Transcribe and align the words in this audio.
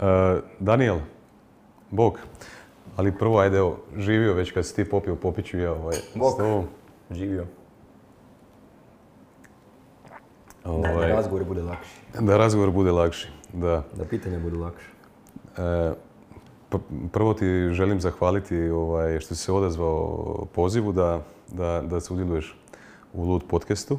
E, 0.00 0.04
Daniel, 0.60 0.98
Bog, 1.90 2.18
ali 2.96 3.12
prvo 3.12 3.38
ajde 3.38 3.58
evo, 3.58 3.76
živio 3.96 4.34
već 4.34 4.52
kad 4.52 4.66
si 4.66 4.76
ti 4.76 4.90
popio 4.90 5.16
popiću 5.16 5.58
ja 5.58 5.72
ovaj, 5.72 5.96
Bog. 6.14 6.32
s 6.32 6.36
tobom. 6.36 6.64
Živio. 7.10 7.46
Da, 10.64 10.70
Ovaj, 10.70 11.08
da 11.08 11.14
razgovor 11.14 11.44
bude 11.44 11.62
lakši. 11.62 11.90
da 12.20 12.36
razgovor 12.36 12.70
bude 12.70 12.92
lakši, 12.92 13.28
da. 13.52 13.82
Da 13.96 14.04
pitanja 14.04 14.38
budu 14.38 14.60
lakše. 14.60 14.86
E, 15.58 15.92
prvo 17.12 17.34
ti 17.34 17.44
želim 17.70 18.00
zahvaliti 18.00 18.60
ovaj, 18.60 19.20
što 19.20 19.34
si 19.34 19.44
se 19.44 19.52
odazvao 19.52 20.46
pozivu 20.54 20.92
da, 20.92 21.20
da, 21.48 21.82
da 21.82 22.00
sudjeluješ 22.00 22.56
u 23.12 23.24
Lud 23.24 23.42
podcastu 23.48 23.98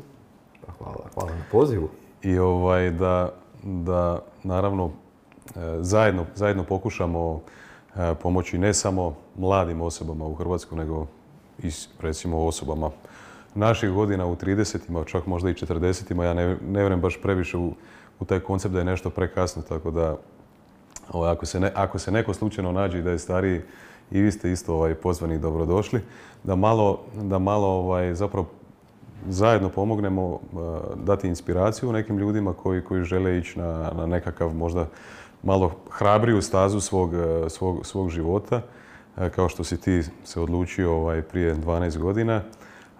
Pa 0.65 0.71
hvala, 0.73 1.05
hvala 1.13 1.29
na 1.31 1.43
pozivu. 1.51 1.89
i 2.21 2.37
ovaj, 2.39 2.91
da, 2.91 3.33
da 3.63 4.19
naravno 4.43 4.91
zajedno, 5.79 6.25
zajedno 6.35 6.63
pokušamo 6.63 7.41
e, 7.95 8.15
pomoći 8.15 8.57
ne 8.57 8.73
samo 8.73 9.15
mladim 9.37 9.81
osobama 9.81 10.25
u 10.25 10.35
Hrvatskoj, 10.35 10.77
nego 10.77 11.07
i 11.63 11.71
recimo 12.01 12.45
osobama 12.45 12.89
naših 13.55 13.89
godina 13.89 14.25
u 14.25 14.35
30-ima, 14.35 15.03
čak 15.03 15.25
možda 15.25 15.49
i 15.49 15.53
40-ima. 15.53 16.25
Ja 16.25 16.33
ne, 16.33 16.47
ne 16.47 16.79
vjerujem 16.79 17.01
baš 17.01 17.21
previše 17.21 17.57
u, 17.57 17.73
u 18.19 18.25
taj 18.25 18.39
koncept 18.39 18.73
da 18.73 18.79
je 18.79 18.85
nešto 18.85 19.09
prekasno, 19.09 19.61
tako 19.61 19.91
da 19.91 20.17
ovaj, 21.11 21.31
ako, 21.31 21.45
se 21.45 21.59
ne, 21.59 21.71
ako 21.75 21.99
se 21.99 22.11
neko 22.11 22.33
slučajno 22.33 22.71
nađe 22.71 23.01
da 23.01 23.11
je 23.11 23.19
stariji 23.19 23.61
i 24.11 24.21
vi 24.21 24.31
ste 24.31 24.51
isto 24.51 24.73
ovaj, 24.73 24.95
pozvani 24.95 25.35
i 25.35 25.39
dobrodošli, 25.39 26.01
da 26.43 26.55
malo, 26.55 26.99
da 27.21 27.39
malo 27.39 27.67
ovaj, 27.67 28.13
zapravo 28.13 28.47
zajedno 29.29 29.69
pomognemo 29.69 30.33
eh, 30.33 30.57
dati 30.95 31.27
inspiraciju 31.27 31.91
nekim 31.91 32.17
ljudima 32.17 32.53
koji, 32.53 32.83
koji 32.83 33.03
žele 33.03 33.37
ići 33.37 33.59
na, 33.59 33.91
na 33.95 34.05
nekakav 34.05 34.53
možda 34.53 34.87
malo 35.43 35.71
hrabriju 35.89 36.41
stazu 36.41 36.79
svog, 36.79 37.13
eh, 37.13 37.49
svog, 37.49 37.85
svog 37.85 38.09
života, 38.09 38.61
eh, 39.17 39.29
kao 39.29 39.49
što 39.49 39.63
si 39.63 39.81
ti 39.81 40.03
se 40.23 40.39
odlučio 40.39 40.95
ovaj, 40.95 41.21
prije 41.21 41.55
12 41.55 41.97
godina, 41.97 42.41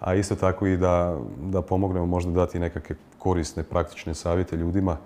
a 0.00 0.14
isto 0.14 0.34
tako 0.34 0.66
i 0.66 0.76
da, 0.76 1.18
da 1.40 1.62
pomognemo 1.62 2.06
možda 2.06 2.30
dati 2.30 2.58
nekakve 2.58 2.96
korisne, 3.18 3.62
praktične 3.62 4.14
savjete 4.14 4.56
ljudima 4.56 4.96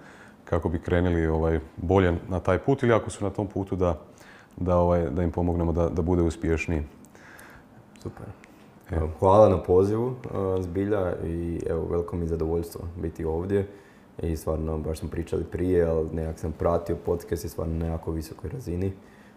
kako 0.45 0.69
bi 0.69 0.78
krenuli 0.78 1.27
ovaj, 1.27 1.61
bolje 1.77 2.15
na 2.28 2.41
taj 2.41 2.59
put 2.59 2.83
ili 2.83 2.93
ako 2.93 3.11
su 3.11 3.25
na 3.25 3.31
tom 3.31 3.47
putu 3.47 3.77
da, 3.77 3.98
da, 4.56 4.77
ovaj, 4.77 5.11
da 5.11 5.23
im 5.23 5.31
pomognemo 5.31 5.73
da, 5.73 5.89
da 5.89 6.03
bude 6.03 6.23
uspješniji. 6.23 6.83
Super. 8.03 8.27
Evo. 8.91 9.11
Hvala 9.19 9.48
na 9.48 9.62
pozivu, 9.62 10.15
a, 10.34 10.59
zbilja, 10.61 11.12
i 11.25 11.61
evo, 11.71 11.87
veliko 11.91 12.17
mi 12.17 12.23
je 12.23 12.28
zadovoljstvo 12.28 12.81
biti 12.97 13.25
ovdje. 13.25 13.69
I 14.22 14.36
stvarno, 14.36 14.78
baš 14.78 14.98
smo 14.98 15.09
pričali 15.09 15.45
prije, 15.45 15.84
ali 15.84 16.09
nekak 16.12 16.39
sam 16.39 16.53
pratio 16.53 16.97
podcast 16.97 17.45
i 17.45 17.48
stvarno 17.48 17.75
na 17.75 17.86
jako 17.86 18.11
visokoj 18.11 18.50
razini. 18.50 18.92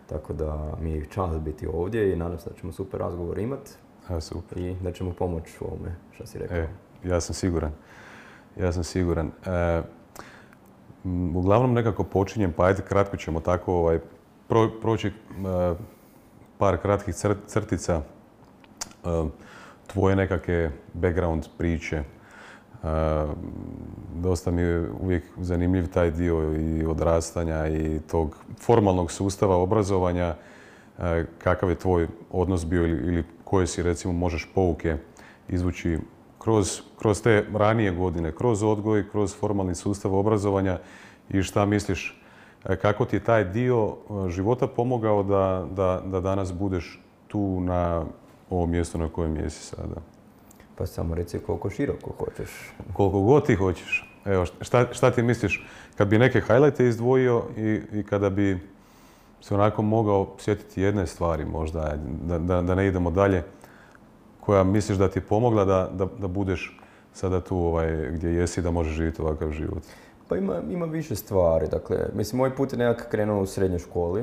Tako 0.10 0.34
da 0.34 0.78
mi 0.82 0.92
je 0.92 1.06
čast 1.06 1.40
biti 1.40 1.68
ovdje 1.68 2.14
i 2.14 2.16
nadam 2.16 2.40
se 2.40 2.50
da 2.50 2.56
ćemo 2.56 2.72
super 2.72 3.00
razgovor 3.00 3.40
imati 3.40 3.72
A, 4.08 4.22
super. 4.22 4.58
i 4.58 4.76
da 4.82 4.92
ćemo 4.92 5.14
pomoći 5.14 5.58
u 5.62 5.66
ovome 5.68 5.96
što 6.12 6.26
si 6.26 6.38
rekao. 6.38 6.58
E, 6.58 6.68
ja 7.04 7.22
sam 7.22 7.34
siguran. 7.36 7.72
Ja 8.60 8.72
sam 8.72 8.84
siguran. 8.84 9.28
E, 9.46 9.82
uglavnom 11.36 11.74
nekako 11.74 12.04
počinjem, 12.04 12.54
pa 12.54 12.66
ajde 12.66 12.82
kratko 12.82 13.18
ćemo 13.18 13.40
tako 13.40 13.74
ovaj, 13.74 14.00
pro- 14.48 14.80
proći 14.82 15.08
e, 15.08 15.12
par 16.58 16.78
kratkih 16.78 17.14
cr- 17.14 17.36
crtica 17.48 18.02
e, 19.06 19.08
tvoje 19.88 20.16
nekakve 20.16 20.72
background 20.94 21.46
priče. 21.58 22.04
E, 22.84 22.88
dosta 24.16 24.52
mi 24.52 24.62
je 24.62 24.92
uvijek 25.02 25.24
zanimljiv 25.38 25.88
taj 25.94 26.12
dio 26.12 26.54
i 26.60 26.86
odrastanja 26.86 27.68
i 27.68 28.00
tog 28.12 28.38
formalnog 28.60 29.12
sustava 29.12 29.58
obrazovanja. 29.58 30.36
E, 31.00 31.26
kakav 31.38 31.70
je 31.70 31.76
tvoj 31.76 32.08
odnos 32.32 32.66
bio 32.66 32.88
ili, 32.88 33.08
ili 33.08 33.24
koje 33.44 33.68
si 33.68 33.84
recimo 33.84 34.14
možeš 34.14 34.50
pouke 34.56 34.98
izvući 35.50 35.98
kroz, 36.40 36.82
kroz 37.00 37.22
te 37.22 37.46
ranije 37.54 37.92
godine, 37.92 38.32
kroz 38.32 38.64
odgoj, 38.64 39.10
kroz 39.10 39.36
formalni 39.36 39.76
sustav 39.76 40.16
obrazovanja 40.16 40.80
i 41.30 41.44
šta 41.44 41.66
misliš 41.66 42.22
e, 42.66 42.76
kako 42.76 43.06
ti 43.06 43.16
je 43.16 43.24
taj 43.24 43.46
dio 43.46 43.88
e, 43.88 44.30
života 44.30 44.68
pomogao 44.68 45.24
da, 45.24 45.68
da, 45.72 46.02
da 46.06 46.20
danas 46.20 46.54
budeš 46.54 47.02
tu 47.28 47.60
na 47.62 48.06
ovom 48.50 48.70
mjestu 48.70 48.98
na 48.98 49.10
kojem 49.10 49.36
jesi 49.38 49.64
sada? 49.64 49.96
Pa 50.80 50.86
samo 50.86 51.16
reci 51.16 51.40
koliko 51.40 51.70
široko 51.70 52.14
hoćeš. 52.18 52.50
Koliko 52.94 53.22
god 53.22 53.46
ti 53.46 53.56
hoćeš. 53.56 54.10
Evo, 54.26 54.46
šta, 54.62 54.86
šta 54.92 55.12
ti 55.12 55.24
misliš 55.24 55.66
kad 55.98 56.08
bi 56.08 56.18
neke 56.18 56.42
highlighte 56.42 56.88
izdvojio 56.88 57.44
i, 57.58 57.82
i 57.94 58.04
kada 58.04 58.30
bi 58.30 58.60
se 59.42 59.56
onako 59.56 59.82
mogao 59.82 60.36
sjetiti 60.38 60.82
jedne 60.82 61.08
stvari 61.08 61.46
možda, 61.46 61.98
da, 62.28 62.40
da, 62.40 62.62
da 62.62 62.76
ne 62.76 62.88
idemo 62.88 63.12
dalje, 63.12 63.44
koja 64.40 64.64
misliš 64.64 64.98
da 64.98 65.08
ti 65.08 65.20
je 65.20 65.24
pomogla 65.24 65.66
da, 65.66 65.90
da, 65.94 66.08
da 66.18 66.28
budeš 66.28 66.80
sada 67.14 67.42
tu 67.42 67.58
ovaj, 67.58 68.12
gdje 68.12 68.30
jesi, 68.30 68.62
da 68.62 68.72
možeš 68.72 68.94
živjeti 68.94 69.22
ovakav 69.22 69.52
život? 69.52 69.84
Pa 70.28 70.38
ima, 70.38 70.56
ima 70.72 70.86
više 70.86 71.16
stvari, 71.16 71.68
dakle, 71.68 71.98
mislim, 72.14 72.38
moj 72.38 72.56
put 72.56 72.74
je 72.74 72.80
nekako 72.80 73.10
krenuo 73.10 73.42
u 73.42 73.46
srednjoj 73.46 73.80
školi, 73.80 74.22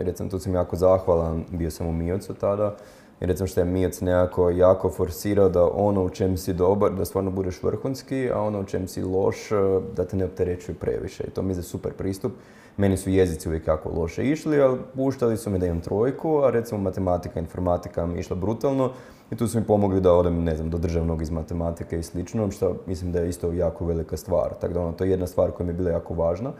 i 0.00 0.04
recimo 0.04 0.30
tu 0.30 0.38
sam 0.38 0.54
jako 0.54 0.76
zahvalan, 0.76 1.44
bio 1.50 1.70
sam 1.70 1.86
u 1.86 1.92
Mijocu 1.92 2.34
tada, 2.34 2.76
i 3.20 3.26
recimo 3.26 3.46
što 3.46 3.60
je 3.60 3.64
Mijoc 3.64 4.00
nekako 4.00 4.50
jako 4.50 4.90
forsirao 4.90 5.48
da 5.48 5.68
ono 5.72 6.04
u 6.04 6.10
čem 6.10 6.36
si 6.36 6.52
dobar, 6.52 6.92
da 6.92 7.04
stvarno 7.04 7.30
budeš 7.30 7.62
vrhunski, 7.62 8.30
a 8.34 8.40
ono 8.40 8.60
u 8.60 8.64
čem 8.64 8.88
si 8.88 9.02
loš, 9.02 9.52
e, 9.52 9.56
da 9.96 10.04
te 10.04 10.16
ne 10.16 10.24
opterećuju 10.24 10.76
previše. 10.76 11.24
I 11.24 11.30
to 11.30 11.42
mi 11.42 11.54
je 11.54 11.62
super 11.62 11.92
pristup. 11.92 12.32
Meni 12.76 12.96
su 12.96 13.10
jezici 13.10 13.48
uvijek 13.48 13.66
jako 13.66 13.88
loše 13.88 14.24
išli, 14.24 14.60
ali 14.60 14.78
puštali 14.94 15.36
su 15.36 15.50
mi 15.50 15.58
da 15.58 15.66
imam 15.66 15.80
trojku, 15.80 16.38
a 16.44 16.50
recimo 16.50 16.80
matematika, 16.80 17.40
informatika 17.40 18.06
mi 18.06 18.20
išla 18.20 18.36
brutalno 18.36 18.90
i 19.30 19.36
tu 19.36 19.48
su 19.48 19.58
mi 19.58 19.64
pomogli 19.64 20.00
da 20.00 20.12
odem, 20.12 20.44
ne 20.44 20.56
znam, 20.56 20.70
do 20.70 20.78
državnog 20.78 21.22
iz 21.22 21.30
matematike 21.30 21.98
i 21.98 22.02
slično, 22.02 22.50
što 22.50 22.76
mislim 22.86 23.12
da 23.12 23.20
je 23.20 23.28
isto 23.28 23.52
jako 23.52 23.84
velika 23.84 24.16
stvar. 24.16 24.54
Tako 24.60 24.74
da 24.74 24.80
ono, 24.80 24.92
to 24.92 25.04
je 25.04 25.10
jedna 25.10 25.26
stvar 25.26 25.50
koja 25.50 25.66
mi 25.66 25.72
je 25.72 25.76
bila 25.76 25.90
jako 25.90 26.14
važna. 26.14 26.52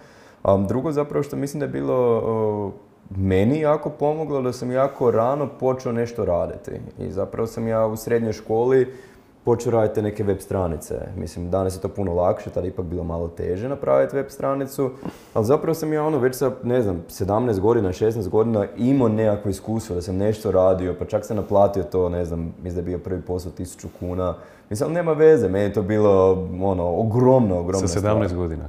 A 0.43 0.57
drugo 0.57 0.93
zapravo 0.93 1.23
što 1.23 1.37
mislim 1.37 1.61
da 1.61 1.67
je 1.67 1.73
bilo 1.73 1.95
o, 2.25 2.73
meni 3.17 3.61
jako 3.61 3.91
pomoglo 3.91 4.43
da 4.43 4.53
sam 4.53 4.71
jako 4.71 5.11
rano 5.11 5.49
počeo 5.61 5.93
nešto 5.93 6.25
raditi. 6.25 6.71
I 6.99 7.11
zapravo 7.11 7.47
sam 7.47 7.69
ja 7.69 7.87
u 7.87 7.97
srednjoj 7.97 8.33
školi 8.33 8.95
počeo 9.45 9.73
raditi 9.73 10.03
neke 10.03 10.25
web 10.25 10.39
stranice. 10.41 10.95
Mislim, 11.17 11.51
danas 11.51 11.77
je 11.77 11.81
to 11.81 11.89
puno 11.89 12.15
lakše, 12.15 12.51
tada 12.51 12.67
je 12.67 12.71
ipak 12.71 12.85
bilo 12.85 13.05
malo 13.05 13.29
teže 13.29 13.69
napraviti 13.69 14.17
web 14.17 14.27
stranicu, 14.29 14.91
ali 15.35 15.45
zapravo 15.45 15.75
sam 15.75 15.93
ja 15.93 16.05
ono 16.05 16.19
već 16.19 16.37
sa, 16.37 16.51
ne 16.63 16.83
znam, 16.83 17.03
17 17.09 17.61
godina, 17.61 17.89
16 17.89 18.29
godina 18.29 18.67
imao 18.77 19.09
nekakvo 19.09 19.51
iskustvo 19.51 19.95
da 19.95 20.03
sam 20.03 20.17
nešto 20.17 20.51
radio, 20.51 20.95
pa 20.99 21.05
čak 21.05 21.25
sam 21.25 21.37
naplatio 21.37 21.83
to, 21.83 22.09
ne 22.09 22.25
znam, 22.25 22.41
mislim 22.41 22.75
da 22.75 22.81
je 22.81 22.97
bio 22.97 22.99
prvi 22.99 23.21
posao 23.21 23.53
1000 23.59 23.87
kuna. 23.99 24.35
Mislim, 24.71 24.87
ali 24.87 24.95
nema 24.95 25.13
veze, 25.13 25.49
meni 25.49 25.65
je 25.65 25.73
to 25.73 25.83
bilo, 25.83 26.33
ono, 26.63 26.87
ogromno, 26.87 27.59
ogromno 27.59 27.89
Sa 27.89 28.01
17 28.01 28.35
godina. 28.35 28.69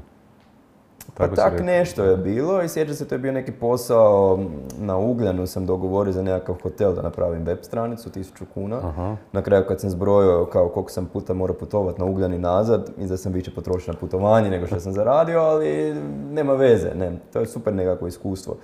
Pa 1.14 1.30
si 1.30 1.36
tak 1.36 1.52
rekao. 1.52 1.66
nešto 1.66 2.04
je 2.04 2.18
bilo 2.18 2.62
i 2.62 2.70
sjećam 2.70 2.96
se 2.96 3.08
to 3.08 3.16
je 3.16 3.20
bio 3.20 3.32
neki 3.32 3.52
posao 3.52 4.40
na 4.78 4.98
Ugljanu 4.98 5.48
sam 5.48 5.66
dogovorio 5.66 6.14
za 6.14 6.22
nekakav 6.22 6.56
hotel 6.64 6.94
da 6.94 7.02
napravim 7.02 7.44
web 7.44 7.58
stranicu, 7.62 8.10
1000 8.10 8.46
kuna. 8.54 8.78
Aha. 8.84 9.16
Na 9.32 9.42
kraju 9.42 9.64
kad 9.68 9.82
sam 9.82 9.90
zbrojio 9.90 10.46
kao 10.46 10.70
koliko 10.70 10.92
sam 10.92 11.06
puta 11.06 11.34
morao 11.34 11.56
putovati 11.56 12.00
na 12.00 12.06
Ugljan 12.06 12.34
i 12.34 12.40
nazad, 12.40 12.90
mislim 12.90 13.08
da 13.08 13.18
sam 13.18 13.34
više 13.34 13.52
potrošio 13.56 13.94
na 13.94 14.00
putovanje 14.00 14.50
nego 14.50 14.68
što 14.68 14.80
sam 14.80 14.94
zaradio, 14.94 15.40
ali 15.40 15.96
nema 16.32 16.54
veze, 16.54 16.92
ne, 16.96 17.12
to 17.34 17.40
je 17.40 17.46
super 17.46 17.74
nekakvo 17.74 18.08
iskustvo. 18.08 18.56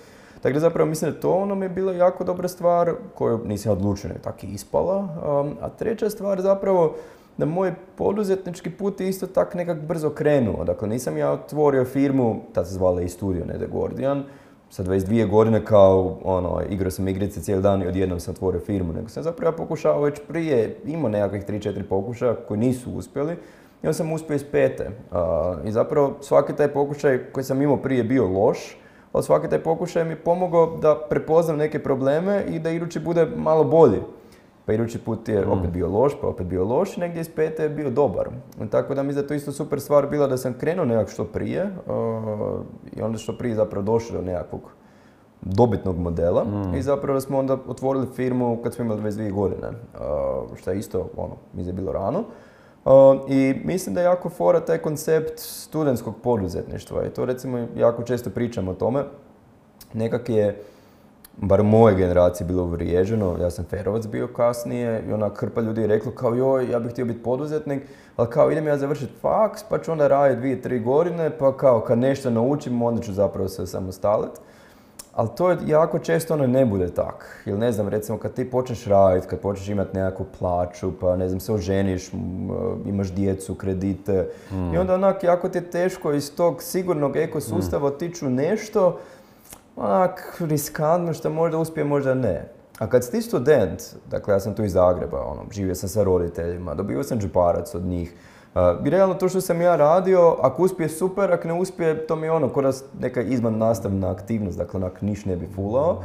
Tako 0.42 0.54
da 0.54 0.60
zapravo 0.60 0.90
mislim 0.90 1.12
da 1.12 1.20
to 1.20 1.32
ono 1.32 1.56
mi 1.56 1.66
je 1.66 1.70
bila 1.70 1.94
jako 1.94 2.24
dobra 2.24 2.48
stvar 2.48 2.94
koju 3.16 3.40
nisam 3.46 3.72
odlučio, 3.72 4.10
tako 4.24 4.46
i 4.46 4.50
ispala. 4.50 4.98
Um, 4.98 5.54
a 5.62 5.70
treća 5.70 6.10
stvar 6.10 6.42
zapravo 6.42 6.96
da 7.38 7.46
moj 7.46 7.74
poduzetnički 7.96 8.70
put 8.70 9.02
je 9.02 9.10
isto 9.10 9.28
tak 9.28 9.54
nekak 9.56 9.82
brzo 9.82 10.10
krenuo. 10.10 10.64
Dakle, 10.64 10.88
nisam 10.88 11.18
ja 11.18 11.32
otvorio 11.32 11.86
firmu, 11.86 12.42
tad 12.54 12.68
se 12.68 12.74
zvala 12.74 13.02
i 13.02 13.10
studio, 13.10 13.46
ne 13.46 13.54
The 13.54 13.68
Gordian, 13.68 14.24
sa 14.70 14.84
22 14.84 15.30
godine 15.30 15.66
kao, 15.66 16.18
ono, 16.24 16.62
igrao 16.70 16.92
sam 16.92 17.08
igrice 17.08 17.42
cijeli 17.42 17.62
dan 17.62 17.84
i 17.84 17.88
odjednom 17.88 18.20
sam 18.20 18.34
otvorio 18.34 18.62
firmu, 18.62 18.94
nego 18.94 19.10
sam 19.10 19.24
zapravo 19.24 19.58
pokušao 19.58 20.02
već 20.02 20.20
prije, 20.28 20.78
imao 20.86 21.10
nekakvih 21.10 21.46
3-4 21.46 21.84
pokušaja 21.84 22.36
koji 22.48 22.60
nisu 22.60 22.92
uspjeli 22.92 23.34
i 23.84 23.88
onda 23.88 23.94
sam 23.94 24.12
uspio 24.12 24.36
iz 24.36 24.44
pete. 24.52 24.90
I 25.66 25.72
zapravo 25.72 26.18
svaki 26.22 26.54
taj 26.54 26.68
pokušaj 26.68 27.20
koji 27.32 27.44
sam 27.44 27.62
imao 27.62 27.78
prije 27.78 28.04
bio 28.04 28.28
loš, 28.28 28.78
ali 29.14 29.24
svaki 29.24 29.50
taj 29.50 29.60
pokušaj 29.60 30.06
mi 30.06 30.16
pomogao 30.16 30.78
da 30.82 30.96
prepoznam 31.10 31.58
neke 31.58 31.84
probleme 31.84 32.44
i 32.50 32.60
da 32.60 32.70
idući 32.70 33.00
bude 33.00 33.28
malo 33.36 33.64
bolji. 33.64 34.00
Pa 34.68 34.74
idući 34.74 35.00
put 35.00 35.30
je 35.30 35.48
opet 35.48 35.70
bio 35.70 35.90
loš, 35.90 36.14
pa 36.22 36.28
opet 36.28 36.48
bio 36.48 36.66
loš 36.66 36.98
i 36.98 37.00
negdje 37.00 37.22
iz 37.22 37.30
pete 37.36 37.64
je 37.64 37.70
bio 37.70 37.90
dobar. 37.90 38.30
Tako 38.70 38.96
da 38.96 39.04
mi 39.04 39.14
da 39.14 39.28
to 39.28 39.34
isto 39.34 39.52
super 39.52 39.80
stvar 39.80 40.08
bila 40.08 40.28
da 40.28 40.38
sam 40.38 40.54
krenuo 40.54 40.86
nekak 40.86 41.10
što 41.10 41.24
prije 41.24 41.64
uh, 41.64 42.60
i 42.96 43.02
onda 43.02 43.18
što 43.18 43.38
prije 43.38 43.56
zapravo 43.56 43.84
došao 43.84 44.18
do 44.18 44.26
nekakvog 44.26 44.62
dobitnog 45.42 45.98
modela 45.98 46.46
i 46.76 46.82
zapravo 46.82 47.22
smo 47.22 47.40
onda 47.40 47.58
otvorili 47.68 48.08
firmu 48.16 48.60
kad 48.64 48.74
smo 48.74 48.86
imali 48.86 49.02
22 49.02 49.32
godine, 49.32 49.68
uh, 49.68 50.58
što 50.58 50.72
je 50.72 50.80
isto 50.80 51.10
ono, 51.18 51.36
mi 51.54 51.66
je 51.66 51.74
bilo 51.74 51.92
rano. 51.92 52.20
Uh, 52.20 52.94
I 53.28 53.62
mislim 53.66 53.96
da 53.96 54.02
je 54.02 54.06
jako 54.06 54.30
fora 54.30 54.60
taj 54.60 54.78
koncept 54.78 55.34
studentskog 55.40 56.16
poduzetništva 56.24 57.06
i 57.06 57.10
to 57.10 57.26
recimo 57.26 57.68
jako 57.76 58.04
često 58.04 58.30
pričam 58.30 58.68
o 58.68 58.74
tome 58.74 59.04
nekak 59.94 60.30
je, 60.30 60.62
bar 61.42 61.62
u 61.62 61.64
mojoj 61.64 61.96
generaciji 61.96 62.48
bilo 62.48 62.64
uvriježeno, 62.64 63.36
ja 63.42 63.50
sam 63.50 63.66
ferovac 63.66 64.08
bio 64.08 64.28
kasnije 64.28 65.04
i 65.10 65.14
onak 65.14 65.40
hrpa 65.40 65.62
ljudi 65.62 65.82
je 65.82 65.88
reklo 65.88 66.12
kao 66.12 66.34
joj, 66.34 66.72
ja 66.72 66.80
bih 66.80 66.92
htio 66.92 67.06
biti 67.06 67.24
poduzetnik, 67.24 67.84
ali 68.16 68.30
kao 68.30 68.52
idem 68.52 68.68
ja 68.68 68.78
završiti 68.78 69.14
faks, 69.22 69.64
pa 69.70 69.78
ću 69.80 69.92
onda 69.92 70.08
raditi 70.08 70.40
dvije, 70.40 70.62
tri 70.62 70.80
godine, 70.80 71.38
pa 71.38 71.58
kao 71.58 71.82
kad 71.82 71.98
nešto 71.98 72.30
naučim, 72.30 72.82
onda 72.82 73.02
ću 73.02 73.14
zapravo 73.14 73.50
se 73.50 73.68
samostaliti. 73.68 74.40
Ali 75.14 75.30
to 75.38 75.50
je 75.50 75.58
jako 75.68 76.00
često 76.00 76.34
ono 76.34 76.48
ne 76.48 76.66
bude 76.66 76.88
tak. 76.88 77.44
Ili 77.46 77.58
ne 77.58 77.72
znam, 77.72 77.88
recimo 77.88 78.18
kad 78.18 78.34
ti 78.34 78.52
počneš 78.52 78.86
raditi, 78.86 79.28
kad 79.28 79.40
počneš 79.40 79.70
imati 79.70 79.98
nekakvu 79.98 80.26
plaću, 80.40 80.92
pa 81.00 81.16
ne 81.16 81.30
znam, 81.30 81.40
se 81.40 81.54
oženiš, 81.54 82.12
imaš 82.86 83.12
djecu, 83.12 83.56
kredite. 83.56 84.30
I 84.74 84.78
onda 84.78 84.94
onak 84.94 85.24
jako 85.24 85.50
ti 85.50 85.58
je 85.58 85.72
teško 85.72 86.14
iz 86.14 86.36
tog 86.36 86.62
sigurnog 86.62 87.16
ekosustava 87.16 87.88
otiću 87.88 88.30
nešto 88.30 89.00
onak 89.78 90.38
riskantno 90.40 91.14
što 91.14 91.30
možda 91.30 91.58
uspije, 91.58 91.84
možda 91.84 92.14
ne. 92.14 92.52
A 92.80 92.88
kad 92.88 93.06
si 93.06 93.12
ti 93.12 93.22
student, 93.22 93.82
dakle 94.10 94.34
ja 94.34 94.40
sam 94.40 94.54
tu 94.54 94.64
iz 94.64 94.74
Zagreba, 94.74 95.22
ono, 95.22 95.42
živio 95.52 95.76
sam 95.76 95.90
sa 95.90 96.04
roditeljima, 96.04 96.76
dobio 96.76 97.04
sam 97.04 97.20
džeparac 97.20 97.76
od 97.76 97.84
njih, 97.84 98.14
i 98.86 98.90
realno 98.90 99.16
to 99.16 99.30
što 99.30 99.42
sam 99.42 99.62
ja 99.62 99.76
radio, 99.76 100.36
ako 100.42 100.64
uspije 100.64 100.90
super, 100.90 101.32
ako 101.32 101.48
ne 101.48 101.54
uspije, 101.54 102.08
to 102.08 102.16
mi 102.16 102.28
je 102.28 102.32
ono, 102.32 102.50
kod 102.50 102.84
neka 103.00 103.22
izvan 103.22 103.58
nastavna 103.58 104.12
aktivnost, 104.12 104.58
dakle 104.58 104.78
onak 104.78 105.02
niš 105.02 105.26
ne 105.26 105.36
bi 105.36 105.48
fulao. 105.56 106.04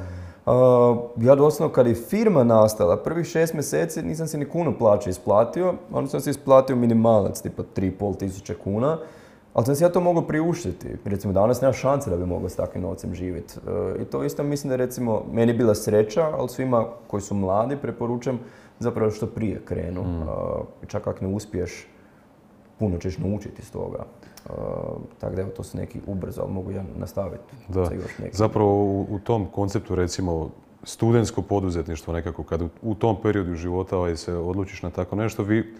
ja 1.17 1.35
doslovno 1.35 1.75
kad 1.75 1.87
je 1.87 1.95
firma 1.95 2.45
nastala, 2.45 2.97
prvih 2.97 3.27
šest 3.27 3.55
mjeseci 3.55 4.03
nisam 4.03 4.27
se 4.27 4.39
ni 4.39 4.49
kunu 4.49 4.79
plaće 4.79 5.11
isplatio, 5.11 5.75
onda 5.93 6.11
sam 6.11 6.21
se 6.21 6.31
isplatio 6.31 6.77
minimalac, 6.77 7.41
tipa 7.41 7.63
3,5 7.77 8.17
tisuće 8.19 8.55
kuna. 8.55 8.99
Ali 9.55 9.67
sam 9.67 9.75
si 9.75 9.85
ja 9.85 9.89
to 9.89 10.01
mogao 10.01 10.23
priuštiti. 10.23 10.89
Recimo 11.05 11.33
danas 11.33 11.61
nema 11.61 11.73
šanse 11.73 12.11
da 12.11 12.17
bi 12.17 12.27
mogao 12.27 12.49
s 12.49 12.57
takvim 12.57 12.83
novcem 12.83 13.15
živjeti. 13.15 13.55
E, 13.67 14.03
I 14.03 14.05
to 14.05 14.25
isto 14.25 14.43
mislim 14.43 14.69
da 14.69 14.75
je 14.75 14.87
recimo 14.87 15.23
meni 15.33 15.53
bila 15.53 15.75
sreća, 15.75 16.29
ali 16.39 16.49
svima 16.49 16.87
koji 17.07 17.21
su 17.21 17.35
mladi 17.35 17.77
preporučam 17.77 18.39
zapravo 18.79 19.11
što 19.11 19.27
prije 19.27 19.61
krenu. 19.65 20.03
Mm. 20.03 20.27
čak 20.87 21.07
ako 21.07 21.25
ne 21.25 21.35
uspiješ, 21.35 21.87
puno 22.79 22.99
ćeš 22.99 23.19
naučiti 23.19 23.63
iz 23.63 23.73
toga. 23.73 24.05
Uh, 24.45 24.55
tako 25.21 25.35
da 25.35 25.43
evo, 25.43 25.51
to 25.51 25.63
su 25.63 25.77
neki 25.77 26.01
ubrzo, 26.07 26.43
ali 26.43 26.53
mogu 26.53 26.71
ja 26.71 26.85
nastaviti 26.97 27.55
da. 27.69 27.81
još. 27.81 28.33
Zapravo 28.33 29.01
u, 29.01 29.19
tom 29.25 29.47
konceptu 29.47 29.95
recimo 29.95 30.51
studentsko 30.83 31.43
poduzetništvo 31.43 32.13
nekako 32.13 32.43
kad 32.43 32.63
u, 32.83 32.95
tom 32.95 33.17
periodu 33.23 33.55
života 33.55 33.97
ovaj, 33.97 34.17
se 34.17 34.35
odlučiš 34.35 34.83
na 34.83 34.91
tako 34.91 35.17
nešto, 35.17 35.43
vi 35.43 35.75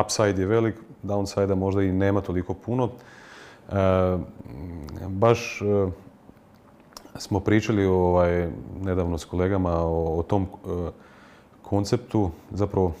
upside 0.00 0.42
je 0.42 0.46
velik, 0.46 0.74
downside 1.02 1.54
možda 1.54 1.82
i 1.82 1.92
nema 1.92 2.20
toliko 2.20 2.54
puno. 2.54 2.84
Uh, 2.84 3.74
baš 5.08 5.62
uh, 5.62 5.92
smo 7.18 7.40
pričali 7.40 7.86
ovaj, 7.86 8.50
nedavno 8.80 9.18
s 9.18 9.24
kolegama 9.24 9.72
o, 9.72 10.18
o 10.18 10.22
tom 10.22 10.46
konceptu, 11.62 12.30
zapravo 12.50 12.92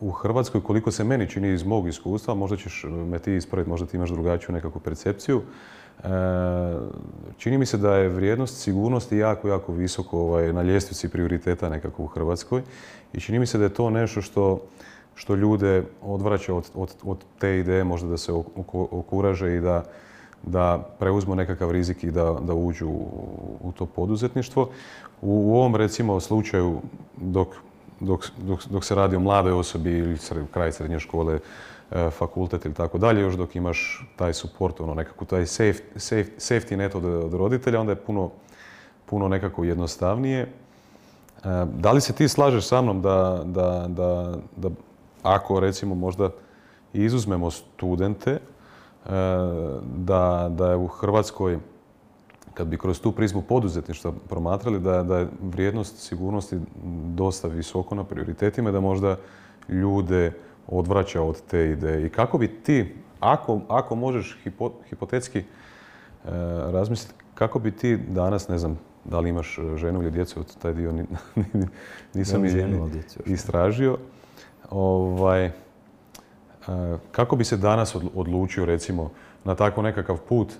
u 0.00 0.10
Hrvatskoj, 0.10 0.62
koliko 0.62 0.90
se 0.90 1.04
meni 1.04 1.28
čini 1.28 1.52
iz 1.52 1.64
mog 1.64 1.88
iskustva, 1.88 2.34
možda 2.34 2.56
ćeš 2.56 2.84
me 2.88 3.18
ti 3.18 3.34
ispraviti, 3.34 3.70
možda 3.70 3.86
ti 3.86 3.96
imaš 3.96 4.10
drugačiju 4.10 4.52
nekakvu 4.54 4.80
percepciju, 4.80 5.42
čini 7.36 7.58
mi 7.58 7.66
se 7.66 7.76
da 7.76 7.96
je 7.96 8.08
vrijednost 8.08 8.62
sigurnosti 8.62 9.16
jako, 9.16 9.48
jako 9.48 9.72
visoko 9.72 10.18
ovaj, 10.18 10.52
na 10.52 10.62
ljestvici 10.62 11.08
prioriteta 11.08 11.68
nekako 11.68 12.02
u 12.02 12.06
Hrvatskoj 12.06 12.62
i 13.12 13.20
čini 13.20 13.38
mi 13.38 13.46
se 13.46 13.58
da 13.58 13.64
je 13.64 13.74
to 13.74 13.90
nešto 13.90 14.22
što, 14.22 14.60
što 15.14 15.34
ljude 15.34 15.82
odvraća 16.02 16.54
od, 16.54 16.70
od, 16.74 16.94
od 17.04 17.18
te 17.38 17.58
ideje, 17.58 17.84
možda 17.84 18.08
da 18.08 18.16
se 18.16 18.32
okuraže 18.66 19.56
i 19.56 19.60
da, 19.60 19.84
da 20.42 20.88
preuzmu 20.98 21.34
nekakav 21.34 21.70
rizik 21.70 22.04
i 22.04 22.10
da, 22.10 22.36
da 22.42 22.54
uđu 22.54 22.88
u, 23.60 23.72
to 23.76 23.86
poduzetništvo. 23.86 24.62
U, 25.22 25.50
u 25.50 25.56
ovom 25.56 25.76
recimo 25.76 26.20
slučaju 26.20 26.80
dok 27.16 27.48
dok, 28.00 28.24
dok, 28.70 28.84
se 28.84 28.94
radi 28.94 29.16
o 29.16 29.20
mladoj 29.20 29.52
osobi 29.52 29.90
ili 29.90 30.18
kraj 30.50 30.72
srednje 30.72 31.00
škole, 31.00 31.34
e, 31.34 31.40
fakultet 32.10 32.64
ili 32.64 32.74
tako 32.74 32.98
dalje, 32.98 33.20
još 33.20 33.34
dok 33.34 33.56
imaš 33.56 34.06
taj 34.16 34.34
support, 34.34 34.80
ono 34.80 34.94
nekako 34.94 35.24
taj 35.24 35.42
safety 35.42 36.76
net 36.76 36.94
od, 36.94 37.34
roditelja, 37.34 37.80
onda 37.80 37.92
je 37.92 37.96
puno, 37.96 38.30
puno 39.06 39.28
nekako 39.28 39.64
jednostavnije. 39.64 40.40
E, 40.40 40.48
da 41.74 41.92
li 41.92 42.00
se 42.00 42.12
ti 42.12 42.28
slažeš 42.28 42.68
sa 42.68 42.82
mnom 42.82 43.02
da, 43.02 43.42
da, 43.44 43.86
da, 43.88 44.36
da 44.56 44.70
ako 45.22 45.60
recimo 45.60 45.94
možda 45.94 46.30
izuzmemo 46.92 47.50
studente, 47.50 48.30
e, 48.30 48.40
da, 49.96 50.48
da 50.50 50.70
je 50.70 50.76
u 50.76 50.86
Hrvatskoj 50.86 51.58
kad 52.54 52.66
bi 52.66 52.78
kroz 52.78 53.00
tu 53.00 53.12
prizmu 53.12 53.42
poduzetništva 53.42 54.12
promatrali 54.28 54.80
da, 54.80 55.02
da 55.02 55.18
je 55.18 55.28
vrijednost 55.42 55.98
sigurnosti 55.98 56.58
dosta 57.14 57.48
visoko 57.48 57.94
na 57.94 58.04
prioritetima, 58.04 58.70
da 58.70 58.80
možda 58.80 59.16
ljude 59.68 60.32
odvraća 60.68 61.22
od 61.22 61.42
te 61.50 61.70
ideje. 61.70 62.06
I 62.06 62.08
kako 62.08 62.38
bi 62.38 62.48
ti, 62.48 62.94
ako, 63.20 63.60
ako 63.68 63.94
možeš 63.94 64.38
hipotetski 64.88 65.38
e, 65.38 65.44
razmisliti, 66.72 67.14
kako 67.34 67.58
bi 67.58 67.70
ti 67.70 67.96
danas, 67.96 68.48
ne 68.48 68.58
znam, 68.58 68.78
da 69.04 69.20
li 69.20 69.28
imaš 69.28 69.58
ženu 69.76 70.02
ili 70.02 70.10
djecu, 70.10 70.44
taj 70.62 70.74
dio 70.74 70.94
nisam 72.14 72.42
istražio. 73.24 73.98
Ovaj, 74.70 75.44
e, 75.46 75.52
kako 77.12 77.36
bi 77.36 77.44
se 77.44 77.56
danas 77.56 77.96
odlučio, 78.14 78.64
recimo, 78.64 79.10
na 79.44 79.54
tako 79.54 79.82
nekakav 79.82 80.18
put 80.28 80.52
e, 80.52 80.56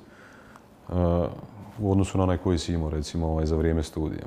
u 1.78 1.90
odnosu 1.90 2.18
na 2.18 2.24
onaj 2.24 2.38
koji 2.38 2.58
si 2.58 2.72
imao 2.72 2.90
recimo 2.90 3.26
ovaj, 3.26 3.46
za 3.46 3.56
vrijeme 3.56 3.82
studija? 3.82 4.24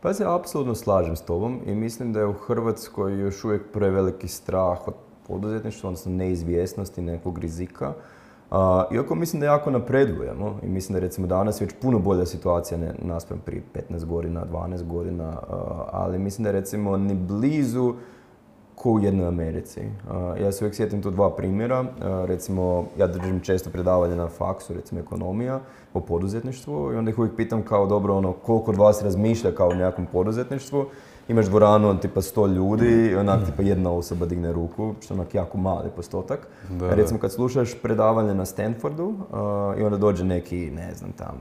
Pa 0.00 0.14
se 0.14 0.24
apsolutno 0.28 0.74
slažem 0.74 1.16
s 1.16 1.22
tobom 1.22 1.60
i 1.66 1.74
mislim 1.74 2.12
da 2.12 2.20
je 2.20 2.26
u 2.26 2.32
Hrvatskoj 2.32 3.20
još 3.20 3.44
uvijek 3.44 3.62
preveliki 3.72 4.28
strah 4.28 4.88
od 4.88 4.94
poduzetništva, 5.28 5.88
odnosno 5.88 6.12
neizvjesnosti, 6.12 7.02
nekog 7.02 7.38
rizika. 7.38 7.92
iako 8.94 9.14
mislim 9.14 9.40
da 9.40 9.46
jako 9.46 9.70
napredujemo 9.70 10.58
i 10.62 10.68
mislim 10.68 10.94
da 10.94 11.00
recimo 11.00 11.26
danas 11.26 11.60
je 11.60 11.64
već 11.64 11.74
puno 11.82 11.98
bolja 11.98 12.26
situacija 12.26 12.78
ne, 12.78 12.94
naspram 13.02 13.40
prije 13.44 13.62
15 13.90 14.04
godina, 14.04 14.44
12 14.52 14.82
godina, 14.86 15.36
ali 15.92 16.18
mislim 16.18 16.44
da 16.44 16.50
recimo 16.50 16.96
ni 16.96 17.14
blizu 17.14 17.94
ko 18.74 18.90
u 18.90 19.00
jednoj 19.00 19.26
Americi. 19.26 19.80
ja 20.40 20.52
se 20.52 20.64
uvijek 20.64 20.74
sjetim 20.74 21.02
tu 21.02 21.10
dva 21.10 21.30
primjera. 21.30 21.84
recimo, 22.26 22.84
ja 22.98 23.06
držim 23.06 23.40
često 23.40 23.70
predavanje 23.70 24.16
na 24.16 24.28
faksu, 24.28 24.74
recimo 24.74 25.00
ekonomija, 25.00 25.60
o 25.94 26.00
poduzetništvu 26.00 26.92
i 26.92 26.96
onda 26.96 27.10
ih 27.10 27.18
uvijek 27.18 27.36
pitam 27.36 27.62
kao 27.62 27.86
dobro 27.86 28.14
ono 28.16 28.32
koliko 28.32 28.70
od 28.70 28.76
vas 28.76 29.02
razmišlja 29.02 29.54
kao 29.54 29.68
o 29.68 29.74
nekakvom 29.74 30.06
poduzetništvu. 30.12 30.86
Imaš 31.28 31.46
dvoranu 31.46 31.88
od 31.88 32.00
tipa 32.00 32.22
sto 32.22 32.46
ljudi 32.46 33.08
i 33.10 33.14
onak 33.16 33.46
tipa 33.46 33.62
jedna 33.62 33.90
osoba 33.90 34.26
digne 34.26 34.52
ruku, 34.52 34.94
što 35.00 35.14
je 35.14 35.20
onak 35.20 35.34
jako 35.34 35.58
mali 35.58 35.90
postotak. 35.96 36.48
Recimo 36.80 37.20
kad 37.20 37.32
slušaš 37.32 37.74
predavanje 37.82 38.34
na 38.34 38.44
Stanfordu 38.44 39.14
i 39.78 39.82
onda 39.82 39.96
dođe 39.96 40.24
neki, 40.24 40.70
ne 40.70 40.94
znam 40.94 41.12
tam, 41.12 41.38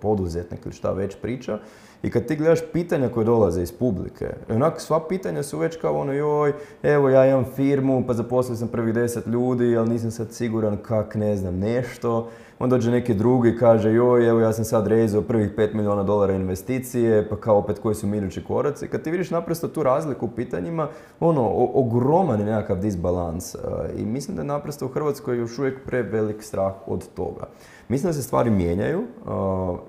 poduzetnik 0.00 0.60
ili 0.64 0.74
šta 0.74 0.92
već 0.92 1.16
priča 1.22 1.58
i 2.06 2.10
kad 2.10 2.26
ti 2.26 2.36
gledaš 2.36 2.60
pitanja 2.72 3.08
koje 3.08 3.24
dolaze 3.24 3.62
iz 3.62 3.72
publike, 3.72 4.28
onak 4.48 4.80
sva 4.80 5.08
pitanja 5.08 5.42
su 5.42 5.58
već 5.58 5.76
kao 5.76 6.00
ono 6.00 6.12
joj, 6.12 6.52
evo 6.82 7.08
ja 7.08 7.26
imam 7.26 7.44
firmu, 7.56 8.04
pa 8.06 8.14
zaposlio 8.14 8.56
sam 8.56 8.68
prvih 8.68 8.94
deset 8.94 9.26
ljudi, 9.26 9.76
ali 9.76 9.88
nisam 9.88 10.10
sad 10.10 10.32
siguran 10.32 10.76
kak, 10.76 11.14
ne 11.14 11.36
znam, 11.36 11.58
nešto. 11.58 12.28
Onda 12.58 12.76
dođe 12.76 12.90
neki 12.90 13.14
drugi 13.14 13.48
i 13.48 13.58
kaže 13.58 13.92
joj, 13.92 14.28
evo 14.28 14.40
ja 14.40 14.52
sam 14.52 14.64
sad 14.64 14.86
rezao 14.86 15.22
prvih 15.22 15.50
5 15.56 15.74
milijuna 15.74 16.02
dolara 16.02 16.32
investicije, 16.32 17.28
pa 17.28 17.36
kao 17.36 17.58
opet 17.58 17.78
koji 17.78 17.94
su 17.94 18.06
mi 18.06 18.16
idući 18.16 18.44
koraci. 18.44 18.88
Kad 18.88 19.02
ti 19.02 19.10
vidiš 19.10 19.30
naprosto 19.30 19.68
tu 19.68 19.82
razliku 19.82 20.26
u 20.26 20.30
pitanjima, 20.30 20.88
ono, 21.20 21.50
ogroman 21.74 22.40
je 22.40 22.46
nekakav 22.46 22.78
disbalans. 22.78 23.54
I 23.96 24.04
mislim 24.04 24.36
da 24.36 24.42
je 24.42 24.46
naprosto 24.46 24.86
u 24.86 24.88
Hrvatskoj 24.88 25.38
još 25.38 25.58
uvijek 25.58 25.84
prevelik 25.86 26.42
strah 26.42 26.72
od 26.86 27.08
toga. 27.14 27.46
Mislim 27.88 28.08
da 28.08 28.12
se 28.12 28.22
stvari 28.22 28.50
mijenjaju, 28.50 29.02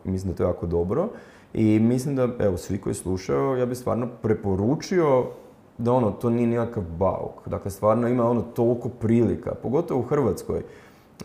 mislim 0.04 0.28
da 0.28 0.34
je 0.34 0.38
to 0.38 0.44
jako 0.44 0.66
dobro. 0.66 1.10
I 1.58 1.80
mislim 1.80 2.16
da, 2.16 2.30
evo, 2.40 2.58
svi 2.58 2.78
koji 2.78 2.96
slušaju, 2.96 3.58
ja 3.58 3.66
bih 3.66 3.78
stvarno 3.78 4.08
preporučio 4.22 5.26
da 5.78 5.94
ono, 5.94 6.12
to 6.12 6.30
nije 6.30 6.48
nikakav 6.48 6.84
bauk. 7.00 7.48
Dakle, 7.48 7.72
stvarno 7.72 8.08
ima 8.08 8.30
ono 8.30 8.42
toliko 8.42 8.90
prilika, 8.90 9.56
pogotovo 9.64 10.00
u 10.00 10.04
Hrvatskoj. 10.04 10.62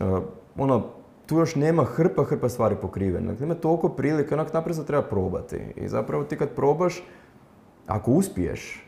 Uh, 0.01 0.19
ono, 0.57 0.83
tu 1.25 1.37
još 1.37 1.55
nema 1.55 1.83
hrpa, 1.83 2.23
hrpa 2.23 2.49
stvari 2.49 2.75
pokrivene. 2.81 3.31
Dakle, 3.31 3.45
ima 3.45 3.55
toliko 3.55 3.89
prilika, 3.89 4.35
onak 4.35 4.53
naprosto 4.53 4.83
treba 4.83 5.03
probati. 5.03 5.59
I 5.75 5.87
zapravo 5.87 6.23
ti 6.23 6.37
kad 6.37 6.49
probaš, 6.49 7.03
ako 7.87 8.11
uspiješ, 8.11 8.82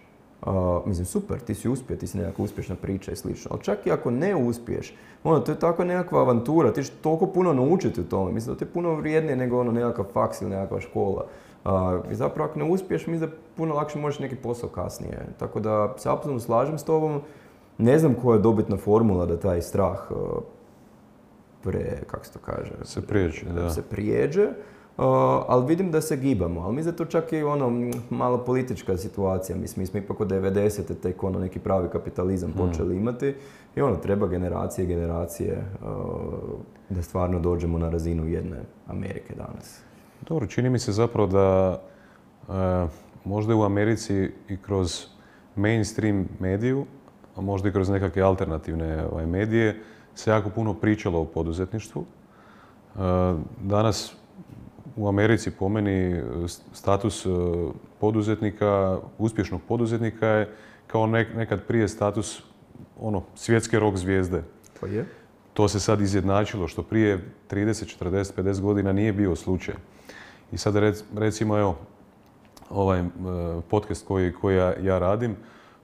uh, 0.46 0.88
mislim 0.88 1.06
super, 1.06 1.40
ti 1.40 1.56
si 1.56 1.70
uspio, 1.70 1.96
ti 1.96 2.08
si 2.08 2.18
nekakva 2.18 2.46
uspješna 2.46 2.75
priča 2.75 3.12
i 3.12 3.16
slično, 3.16 3.52
ali 3.54 3.64
čak 3.64 3.88
i 3.88 3.92
ako 3.92 4.12
ne 4.12 4.36
uspiješ, 4.36 4.94
ono, 5.24 5.40
to 5.40 5.52
je 5.52 5.60
tako 5.60 5.84
nekakva 5.84 6.20
avantura, 6.20 6.74
ti 6.74 6.84
ćeš 6.84 6.92
toliko 7.02 7.28
puno 7.28 7.54
naučiti 7.54 8.02
u 8.02 8.04
tome, 8.04 8.32
mislim 8.32 8.54
da 8.54 8.60
to 8.60 8.66
je 8.66 8.74
puno 8.74 8.96
vrijednije 8.96 9.36
nego 9.36 9.60
ono 9.60 9.72
nekakav 9.72 10.06
faks 10.14 10.42
ili 10.42 10.50
nekakva 10.50 10.82
škola. 10.82 11.25
Uh, 11.66 11.72
I 12.12 12.16
zapravo 12.16 12.50
ako 12.50 12.60
ne 12.60 12.66
uspiješ, 12.66 13.08
mislim 13.08 13.30
da 13.30 13.36
puno 13.58 13.75
lakše 13.75 14.00
možeš 14.00 14.20
neki 14.20 14.36
posao 14.36 14.70
kasnije. 14.70 15.28
Tako 15.40 15.60
da 15.60 15.94
se 15.98 16.10
apsolutno 16.10 16.40
slažem 16.40 16.78
s 16.78 16.84
tobom. 16.84 17.22
Ne 17.78 18.00
znam 18.00 18.14
koja 18.14 18.36
je 18.36 18.42
dobitna 18.42 18.78
formula 18.78 19.25
da 19.25 19.40
taj 19.40 19.62
strah 19.62 20.12
uh, 20.12 20.18
pre, 21.64 22.02
kako 22.08 22.25
se 22.25 22.32
to 22.32 22.40
kaže? 22.40 22.72
Se 22.84 23.02
prijeđe, 23.02 23.46
da. 23.46 23.70
Se 23.70 23.82
prijeđe. 23.82 24.50
Uh, 24.98 25.04
ali 25.48 25.66
vidim 25.66 25.92
da 25.92 26.02
se 26.02 26.18
gibamo, 26.18 26.62
ali 26.62 26.75
mislim 26.75 26.86
da 26.86 26.92
je 26.92 26.98
to 26.98 27.06
čak 27.06 27.34
i 27.34 27.44
ono 27.44 27.92
malo 28.10 28.38
politička 28.38 28.98
situacija, 28.98 29.58
mislim, 29.58 29.82
mi 29.82 29.88
smo 29.88 30.00
ipak 30.00 30.22
od 30.22 30.28
90. 30.28 30.96
tek 31.02 31.24
ono 31.24 31.40
neki 31.40 31.60
pravi 31.60 31.90
kapitalizam 31.92 32.54
počeli 32.58 32.96
imati 32.98 33.36
i 33.75 33.82
ono 33.82 33.96
treba 33.96 34.28
generacije 34.28 34.86
i 34.86 34.88
generacije 34.88 35.66
uh, 35.82 35.90
da 36.90 37.02
stvarno 37.02 37.40
dođemo 37.40 37.78
na 37.78 37.90
razinu 37.90 38.28
jedne 38.28 38.58
Amerike 38.88 39.36
danas. 39.36 39.86
Dobro, 40.30 40.48
čini 40.48 40.70
mi 40.70 40.80
se 40.80 40.92
zapravo 40.92 41.28
da 41.28 41.80
e, 42.50 42.88
možda 43.25 43.56
u 43.56 43.64
Americi 43.64 44.32
i 44.50 44.58
kroz 44.58 45.06
mainstream 45.56 46.28
mediju, 46.40 46.86
a 47.36 47.42
možda 47.42 47.70
i 47.70 47.72
kroz 47.72 47.90
nekakve 47.90 48.22
alternativne 48.22 49.06
ovaj, 49.12 49.25
medije, 49.25 49.82
se 50.16 50.32
jako 50.32 50.50
puno 50.50 50.74
pričalo 50.74 51.22
o 51.22 51.25
poduzetništvu. 51.25 52.04
E, 52.04 53.00
danas 53.62 54.16
u 54.96 55.08
Americi 55.08 55.52
po 55.52 55.70
meni 55.70 56.22
s- 56.48 56.62
status 56.74 57.25
e, 57.25 57.30
poduzetnika, 58.00 58.98
uspješnog 59.18 59.62
poduzetnika 59.68 60.28
je 60.28 60.50
kao 60.88 61.02
nek- 61.04 61.36
nekad 61.36 61.64
prije 61.64 61.88
status 61.88 62.44
ono, 63.00 63.24
svjetske 63.36 63.80
rock 63.80 63.98
zvijezde. 63.98 64.44
Pa 64.82 64.88
je? 64.88 65.06
To 65.54 65.68
se 65.68 65.80
sad 65.80 66.02
izjednačilo, 66.02 66.68
što 66.68 66.84
prije 66.84 67.20
30, 67.50 67.96
40, 68.00 68.34
50 68.34 68.62
godina 68.62 68.94
nije 68.94 69.14
bio 69.14 69.36
slučaj. 69.36 69.75
I 70.52 70.58
sad 70.58 70.75
rec- 70.75 71.04
recimo, 71.16 71.58
evo, 71.58 71.78
ovaj 72.70 73.00
e, 73.00 73.06
podcast 73.70 74.08
koji, 74.08 74.34
koji 74.34 74.56
ja, 74.56 74.74
ja 74.82 75.00
radim, 75.00 75.36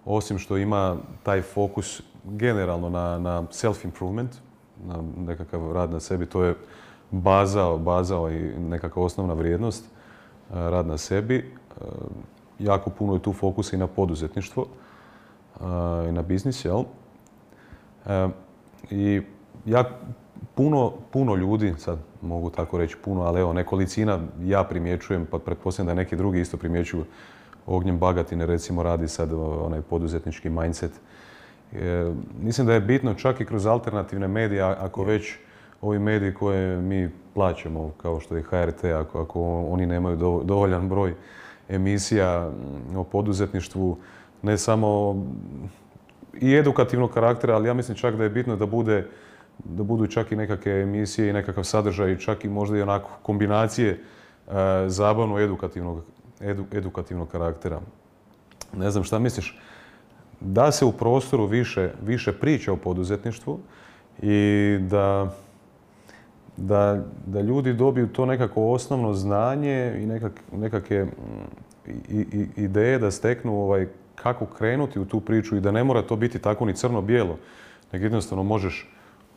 osim 0.05 0.37
što 0.37 0.57
ima 0.57 0.97
taj 1.23 1.41
fokus 1.41 2.01
generalno 2.25 2.89
na, 2.89 3.19
na 3.19 3.41
self-improvement, 3.43 4.27
na 4.83 4.95
nekakav 5.17 5.71
rad 5.71 5.91
na 5.91 5.99
sebi, 5.99 6.25
to 6.25 6.43
je 6.43 6.55
baza, 7.11 7.77
baza 7.77 8.15
i 8.31 8.59
nekakva 8.59 9.03
osnovna 9.03 9.33
vrijednost, 9.33 9.85
e, 9.85 9.89
rad 10.53 10.87
na 10.87 10.97
sebi. 10.97 11.35
E, 11.37 11.83
Jako 12.59 12.89
puno 12.89 13.13
je 13.13 13.21
tu 13.21 13.33
fokusa 13.33 13.75
i 13.75 13.79
na 13.79 13.87
poduzetništvo 13.87 14.65
e, 14.65 15.63
i 16.09 16.11
na 16.11 16.21
biznis, 16.21 16.65
jel? 16.65 16.83
I 18.89 19.21
ja 19.65 19.83
puno, 20.55 20.93
puno 21.11 21.35
ljudi, 21.35 21.73
sad 21.77 21.99
mogu 22.21 22.49
tako 22.49 22.77
reći 22.77 22.97
puno, 23.03 23.21
ali 23.21 23.39
evo 23.39 23.53
nekolicina 23.53 24.19
ja 24.43 24.63
primjećujem, 24.63 25.25
pa 25.25 25.39
pretpostavljam 25.39 25.95
da 25.95 26.01
neki 26.01 26.15
drugi 26.15 26.39
isto 26.39 26.57
primjećuju 26.57 27.05
Ognjem 27.65 27.99
Bagatine 27.99 28.45
recimo 28.45 28.83
radi 28.83 29.07
sad 29.07 29.33
onaj 29.33 29.81
poduzetnički 29.81 30.49
mindset. 30.49 30.91
E, 31.73 32.11
mislim 32.41 32.67
da 32.67 32.73
je 32.73 32.79
bitno 32.81 33.13
čak 33.13 33.41
i 33.41 33.45
kroz 33.45 33.65
alternativne 33.65 34.27
medije, 34.27 34.61
ako 34.61 35.03
već 35.03 35.37
ovi 35.81 35.99
mediji 35.99 36.33
koje 36.33 36.77
mi 36.77 37.09
plaćamo, 37.33 37.91
kao 37.97 38.19
što 38.19 38.35
je 38.35 38.43
HRT, 38.43 38.83
ako, 38.83 39.21
ako 39.21 39.65
oni 39.69 39.85
nemaju 39.85 40.15
dovo- 40.15 40.43
dovoljan 40.43 40.89
broj 40.89 41.13
emisija 41.69 42.49
mm, 42.49 42.97
o 42.97 43.03
poduzetništvu, 43.03 43.97
ne 44.41 44.57
samo 44.57 45.15
i 46.41 46.53
edukativnog 46.55 47.11
karaktera, 47.11 47.55
ali 47.55 47.67
ja 47.67 47.73
mislim 47.73 47.97
čak 47.97 48.15
da 48.15 48.23
je 48.23 48.29
bitno 48.29 48.55
da 48.55 48.65
bude 48.65 49.07
da 49.63 49.83
budu 49.83 50.07
čak 50.07 50.31
i 50.31 50.35
nekakve 50.35 50.81
emisije 50.81 51.29
i 51.29 51.33
nekakav 51.33 51.63
sadržaj, 51.63 52.17
čak 52.17 52.45
i 52.45 52.49
možda 52.49 52.77
i 52.77 52.81
onako 52.81 53.09
kombinacije 53.21 53.89
e, 53.91 53.99
zabavno 54.87 55.39
edukativnog, 55.39 56.03
edu- 56.39 56.65
edukativnog 56.77 57.27
karaktera. 57.29 57.81
Ne 58.77 58.91
znam 58.91 59.03
šta 59.03 59.19
misliš, 59.19 59.59
da 60.39 60.71
se 60.71 60.85
u 60.85 60.91
prostoru 60.91 61.45
više, 61.45 61.89
više 62.05 62.31
priča 62.31 62.73
o 62.73 62.77
poduzetništvu 62.77 63.59
i 64.21 64.77
da, 64.81 65.33
da, 66.61 67.03
da 67.25 67.41
ljudi 67.41 67.73
dobiju 67.73 68.07
to 68.07 68.25
nekako 68.25 68.63
osnovno 68.63 69.13
znanje 69.13 69.93
i 69.99 70.05
nekak, 70.05 70.31
nekakve 70.51 71.05
mm, 71.05 71.09
ideje 72.55 72.99
da 72.99 73.11
steknu 73.11 73.61
ovaj, 73.61 73.87
kako 74.15 74.45
krenuti 74.45 74.99
u 74.99 75.05
tu 75.05 75.19
priču 75.19 75.55
i 75.55 75.61
da 75.61 75.71
ne 75.71 75.83
mora 75.83 76.01
to 76.01 76.15
biti 76.15 76.39
tako 76.39 76.65
ni 76.65 76.73
crno-bijelo, 76.75 77.37
nego 77.91 78.05
jednostavno 78.05 78.43
možeš 78.43 78.89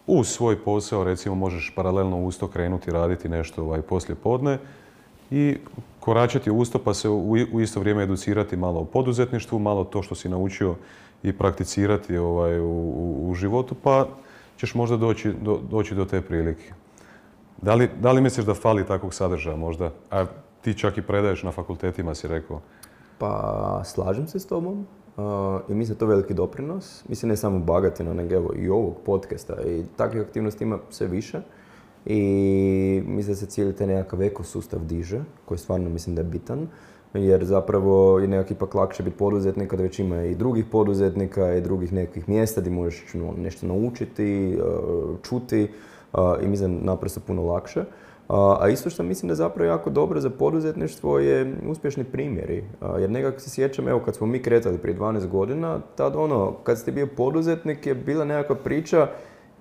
uz 0.06 0.28
svoj 0.28 0.56
posao, 0.56 1.04
recimo 1.04 1.34
možeš 1.34 1.72
paralelno 1.76 2.22
uz 2.24 2.38
to 2.38 2.48
krenuti 2.48 2.90
raditi 2.90 3.28
nešto 3.28 3.62
ovaj, 3.62 3.82
poslije 3.82 4.16
podne 4.16 4.58
i 5.30 5.56
koračati 6.00 6.50
uz 6.50 6.70
to 6.70 6.78
pa 6.78 6.94
se 6.94 7.08
u, 7.08 7.30
u 7.52 7.60
isto 7.60 7.80
vrijeme 7.80 8.02
educirati 8.02 8.56
malo 8.56 8.80
o 8.80 8.84
poduzetništvu, 8.84 9.58
malo 9.58 9.84
to 9.84 10.02
što 10.02 10.14
si 10.14 10.28
naučio 10.28 10.74
i 11.22 11.32
prakticirati 11.32 12.16
ovaj, 12.16 12.58
u, 12.60 12.66
u- 12.66 13.30
u 13.30 13.34
životu, 13.34 13.74
pa 13.82 14.06
ćeš 14.56 14.74
možda 14.74 14.96
doći 14.96 15.32
do, 15.42 15.60
doći 15.70 15.94
do 15.94 16.04
te 16.04 16.20
prilike. 16.20 16.83
Da 17.64 17.74
li, 17.74 17.88
da 18.00 18.12
li 18.12 18.20
misliš 18.20 18.46
da 18.46 18.54
fali 18.54 18.84
takvog 18.86 19.14
sadržaja 19.14 19.56
možda? 19.56 19.90
A 20.10 20.26
ti 20.60 20.74
čak 20.78 20.98
i 20.98 21.02
predaješ 21.02 21.42
na 21.42 21.52
fakultetima, 21.52 22.14
si 22.14 22.28
rekao. 22.28 22.60
Pa 23.18 23.82
slažem 23.84 24.26
se 24.26 24.38
s 24.38 24.46
tobom 24.46 24.86
uh, 25.16 25.24
i 25.68 25.74
mislim 25.74 25.94
da 25.94 25.98
to 25.98 26.06
veliki 26.06 26.34
doprinos. 26.34 27.04
Mislim 27.08 27.28
ne 27.28 27.36
samo 27.36 27.58
Bagatina, 27.58 28.14
nego 28.14 28.34
evo 28.34 28.52
i 28.56 28.68
ovog 28.68 28.94
podcasta 29.04 29.54
i 29.66 29.82
takvih 29.96 30.22
aktivnosti 30.22 30.64
ima 30.64 30.78
sve 30.90 31.06
više. 31.06 31.40
I 32.06 33.02
mislim 33.06 33.32
da 33.32 33.36
se 33.36 33.46
cijeli 33.46 33.76
taj 33.76 33.86
nekakav 33.86 34.22
ekosustav 34.22 34.80
diže, 34.80 35.20
koji 35.44 35.58
stvarno 35.58 35.90
mislim 35.90 36.16
da 36.16 36.22
je 36.22 36.28
bitan. 36.28 36.68
Jer 37.14 37.44
zapravo 37.44 38.18
je 38.18 38.28
nekak 38.28 38.50
ipak 38.50 38.74
lakše 38.74 39.02
biti 39.02 39.16
poduzetnik 39.16 39.70
kada 39.70 39.82
već 39.82 39.98
ima 39.98 40.22
i 40.24 40.34
drugih 40.34 40.64
poduzetnika 40.72 41.54
i 41.54 41.60
drugih 41.60 41.92
nekakvih 41.92 42.28
mjesta 42.28 42.60
gdje 42.60 42.72
možeš 42.72 43.14
no, 43.14 43.34
nešto 43.36 43.66
naučiti, 43.66 44.58
uh, 44.58 45.16
čuti 45.22 45.68
i 46.42 46.46
mislim 46.46 46.78
naprosto 46.82 47.20
puno 47.20 47.42
lakše. 47.42 47.84
A 48.28 48.68
isto 48.68 48.90
što 48.90 49.02
mislim 49.02 49.28
da 49.28 49.32
je 49.32 49.36
zapravo 49.36 49.70
jako 49.70 49.90
dobro 49.90 50.20
za 50.20 50.30
poduzetništvo 50.30 51.18
je 51.18 51.56
uspješni 51.68 52.04
primjeri. 52.04 52.64
Jer 52.98 53.10
nekako 53.10 53.40
se 53.40 53.50
sjećam, 53.50 53.88
evo 53.88 54.00
kad 54.04 54.14
smo 54.14 54.26
mi 54.26 54.42
kretali 54.42 54.78
prije 54.78 54.98
12 54.98 55.28
godina, 55.28 55.80
tad 55.96 56.16
ono, 56.16 56.52
kad 56.52 56.78
ste 56.78 56.92
bio 56.92 57.08
poduzetnik 57.16 57.86
je 57.86 57.94
bila 57.94 58.24
nekakva 58.24 58.56
priča 58.56 59.08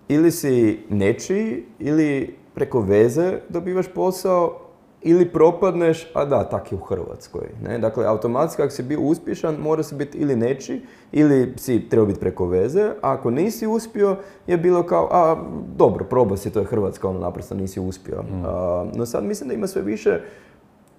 ili 0.08 0.32
si 0.32 0.80
nečiji 0.90 1.64
ili 1.80 2.36
preko 2.56 2.82
veze 2.82 3.34
dobivaš 3.50 3.88
posao 3.88 4.63
ili 5.04 5.30
propadneš, 5.30 6.08
a 6.14 6.26
da, 6.26 6.44
tak 6.44 6.72
je 6.72 6.78
u 6.78 6.82
Hrvatskoj. 6.82 7.48
Ne? 7.64 7.78
Dakle, 7.80 8.06
automatski 8.06 8.62
ako 8.62 8.72
si 8.72 8.84
bio 8.84 9.02
uspješan, 9.02 9.56
mora 9.56 9.84
si 9.84 9.96
biti 9.96 10.18
ili 10.18 10.36
neči, 10.36 10.82
ili 11.12 11.54
si 11.58 11.90
trebao 11.90 12.06
biti 12.06 12.20
preko 12.20 12.46
veze, 12.46 12.84
a 12.84 12.94
ako 13.02 13.32
nisi 13.32 13.68
uspio, 13.68 14.16
je 14.48 14.58
bilo 14.58 14.84
kao, 14.84 15.10
a 15.12 15.44
dobro, 15.76 16.06
probao 16.06 16.38
si, 16.38 16.52
to 16.52 16.60
je 16.60 16.66
Hrvatska, 16.66 17.10
ono 17.10 17.20
naprosto 17.20 17.56
nisi 17.56 17.80
uspio. 17.80 18.24
A, 18.46 18.86
no 18.96 19.06
sad 19.06 19.24
mislim 19.24 19.48
da 19.48 19.54
ima 19.54 19.68
sve 19.68 19.82
više 19.82 20.20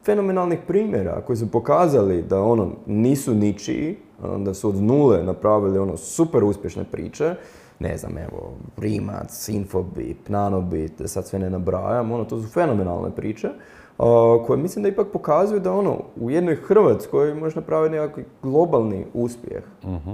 fenomenalnih 0.04 0.58
primjera 0.66 1.20
koji 1.26 1.36
su 1.36 1.50
pokazali 1.50 2.22
da 2.22 2.42
ono 2.42 2.70
nisu 2.86 3.34
ničiji, 3.34 3.96
da 4.38 4.54
su 4.54 4.68
od 4.68 4.82
nule 4.82 5.22
napravili 5.22 5.78
ono 5.78 5.96
super 5.96 6.44
uspješne 6.44 6.84
priče, 6.84 7.34
ne 7.80 7.96
znam, 7.96 8.18
evo, 8.18 8.52
Rimac, 8.76 9.48
Infobip, 9.48 10.28
Nanobit, 10.28 10.98
da 10.98 11.08
sad 11.08 11.26
sve 11.26 11.38
ne 11.38 11.50
nabrajam, 11.50 12.12
ono, 12.12 12.24
to 12.24 12.40
su 12.40 12.48
fenomenalne 12.48 13.10
priče, 13.10 13.48
koje 14.46 14.56
mislim 14.56 14.82
da 14.82 14.88
ipak 14.88 15.06
pokazuju 15.12 15.60
da 15.60 15.72
ono, 15.72 15.98
u 16.20 16.30
jednoj 16.30 16.56
Hrvatskoj 16.56 17.34
možeš 17.34 17.54
napraviti 17.54 17.94
nekakvi 17.94 18.24
globalni 18.42 19.06
uspjeh. 19.14 19.62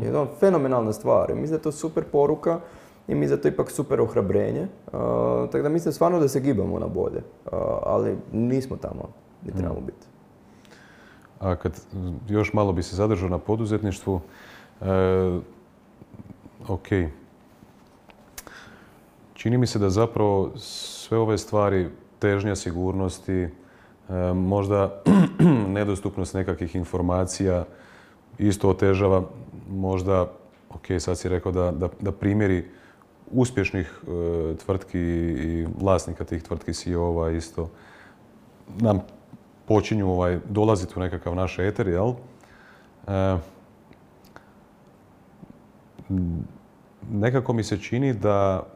Jedna 0.02 0.26
fenomenalna 0.40 0.92
stvar. 0.92 1.30
I 1.30 1.34
mislim 1.34 1.50
da 1.50 1.56
je 1.56 1.62
to 1.62 1.72
super 1.72 2.04
poruka 2.04 2.60
i 3.08 3.14
mislim 3.14 3.28
da 3.28 3.34
je 3.34 3.42
to 3.42 3.48
ipak 3.48 3.70
super 3.70 4.00
ohrabrenje. 4.00 4.66
A, 4.92 5.46
tako 5.52 5.62
da 5.62 5.68
mislim 5.68 5.92
stvarno 5.92 6.20
da 6.20 6.28
se 6.28 6.40
gibamo 6.40 6.78
na 6.78 6.86
bolje, 6.86 7.22
A, 7.52 7.78
ali 7.82 8.16
nismo 8.32 8.76
tamo 8.76 9.08
gdje 9.42 9.54
trebamo 9.54 9.80
biti. 9.80 10.06
A 11.40 11.56
kad 11.56 11.80
još 12.28 12.52
malo 12.52 12.72
bi 12.72 12.82
se 12.82 12.96
zadržao 12.96 13.28
na 13.28 13.38
poduzetništvu, 13.38 14.20
e, 14.80 15.40
ok. 16.68 16.88
Čini 19.34 19.58
mi 19.58 19.66
se 19.66 19.78
da 19.78 19.90
zapravo 19.90 20.50
sve 20.56 21.18
ove 21.18 21.38
stvari, 21.38 21.88
težnja 22.18 22.56
sigurnosti, 22.56 23.48
možda 24.34 25.02
nedostupnost 25.68 26.34
nekakvih 26.34 26.74
informacija 26.74 27.64
isto 28.38 28.68
otežava 28.68 29.22
možda, 29.70 30.32
ok, 30.70 30.86
sad 30.98 31.18
si 31.18 31.28
rekao 31.28 31.52
da, 31.52 31.72
da, 32.00 32.12
primjeri 32.12 32.64
uspješnih 33.30 34.02
e, 34.02 34.56
tvrtki 34.56 34.98
i 34.98 35.66
vlasnika 35.80 36.24
tih 36.24 36.42
tvrtki 36.42 36.74
CEO-ova 36.74 37.30
isto 37.30 37.70
nam 38.78 39.00
počinju 39.66 40.10
ovaj, 40.10 40.38
dolaziti 40.48 40.92
u 40.96 41.00
nekakav 41.00 41.34
naš 41.34 41.58
eter, 41.58 41.88
jel? 41.88 42.12
E, 43.08 43.36
nekako 47.10 47.52
mi 47.52 47.64
se 47.64 47.80
čini 47.80 48.14
da 48.14 48.66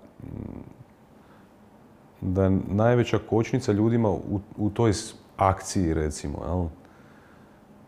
da 2.21 2.49
najveća 2.69 3.19
kočnica 3.31 3.73
ljudima 3.73 4.11
u, 4.11 4.41
u 4.57 4.71
toj 4.71 4.93
akciji, 5.37 5.95
recimo, 5.95 6.39
jel? 6.47 6.67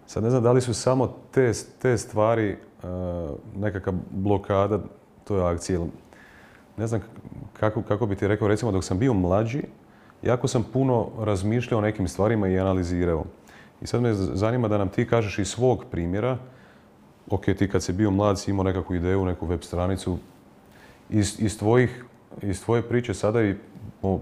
Sad 0.06 0.22
ne 0.22 0.30
znam 0.30 0.42
da 0.42 0.52
li 0.52 0.60
su 0.60 0.74
samo 0.74 1.14
te, 1.30 1.52
te 1.82 1.98
stvari 1.98 2.48
e, 2.48 2.56
nekakva 3.56 3.92
blokada 4.10 4.80
toj 5.24 5.52
akciji. 5.52 5.78
ne 6.76 6.86
znam 6.86 7.00
kako, 7.52 7.82
kako 7.82 8.06
bi 8.06 8.16
ti 8.16 8.28
rekao, 8.28 8.48
recimo 8.48 8.72
dok 8.72 8.84
sam 8.84 8.98
bio 8.98 9.14
mlađi, 9.14 9.62
jako 10.22 10.48
sam 10.48 10.64
puno 10.72 11.08
razmišljao 11.18 11.78
o 11.78 11.82
nekim 11.82 12.08
stvarima 12.08 12.48
i 12.48 12.58
analizirao. 12.58 13.24
I 13.80 13.86
sad 13.86 14.02
me 14.02 14.14
zanima 14.14 14.68
da 14.68 14.78
nam 14.78 14.88
ti 14.88 15.06
kažeš 15.06 15.38
iz 15.38 15.48
svog 15.48 15.84
primjera, 15.90 16.38
ok, 17.30 17.44
ti 17.44 17.68
kad 17.68 17.82
si 17.82 17.92
bio 17.92 18.10
mlad 18.10 18.40
si 18.40 18.50
imao 18.50 18.64
nekakvu 18.64 18.96
ideju, 18.96 19.24
neku 19.24 19.46
web 19.46 19.62
stranicu, 19.62 20.18
iz, 21.10 21.40
iz, 21.40 21.58
tvojih, 21.58 22.04
iz 22.42 22.64
tvoje 22.64 22.82
priče 22.82 23.14
sada 23.14 23.42
i 23.42 23.54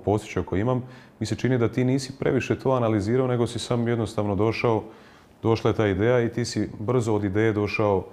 posjećaj 0.05 0.43
koji 0.43 0.61
imam, 0.61 0.83
mi 1.21 1.27
se 1.27 1.37
čini 1.37 1.59
da 1.59 1.69
ti 1.69 1.85
nisi 1.85 2.19
previše 2.19 2.59
to 2.59 2.71
analizirao, 2.71 3.27
nego 3.27 3.47
si 3.47 3.59
sam 3.59 3.89
jednostavno 3.89 4.35
došao, 4.35 4.83
došla 5.43 5.71
je 5.71 5.77
ta 5.77 5.87
ideja 5.87 6.21
i 6.21 6.33
ti 6.33 6.45
si 6.45 6.71
brzo 6.79 7.15
od 7.15 7.25
ideje 7.25 7.53
došao, 7.53 8.05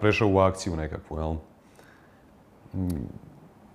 prešao 0.00 0.28
u 0.28 0.38
akciju 0.38 0.76
nekakvu, 0.76 1.18
jel? 1.18 1.34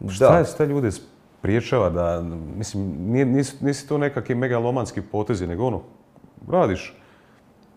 Šta 0.09 0.37
je 0.37 0.45
šta 0.45 0.65
ljude 0.65 0.91
spriječava 0.91 1.89
da, 1.89 2.23
mislim, 2.57 2.95
nisi, 3.09 3.65
nisi 3.65 3.87
to 3.87 3.97
nekakvi 3.97 4.35
megalomanski 4.35 5.01
potezi, 5.01 5.47
nego 5.47 5.65
ono, 5.65 5.81
radiš, 6.51 6.93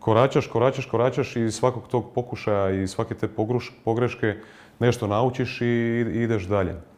koračaš, 0.01 0.47
koračaš, 0.47 0.87
koračaš 0.87 1.37
i 1.37 1.51
svakog 1.51 1.89
tog 1.89 2.13
pokušaja 2.15 2.71
i 2.71 2.89
svake 2.89 3.15
te 3.15 3.29
pogreške 3.85 4.37
nešto 4.79 5.07
naučiš 5.07 5.61
i 5.61 6.05
ideš 6.15 6.45
dalje. 6.45 6.90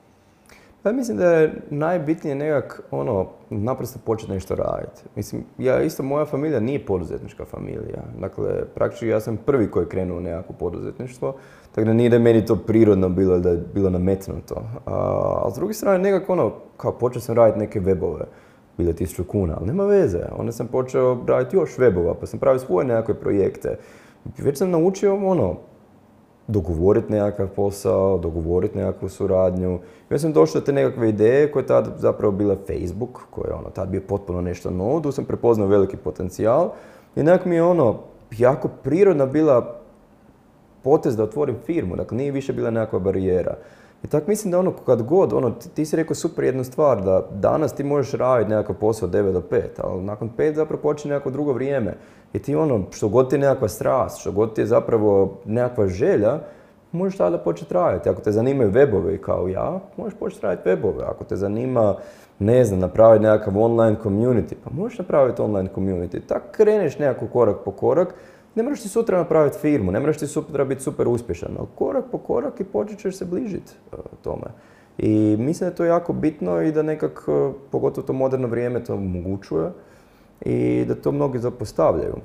Pa 0.83 0.93
mislim 0.93 1.17
da 1.17 1.33
je 1.33 1.55
najbitnije 1.71 2.35
nekak, 2.37 2.83
ono, 2.91 3.27
naprosto 3.51 3.99
početi 4.05 4.33
nešto 4.33 4.55
raditi. 4.55 5.03
Mislim, 5.17 5.45
ja 5.59 5.83
isto, 5.83 6.03
moja 6.03 6.25
familija 6.25 6.61
nije 6.61 6.87
poduzetnička 6.87 7.45
familija. 7.45 8.03
Dakle, 8.21 8.65
praktički 8.75 9.09
ja 9.09 9.21
sam 9.21 9.37
prvi 9.37 9.71
koji 9.71 9.85
je 9.85 9.89
krenuo 9.89 10.17
u 10.19 10.21
nekako 10.21 10.53
poduzetništvo. 10.53 11.35
Tako 11.75 11.85
da 11.85 11.93
nije 11.93 12.11
da 12.11 12.17
je 12.17 12.21
meni 12.21 12.47
to 12.47 12.57
prirodno 12.57 13.09
bilo, 13.09 13.39
da 13.39 13.51
je 13.51 13.62
bilo 13.75 13.91
nametnuto. 13.91 14.62
A, 14.87 15.51
s 15.53 15.55
druge 15.55 15.75
strane, 15.75 15.99
nekako 15.99 16.33
ono, 16.33 16.53
kao 16.77 16.93
počeo 16.93 17.21
sam 17.21 17.37
raditi 17.37 17.59
neke 17.59 17.81
webove, 17.81 18.25
bilo 18.79 18.93
tisuću 18.93 19.25
kuna, 19.25 19.55
ali 19.59 19.67
nema 19.67 19.85
veze. 19.85 20.21
Onda 20.37 20.53
sam 20.53 20.67
počeo 20.67 21.25
raditi 21.27 21.57
još 21.57 21.77
webova, 21.79 22.15
pa 22.21 22.27
sam 22.27 22.39
pravio 22.41 22.59
svoje 22.59 22.87
nekakve 22.87 23.15
projekte. 23.15 23.79
Već 24.39 24.59
sam 24.59 24.71
naučio, 24.71 25.15
ono, 25.15 25.57
dogovoriti 26.47 27.13
nekakav 27.13 27.49
posao, 27.49 28.19
dogovoriti 28.19 28.79
nekakvu 28.79 29.09
suradnju. 29.09 29.79
Ja 30.11 30.19
sam 30.19 30.33
došao 30.33 30.61
do 30.61 30.65
te 30.65 30.73
nekakve 30.73 31.09
ideje 31.09 31.53
koje 31.53 31.63
je 31.63 31.67
tad 31.67 31.95
zapravo 31.99 32.33
bila 32.33 32.57
Facebook, 32.67 33.21
koji 33.31 33.49
je 33.49 33.55
ono, 33.55 33.71
tad 33.71 33.89
bio 33.89 34.01
potpuno 34.09 34.41
nešto 34.41 34.71
novo, 34.71 35.01
tu 35.01 35.13
sam 35.13 35.25
prepoznao 35.25 35.69
veliki 35.69 35.97
potencijal 35.97 36.71
i 37.17 37.23
nekak 37.23 37.47
mi 37.47 37.55
je 37.55 37.63
ono, 37.63 37.99
jako 38.39 38.69
prirodna 38.69 39.27
bila 39.27 39.81
potez 40.83 41.17
da 41.17 41.23
otvorim 41.23 41.57
firmu, 41.67 41.97
dakle 41.97 42.17
nije 42.17 42.33
više 42.33 42.53
bila 42.53 42.71
nekakva 42.71 42.99
barijera. 42.99 43.57
I 44.04 44.09
tako 44.09 44.30
mislim 44.30 44.50
da 44.50 44.59
ono 44.59 44.73
kad 44.87 45.02
god, 45.02 45.32
ono, 45.32 45.50
ti, 45.50 45.85
si 45.85 45.97
rekao 45.97 46.14
super 46.14 46.44
jednu 46.44 46.64
stvar, 46.64 47.02
da 47.02 47.26
danas 47.30 47.75
ti 47.75 47.85
možeš 47.85 48.12
raditi 48.12 48.50
nekakav 48.50 48.76
posao 48.76 49.06
od 49.06 49.14
9 49.14 49.32
do 49.32 49.42
5, 49.50 49.61
ali 49.78 50.02
nakon 50.02 50.30
5 50.38 50.54
zapravo 50.54 50.82
počne 50.82 51.11
nekako 51.11 51.30
drugo 51.30 51.52
vrijeme. 51.52 51.94
I 52.32 52.38
ti 52.38 52.54
ono, 52.54 52.85
što 52.90 53.09
god 53.09 53.30
ti 53.30 53.37
je 53.37 53.40
nekakva 53.40 53.68
strast, 53.68 54.21
što 54.21 54.32
god 54.32 54.54
ti 54.54 54.61
je 54.61 54.66
zapravo 54.66 55.38
nekakva 55.44 55.87
želja, 55.87 56.38
možeš 56.92 57.18
tada 57.18 57.38
početi 57.38 57.75
raditi. 57.75 58.09
Ako 58.09 58.21
te 58.21 58.32
zanimaju 58.32 58.71
webovi 58.71 59.18
kao 59.18 59.49
ja, 59.49 59.80
možeš 59.97 60.18
početi 60.18 60.42
raditi 60.47 60.68
webove. 60.68 61.02
Ako 61.06 61.25
te 61.25 61.37
zanima, 61.37 61.94
ne 62.38 62.64
znam, 62.64 62.80
napraviti 62.80 63.23
nekakav 63.23 63.59
online 63.59 63.97
community, 64.04 64.54
pa 64.64 64.71
možeš 64.71 64.99
napraviti 64.99 65.42
online 65.42 65.68
community. 65.75 66.21
Tako 66.26 66.47
kreneš 66.52 66.99
nekako 66.99 67.26
korak 67.26 67.56
po 67.64 67.71
korak, 67.71 68.14
ne 68.54 68.62
moraš 68.62 68.82
ti 68.82 68.88
sutra 68.88 69.18
napraviti 69.18 69.59
firmu, 69.59 69.92
ne 69.92 70.00
moraš 70.00 70.18
ti 70.18 70.26
sutra 70.26 70.64
biti 70.64 70.82
super 70.82 71.09
uspješan, 71.09 71.50
ali 71.59 71.68
korak 71.75 72.04
po 72.12 72.18
korak 72.18 72.61
i 72.61 72.64
počet 72.64 72.99
ćeš 72.99 73.16
se 73.16 73.25
bližiti 73.25 73.73
uh, 73.92 73.99
tome. 74.23 74.47
I 74.99 75.37
mislim 75.38 75.66
da 75.66 75.73
je 75.73 75.76
to 75.76 75.85
jako 75.85 76.12
bitno 76.12 76.62
i 76.62 76.73
da 76.73 76.82
nekak, 76.82 77.25
uh, 77.28 77.52
pogotovo 77.71 78.06
to 78.06 78.12
moderno 78.12 78.49
vrijeme 78.49 78.85
to 78.85 78.94
omogućuje 78.94 79.71
i 80.40 80.85
da 80.88 80.94
to 80.94 81.12
mnogi 81.12 81.38
zapostavljaju. 81.38 82.16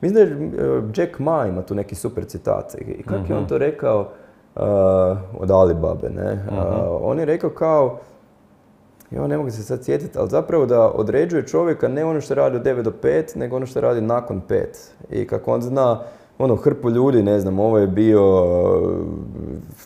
Mislim 0.00 0.14
da 0.14 0.20
je 0.20 0.46
uh, 0.46 0.84
Jack 0.96 1.18
Ma 1.18 1.46
ima 1.46 1.62
tu 1.62 1.74
neki 1.74 1.94
super 1.94 2.24
citat 2.24 2.74
i 2.74 3.02
kako 3.02 3.26
je 3.28 3.36
on 3.36 3.42
mhm. 3.42 3.48
to 3.48 3.58
rekao 3.58 4.08
od 5.38 5.50
Alibabe, 5.50 6.10
ne? 6.10 6.34
Mhm. 6.34 6.56
on 7.02 7.18
je 7.18 7.24
rekao 7.24 7.50
kao 7.50 7.98
ja 9.10 9.26
ne 9.26 9.36
mogu 9.36 9.50
se 9.50 9.62
sad 9.62 9.84
sjetiti, 9.84 10.18
ali 10.18 10.30
zapravo 10.30 10.66
da 10.66 10.90
određuje 10.90 11.46
čovjeka 11.46 11.88
ne 11.88 12.04
ono 12.04 12.20
što 12.20 12.34
radi 12.34 12.56
od 12.56 12.62
9 12.62 12.82
do 12.82 12.92
5, 13.02 13.36
nego 13.36 13.56
ono 13.56 13.66
što 13.66 13.80
radi 13.80 14.00
nakon 14.00 14.42
5. 14.48 14.64
I 15.10 15.26
kako 15.26 15.54
on 15.54 15.62
zna, 15.62 16.02
ono, 16.38 16.56
hrpu 16.56 16.90
ljudi, 16.90 17.22
ne 17.22 17.40
znam, 17.40 17.58
ovo 17.58 17.78
je 17.78 17.86
bio, 17.86 18.44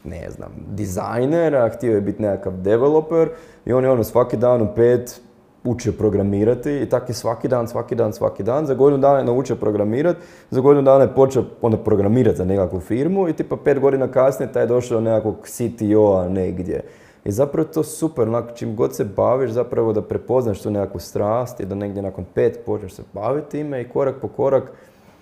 ne 0.04 0.30
znam, 0.30 0.50
dizajner, 0.70 1.56
a 1.56 1.68
htio 1.68 1.94
je 1.94 2.00
biti 2.00 2.22
nekakav 2.22 2.52
developer 2.52 3.28
i 3.66 3.72
on 3.72 3.84
je 3.84 3.90
ono 3.90 4.04
svaki 4.04 4.36
dan 4.36 4.62
u 4.62 4.66
5 4.76 5.18
učio 5.64 5.92
programirati 5.92 6.72
i 6.72 6.88
tako 6.88 7.10
je 7.10 7.14
svaki 7.14 7.48
dan, 7.48 7.68
svaki 7.68 7.94
dan, 7.94 8.12
svaki 8.12 8.42
dan. 8.42 8.66
Za 8.66 8.74
godinu 8.74 9.00
dana 9.00 9.18
je 9.18 9.24
naučio 9.24 9.56
programirati, 9.56 10.20
za 10.50 10.60
godinu 10.60 10.82
dana 10.82 11.04
je 11.04 11.14
počeo 11.14 11.44
onda 11.62 11.76
programirati 11.76 12.36
za 12.36 12.44
nekakvu 12.44 12.80
firmu 12.80 13.28
i 13.28 13.32
tipa 13.32 13.56
pet 13.64 13.80
godina 13.80 14.08
kasnije 14.08 14.52
taj 14.52 14.62
je 14.62 14.66
došao 14.66 15.00
do 15.00 15.10
nekakvog 15.10 15.36
CTO-a 15.46 16.28
negdje. 16.28 16.82
I 17.24 17.32
zapravo 17.32 17.68
je 17.68 17.72
to 17.72 17.82
super, 17.82 18.28
onako, 18.28 18.56
čim 18.56 18.76
god 18.76 18.96
se 18.96 19.04
baviš 19.04 19.50
zapravo 19.50 19.92
da 19.92 20.02
prepoznaš 20.02 20.62
tu 20.62 20.70
nekakvu 20.70 21.00
strast 21.00 21.60
i 21.60 21.66
da 21.66 21.74
negdje 21.74 22.02
nakon 22.02 22.24
pet 22.34 22.60
počneš 22.66 22.92
se 22.92 23.02
baviti 23.14 23.50
time 23.50 23.82
i 23.82 23.88
korak 23.88 24.14
po 24.20 24.28
korak, 24.28 24.72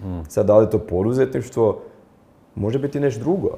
mm. 0.02 0.20
sad 0.28 0.46
da 0.46 0.58
li 0.58 0.70
to 0.70 0.78
poduzetništvo, 0.78 1.80
može 2.54 2.78
biti 2.78 3.00
nešto 3.00 3.20
drugo. 3.20 3.48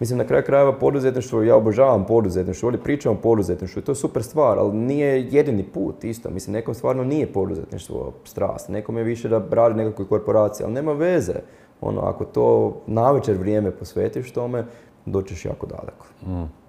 Mislim, 0.00 0.18
na 0.18 0.24
kraju 0.26 0.42
krajeva 0.46 0.72
poduzetništvo, 0.72 1.42
ja 1.42 1.56
obožavam 1.56 2.06
poduzetništvo, 2.06 2.66
ovdje 2.66 2.82
pričam 2.82 3.12
o 3.12 3.20
poduzetništvu 3.20 3.80
i 3.80 3.84
to 3.84 3.92
je 3.92 3.96
super 3.96 4.22
stvar, 4.22 4.58
ali 4.58 4.76
nije 4.76 5.28
jedini 5.30 5.62
put 5.62 6.04
isto. 6.04 6.30
Mislim, 6.30 6.52
nekom 6.52 6.74
stvarno 6.74 7.04
nije 7.04 7.32
poduzetništvo 7.32 8.12
strast, 8.24 8.68
nekom 8.68 8.96
je 8.96 9.04
više 9.04 9.28
da 9.28 9.42
radi 9.50 9.74
nekakve 9.74 10.04
korporacije, 10.04 10.64
ali 10.64 10.74
nema 10.74 10.92
veze. 10.92 11.34
Ono, 11.80 12.00
ako 12.00 12.24
to 12.24 12.76
navečer 12.86 13.36
vrijeme 13.36 13.70
posvetiš 13.70 14.32
tome, 14.32 14.64
doćeš 15.06 15.44
jako 15.44 15.66
daleko. 15.66 16.06
Mm. 16.26 16.65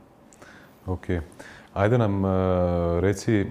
Ok. 0.88 1.06
Ajde 1.74 1.98
nam 1.98 2.26
uh, 2.26 2.32
reci, 3.00 3.46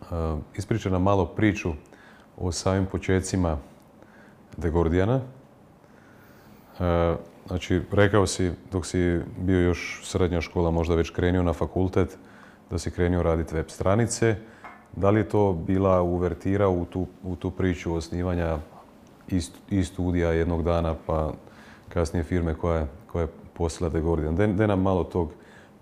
uh, 0.00 0.38
ispriča 0.56 0.90
nam 0.90 1.02
malo 1.02 1.26
priču 1.26 1.72
o 2.36 2.52
samim 2.52 2.86
početcima 2.86 3.58
De 4.56 4.70
Gordijana. 4.70 5.14
Uh, 5.14 5.20
znači, 7.46 7.80
rekao 7.92 8.26
si 8.26 8.50
dok 8.72 8.86
si 8.86 9.20
bio 9.38 9.60
još 9.60 10.00
srednja 10.04 10.40
škola, 10.40 10.70
možda 10.70 10.94
već 10.94 11.10
krenio 11.10 11.42
na 11.42 11.52
fakultet, 11.52 12.18
da 12.70 12.78
si 12.78 12.90
krenio 12.90 13.22
raditi 13.22 13.54
web 13.54 13.66
stranice. 13.68 14.36
Da 14.96 15.10
li 15.10 15.20
je 15.20 15.28
to 15.28 15.52
bila 15.52 16.02
uvertira 16.02 16.68
u 16.68 16.84
tu, 16.84 17.06
u 17.22 17.36
tu 17.36 17.50
priču 17.50 17.94
osnivanja 17.94 18.58
i, 19.70 19.84
studija 19.84 20.32
jednog 20.32 20.62
dana, 20.62 20.94
pa 21.06 21.32
kasnije 21.88 22.24
firme 22.24 22.54
koja, 22.54 22.86
koja 23.06 23.22
je 23.22 23.28
poslila 23.54 23.90
De 23.90 24.00
Gordijan? 24.00 24.36
De, 24.36 24.66
nam 24.66 24.82
malo 24.82 25.04
tog 25.04 25.32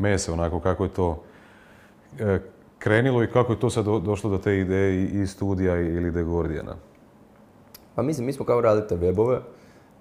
mese, 0.00 0.32
onako 0.32 0.60
kako 0.60 0.84
je 0.84 0.90
to 0.90 1.22
e, 2.18 2.38
krenilo 2.78 3.22
i 3.22 3.26
kako 3.26 3.52
je 3.52 3.60
to 3.60 3.70
sad 3.70 3.84
došlo 3.84 4.30
do 4.30 4.38
te 4.38 4.58
ideje 4.58 5.06
i 5.06 5.26
studija 5.26 5.80
ili 5.80 6.10
de 6.10 6.22
Gordijana? 6.22 6.74
Pa 7.94 8.02
mislim, 8.02 8.26
mi 8.26 8.32
smo 8.32 8.44
kao 8.44 8.60
radili 8.60 8.88
te 8.88 8.96
webove. 8.96 9.38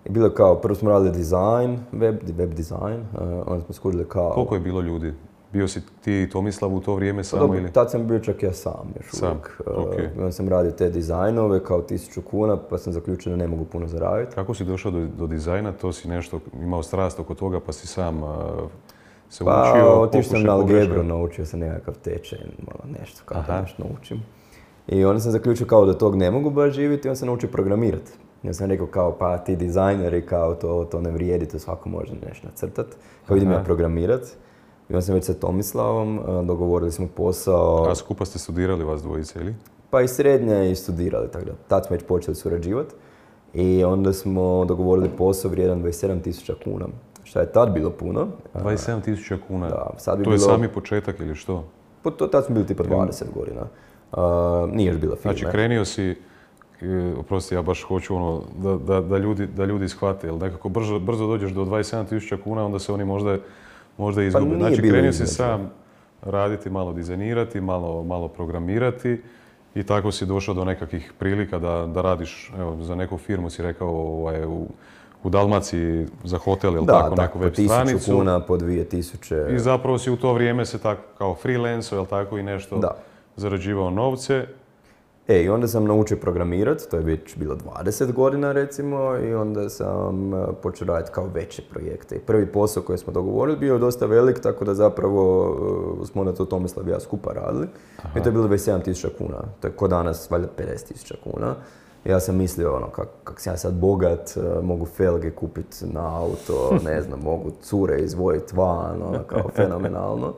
I 0.06 0.10
bilo 0.10 0.30
kao, 0.30 0.56
prvo 0.56 0.76
smo 0.76 0.90
radili 0.90 1.12
dizajn, 1.12 1.80
web, 1.92 2.18
web 2.38 2.54
dizajn, 2.54 3.02
uh, 3.02 3.20
onda 3.48 3.66
smo 3.66 3.74
skužili 3.74 4.06
kao... 4.10 4.32
Koliko 4.32 4.56
je 4.56 4.62
bilo 4.62 4.82
ljudi? 4.82 5.14
Bio 5.54 5.68
si 5.68 5.82
ti 6.02 6.22
i 6.22 6.30
Tomislav 6.30 6.76
u 6.76 6.80
to 6.80 6.96
vrijeme 6.96 7.24
samo 7.24 7.42
Dobro, 7.42 7.58
ili? 7.58 7.72
Tad 7.72 7.92
sam 7.92 8.08
bio 8.08 8.20
čak 8.20 8.44
ja 8.44 8.54
sam 8.54 8.94
još 8.96 9.12
sam. 9.12 9.30
uvijek. 9.30 9.62
Okay. 9.68 10.18
onda 10.18 10.32
sam 10.32 10.50
radio 10.50 10.72
te 10.72 10.90
dizajnove 10.90 11.64
kao 11.64 11.82
tisuću 11.82 12.22
kuna 12.22 12.58
pa 12.58 12.78
sam 12.78 12.94
zaključio 12.94 13.30
da 13.30 13.36
ne 13.36 13.48
mogu 13.48 13.66
puno 13.66 13.88
zaraditi. 13.88 14.36
Kako 14.36 14.54
si 14.54 14.66
došao 14.66 14.92
do, 14.92 15.08
do 15.18 15.28
dizajna? 15.28 15.72
To 15.72 15.94
si 15.94 16.08
nešto 16.08 16.40
imao 16.62 16.84
strast 16.84 17.20
oko 17.20 17.34
toga 17.34 17.60
pa 17.60 17.74
si 17.74 17.88
sam 17.88 18.24
se 19.30 19.46
pa, 19.46 19.72
učio? 19.74 20.02
otišao 20.02 20.24
sam 20.24 20.44
na 20.44 20.54
algebru, 20.54 21.04
naučio 21.04 21.46
sam 21.46 21.60
nekakav 21.60 21.94
tečaj, 22.04 22.40
malo 22.68 22.98
nešto 23.00 23.22
kako 23.26 23.54
nešto 23.62 23.84
naučim. 23.84 24.24
I 24.88 25.06
onda 25.06 25.20
sam 25.20 25.32
zaključio 25.32 25.66
kao 25.66 25.86
da 25.86 25.98
tog 25.98 26.16
ne 26.16 26.32
mogu 26.32 26.50
baš 26.50 26.74
živjeti 26.74 27.08
i 27.08 27.10
onda 27.10 27.20
sam 27.20 27.28
naučio 27.28 27.50
programirati. 27.50 28.12
Ja 28.44 28.54
sam 28.54 28.70
rekao 28.70 28.88
kao 28.88 29.18
pa 29.20 29.38
ti 29.38 29.56
dizajneri 29.56 30.26
kao 30.26 30.56
to, 30.56 30.88
to 30.92 31.02
ne 31.02 31.12
vrijedi, 31.12 31.46
to 31.46 31.60
svako 31.60 31.90
može 31.90 32.14
nešto 32.28 32.48
nacrtat. 32.48 32.88
Kao 33.26 33.34
vidim 33.34 33.52
ja 33.52 33.64
programirat. 33.64 34.22
I 34.90 34.94
onda 34.94 35.02
sam 35.02 35.16
već 35.16 35.24
sa 35.24 35.34
Tomislavom, 35.34 36.20
dogovorili 36.46 36.92
smo 36.92 37.08
posao. 37.16 37.88
A 37.90 37.96
skupa 37.96 38.26
ste 38.26 38.40
studirali 38.40 38.84
vas 38.84 39.02
dvojice 39.02 39.40
ili? 39.40 39.56
Pa 39.90 40.02
i 40.02 40.08
srednje 40.08 40.72
i 40.72 40.76
studirali, 40.76 41.32
tako 41.32 41.46
da 41.46 41.52
tad 41.68 41.86
smo 41.86 41.94
već 41.94 42.06
počeli 42.06 42.36
surađivati. 42.36 42.96
I 43.54 43.84
onda 43.84 44.14
smo 44.14 44.66
dogovorili 44.66 45.10
posao 45.18 45.52
vrijedan 45.52 45.84
27.000 45.84 46.54
kuna 46.64 46.88
šta 47.24 47.40
je 47.40 47.52
tad 47.52 47.74
bilo 47.74 47.90
puno. 47.90 48.28
27 48.54 49.02
tisuća 49.02 49.38
kuna, 49.48 49.70
da, 49.70 49.90
sad 49.98 50.18
bi 50.18 50.24
to 50.24 50.32
je 50.32 50.40
sami 50.40 50.68
početak 50.68 51.20
ili 51.20 51.36
što? 51.36 51.68
Pa 52.04 52.12
to, 52.12 52.28
tad 52.28 52.46
smo 52.46 52.54
bili 52.54 52.68
tipa 52.68 52.84
20 52.84 53.24
godina. 53.34 53.62
Uh, 54.12 54.76
nije 54.76 54.88
još 54.88 54.98
bila 54.98 55.16
firma. 55.16 55.34
Znači 55.34 55.52
krenio 55.52 55.86
si, 55.86 56.16
e, 56.82 57.14
oprosti 57.18 57.56
ja 57.56 57.62
baš 57.62 57.84
hoću 57.84 58.16
ono, 58.16 58.42
da, 58.58 58.78
da, 58.78 59.02
da, 59.02 59.18
ljudi, 59.18 59.48
da 59.48 59.66
ljudi 59.66 59.90
shvate, 59.90 60.28
jer 60.28 60.36
nekako 60.36 60.70
brzo, 60.70 61.00
brzo 61.00 61.28
dođeš 61.28 61.52
do 61.52 61.66
27 61.66 62.10
tisuća 62.10 62.38
kuna, 62.44 62.66
onda 62.66 62.80
se 62.80 62.94
oni 62.94 63.06
možda 63.06 63.38
možda 64.00 64.24
izgube. 64.24 64.46
nije 64.46 64.60
znači, 64.60 64.82
bilo 64.82 64.94
krenio 64.94 65.14
si 65.14 65.28
sam 65.28 65.72
raditi, 66.22 66.70
malo 66.70 66.94
dizajnirati, 66.94 67.62
malo, 67.62 68.04
malo 68.04 68.28
programirati 68.28 69.22
i 69.76 69.84
tako 69.84 70.12
si 70.12 70.26
došao 70.26 70.54
do 70.54 70.66
nekakvih 70.66 71.14
prilika 71.20 71.60
da, 71.60 71.90
da 71.94 72.02
radiš, 72.02 72.52
evo, 72.60 72.84
za 72.84 72.96
neku 72.96 73.18
firmu 73.18 73.50
si 73.50 73.64
rekao 73.64 73.90
ovaj, 73.90 74.46
u, 74.46 74.68
u 75.24 75.30
Dalmaciji 75.30 76.08
za 76.24 76.38
hotel 76.38 76.76
ili 76.76 76.86
tako, 76.86 77.16
tako, 77.16 77.22
neku 77.22 77.38
po 77.38 77.44
web 77.44 77.54
tisuću 77.54 77.74
stranicu. 77.74 78.12
kuna, 78.12 78.40
po 78.40 78.58
dvije 78.58 78.84
tisuće. 78.86 79.46
I 79.50 79.60
zapravo 79.60 79.98
si 79.98 80.12
u 80.12 80.18
to 80.18 80.34
vrijeme 80.34 80.66
se 80.66 80.78
tako 80.78 81.02
kao 81.18 81.36
freelancer, 81.36 81.98
jel 81.98 82.06
tako, 82.06 82.38
i 82.38 82.44
nešto 82.44 82.78
Da. 82.78 82.96
zarađivao 83.36 83.90
novce. 83.90 84.48
E, 85.28 85.44
i 85.44 85.50
onda 85.50 85.68
sam 85.68 85.86
naučio 85.86 86.18
programirati, 86.18 86.90
to 86.90 86.98
je 86.98 87.04
već 87.04 87.38
bilo 87.38 87.56
20 87.84 88.12
godina 88.14 88.52
recimo, 88.52 89.18
i 89.18 89.34
onda 89.34 89.70
sam 89.70 90.34
e, 90.34 90.38
počeo 90.62 90.88
raditi 90.88 91.12
kao 91.12 91.28
veće 91.34 91.62
projekte. 91.70 92.16
I 92.16 92.20
prvi 92.20 92.46
posao 92.46 92.84
koji 92.84 92.98
smo 92.98 93.14
dogovorili 93.14 93.58
bio 93.58 93.74
je 93.74 93.80
dosta 93.80 94.06
velik, 94.06 94.40
tako 94.40 94.66
da 94.66 94.74
zapravo 94.74 95.56
e, 96.04 96.06
smo 96.06 96.22
onda 96.22 96.34
to 96.34 96.46
Tomislav 96.46 96.88
i 96.88 96.92
ja 96.92 97.00
skupa 97.00 97.34
radili. 97.34 97.68
I 98.16 98.22
to 98.24 98.30
je 98.30 98.34
bilo 98.34 98.48
27.000 98.48 99.08
kuna, 99.18 99.38
to 99.60 99.68
je 99.68 99.72
ko 99.72 99.88
danas 99.88 100.30
valjda 100.32 100.48
50.000 100.58 101.14
kuna. 101.24 101.56
Ja 102.06 102.20
sam 102.20 102.36
mislio, 102.38 102.76
ono, 102.76 102.88
kak, 102.88 103.08
kak 103.24 103.40
sam 103.40 103.54
ja 103.54 103.58
sad 103.58 103.74
bogat, 103.74 104.38
e, 104.38 104.62
mogu 104.62 104.86
felge 104.86 105.32
kupiti 105.32 105.86
na 105.86 106.22
auto, 106.22 106.72
ne 106.90 107.02
znam, 107.02 107.20
mogu 107.20 107.52
cure 107.62 108.00
izvojiti 108.00 108.56
van, 108.56 109.02
ono, 109.02 109.24
kao 109.28 109.50
fenomenalno. 109.56 110.34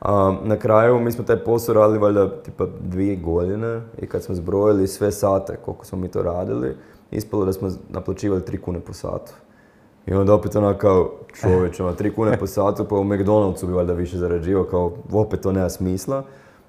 A, 0.00 0.36
na 0.44 0.56
kraju 0.56 1.00
mi 1.00 1.12
smo 1.12 1.24
taj 1.24 1.44
posao 1.44 1.74
radili 1.74 1.98
valjda 1.98 2.42
tipa 2.42 2.66
dvije 2.80 3.16
godine 3.16 3.82
i 3.98 4.06
kad 4.06 4.22
smo 4.22 4.34
zbrojili 4.34 4.88
sve 4.88 5.12
sate 5.12 5.56
koliko 5.64 5.84
smo 5.84 5.98
mi 5.98 6.08
to 6.08 6.22
radili, 6.22 6.76
ispalo 7.10 7.44
da 7.44 7.52
smo 7.52 7.70
naplaćivali 7.88 8.44
tri 8.44 8.60
kune 8.60 8.80
po 8.80 8.92
satu. 8.92 9.32
I 10.06 10.12
onda 10.14 10.34
opet 10.34 10.56
ona 10.56 10.78
kao 10.78 11.10
čovječ, 11.40 11.80
ono, 11.80 11.92
tri 11.92 12.14
kune 12.14 12.38
po 12.38 12.46
satu, 12.56 12.84
pa 12.84 12.96
u 12.96 13.04
McDonald'su 13.04 13.66
bi 13.66 13.72
valjda 13.72 13.92
više 13.92 14.18
zarađivao, 14.18 14.64
kao 14.64 14.92
opet 15.12 15.40
to 15.40 15.52
nema 15.52 15.68
smisla. 15.68 16.24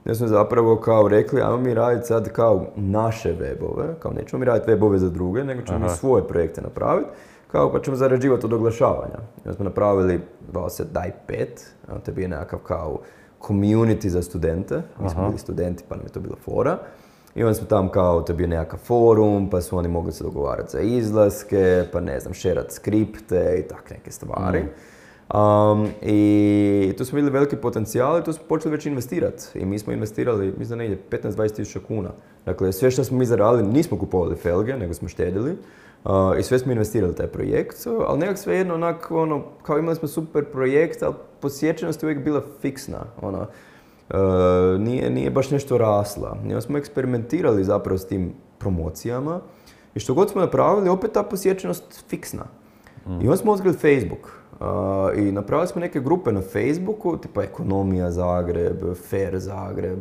Ja 0.06 0.16
smo 0.16 0.28
zapravo 0.28 0.76
kao 0.76 1.08
rekli, 1.08 1.42
ajmo 1.42 1.58
mi 1.58 1.74
raditi 1.74 2.08
sad 2.08 2.32
kao 2.32 2.66
naše 2.76 3.34
webove, 3.34 3.94
kao 4.00 4.12
nećemo 4.12 4.40
mi 4.40 4.46
raditi 4.46 4.72
webove 4.72 4.96
za 4.96 5.10
druge, 5.10 5.44
nego 5.44 5.62
ćemo 5.62 5.80
mi 5.80 5.86
Aha. 5.86 5.96
svoje 5.96 6.28
projekte 6.28 6.62
napraviti, 6.62 7.10
kao 7.52 7.72
pa 7.72 7.82
ćemo 7.82 7.98
zarađivati 7.98 8.46
od 8.46 8.54
oglašavanja. 8.54 9.20
Onda 9.38 9.54
smo 9.54 9.66
napravili, 9.66 10.20
zvao 10.52 10.70
se 10.70 10.86
Daj 10.92 11.12
5, 11.28 11.46
a 11.88 12.00
to 12.00 12.12
je 12.12 12.16
bio 12.16 12.28
nekakav 12.28 12.60
kao 12.60 13.00
community 13.42 14.08
za 14.08 14.22
studente, 14.22 14.82
mi 15.00 15.10
smo 15.10 15.26
bili 15.26 15.38
studenti 15.38 15.84
pa 15.90 15.96
nam 15.96 16.06
je 16.06 16.12
to 16.12 16.20
bila 16.20 16.36
fora. 16.46 16.78
I 17.36 17.44
onda 17.44 17.54
smo 17.54 17.68
tam 17.68 17.90
kao, 17.90 18.22
to 18.22 18.32
je 18.32 18.38
bio 18.38 18.48
nekakav 18.48 18.80
forum, 18.80 19.50
pa 19.50 19.62
su 19.62 19.78
oni 19.78 19.88
mogli 19.88 20.12
se 20.12 20.24
dogovarati 20.24 20.72
za 20.72 20.80
izlaske, 20.80 21.84
pa 21.92 22.00
ne 22.00 22.20
znam, 22.20 22.34
šerat 22.34 22.72
skripte 22.72 23.56
i 23.60 23.68
tak 23.68 23.90
neke 23.90 24.12
stvari. 24.12 24.64
Um, 25.34 25.88
I 26.02 26.94
tu 26.98 27.06
smo 27.06 27.15
vidjeli 27.15 27.34
veliki 27.34 27.56
potencijal 27.56 28.20
i 28.20 28.24
tu 28.24 28.34
smo 28.34 28.44
počeli 28.48 28.72
već 28.72 28.86
investirati. 28.86 29.60
I 29.60 29.65
mi 29.65 29.80
smo 29.80 29.94
investirali, 29.94 30.54
mislim 30.58 30.70
da 30.70 30.76
negdje 30.76 31.00
15-20 31.10 31.56
tisuća 31.56 31.80
kuna. 31.88 32.10
Dakle, 32.46 32.72
sve 32.72 32.92
što 32.92 33.04
smo 33.04 33.18
mi 33.18 33.26
zaradili, 33.26 33.74
nismo 33.74 33.98
kupovali 33.98 34.36
felge, 34.36 34.78
nego 34.78 34.94
smo 34.94 35.08
štedili. 35.08 35.52
Uh, 36.04 36.12
I 36.39 36.44
sve 36.44 36.60
smo 36.60 36.72
investirali 36.72 37.15
taj 37.15 37.28
projekt, 37.28 37.88
ali 38.08 38.20
nekak 38.20 38.38
svejedno 38.38 38.74
onak, 38.74 39.12
ono, 39.12 39.44
kao 39.63 39.80
imali 39.80 39.96
smo 39.96 40.08
super 40.08 40.46
projekt, 40.46 41.04
ali 41.04 41.15
posjećenost 41.39 42.04
je 42.04 42.08
uvijek 42.08 42.24
bila 42.24 42.42
fiksna. 42.62 43.06
Ono, 43.22 43.48
Uh, 44.13 44.82
nije, 44.82 45.10
nije 45.10 45.30
baš 45.30 45.52
nešto 45.52 45.78
rasla. 45.78 46.38
I 46.58 46.62
smo 46.62 46.78
eksperimentirali 46.78 47.63
zapravo 47.63 47.98
s 47.98 48.08
tim 48.08 48.34
promocijama 48.58 49.39
i 49.96 50.00
što 50.00 50.13
god 50.13 50.30
smo 50.30 50.42
napravili, 50.42 50.89
opet 50.89 51.12
ta 51.12 51.24
posjećenost 51.24 52.06
fiksna. 52.08 52.46
I 53.08 53.26
onda 53.26 53.38
smo 53.38 53.52
otkrili 53.52 53.78
Facebook. 53.78 54.38
Uh, 54.60 54.65
I 55.17 55.32
napravili 55.32 55.67
smo 55.67 55.82
neke 55.82 56.00
grupe 56.00 56.32
na 56.32 56.41
Facebooku, 56.41 57.17
tipa 57.17 57.43
Ekonomija 57.43 58.12
Zagreb, 58.12 58.84
Fair 59.10 59.39
Zagreb. 59.39 60.00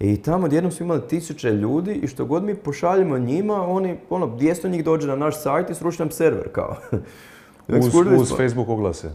I 0.00 0.22
tamo 0.22 0.44
odjednom 0.44 0.72
smo 0.72 0.84
imali 0.84 1.00
tisuće 1.08 1.50
ljudi 1.50 1.94
i 1.94 2.06
što 2.06 2.24
god 2.24 2.44
mi 2.44 2.54
pošaljemo 2.54 3.18
njima, 3.18 3.68
oni, 3.68 3.96
ono, 4.10 4.26
200 4.26 4.68
njih 4.68 4.84
dođe 4.84 5.08
na 5.08 5.16
naš 5.16 5.42
sajt 5.42 5.70
i 5.70 5.74
sruši 5.74 6.02
nam 6.02 6.10
server, 6.10 6.48
kao. 6.52 6.76
Uz, 7.68 7.94
uz 8.20 8.32
Facebook 8.36 8.68
oglase. 8.68 9.10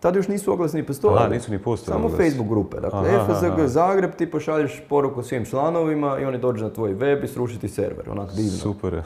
Tada 0.00 0.18
još 0.18 0.28
nisu 0.28 0.52
oglasni 0.52 0.80
ni 0.80 0.86
postojali. 0.86 1.20
Aha, 1.20 1.28
nisu 1.28 1.50
ni 1.50 1.58
postojali 1.58 2.02
Samo. 2.02 2.16
Facebook 2.16 2.48
grupe. 2.48 2.80
Dakle, 2.80 2.98
Aha, 2.98 3.34
FSG 3.34 3.44
aha. 3.44 3.68
Zagreb, 3.68 4.10
ti 4.14 4.30
pošalješ 4.30 4.82
poruku 4.88 5.22
svim 5.22 5.44
članovima 5.44 6.18
i 6.20 6.24
oni 6.24 6.38
dođu 6.38 6.64
na 6.64 6.70
tvoj 6.70 6.94
web 6.94 7.24
i 7.24 7.28
sruši 7.28 7.58
ti 7.58 7.68
server. 7.68 8.10
Onak 8.10 8.32
divno. 8.34 8.50
Super. 8.50 9.02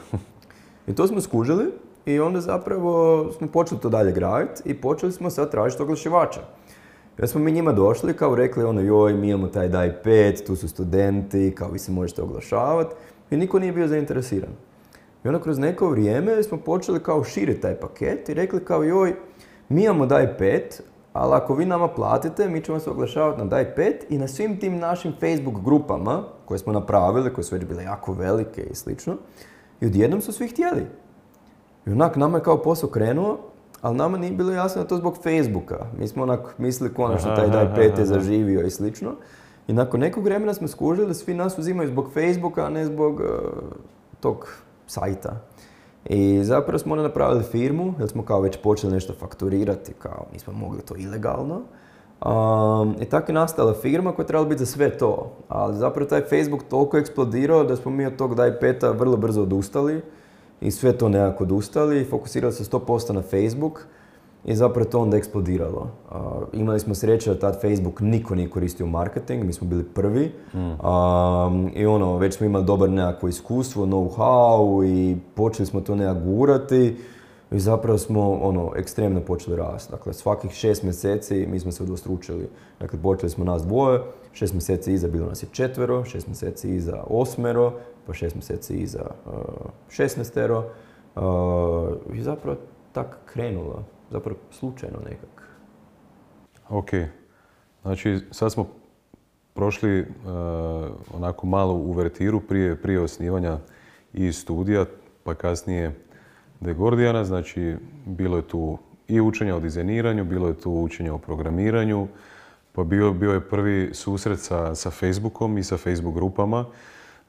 I 0.87 0.95
to 0.95 1.07
smo 1.07 1.21
skužili 1.21 1.65
i 2.05 2.19
onda 2.19 2.41
zapravo 2.41 3.25
smo 3.37 3.47
počeli 3.47 3.81
to 3.81 3.89
dalje 3.89 4.11
graditi 4.11 4.61
i 4.65 4.73
počeli 4.73 5.11
smo 5.11 5.29
sad 5.29 5.51
tražiti 5.51 5.83
oglašivača. 5.83 6.41
Ja 7.19 7.27
smo 7.27 7.41
mi 7.41 7.51
njima 7.51 7.71
došli 7.71 8.13
kao 8.13 8.35
rekli 8.35 8.63
ono 8.63 8.81
joj 8.81 9.13
mi 9.13 9.29
imamo 9.29 9.47
taj 9.47 9.67
daj 9.67 9.93
5, 10.05 10.45
tu 10.45 10.55
su 10.55 10.67
studenti, 10.67 11.53
kao 11.57 11.69
vi 11.69 11.79
se 11.79 11.91
možete 11.91 12.21
oglašavati 12.21 12.95
i 13.31 13.37
niko 13.37 13.59
nije 13.59 13.71
bio 13.71 13.87
zainteresiran. 13.87 14.51
I 15.23 15.27
onda 15.27 15.41
kroz 15.41 15.59
neko 15.59 15.89
vrijeme 15.89 16.43
smo 16.43 16.57
počeli 16.57 17.03
kao 17.03 17.23
širiti 17.23 17.61
taj 17.61 17.75
paket 17.75 18.29
i 18.29 18.33
rekli 18.33 18.65
kao 18.65 18.83
joj 18.83 19.15
mi 19.69 19.83
imamo 19.83 20.05
daj 20.05 20.35
5, 20.39 20.61
ali 21.13 21.33
ako 21.35 21.55
vi 21.55 21.65
nama 21.65 21.87
platite 21.87 22.49
mi 22.49 22.61
ćemo 22.61 22.79
se 22.79 22.89
oglašavati 22.89 23.39
na 23.39 23.45
daj 23.45 23.75
5 23.77 23.93
i 24.09 24.17
na 24.17 24.27
svim 24.27 24.59
tim 24.59 24.77
našim 24.77 25.13
Facebook 25.19 25.63
grupama 25.63 26.23
koje 26.45 26.57
smo 26.57 26.73
napravili, 26.73 27.33
koje 27.33 27.45
su 27.45 27.55
već 27.55 27.65
bile 27.65 27.83
jako 27.83 28.13
velike 28.13 28.61
i 28.61 28.75
slično. 28.75 29.15
I 29.81 29.85
odjednom 29.85 30.21
su 30.21 30.31
svi 30.31 30.47
htjeli. 30.47 30.85
I 31.85 31.91
onak, 31.91 32.15
nama 32.15 32.37
je 32.37 32.43
kao 32.43 32.61
posao 32.61 32.89
krenuo, 32.89 33.37
ali 33.81 33.97
nama 33.97 34.17
nije 34.17 34.31
bilo 34.31 34.51
jasno 34.51 34.81
da 34.81 34.87
to 34.87 34.97
zbog 34.97 35.17
Facebooka. 35.23 35.85
Mi 35.97 36.07
smo 36.07 36.23
onak 36.23 36.55
mislili 36.57 36.93
konačno 36.93 37.35
taj 37.35 37.49
daj 37.49 37.65
5 37.65 37.99
je 37.99 38.05
zaživio 38.05 38.61
i 38.61 38.71
slično. 38.71 39.11
I 39.67 39.73
nakon 39.73 39.99
nekog 39.99 40.23
vremena 40.23 40.53
smo 40.53 40.67
skužili 40.67 41.07
da 41.07 41.13
svi 41.13 41.33
nas 41.33 41.57
uzimaju 41.57 41.89
zbog 41.89 42.11
Facebooka, 42.13 42.65
a 42.65 42.69
ne 42.69 42.85
zbog 42.85 43.21
eh, 43.21 43.25
tog 44.19 44.47
sajta. 44.87 45.41
I 46.05 46.43
zapravo 46.43 46.79
smo 46.79 46.93
onda 46.93 47.03
napravili 47.03 47.43
firmu, 47.43 47.93
jer 47.99 48.09
smo 48.09 48.25
kao 48.25 48.41
već 48.41 48.57
počeli 48.57 48.93
nešto 48.93 49.13
fakturirati, 49.19 49.93
kao 49.93 50.25
nismo 50.33 50.53
mogli 50.53 50.81
to 50.81 50.95
ilegalno. 50.95 51.61
Um, 52.25 52.95
I 53.01 53.05
tako 53.05 53.31
je 53.31 53.33
nastala 53.33 53.73
firma 53.73 54.11
koja 54.11 54.23
je 54.23 54.27
trebala 54.27 54.49
biti 54.49 54.59
za 54.59 54.65
sve 54.65 54.97
to. 54.97 55.31
Ali 55.47 55.75
zapravo 55.75 56.09
taj 56.09 56.21
Facebook 56.21 56.63
toliko 56.69 56.97
eksplodirao 56.97 57.63
da 57.63 57.75
smo 57.75 57.91
mi 57.91 58.05
od 58.05 58.15
tog 58.15 58.35
daj 58.35 58.59
peta 58.59 58.91
vrlo 58.91 59.17
brzo 59.17 59.41
odustali 59.41 60.01
i 60.61 60.71
sve 60.71 60.97
to 60.97 61.09
nekako 61.09 61.43
odustali 61.43 62.01
i 62.01 62.05
fokusirali 62.05 62.53
se 62.53 62.63
100% 62.63 63.13
na 63.13 63.21
Facebook 63.21 63.87
i 64.45 64.55
zapravo 64.55 64.89
to 64.89 64.99
onda 64.99 65.17
eksplodiralo. 65.17 65.89
Uh, 66.11 66.15
imali 66.53 66.79
smo 66.79 66.95
sreće 66.95 67.33
da 67.33 67.39
tad 67.39 67.61
Facebook 67.61 67.99
niko 67.99 68.35
nije 68.35 68.49
koristio 68.49 68.85
marketing, 68.85 69.43
mi 69.43 69.53
smo 69.53 69.67
bili 69.67 69.83
prvi 69.83 70.31
Um, 70.53 71.71
i 71.75 71.85
ono, 71.85 72.17
već 72.17 72.37
smo 72.37 72.45
imali 72.45 72.65
dobar 72.65 72.89
nekakvo 72.89 73.29
iskustvo, 73.29 73.85
know-how 73.85 74.87
i 74.87 75.17
počeli 75.35 75.65
smo 75.65 75.81
to 75.81 75.95
nekako 75.95 76.19
gurati 76.19 76.97
i 77.51 77.59
zapravo 77.59 77.97
smo 77.97 78.33
ono, 78.33 78.71
ekstremno 78.75 79.21
počeli 79.21 79.57
rasti. 79.57 79.91
Dakle, 79.91 80.13
svakih 80.13 80.51
šest 80.51 80.83
mjeseci 80.83 81.47
mi 81.51 81.59
smo 81.59 81.71
se 81.71 81.83
udvostručili. 81.83 82.49
Dakle, 82.79 82.99
počeli 83.01 83.29
smo 83.29 83.45
nas 83.45 83.63
dvoje, 83.63 83.99
šest 84.33 84.53
mjeseci 84.53 84.93
iza 84.93 85.07
bilo 85.07 85.27
nas 85.27 85.43
je 85.43 85.47
četvero, 85.51 86.05
šest 86.05 86.27
mjeseci 86.27 86.75
iza 86.75 87.03
osmero, 87.07 87.73
pa 88.07 88.13
šest 88.13 88.35
mjeseci 88.35 88.73
iza 88.73 89.05
uh, 89.25 89.33
šesnestero. 89.89 90.69
Uh, 91.15 92.13
I 92.13 92.21
zapravo 92.21 92.57
tak 92.91 93.17
krenulo, 93.25 93.83
zapravo 94.11 94.39
slučajno 94.51 94.99
nekak. 95.09 95.49
Ok. 96.69 96.89
Znači, 97.81 98.19
sad 98.31 98.51
smo 98.51 98.67
prošli 99.53 99.99
eh, 99.99 100.05
onako 101.13 101.47
malu 101.47 101.75
uvertiru 101.75 102.39
prije, 102.39 102.75
prije 102.75 102.99
osnivanja 102.99 103.57
i 104.13 104.31
studija, 104.31 104.85
pa 105.23 105.35
kasnije 105.35 105.91
De 106.59 106.73
Gordijana. 106.73 107.25
Znači, 107.25 107.75
bilo 108.05 108.37
je 108.37 108.47
tu 108.47 108.77
i 109.07 109.21
učenja 109.21 109.55
o 109.55 109.59
dizajniranju, 109.59 110.25
bilo 110.25 110.47
je 110.47 110.59
tu 110.59 110.71
učenja 110.71 111.13
o 111.13 111.17
programiranju, 111.17 112.07
pa 112.71 112.83
bio, 112.83 113.13
bio 113.13 113.31
je 113.31 113.49
prvi 113.49 113.89
susret 113.93 114.39
sa, 114.39 114.75
sa 114.75 114.89
Facebookom 114.89 115.57
i 115.57 115.63
sa 115.63 115.77
Facebook 115.77 116.15
grupama. 116.15 116.65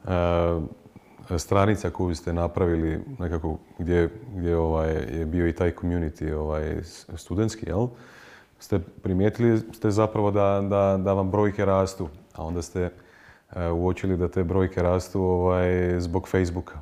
Eh, 0.04 0.61
stranica 1.38 1.90
koju 1.90 2.14
ste 2.14 2.32
napravili 2.32 3.00
nekako 3.18 3.59
gdje, 3.78 4.09
gdje 4.37 4.56
ovaj, 4.56 4.92
je 5.18 5.26
bio 5.26 5.48
i 5.48 5.52
taj 5.52 5.72
community 5.72 6.32
ovaj, 6.32 6.76
studentski, 7.16 7.66
jel? 7.68 7.87
Ste 8.59 8.78
primijetili 8.78 9.59
ste 9.72 9.90
zapravo 9.90 10.30
da, 10.30 10.61
da, 10.70 11.00
da 11.04 11.12
vam 11.12 11.30
brojke 11.30 11.64
rastu, 11.64 12.09
a 12.35 12.44
onda 12.44 12.62
ste 12.62 12.90
e, 13.52 13.68
uočili 13.68 14.16
da 14.16 14.28
te 14.28 14.44
brojke 14.44 14.82
rastu 14.82 15.22
ovaj, 15.22 16.00
zbog 16.00 16.28
Facebooka. 16.28 16.80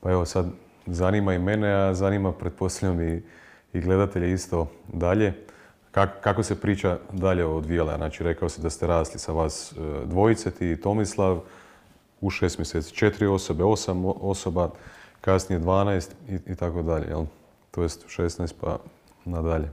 Pa 0.00 0.10
evo 0.10 0.24
sad, 0.24 0.46
zanima 0.86 1.34
i 1.34 1.38
mene, 1.38 1.72
a 1.72 1.94
zanima 1.94 2.32
pretpostavljam 2.32 3.00
i, 3.00 3.22
i 3.72 3.80
gledatelje 3.80 4.32
isto 4.32 4.66
dalje. 4.92 5.32
Kak- 5.92 6.20
kako 6.20 6.42
se 6.42 6.60
priča 6.60 6.98
dalje 7.12 7.44
odvijala? 7.44 7.96
Znači, 7.96 8.24
rekao 8.24 8.48
si 8.48 8.62
da 8.62 8.70
ste 8.70 8.86
rasli 8.86 9.18
sa 9.18 9.32
vas 9.32 9.72
e, 9.72 10.06
dvojice, 10.06 10.50
ti 10.50 10.70
i 10.70 10.80
Tomislav, 10.80 11.40
u 12.22 12.30
šest 12.30 12.58
mjeseci. 12.58 12.94
Četiri 12.94 13.26
osobe, 13.26 13.64
osam 13.64 14.04
osoba, 14.04 14.70
kasnije 15.20 15.60
12 15.60 16.08
i, 16.28 16.52
i 16.52 16.56
tako 16.56 16.82
dalje, 16.82 17.06
jel? 17.08 17.24
To 17.70 17.82
jest 17.82 18.06
16 18.06 18.52
pa 18.60 18.78
nadalje. 19.24 19.68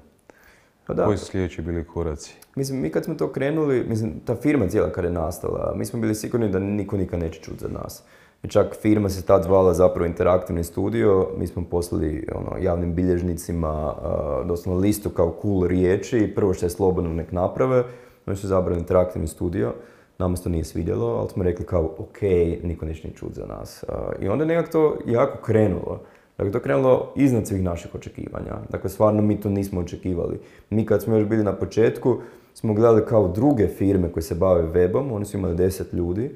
Pa 0.87 0.93
da. 0.93 1.05
Koji 1.05 1.17
su 1.17 1.25
sljedeći 1.25 1.61
bili 1.61 1.87
koraci? 1.87 2.35
Mislim, 2.55 2.81
mi 2.81 2.89
kad 2.89 3.05
smo 3.05 3.15
to 3.15 3.31
krenuli, 3.31 3.85
mislim, 3.89 4.19
ta 4.25 4.35
firma 4.35 4.67
cijela 4.67 4.91
kad 4.91 5.03
je 5.03 5.11
nastala, 5.11 5.73
mi 5.75 5.85
smo 5.85 5.99
bili 5.99 6.15
sigurni 6.15 6.49
da 6.49 6.59
niko 6.59 6.97
nikad 6.97 7.19
neće 7.19 7.41
čuti 7.41 7.59
za 7.59 7.67
nas. 7.67 8.03
Čak 8.47 8.75
firma 8.81 9.09
se 9.09 9.21
tad 9.21 9.43
zvala 9.43 9.73
zapravo 9.73 10.05
Interaktivni 10.05 10.63
studio, 10.63 11.27
mi 11.37 11.47
smo 11.47 11.63
poslali 11.71 12.27
ono, 12.35 12.57
javnim 12.57 12.95
bilježnicima 12.95 13.93
uh, 13.93 14.47
doslovno 14.47 14.81
listu 14.81 15.09
kao 15.09 15.39
cool 15.41 15.67
riječi, 15.67 16.31
prvo 16.35 16.53
što 16.53 16.65
je 16.65 16.69
slobodno 16.69 17.13
nek 17.13 17.31
naprave, 17.31 17.83
oni 18.25 18.37
su 18.37 18.47
zabrali 18.47 18.79
Interaktivni 18.79 19.27
studio, 19.27 19.73
nama 20.19 20.35
se 20.35 20.43
to 20.43 20.49
nije 20.49 20.63
svidjelo, 20.63 21.07
ali 21.07 21.29
smo 21.29 21.43
rekli 21.43 21.65
kao 21.65 21.95
ok, 21.97 22.21
niko 22.63 22.85
neće 22.85 23.07
ni 23.07 23.13
čuti 23.13 23.33
za 23.33 23.45
nas. 23.45 23.83
I 24.21 24.27
onda 24.27 24.45
nekako 24.45 24.71
to 24.71 24.97
jako 25.05 25.37
krenulo. 25.43 26.01
Dakle, 26.37 26.51
to 26.51 26.57
je 26.57 26.61
krenulo 26.61 27.13
iznad 27.15 27.47
svih 27.47 27.63
naših 27.63 27.95
očekivanja. 27.95 28.55
Dakle, 28.69 28.89
stvarno 28.89 29.21
mi 29.21 29.41
to 29.41 29.49
nismo 29.49 29.81
očekivali. 29.81 30.39
Mi 30.69 30.85
kad 30.85 31.03
smo 31.03 31.15
još 31.15 31.27
bili 31.27 31.43
na 31.43 31.53
početku, 31.53 32.17
smo 32.53 32.73
gledali 32.73 33.05
kao 33.05 33.27
druge 33.27 33.67
firme 33.67 34.11
koje 34.11 34.23
se 34.23 34.35
bave 34.35 34.63
webom, 34.63 35.11
oni 35.11 35.25
su 35.25 35.37
imali 35.37 35.55
deset 35.55 35.93
ljudi 35.93 36.35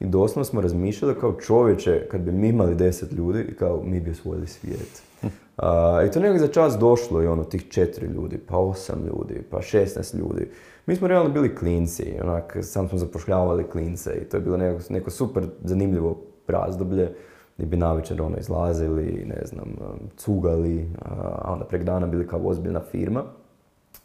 i 0.00 0.06
doslovno 0.06 0.44
smo 0.44 0.60
razmišljali 0.60 1.14
kao 1.20 1.32
čovječe, 1.32 2.08
kad 2.10 2.20
bi 2.20 2.32
mi 2.32 2.48
imali 2.48 2.74
deset 2.74 3.12
ljudi, 3.12 3.54
kao 3.58 3.82
mi 3.84 4.00
bi 4.00 4.10
osvojili 4.10 4.46
svijet. 4.46 5.02
I 6.06 6.10
to 6.12 6.20
nekako 6.20 6.38
za 6.38 6.48
čas 6.48 6.78
došlo 6.78 7.22
i 7.22 7.26
ono, 7.26 7.44
tih 7.44 7.68
četiri 7.68 8.06
ljudi, 8.06 8.38
pa 8.38 8.56
osam 8.56 9.06
ljudi, 9.06 9.42
pa 9.50 9.62
šestnaest 9.62 10.14
ljudi. 10.14 10.48
Mi 10.86 10.96
smo 10.96 11.08
realno 11.08 11.30
bili 11.30 11.54
klinci, 11.56 12.14
onak, 12.22 12.56
sam 12.62 12.88
smo 12.88 12.98
zapošljavali 12.98 13.64
klince 13.70 14.18
i 14.22 14.24
to 14.24 14.36
je 14.36 14.40
bilo 14.40 14.56
neko, 14.56 14.80
neko 14.90 15.10
super 15.10 15.44
zanimljivo 15.62 16.16
razdoblje 16.46 17.14
gdje 17.56 17.66
bi 17.66 17.76
navečer 17.76 18.22
ono 18.22 18.36
izlazili, 18.36 19.24
ne 19.26 19.46
znam, 19.46 19.76
cugali, 20.16 20.88
a 21.02 21.52
onda 21.52 21.64
prek 21.64 21.82
dana 21.82 22.06
bili 22.06 22.26
kao 22.26 22.40
ozbiljna 22.44 22.80
firma. 22.80 23.22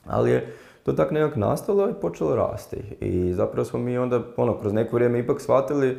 Ali 0.05 0.31
je 0.31 0.53
to 0.83 0.93
tako 0.93 1.13
nekako 1.13 1.39
nastalo 1.39 1.89
i 1.89 2.01
počelo 2.01 2.35
rasti. 2.35 2.77
I 2.99 3.33
zapravo 3.33 3.65
smo 3.65 3.79
mi 3.79 3.97
onda 3.97 4.23
ono, 4.37 4.57
kroz 4.57 4.73
neko 4.73 4.95
vrijeme 4.95 5.19
ipak 5.19 5.41
shvatili 5.41 5.97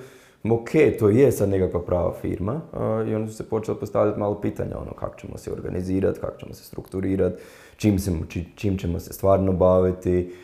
ok, 0.51 0.71
to 0.99 1.09
je 1.09 1.33
sad 1.33 1.49
nekakva 1.49 1.83
prava 1.83 2.13
firma 2.21 2.61
i 3.09 3.15
onda 3.15 3.31
su 3.31 3.37
se 3.37 3.49
počeli 3.49 3.79
postavljati 3.79 4.21
malo 4.21 4.41
pitanja 4.41 4.79
ono 4.79 4.93
kako 4.93 5.21
ćemo 5.21 5.39
se 5.39 5.53
organizirati, 5.53 6.21
kako 6.21 6.39
ćemo 6.39 6.55
se 6.55 6.65
strukturirati, 6.65 7.43
čim, 7.77 7.99
čim 8.55 8.79
ćemo 8.79 9.01
se 9.01 9.13
stvarno 9.13 9.53
baviti. 9.53 10.35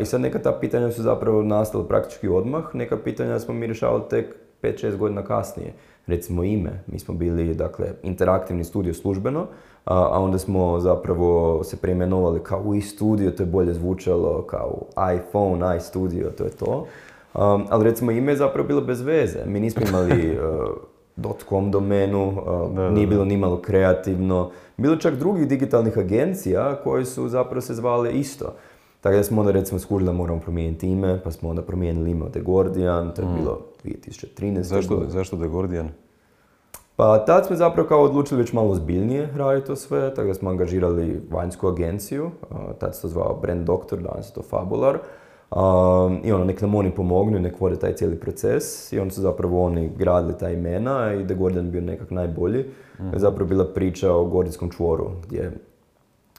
I 0.00 0.04
sad 0.04 0.20
neka 0.20 0.38
ta 0.38 0.52
pitanja 0.60 0.92
su 0.92 1.02
zapravo 1.02 1.42
nastala 1.42 1.84
praktički 1.84 2.28
odmah, 2.28 2.64
neka 2.74 2.96
pitanja 2.96 3.38
smo 3.38 3.54
mi 3.54 3.66
rješavali 3.66 4.02
tek 4.10 4.36
5-6 4.62 4.96
godina 4.96 5.22
kasnije 5.22 5.72
recimo 6.06 6.44
ime. 6.44 6.82
Mi 6.86 6.98
smo 6.98 7.14
bili, 7.14 7.54
dakle, 7.54 7.86
interaktivni 8.02 8.64
studio 8.64 8.94
službeno, 8.94 9.46
a, 9.84 10.20
onda 10.20 10.38
smo 10.38 10.80
zapravo 10.80 11.64
se 11.64 11.76
preimenovali 11.76 12.40
kao 12.42 12.74
i 12.74 12.80
studio, 12.80 13.30
to 13.30 13.42
je 13.42 13.46
bolje 13.46 13.74
zvučalo, 13.74 14.42
kao 14.42 14.82
iPhone, 15.16 15.76
iStudio, 15.76 16.30
to 16.30 16.44
je 16.44 16.50
to. 16.50 16.86
ali 17.68 17.84
recimo 17.84 18.10
ime 18.10 18.32
je 18.32 18.36
zapravo 18.36 18.68
bilo 18.68 18.80
bez 18.80 19.00
veze. 19.00 19.38
Mi 19.46 19.60
nismo 19.60 19.82
imali 19.88 20.30
uh, 21.16 21.34
.com 21.48 21.70
domenu, 21.70 22.28
uh, 22.28 22.92
nije 22.92 23.06
bilo 23.06 23.24
ni 23.24 23.36
malo 23.36 23.60
kreativno. 23.62 24.50
Bilo 24.76 24.96
čak 24.96 25.14
drugih 25.14 25.48
digitalnih 25.48 25.98
agencija 25.98 26.80
koje 26.84 27.04
su 27.04 27.28
zapravo 27.28 27.60
se 27.60 27.74
zvale 27.74 28.12
isto. 28.12 28.54
Tako 29.06 29.16
da 29.16 29.22
smo 29.22 29.40
onda 29.40 29.52
recimo 29.52 29.78
skužili 29.78 30.06
da 30.06 30.12
moramo 30.12 30.40
promijeniti 30.40 30.88
ime, 30.88 31.20
pa 31.24 31.30
smo 31.30 31.48
onda 31.48 31.62
promijenili 31.62 32.10
ime 32.10 32.24
od 32.24 32.32
The 32.32 32.40
Gordian, 32.40 33.14
to 33.14 33.22
je 33.22 33.28
mm. 33.28 33.34
bilo 33.34 33.60
2013. 33.84 34.60
Zašto, 34.60 35.02
zašto 35.08 35.36
The 35.36 35.46
Gordian? 35.46 35.88
Pa 36.96 37.24
tad 37.24 37.46
smo 37.46 37.56
zapravo 37.56 37.88
kao 37.88 38.02
odlučili 38.02 38.40
već 38.40 38.52
malo 38.52 38.74
zbiljnije 38.74 39.28
raditi 39.36 39.66
to 39.66 39.76
sve, 39.76 40.14
tako 40.14 40.28
da 40.28 40.34
smo 40.34 40.50
angažirali 40.50 41.20
vanjsku 41.30 41.68
agenciju, 41.68 42.30
tad 42.78 42.96
se 42.96 43.02
to 43.02 43.08
zvao 43.08 43.38
Brand 43.42 43.66
Doctor, 43.66 43.98
danas 43.98 44.28
je 44.28 44.34
to 44.34 44.42
Fabular. 44.42 44.98
I 46.24 46.32
ono, 46.32 46.44
nek 46.44 46.60
nam 46.60 46.74
oni 46.74 46.90
pomognu, 46.90 47.38
nek 47.38 47.60
vode 47.60 47.76
taj 47.76 47.94
cijeli 47.94 48.16
proces 48.16 48.92
i 48.92 48.98
onda 48.98 49.14
su 49.14 49.20
zapravo 49.20 49.64
oni 49.64 49.90
gradili 49.96 50.38
ta 50.38 50.50
imena 50.50 51.14
i 51.14 51.26
The 51.26 51.34
Gordian 51.34 51.70
bio 51.70 51.80
nekak 51.80 52.10
najbolji. 52.10 52.64
Mm. 53.00 53.12
Je 53.12 53.18
zapravo 53.18 53.48
bila 53.48 53.64
priča 53.64 54.12
o 54.12 54.24
gordijskom 54.24 54.70
čvoru 54.70 55.10
gdje 55.26 55.52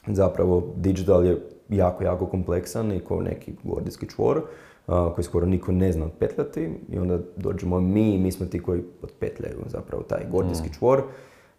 zapravo 0.08 0.64
digital 0.76 1.26
je 1.26 1.57
jako, 1.70 2.04
jako 2.04 2.26
kompleksan 2.26 2.92
i 2.92 3.00
kao 3.00 3.22
neki 3.22 3.54
gordijski 3.64 4.10
čvor 4.10 4.42
koji 4.88 5.26
skoro 5.26 5.46
niko 5.46 5.72
ne 5.72 5.92
zna 5.92 6.06
otpetljati 6.06 6.70
i 6.90 7.00
onda 7.00 7.20
dođemo 7.36 7.80
mi 7.80 8.18
mi 8.18 8.32
smo 8.32 8.46
ti 8.46 8.62
koji 8.62 8.84
otpetljaju 9.02 9.60
zapravo 9.66 10.04
taj 10.04 10.26
gordijski 10.32 10.70
mm. 10.70 10.74
čvor. 10.74 11.02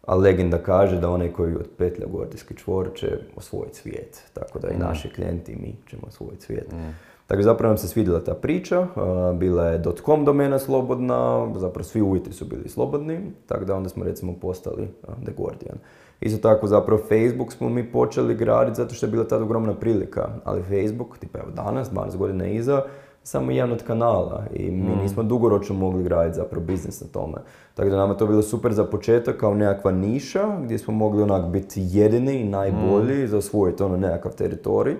A 0.06 0.14
legenda 0.14 0.58
kaže 0.58 1.00
da 1.00 1.10
onaj 1.10 1.32
koji 1.32 1.54
otpetlja 1.54 2.06
gordijski 2.06 2.56
čvor 2.56 2.90
će 2.94 3.18
osvojiti 3.36 3.76
svijet. 3.76 4.22
Tako 4.32 4.58
da 4.58 4.68
i 4.68 4.76
mm. 4.76 4.80
naši 4.80 5.08
klijenti 5.08 5.52
i 5.52 5.56
mi 5.56 5.76
ćemo 5.90 6.02
osvojiti 6.06 6.44
svijet. 6.44 6.72
Mm. 6.72 6.94
Tako 7.26 7.42
zapravo 7.42 7.70
nam 7.70 7.78
se 7.78 7.88
svidjela 7.88 8.20
ta 8.20 8.34
priča, 8.34 8.86
bila 9.34 9.66
je 9.66 9.82
.com 10.04 10.24
domena 10.24 10.58
slobodna, 10.58 11.48
zapravo 11.56 11.84
svi 11.84 12.00
uvjeti 12.00 12.32
su 12.32 12.44
bili 12.44 12.68
slobodni, 12.68 13.20
tako 13.46 13.64
da 13.64 13.76
onda 13.76 13.88
smo 13.88 14.04
recimo 14.04 14.32
postali 14.40 14.88
The 15.24 15.32
Guardian. 15.36 15.78
Isto 16.20 16.48
tako 16.48 16.66
zapravo 16.66 17.02
Facebook 17.08 17.52
smo 17.52 17.68
mi 17.68 17.92
počeli 17.92 18.34
graditi 18.34 18.76
zato 18.76 18.94
što 18.94 19.06
je 19.06 19.10
bila 19.10 19.24
tada 19.24 19.44
ogromna 19.44 19.74
prilika, 19.74 20.28
ali 20.44 20.62
Facebook, 20.62 21.18
tipa 21.18 21.38
evo 21.38 21.50
danas, 21.50 21.90
12 21.90 22.16
godina 22.16 22.46
iza, 22.46 22.82
samo 23.22 23.50
jedan 23.50 23.72
od 23.72 23.82
kanala 23.82 24.44
i 24.54 24.70
mi 24.70 24.94
mm. 24.94 25.02
nismo 25.02 25.22
dugoročno 25.22 25.74
mogli 25.74 26.02
graditi 26.02 26.36
zapravo 26.36 26.64
biznis 26.64 27.00
na 27.00 27.06
tome. 27.12 27.38
Tako 27.74 27.90
da 27.90 27.96
nama 27.96 28.14
to 28.14 28.26
bilo 28.26 28.42
super 28.42 28.72
za 28.72 28.84
početak 28.84 29.36
kao 29.36 29.54
nekakva 29.54 29.92
niša 29.92 30.58
gdje 30.64 30.78
smo 30.78 30.94
mogli 30.94 31.22
onak 31.22 31.50
biti 31.50 31.80
jedini 31.84 32.40
i 32.40 32.48
najbolji 32.48 33.24
mm. 33.24 33.26
za 33.26 33.38
osvojiti 33.38 33.82
ono 33.82 33.96
nekakav 33.96 34.32
teritorij. 34.32 34.96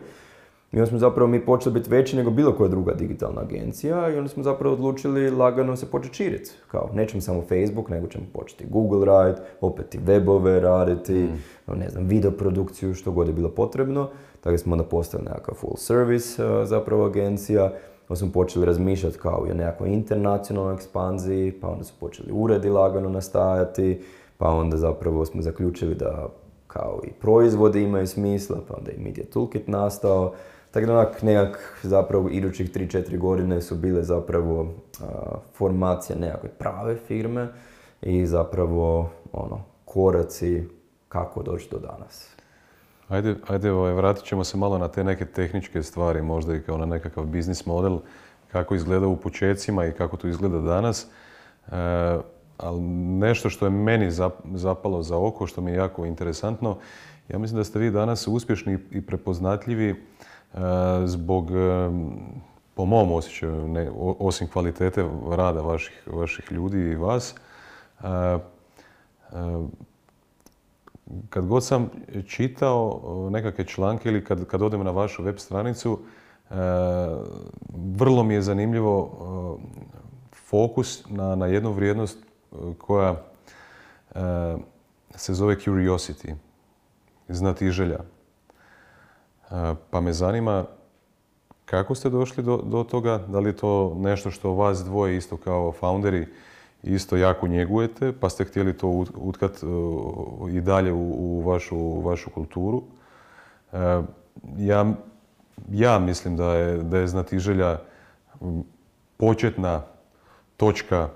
I 0.72 0.76
onda 0.76 0.86
smo 0.86 0.98
zapravo 0.98 1.30
mi 1.30 1.44
počeli 1.44 1.74
biti 1.74 1.90
veći 1.90 2.16
nego 2.16 2.30
bilo 2.30 2.52
koja 2.52 2.68
druga 2.68 2.94
digitalna 2.94 3.40
agencija 3.40 4.10
i 4.10 4.16
onda 4.16 4.28
smo 4.28 4.42
zapravo 4.42 4.74
odlučili 4.74 5.30
lagano 5.30 5.76
se 5.76 5.90
početi 5.90 6.16
širiti. 6.16 6.50
Kao, 6.70 6.90
nećemo 6.94 7.20
samo 7.20 7.42
Facebook, 7.42 7.88
nego 7.88 8.06
ćemo 8.06 8.24
početi 8.32 8.66
Google 8.70 9.06
raditi, 9.06 9.40
opet 9.60 9.94
i 9.94 9.98
webove 9.98 10.60
raditi, 10.60 11.14
mm. 11.14 11.78
ne 11.78 11.90
znam, 11.90 12.06
video 12.06 12.30
produkciju, 12.30 12.94
što 12.94 13.12
god 13.12 13.26
je 13.26 13.32
bilo 13.32 13.48
potrebno. 13.48 14.10
Tako 14.40 14.58
smo 14.58 14.72
onda 14.72 14.84
postali 14.84 15.24
nekakav 15.24 15.54
full 15.54 15.76
service 15.76 16.42
zapravo 16.64 17.04
agencija. 17.04 17.64
Onda 18.08 18.16
smo 18.16 18.32
počeli 18.32 18.66
razmišljati 18.66 19.18
kao 19.18 19.44
i 19.48 19.50
o 19.50 19.54
nekakvoj 19.54 19.88
internacionalnoj 19.88 20.74
ekspanziji, 20.74 21.52
pa 21.52 21.68
onda 21.68 21.84
su 21.84 21.94
počeli 22.00 22.28
uredi 22.32 22.68
lagano 22.68 23.08
nastajati, 23.08 24.00
pa 24.38 24.48
onda 24.48 24.76
zapravo 24.76 25.24
smo 25.24 25.42
zaključili 25.42 25.94
da 25.94 26.28
kao 26.66 27.00
i 27.04 27.12
proizvodi 27.20 27.82
imaju 27.82 28.06
smisla, 28.06 28.58
pa 28.68 28.76
onda 28.76 28.90
i 28.90 29.00
Media 29.00 29.24
Toolkit 29.32 29.68
nastao. 29.68 30.34
Tako 30.70 30.86
da 30.86 30.92
onak 30.92 31.22
nekak 31.22 31.78
zapravo 31.82 32.28
idućih 32.28 32.72
3-4 32.72 33.18
godine 33.18 33.60
su 33.60 33.74
bile 33.74 34.02
zapravo 34.02 34.74
formacija 35.54 36.18
nekakve 36.18 36.48
prave 36.48 36.96
firme 36.96 37.48
i 38.02 38.26
zapravo 38.26 39.10
ono, 39.32 39.60
koraci 39.84 40.62
kako 41.08 41.42
doći 41.42 41.68
do 41.70 41.78
danas. 41.78 42.36
Ajde, 43.08 43.34
ajde 43.48 43.72
ovaj, 43.72 43.92
vratit 43.92 44.24
ćemo 44.24 44.44
se 44.44 44.56
malo 44.56 44.78
na 44.78 44.88
te 44.88 45.04
neke 45.04 45.24
tehničke 45.24 45.82
stvari, 45.82 46.22
možda 46.22 46.54
i 46.54 46.60
kao 46.62 46.78
na 46.78 46.86
nekakav 46.86 47.24
biznis 47.24 47.66
model, 47.66 47.98
kako 48.52 48.74
izgleda 48.74 49.06
u 49.06 49.16
počecima 49.16 49.86
i 49.86 49.92
kako 49.92 50.16
to 50.16 50.28
izgleda 50.28 50.60
danas. 50.60 51.06
E, 51.66 52.18
ali 52.58 52.80
nešto 53.20 53.50
što 53.50 53.66
je 53.66 53.70
meni 53.70 54.10
zapalo 54.54 55.02
za 55.02 55.16
oko, 55.16 55.46
što 55.46 55.60
mi 55.60 55.70
je 55.70 55.76
jako 55.76 56.04
interesantno, 56.04 56.76
ja 57.28 57.38
mislim 57.38 57.56
da 57.56 57.64
ste 57.64 57.78
vi 57.78 57.90
danas 57.90 58.26
uspješni 58.26 58.78
i 58.90 59.00
prepoznatljivi 59.00 60.04
zbog, 61.06 61.50
e, 61.50 61.90
po 62.74 62.84
mom 62.84 63.12
osjećaju, 63.12 63.74
osim 64.18 64.48
kvalitete 64.48 65.08
rada 65.30 65.60
vaših, 65.60 66.02
vaših 66.06 66.52
ljudi 66.52 66.78
i 66.78 66.96
vas, 66.96 67.34
kad 71.30 71.46
god 71.46 71.64
sam 71.64 71.90
čitao 72.26 73.00
nekakve 73.30 73.64
članke 73.64 74.08
ili 74.08 74.24
kad, 74.24 74.44
kad 74.44 74.62
odem 74.62 74.84
na 74.84 74.90
vašu 74.90 75.22
web 75.22 75.38
stranicu, 75.38 75.98
e, 76.50 76.54
vrlo 77.96 78.22
mi 78.22 78.34
je 78.34 78.42
zanimljivo 78.42 79.10
e, 79.10 80.36
fokus 80.36 81.04
na, 81.10 81.34
na 81.34 81.46
jednu 81.46 81.72
vrijednost 81.72 82.18
e, 82.18 82.56
koja 82.78 83.22
se 85.14 85.34
zove 85.34 85.56
curiosity, 85.56 86.34
znatiželja. 87.28 87.98
Pa 89.90 90.00
me 90.00 90.12
zanima 90.12 90.64
kako 91.64 91.94
ste 91.94 92.10
došli 92.10 92.42
do, 92.42 92.56
do 92.56 92.84
toga, 92.84 93.18
da 93.28 93.38
li 93.38 93.48
je 93.48 93.56
to 93.56 93.94
nešto 93.98 94.30
što 94.30 94.52
vas 94.52 94.84
dvoje 94.84 95.16
isto 95.16 95.36
kao 95.36 95.72
founderi 95.72 96.26
isto 96.82 97.16
jako 97.16 97.48
njegujete, 97.48 98.12
pa 98.20 98.28
ste 98.28 98.44
htjeli 98.44 98.76
to 98.76 98.88
utkat 99.14 99.62
uh, 99.62 100.50
i 100.52 100.60
dalje 100.60 100.92
u, 100.92 101.42
vašu, 101.46 102.00
vašu 102.00 102.30
kulturu. 102.30 102.82
Uh, 103.72 103.78
ja, 104.58 104.92
ja 105.70 105.98
mislim 105.98 106.36
da 106.36 106.54
je, 106.54 106.82
da 106.82 106.98
je 106.98 107.08
znatiželja 107.08 107.78
početna 109.16 109.82
točka 110.56 111.08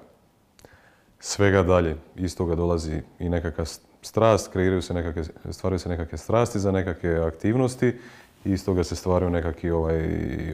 svega 1.21 1.63
dalje. 1.63 1.97
Iz 2.17 2.37
toga 2.37 2.55
dolazi 2.55 3.03
i 3.19 3.29
nekakva 3.29 3.65
strast, 4.03 4.53
kreiraju 4.53 4.83
se 4.83 4.95
nekakve, 4.95 5.25
stvaraju 5.51 5.79
se 5.79 5.89
nekakve 5.89 6.19
strasti 6.19 6.59
za 6.59 6.73
nekakve 6.73 7.27
aktivnosti 7.27 7.99
i 8.45 8.53
iz 8.53 8.65
toga 8.65 8.85
se 8.85 8.97
stvaraju 8.97 9.31
nekakvi 9.31 9.71
ovaj, 9.71 10.05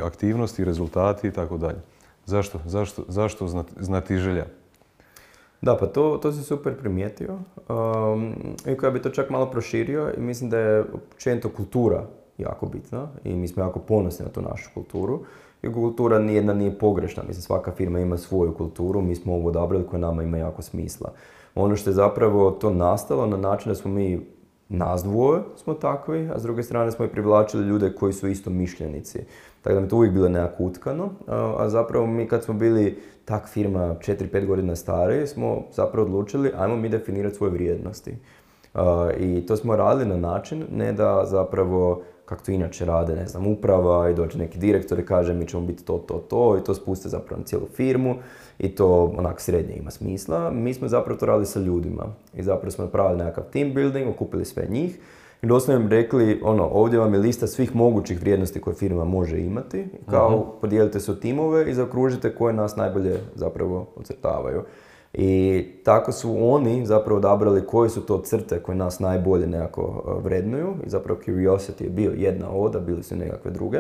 aktivnosti, 0.03 0.65
rezultati 0.65 1.29
i 1.29 1.33
tako 1.33 1.57
dalje. 1.57 1.79
Zašto? 2.27 2.61
Zašto, 2.67 3.05
zašto 3.09 3.47
znatiželja? 3.81 4.47
Da, 5.61 5.77
pa 5.77 5.87
to, 5.87 6.19
to 6.23 6.33
si 6.33 6.43
super 6.43 6.79
primijetio. 6.79 7.39
Um, 7.69 8.35
I 8.67 8.77
ja 8.83 8.91
bi 8.91 9.03
to 9.03 9.11
čak 9.11 9.31
malo 9.31 9.51
proširio 9.51 10.13
i 10.17 10.21
mislim 10.21 10.51
da 10.51 10.59
je 10.59 10.85
općenito 10.93 11.49
kultura 11.49 12.07
jako 12.39 12.67
bitna 12.67 13.09
i 13.25 13.37
mi 13.37 13.49
smo 13.49 13.63
jako 13.63 13.79
ponosni 13.79 14.27
na 14.27 14.33
tu 14.33 14.43
našu 14.43 14.71
kulturu. 14.75 15.21
I 15.63 15.73
kultura 15.73 16.19
nijedna 16.19 16.55
nije 16.55 16.79
pogrešna, 16.79 17.23
mislim 17.23 17.43
svaka 17.43 17.73
firma 17.73 18.01
ima 18.01 18.17
svoju 18.17 18.55
kulturu, 18.55 19.01
mi 19.01 19.17
smo 19.17 19.35
ovo 19.35 19.49
odabrali 19.49 19.87
koja 19.87 20.01
nama 20.01 20.23
ima 20.23 20.39
jako 20.39 20.63
smisla. 20.63 21.13
Ono 21.55 21.77
što 21.77 21.91
je 21.91 21.95
zapravo 21.95 22.51
to 22.51 22.71
nastalo 22.71 23.27
na 23.27 23.37
način 23.37 23.71
da 23.71 23.75
smo 23.75 23.91
mi 23.91 24.27
nas 24.69 25.03
dvoje 25.03 25.41
smo 25.57 25.75
takvi, 25.75 26.31
a 26.35 26.39
s 26.39 26.43
druge 26.43 26.63
strane 26.63 26.93
smo 26.93 27.05
i 27.05 27.09
privlačili 27.09 27.67
ljude 27.67 27.93
koji 27.93 28.13
su 28.13 28.29
isto 28.29 28.51
mišljenici. 28.51 29.19
Tako 29.63 29.75
da 29.75 29.81
mi 29.81 29.89
to 29.89 29.97
uvijek 29.97 30.13
bilo 30.13 30.29
nekako 30.29 30.63
utkano, 30.63 31.11
a 31.59 31.69
zapravo 31.69 32.07
mi 32.07 32.29
kad 32.29 32.45
smo 32.45 32.55
bili 32.55 32.99
tak 33.25 33.49
firma 33.49 33.81
4-5 33.81 34.47
godina 34.47 34.77
stariji 34.77 35.27
smo 35.27 35.63
zapravo 35.73 36.07
odlučili 36.07 36.53
ajmo 36.57 36.77
mi 36.77 36.89
definirati 36.89 37.37
svoje 37.37 37.53
vrijednosti. 37.53 38.15
I 39.19 39.47
to 39.47 39.57
smo 39.57 39.77
radili 39.77 40.09
na 40.09 40.17
način 40.17 40.65
ne 40.73 40.93
da 40.93 41.25
zapravo 41.27 42.03
kako 42.25 42.45
to 42.45 42.53
inače 42.53 42.85
rade, 42.85 43.17
ne 43.17 43.27
znam, 43.27 43.47
uprava 43.47 44.11
i 44.11 44.15
dođe 44.15 44.39
neki 44.39 44.59
direktor 44.59 44.99
i 44.99 45.07
kaže 45.07 45.35
mi 45.35 45.47
ćemo 45.47 45.67
biti 45.67 45.85
to, 45.85 45.99
to, 45.99 46.15
to 46.15 46.59
i 46.59 46.65
to 46.65 46.75
spuste 46.75 47.09
zapravo 47.09 47.39
na 47.39 47.45
cijelu 47.45 47.67
firmu 47.67 48.15
i 48.59 48.69
to 48.69 49.15
onak 49.19 49.41
srednje 49.41 49.75
ima 49.75 49.91
smisla. 49.91 50.51
Mi 50.51 50.75
smo 50.75 50.89
zapravo 50.89 51.19
to 51.19 51.27
radili 51.27 51.47
sa 51.47 51.61
ljudima 51.61 52.05
i 52.35 52.43
zapravo 52.43 52.71
smo 52.71 52.85
napravili 52.85 53.19
nekakav 53.19 53.45
team 53.53 53.75
building, 53.75 54.09
okupili 54.09 54.45
sve 54.45 54.67
njih 54.71 54.99
i 55.43 55.47
doslovno 55.47 55.85
im 55.85 55.91
rekli, 55.91 56.41
ono, 56.45 56.69
ovdje 56.69 56.99
vam 56.99 57.15
je 57.15 57.21
lista 57.21 57.47
svih 57.47 57.77
mogućih 57.77 58.21
vrijednosti 58.21 58.61
koje 58.61 58.75
firma 58.75 59.05
može 59.05 59.41
imati, 59.41 59.87
kao 60.11 60.37
uh 60.37 60.61
podijelite 60.61 61.01
se 61.01 61.13
u 61.13 61.15
timove 61.15 61.71
i 61.71 61.75
zaokružite 61.75 62.35
koje 62.35 62.55
nas 62.55 62.77
najbolje 62.77 63.21
zapravo 63.35 63.87
ocrtavaju. 63.97 64.63
I 65.13 65.65
tako 65.85 66.13
su 66.13 66.37
oni 66.41 66.87
zapravo 66.87 67.19
odabrali 67.19 67.67
koje 67.67 67.91
su 67.91 68.01
to 68.01 68.19
crte 68.19 68.63
koje 68.63 68.77
nas 68.77 69.01
najbolje 69.01 69.47
nekako 69.47 70.03
e, 70.07 70.23
vrednuju. 70.25 70.75
I 70.87 70.91
zapravo 70.91 71.21
Curiosity 71.27 71.83
je 71.83 71.91
bio 71.91 72.13
jedna 72.17 72.51
oda, 72.51 72.81
bili 72.81 73.03
su 73.03 73.17
nekakve 73.17 73.51
druge. 73.51 73.79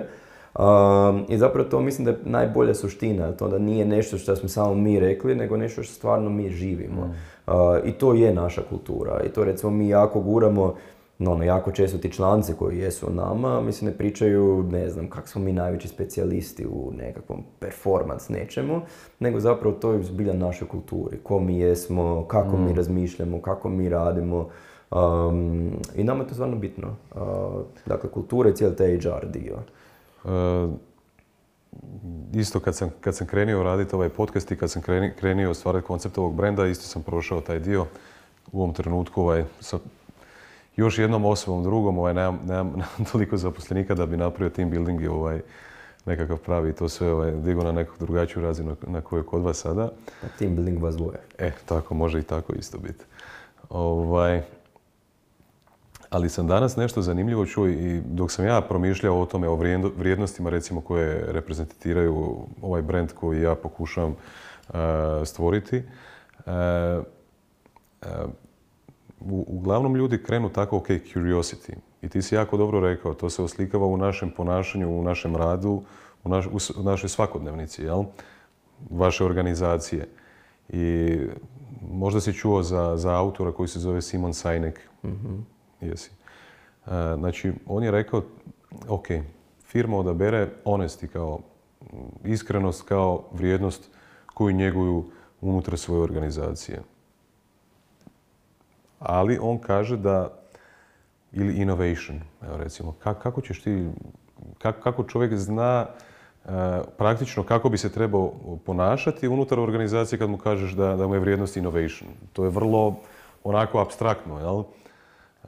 Um, 0.54 1.24
I 1.28 1.38
zapravo 1.38 1.68
to 1.68 1.80
mislim 1.80 2.04
da 2.04 2.10
je 2.10 2.18
najbolja 2.24 2.74
suština, 2.74 3.32
to 3.32 3.48
da 3.48 3.58
nije 3.58 3.84
nešto 3.84 4.18
što 4.18 4.36
smo 4.36 4.48
samo 4.48 4.74
mi 4.74 5.00
rekli, 5.00 5.34
nego 5.34 5.56
nešto 5.56 5.82
što 5.82 5.94
stvarno 5.94 6.30
mi 6.30 6.50
živimo. 6.50 7.06
Mm. 7.06 7.14
Uh, 7.46 7.54
I 7.84 7.92
to 7.92 8.14
je 8.14 8.34
naša 8.34 8.62
kultura. 8.70 9.20
I 9.26 9.28
to 9.28 9.44
recimo 9.44 9.72
mi 9.72 9.88
jako 9.88 10.20
guramo 10.20 10.74
no, 11.18 11.32
ono, 11.32 11.44
jako 11.44 11.72
često 11.72 11.98
ti 11.98 12.12
članci 12.12 12.52
koji 12.58 12.78
jesu 12.78 13.06
o 13.06 13.12
nama, 13.12 13.60
mislim, 13.60 13.90
ne 13.90 13.96
pričaju, 13.96 14.64
ne 14.70 14.90
znam, 14.90 15.10
kak 15.10 15.28
smo 15.28 15.42
mi 15.42 15.52
najveći 15.52 15.88
specijalisti 15.88 16.66
u 16.66 16.92
nekakvom 16.96 17.42
performance 17.58 18.32
nečemu, 18.32 18.80
nego 19.20 19.40
zapravo 19.40 19.74
to 19.74 19.92
je 19.92 20.02
zbilja 20.02 20.32
našoj 20.32 20.68
kulturi. 20.68 21.18
Ko 21.22 21.40
mi 21.40 21.58
jesmo, 21.58 22.24
kako 22.28 22.56
mi 22.56 22.72
mm. 22.72 22.76
razmišljamo, 22.76 23.42
kako 23.42 23.68
mi 23.68 23.88
radimo. 23.88 24.48
Um, 24.90 25.70
I 25.94 26.04
nama 26.04 26.22
je 26.22 26.28
to 26.28 26.34
stvarno 26.34 26.56
bitno. 26.56 26.96
Uh, 27.14 27.20
dakle, 27.86 28.10
kultura 28.10 28.48
je 28.48 28.54
cijeli 28.54 28.76
taj 28.76 28.98
HR 28.98 29.26
dio. 29.26 29.58
Uh, 30.24 30.70
isto 32.34 32.60
kad 32.60 32.76
sam, 32.76 32.90
kad 33.00 33.16
sam 33.16 33.26
krenio 33.26 33.62
raditi 33.62 33.94
ovaj 33.94 34.08
podcast 34.08 34.50
i 34.50 34.56
kad 34.56 34.70
sam 34.70 34.82
krenio 35.16 35.54
stvarati 35.54 35.86
koncept 35.86 36.18
ovog 36.18 36.34
brenda, 36.34 36.66
isto 36.66 36.84
sam 36.84 37.02
prošao 37.02 37.40
taj 37.40 37.58
dio. 37.58 37.86
U 38.52 38.62
ovom 38.62 38.74
trenutku 38.74 39.22
ovaj, 39.22 39.44
sa 39.60 39.78
još 40.76 40.98
jednom 40.98 41.24
osobom 41.24 41.64
drugom, 41.64 41.98
ovaj, 41.98 42.14
nemam, 42.14 42.40
nemam, 42.44 42.74
toliko 43.12 43.36
zaposlenika 43.36 43.94
da 43.94 44.06
bi 44.06 44.16
napravio 44.16 44.50
team 44.50 44.70
building 44.70 45.00
i 45.00 45.08
ovaj, 45.08 45.40
nekakav 46.06 46.38
pravi 46.38 46.72
to 46.72 46.88
sve 46.88 47.12
ovaj, 47.12 47.30
digo 47.30 47.62
na 47.62 47.72
neku 47.72 47.94
drugačiju 48.00 48.42
razinu 48.42 48.76
na 48.86 49.00
kojoj 49.00 49.20
je 49.20 49.26
kod 49.26 49.42
vas 49.42 49.56
sada. 49.56 49.90
team 50.38 50.54
building 50.54 50.82
vas 50.82 50.96
dvoje. 50.96 51.18
E, 51.38 51.50
tako, 51.66 51.94
može 51.94 52.18
i 52.18 52.22
tako 52.22 52.52
isto 52.52 52.78
biti. 52.78 53.04
Ovaj, 53.70 54.42
ali 56.10 56.28
sam 56.28 56.46
danas 56.46 56.76
nešto 56.76 57.02
zanimljivo 57.02 57.46
čuo 57.46 57.68
i 57.68 58.00
dok 58.00 58.30
sam 58.30 58.46
ja 58.46 58.60
promišljao 58.60 59.20
o 59.20 59.26
tome, 59.26 59.48
o 59.48 59.58
vrijednostima 59.96 60.50
recimo 60.50 60.80
koje 60.80 61.32
reprezentiraju 61.32 62.36
ovaj 62.62 62.82
brand 62.82 63.12
koji 63.12 63.42
ja 63.42 63.54
pokušavam 63.54 64.10
uh, 64.68 64.74
stvoriti, 65.24 65.82
uh, 66.46 66.52
uh, 68.02 68.30
uglavnom 69.30 69.94
ljudi 69.94 70.22
krenu 70.22 70.48
tako, 70.48 70.76
ok, 70.76 70.88
curiosity. 70.88 71.72
I 72.02 72.08
ti 72.08 72.22
si 72.22 72.34
jako 72.34 72.56
dobro 72.56 72.80
rekao, 72.80 73.14
to 73.14 73.30
se 73.30 73.42
oslikava 73.42 73.86
u 73.86 73.96
našem 73.96 74.30
ponašanju, 74.30 74.98
u 74.98 75.02
našem 75.02 75.36
radu, 75.36 75.82
u, 76.24 76.82
našoj 76.82 77.08
svakodnevnici, 77.08 77.82
jel? 77.82 78.04
Vaše 78.90 79.24
organizacije. 79.24 80.08
I 80.68 81.16
možda 81.90 82.20
si 82.20 82.32
čuo 82.32 82.62
za, 82.62 82.96
za 82.96 83.16
autora 83.16 83.52
koji 83.52 83.68
se 83.68 83.78
zove 83.78 84.02
Simon 84.02 84.34
Sajnek. 84.34 84.80
mm 85.02 85.57
Jesi. 85.80 86.10
E, 86.10 86.90
znači, 87.18 87.52
on 87.66 87.82
je 87.82 87.90
rekao, 87.90 88.22
ok, 88.88 89.06
firma 89.64 89.96
odabere 89.96 90.48
onesti 90.64 91.08
kao 91.08 91.40
iskrenost 92.24 92.82
kao 92.82 93.24
vrijednost 93.32 93.90
koju 94.34 94.56
njeguju 94.56 95.04
unutar 95.40 95.78
svoje 95.78 96.02
organizacije 96.02 96.80
ali 98.98 99.38
on 99.42 99.58
kaže 99.58 99.96
da, 99.96 100.30
ili 101.32 101.54
innovation, 101.54 102.20
evo 102.42 102.56
recimo, 102.56 102.94
kako 103.02 103.40
ćeš 103.40 103.62
ti, 103.62 103.88
kako 104.58 105.04
čovjek 105.04 105.34
zna 105.34 105.86
e, 105.86 106.48
praktično 106.98 107.42
kako 107.42 107.68
bi 107.68 107.78
se 107.78 107.92
trebao 107.92 108.32
ponašati 108.66 109.28
unutar 109.28 109.60
organizacije 109.60 110.18
kad 110.18 110.30
mu 110.30 110.38
kažeš 110.38 110.72
da, 110.72 110.96
da 110.96 111.06
mu 111.06 111.14
je 111.14 111.20
vrijednost 111.20 111.56
innovation. 111.56 112.10
To 112.32 112.44
je 112.44 112.50
vrlo 112.50 112.96
onako 113.44 113.80
abstraktno, 113.80 114.38
jel? 114.38 114.62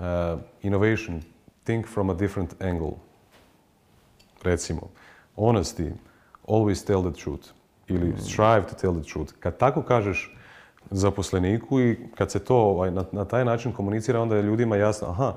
Uh, 0.01 0.39
innovation, 0.63 1.23
think 1.65 1.87
from 1.87 2.11
a 2.11 2.15
different 2.15 2.55
angle. 2.63 2.99
Recimo, 4.45 4.91
honesty, 5.37 5.93
always 6.47 6.83
tell 6.83 7.03
the 7.03 7.13
truth. 7.13 7.53
Ili 7.89 8.09
mm. 8.09 8.19
strive 8.19 8.67
to 8.67 8.75
tell 8.75 8.95
the 8.95 9.13
truth. 9.13 9.33
Kad 9.41 9.59
tako 9.59 9.83
kažeš 9.83 10.37
zaposleniku 10.91 11.81
i 11.81 11.99
kad 12.15 12.31
se 12.31 12.39
to 12.39 12.57
ovaj, 12.57 12.91
na, 12.91 13.05
na 13.13 13.25
taj 13.25 13.45
način 13.45 13.73
komunicira, 13.73 14.21
onda 14.21 14.37
je 14.37 14.43
ljudima 14.43 14.77
jasno, 14.77 15.09
aha, 15.09 15.35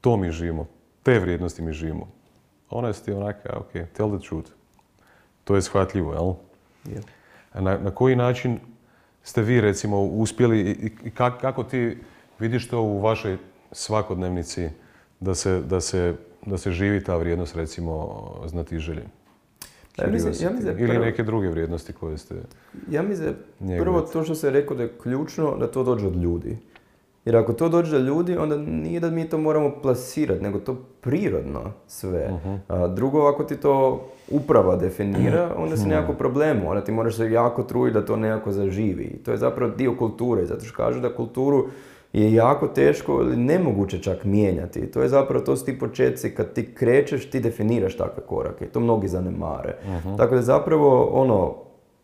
to 0.00 0.16
mi 0.16 0.30
živimo, 0.30 0.66
te 1.02 1.18
vrijednosti 1.18 1.62
mi 1.62 1.72
živimo. 1.72 2.08
Honesty, 2.70 3.16
onaka, 3.16 3.56
ok, 3.56 3.72
tell 3.92 4.18
the 4.18 4.28
truth. 4.28 4.50
To 5.44 5.54
je 5.54 5.62
shvatljivo, 5.62 6.12
jel? 6.12 6.34
Yeah. 6.94 7.02
Na, 7.54 7.78
na 7.78 7.90
koji 7.90 8.16
način 8.16 8.60
ste 9.22 9.42
vi, 9.42 9.60
recimo, 9.60 10.02
uspjeli 10.02 10.60
i, 11.04 11.10
kako 11.10 11.64
ti 11.64 11.98
vidiš 12.38 12.68
to 12.68 12.82
u 12.82 13.00
vašoj 13.00 13.38
svakodnevnici 13.72 14.68
da 15.20 15.34
se, 15.34 15.60
da 15.60 15.80
se, 15.80 16.14
da 16.46 16.58
se 16.58 16.70
živi 16.70 17.04
ta 17.04 17.16
vrijednost, 17.16 17.56
recimo, 17.56 18.24
znati 18.46 18.78
želje? 18.78 19.02
Ja 19.98 20.06
mislim, 20.06 20.34
ja 20.40 20.50
mislim 20.50 20.78
Ili 20.78 20.98
neke 20.98 21.22
druge 21.22 21.48
vrijednosti 21.48 21.92
koje 21.92 22.18
ste... 22.18 22.34
Ja 22.90 23.02
mislim 23.02 23.34
prvo 23.78 24.00
to 24.00 24.24
što 24.24 24.34
se 24.34 24.50
rekao 24.50 24.76
da 24.76 24.82
je 24.82 24.92
ključno 25.02 25.56
da 25.56 25.66
to 25.70 25.84
dođe 25.84 26.06
od 26.06 26.16
ljudi. 26.16 26.58
Jer 27.24 27.36
ako 27.36 27.52
to 27.52 27.68
dođe 27.68 27.96
od 27.96 28.02
ljudi, 28.02 28.36
onda 28.36 28.56
nije 28.56 29.00
da 29.00 29.10
mi 29.10 29.28
to 29.28 29.38
moramo 29.38 29.70
plasirati, 29.82 30.42
nego 30.42 30.58
to 30.58 30.76
prirodno 31.00 31.72
sve. 31.86 32.30
Uh-huh. 32.30 32.58
A 32.68 32.88
drugo, 32.88 33.26
ako 33.26 33.44
ti 33.44 33.56
to 33.56 34.08
uprava 34.30 34.76
definira, 34.76 35.54
onda 35.62 35.76
si 35.76 35.86
nekako 35.86 36.12
problemu. 36.12 36.70
Onda 36.70 36.84
ti 36.84 36.92
moraš 36.92 37.16
se 37.16 37.30
jako 37.30 37.62
truditi 37.62 37.94
da 37.94 38.06
to 38.06 38.16
nekako 38.16 38.52
zaživi. 38.52 39.20
To 39.24 39.30
je 39.30 39.36
zapravo 39.36 39.72
dio 39.76 39.96
kulture, 39.96 40.46
zato 40.46 40.64
što 40.64 40.76
kažu 40.76 41.00
da 41.00 41.14
kulturu 41.14 41.66
je 42.12 42.34
jako 42.34 42.66
teško 42.66 43.12
ili 43.12 43.36
nemoguće 43.36 44.02
čak 44.02 44.24
mijenjati. 44.24 44.90
To 44.90 45.02
je 45.02 45.08
zapravo, 45.08 45.44
to 45.44 45.56
su 45.56 45.64
ti 45.64 45.78
početci 45.78 46.34
kad 46.34 46.52
ti 46.52 46.74
krećeš, 46.74 47.30
ti 47.30 47.40
definiraš 47.40 47.96
takve 47.96 48.22
korake. 48.26 48.66
To 48.66 48.80
mnogi 48.80 49.08
zanemare. 49.08 49.76
uh 50.06 50.16
Tako 50.16 50.34
da 50.34 50.42
zapravo, 50.42 51.10
ono, 51.12 51.54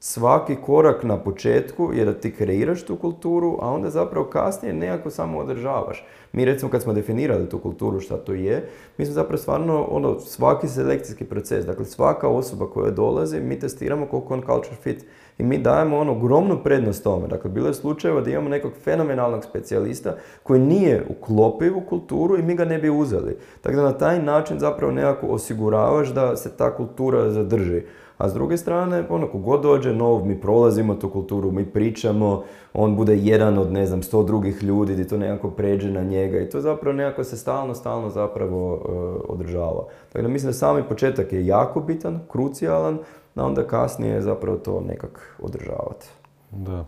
svaki 0.01 0.57
korak 0.57 1.03
na 1.05 1.17
početku 1.17 1.91
je 1.95 2.05
da 2.05 2.15
ti 2.15 2.35
kreiraš 2.35 2.83
tu 2.83 2.97
kulturu, 2.97 3.59
a 3.61 3.71
onda 3.71 3.91
zapravo 3.91 4.27
kasnije 4.27 4.75
nekako 4.75 5.11
samo 5.11 5.39
održavaš. 5.39 6.07
Mi 6.33 6.45
recimo 6.45 6.71
kad 6.71 6.83
smo 6.83 6.93
definirali 6.93 7.49
tu 7.49 7.59
kulturu 7.59 8.01
šta 8.01 8.17
to 8.17 8.33
je, 8.33 8.69
mi 8.99 9.05
smo 9.05 9.15
zapravo 9.15 9.39
stvarno 9.39 9.87
ono, 9.91 10.21
svaki 10.21 10.69
selekcijski 10.69 11.25
proces, 11.25 11.67
dakle 11.67 11.85
svaka 11.85 12.29
osoba 12.29 12.67
koja 12.67 12.91
dolazi, 12.91 13.41
mi 13.41 13.59
testiramo 13.59 14.07
koliko 14.07 14.35
on 14.35 14.43
culture 14.43 14.77
fit 14.83 15.05
i 15.39 15.43
mi 15.43 15.59
dajemo 15.59 15.99
ono 15.99 16.13
ogromnu 16.13 16.63
prednost 16.65 17.05
tome. 17.05 17.29
Dakle, 17.29 17.51
bilo 17.51 17.69
je 17.69 17.75
slučajeva 17.75 18.21
da 18.21 18.31
imamo 18.31 18.49
nekog 18.49 18.73
fenomenalnog 18.85 19.45
specijalista 19.45 20.17
koji 20.43 20.61
nije 20.61 21.05
uklopiv 21.09 21.77
u 21.77 21.81
kulturu 21.81 22.39
i 22.39 22.43
mi 22.43 22.55
ga 22.55 22.65
ne 22.65 22.79
bi 22.79 22.91
uzeli. 22.91 23.37
Tako 23.61 23.77
da 23.77 23.83
na 23.83 23.99
taj 23.99 24.23
način 24.23 24.59
zapravo 24.59 24.93
nekako 24.93 25.27
osiguravaš 25.27 26.09
da 26.09 26.37
se 26.37 26.57
ta 26.57 26.77
kultura 26.77 27.31
zadrži. 27.31 27.83
A 28.19 28.29
s 28.29 28.35
druge 28.35 28.57
strane, 28.57 29.05
ono, 29.09 29.27
kogod 29.27 29.63
dođe 29.63 29.93
nov, 29.93 30.27
mi 30.27 30.41
prolazimo 30.41 30.95
tu 30.95 31.11
kulturu, 31.11 31.53
mi 31.53 31.65
pričamo, 31.65 32.45
on 32.75 32.97
bude 32.97 33.17
jedan 33.17 33.59
od, 33.59 33.73
ne 33.73 33.87
znam, 33.87 34.03
sto 34.03 34.23
drugih 34.23 34.63
ljudi 34.63 34.93
gdje 34.93 35.09
to 35.09 35.17
nekako 35.17 35.51
pređe 35.51 35.91
na 35.91 36.03
njega 36.03 36.41
i 36.41 36.49
to 36.49 36.61
zapravo 36.61 36.97
nekako 36.97 37.25
se 37.25 37.37
stalno, 37.37 37.75
stalno 37.75 38.11
zapravo 38.11 38.75
uh, 38.75 38.81
održava. 39.29 39.85
Tako 40.13 40.23
da 40.23 40.29
mislim 40.29 40.49
da 40.51 40.59
sami 40.59 40.83
početak 40.83 41.33
je 41.33 41.47
jako 41.47 41.81
bitan, 41.81 42.21
krucijalan, 42.29 42.99
a 43.35 43.45
onda 43.45 43.67
kasnije 43.67 44.23
zapravo 44.23 44.57
to 44.57 44.81
nekak 44.89 45.37
održavati. 45.43 46.07
Da, 46.51 46.85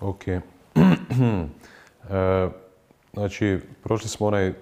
ok. 0.00 0.22
E, 2.10 2.48
znači, 3.12 3.58
prošli 3.82 4.08
smo 4.08 4.26
onaj 4.26 4.52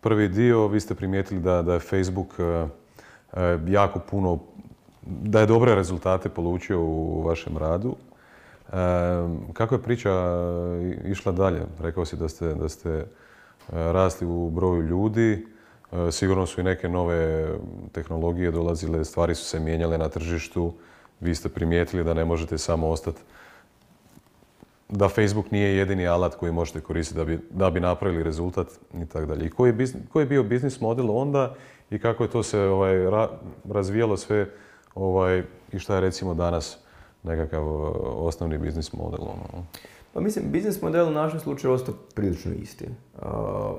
prvi 0.00 0.28
dio, 0.28 0.66
vi 0.66 0.80
ste 0.80 0.94
primijetili 0.94 1.40
da, 1.40 1.62
da 1.62 1.74
je 1.74 1.80
Facebook 1.80 2.34
e, 2.38 2.42
e, 3.32 3.58
jako 3.66 3.98
puno, 4.10 4.38
da 5.06 5.40
je 5.40 5.46
dobre 5.46 5.74
rezultate 5.74 6.28
polučio 6.28 6.80
u 6.80 7.22
vašem 7.22 7.58
radu. 7.58 7.96
Kako 9.52 9.74
je 9.74 9.82
priča 9.82 10.10
išla 11.04 11.32
dalje? 11.32 11.62
Rekao 11.80 12.04
si 12.04 12.16
da 12.16 12.28
ste, 12.28 12.54
da 12.54 12.68
ste 12.68 13.06
rasli 13.68 14.26
u 14.26 14.50
broju 14.50 14.82
ljudi, 14.82 15.46
sigurno 16.10 16.46
su 16.46 16.60
i 16.60 16.64
neke 16.64 16.88
nove 16.88 17.48
tehnologije 17.92 18.50
dolazile, 18.50 19.04
stvari 19.04 19.34
su 19.34 19.44
se 19.44 19.60
mijenjale 19.60 19.98
na 19.98 20.08
tržištu, 20.08 20.72
vi 21.20 21.34
ste 21.34 21.48
primijetili 21.48 22.04
da 22.04 22.14
ne 22.14 22.24
možete 22.24 22.58
samo 22.58 22.88
ostati 22.88 23.20
da 24.88 25.08
Facebook 25.08 25.50
nije 25.50 25.76
jedini 25.76 26.06
alat 26.06 26.34
koji 26.34 26.52
možete 26.52 26.80
koristiti 26.80 27.18
da 27.18 27.24
bi, 27.24 27.38
da 27.50 27.70
bi 27.70 27.80
napravili 27.80 28.22
rezultat 28.22 28.66
i 28.94 29.06
tako 29.06 29.26
dalje. 29.26 29.40
I 29.40 29.50
je, 29.66 29.86
koji 30.12 30.22
je 30.22 30.26
bio 30.26 30.42
biznis 30.42 30.80
model 30.80 31.10
onda 31.10 31.54
i 31.90 31.98
kako 31.98 32.22
je 32.22 32.30
to 32.30 32.42
se 32.42 32.58
ovaj, 32.60 32.94
razvijalo 33.64 34.16
sve 34.16 34.50
ovaj, 34.94 35.42
i 35.72 35.78
šta 35.78 35.94
je 35.94 36.00
recimo 36.00 36.34
danas 36.34 36.78
nekakav 37.22 37.68
uh, 37.68 37.90
osnovni 38.02 38.58
biznis 38.58 38.92
model? 38.92 39.20
Ono? 39.20 39.64
Pa 40.14 40.20
mislim, 40.20 40.44
biznis 40.50 40.82
model 40.82 41.08
u 41.08 41.10
našem 41.10 41.40
slučaju 41.40 41.74
ostao 41.74 41.94
prilično 42.14 42.52
isti. 42.52 42.86
Uh, 42.86 43.22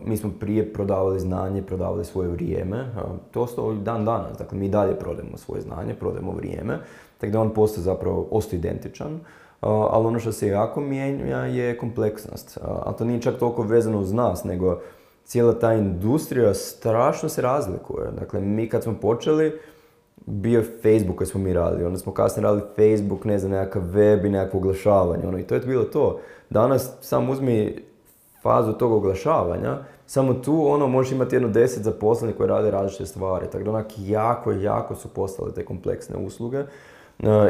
mi 0.06 0.18
smo 0.18 0.32
prije 0.40 0.74
prodavali 0.74 1.20
znanje, 1.20 1.62
prodavali 1.62 2.06
svoje 2.06 2.30
vrijeme. 2.30 2.82
Uh, 2.82 3.02
to 3.32 3.42
ostao 3.42 3.74
dan 3.74 4.06
danas. 4.06 4.38
Dakle, 4.38 4.58
mi 4.58 4.70
dalje 4.70 5.00
prodajemo 5.00 5.38
svoje 5.38 5.62
znanje, 5.62 5.94
prodajemo 5.94 6.32
vrijeme. 6.32 6.80
Tako 7.18 7.32
da 7.32 7.42
on 7.42 7.54
postoji 7.54 7.84
zapravo 7.84 8.28
ostao 8.32 8.58
identičan 8.58 9.20
ali 9.66 10.08
ono 10.08 10.20
što 10.20 10.32
se 10.32 10.48
jako 10.48 10.82
mijenja 10.82 11.38
je 11.38 11.78
kompleksnost. 11.78 12.58
Ali 12.62 12.96
to 12.98 13.06
nije 13.06 13.22
čak 13.22 13.36
toliko 13.40 13.62
vezano 13.62 14.00
uz 14.00 14.14
nas, 14.14 14.44
nego 14.44 14.80
cijela 15.24 15.60
ta 15.60 15.74
industrija 15.74 16.54
strašno 16.54 17.30
se 17.30 17.42
razlikuje. 17.42 18.12
Dakle, 18.12 18.42
mi 18.42 18.70
kad 18.70 18.84
smo 18.84 18.94
počeli, 19.02 19.60
bio 20.26 20.60
je 20.60 20.66
Facebook 20.82 21.18
koji 21.18 21.28
smo 21.28 21.40
mi 21.40 21.54
radili, 21.54 21.86
onda 21.86 22.00
smo 22.00 22.14
kasnije 22.14 22.44
radili 22.44 22.64
Facebook, 22.76 23.26
ne 23.26 23.40
znam, 23.40 23.52
nekakav 23.52 23.82
web 23.86 24.26
i 24.26 24.30
nekakvo 24.30 24.58
oglašavanje, 24.58 25.28
ono, 25.28 25.40
i 25.40 25.44
to 25.44 25.56
je 25.56 25.62
bilo 25.62 25.84
to. 25.84 26.20
Danas 26.50 26.92
sam 27.02 27.30
uzmi 27.30 27.84
fazu 28.42 28.74
tog 28.74 28.92
oglašavanja, 28.92 29.78
samo 30.06 30.34
tu 30.34 30.68
ono 30.68 30.88
možeš 30.88 31.12
imati 31.12 31.36
jedno 31.36 31.50
deset 31.50 31.84
zaposlenih 31.84 32.36
koji 32.36 32.50
rade 32.50 32.72
različite 32.72 33.06
stvari, 33.06 33.46
tako 33.52 33.64
da 33.64 33.70
onak 33.70 33.88
jako, 33.98 34.52
jako 34.52 34.96
su 34.96 35.08
postale 35.08 35.52
te 35.54 35.66
kompleksne 35.66 36.18
usluge. 36.18 36.64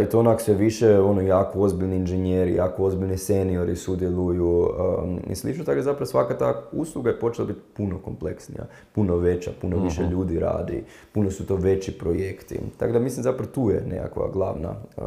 I 0.04 0.06
to 0.06 0.20
onak 0.20 0.42
sve 0.42 0.54
više 0.54 1.00
ono, 1.00 1.22
jako 1.22 1.60
ozbiljni 1.60 1.96
inženjeri, 1.96 2.54
jako 2.54 2.84
ozbiljni 2.84 3.18
seniori 3.18 3.76
sudjeluju 3.76 4.60
um, 4.60 5.20
i 5.30 5.36
slično. 5.36 5.64
Tako 5.64 5.76
da 5.76 5.82
zapravo 5.82 6.06
svaka 6.06 6.38
ta 6.38 6.62
usluga 6.72 7.10
je 7.10 7.20
počela 7.20 7.48
biti 7.48 7.60
puno 7.74 7.98
kompleksnija, 7.98 8.66
puno 8.92 9.18
veća, 9.18 9.52
puno 9.62 9.84
više 9.84 10.02
mhm. 10.02 10.12
ljudi 10.12 10.40
radi, 10.40 10.84
puno 11.12 11.32
su 11.32 11.46
to 11.48 11.56
veći 11.56 11.98
projekti. 11.98 12.60
Tako 12.78 12.94
da 12.94 13.00
mislim 13.00 13.24
zapravo 13.24 13.52
tu 13.52 13.70
je 13.70 13.84
nekakva 13.88 14.30
glavna 14.34 14.70
uh, 14.70 15.04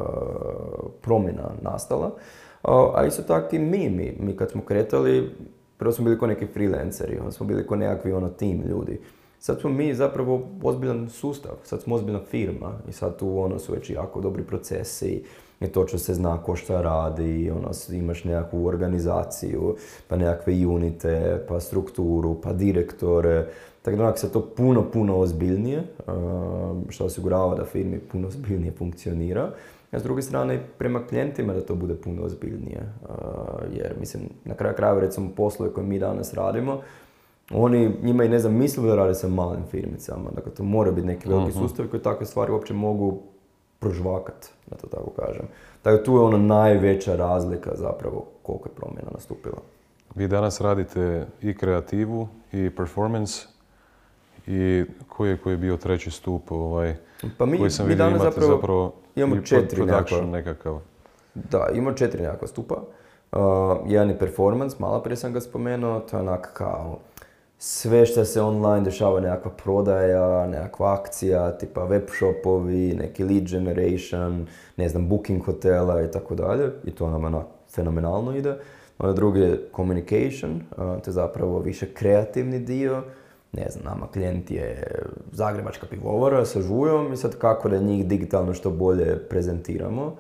promjena 1.03 1.51
nastala. 1.63 2.07
Uh, 2.07 2.71
a 2.95 3.07
isto 3.07 3.23
tako 3.23 3.57
i 3.57 3.59
mi, 3.59 3.91
mi, 3.91 4.17
mi 4.21 4.37
kad 4.37 4.51
smo 4.51 4.63
kretali, 4.63 5.31
prvo 5.77 5.93
smo 5.93 6.05
bili 6.05 6.19
kao 6.19 6.29
neki 6.29 6.47
freelanceri, 6.47 7.19
onda 7.19 7.33
smo 7.33 7.47
bili 7.47 7.67
kao 7.67 7.77
nekakvi 7.77 8.13
ono 8.13 8.29
tim 8.29 8.63
ljudi. 8.63 9.01
Sad 9.47 9.61
smo 9.61 9.71
mi 9.71 9.95
zapravo 9.95 10.43
ozbiljan 10.63 11.09
sustav, 11.09 11.53
sad 11.65 11.83
smo 11.83 11.95
ozbiljna 11.95 12.21
firma 12.31 12.73
i 12.89 12.93
sad 12.93 13.19
tu 13.19 13.39
ono 13.39 13.59
su 13.59 13.73
već 13.73 13.91
jako 13.91 14.21
dobri 14.21 14.43
procesi 14.43 15.23
i 15.61 15.67
točno 15.67 15.99
se 15.99 16.15
zna 16.15 16.43
ko 16.43 16.57
šta 16.57 16.83
radi, 16.83 17.51
ono, 17.51 17.71
imaš 17.93 18.25
nekakvu 18.25 18.67
organizaciju, 18.67 19.77
pa 20.09 20.17
nekakve 20.17 20.67
unite, 20.67 21.45
pa 21.49 21.61
strukturu, 21.61 22.41
pa 22.43 22.53
direktore, 22.53 23.47
tako 23.83 23.97
da 23.97 24.17
se 24.17 24.33
to 24.33 24.41
puno, 24.57 24.91
puno 24.93 25.19
ozbiljnije, 25.19 25.83
što 26.89 27.05
osigurava 27.05 27.55
da 27.55 27.65
firmi 27.65 27.99
puno 27.99 28.29
ozbiljnije 28.29 28.73
funkcionira. 28.73 29.51
A 29.91 29.99
s 29.99 30.03
druge 30.03 30.23
strane, 30.23 30.61
prema 30.79 31.07
klijentima 31.07 31.53
da 31.53 31.61
to 31.61 31.75
bude 31.75 31.95
puno 31.95 32.23
ozbiljnije. 32.23 32.93
Jer, 33.77 33.95
mislim, 34.01 34.23
na 34.45 34.55
kraju 34.55 34.77
krajeva, 34.77 35.01
recimo, 35.01 35.31
poslove 35.37 35.73
koje 35.73 35.87
mi 35.87 35.99
danas 35.99 36.35
radimo, 36.35 36.81
oni, 37.51 37.97
njima 38.03 38.25
i 38.25 38.29
ne 38.29 38.39
znam, 38.39 38.55
misle 38.55 38.89
da 38.89 38.95
rade 38.95 39.15
sa 39.15 39.29
malim 39.29 39.65
firmicama. 39.71 40.31
Dakle, 40.35 40.55
to 40.55 40.63
mora 40.63 40.91
biti 40.91 41.07
neki 41.07 41.29
veliki 41.29 41.59
uh 41.59 41.63
sustav 41.63 41.89
koji 41.89 42.03
takve 42.03 42.27
stvari 42.27 42.53
uopće 42.53 42.75
mogu 42.75 43.19
prožvakat, 43.79 44.51
da 44.67 44.77
to 44.77 44.87
tako 44.87 45.11
kažem. 45.11 45.47
Tako 45.83 46.05
tu 46.05 46.13
je 46.13 46.21
ona 46.21 46.39
najveća 46.39 47.17
razlika 47.17 47.71
zapravo 47.75 48.25
koliko 48.43 48.69
je 48.69 48.75
promjena 48.75 49.11
nastupila. 49.13 49.59
Vi 50.15 50.29
danas 50.29 50.61
radite 50.61 51.27
i 51.43 51.55
kreativu 51.55 52.29
i 52.53 52.71
performance 52.71 53.47
i 54.47 54.85
koji 55.09 55.31
je, 55.31 55.37
koji 55.37 55.53
je 55.53 55.59
bio 55.59 55.77
treći 55.77 56.11
stup 56.11 56.53
ovaj, 56.53 56.97
pa 57.39 57.47
mi, 57.47 57.59
koji 57.59 57.71
sam 57.71 57.87
vidio 57.87 58.09
imate 58.09 58.25
zapravo, 58.25 58.53
zapravo 58.53 58.93
imamo 59.17 59.43
četiri 59.43 59.87
nekakva, 59.87 60.21
nekakav. 60.21 60.81
Da, 61.35 61.69
imamo 61.75 61.97
četiri 61.97 62.23
nekakva 62.23 62.49
stupa. 62.49 62.75
Uh, 63.33 63.41
jedan 63.87 64.09
je 64.09 64.19
performance, 64.19 64.77
malo 64.79 65.01
prije 65.01 65.17
sam 65.17 65.33
ga 65.33 65.41
spomenuo, 65.41 66.01
to 66.01 66.17
je 66.17 66.21
onak 66.21 66.51
kao 66.53 66.99
sve 67.59 68.07
što 68.07 68.25
se 68.25 68.43
online 68.43 68.85
dešava, 68.85 69.21
nekakva 69.21 69.51
prodaja, 69.51 70.47
nekakva 70.47 70.95
akcija, 70.95 71.59
tipa 71.59 71.85
web 71.85 72.03
shopovi, 72.17 72.95
neki 72.95 73.25
lead 73.25 73.45
generation, 73.45 74.47
ne 74.77 74.89
znam, 74.89 75.09
booking 75.09 75.45
hotela 75.45 76.03
i 76.03 76.11
tako 76.11 76.35
dalje. 76.35 76.71
I 76.85 76.91
to 76.91 77.11
nam 77.11 77.25
ono 77.25 77.45
fenomenalno 77.75 78.37
ide. 78.37 78.57
Onda 78.99 79.13
drugi 79.13 79.41
je 79.41 79.69
communication, 79.77 80.61
to 80.77 81.03
je 81.07 81.13
zapravo 81.13 81.59
više 81.59 81.87
kreativni 81.95 82.59
dio. 82.59 83.03
Ne 83.53 83.67
znam, 83.71 83.85
nama 83.85 84.07
klijent 84.07 84.51
je 84.51 84.97
zagrebačka 85.33 85.87
pivovara 85.87 86.45
sa 86.45 86.61
žujom 86.61 87.13
i 87.13 87.17
sad 87.17 87.39
kako 87.39 87.69
da 87.69 87.79
njih 87.79 88.07
digitalno 88.07 88.55
što 88.55 88.71
bolje 88.71 89.19
prezentiramo. 89.19 90.17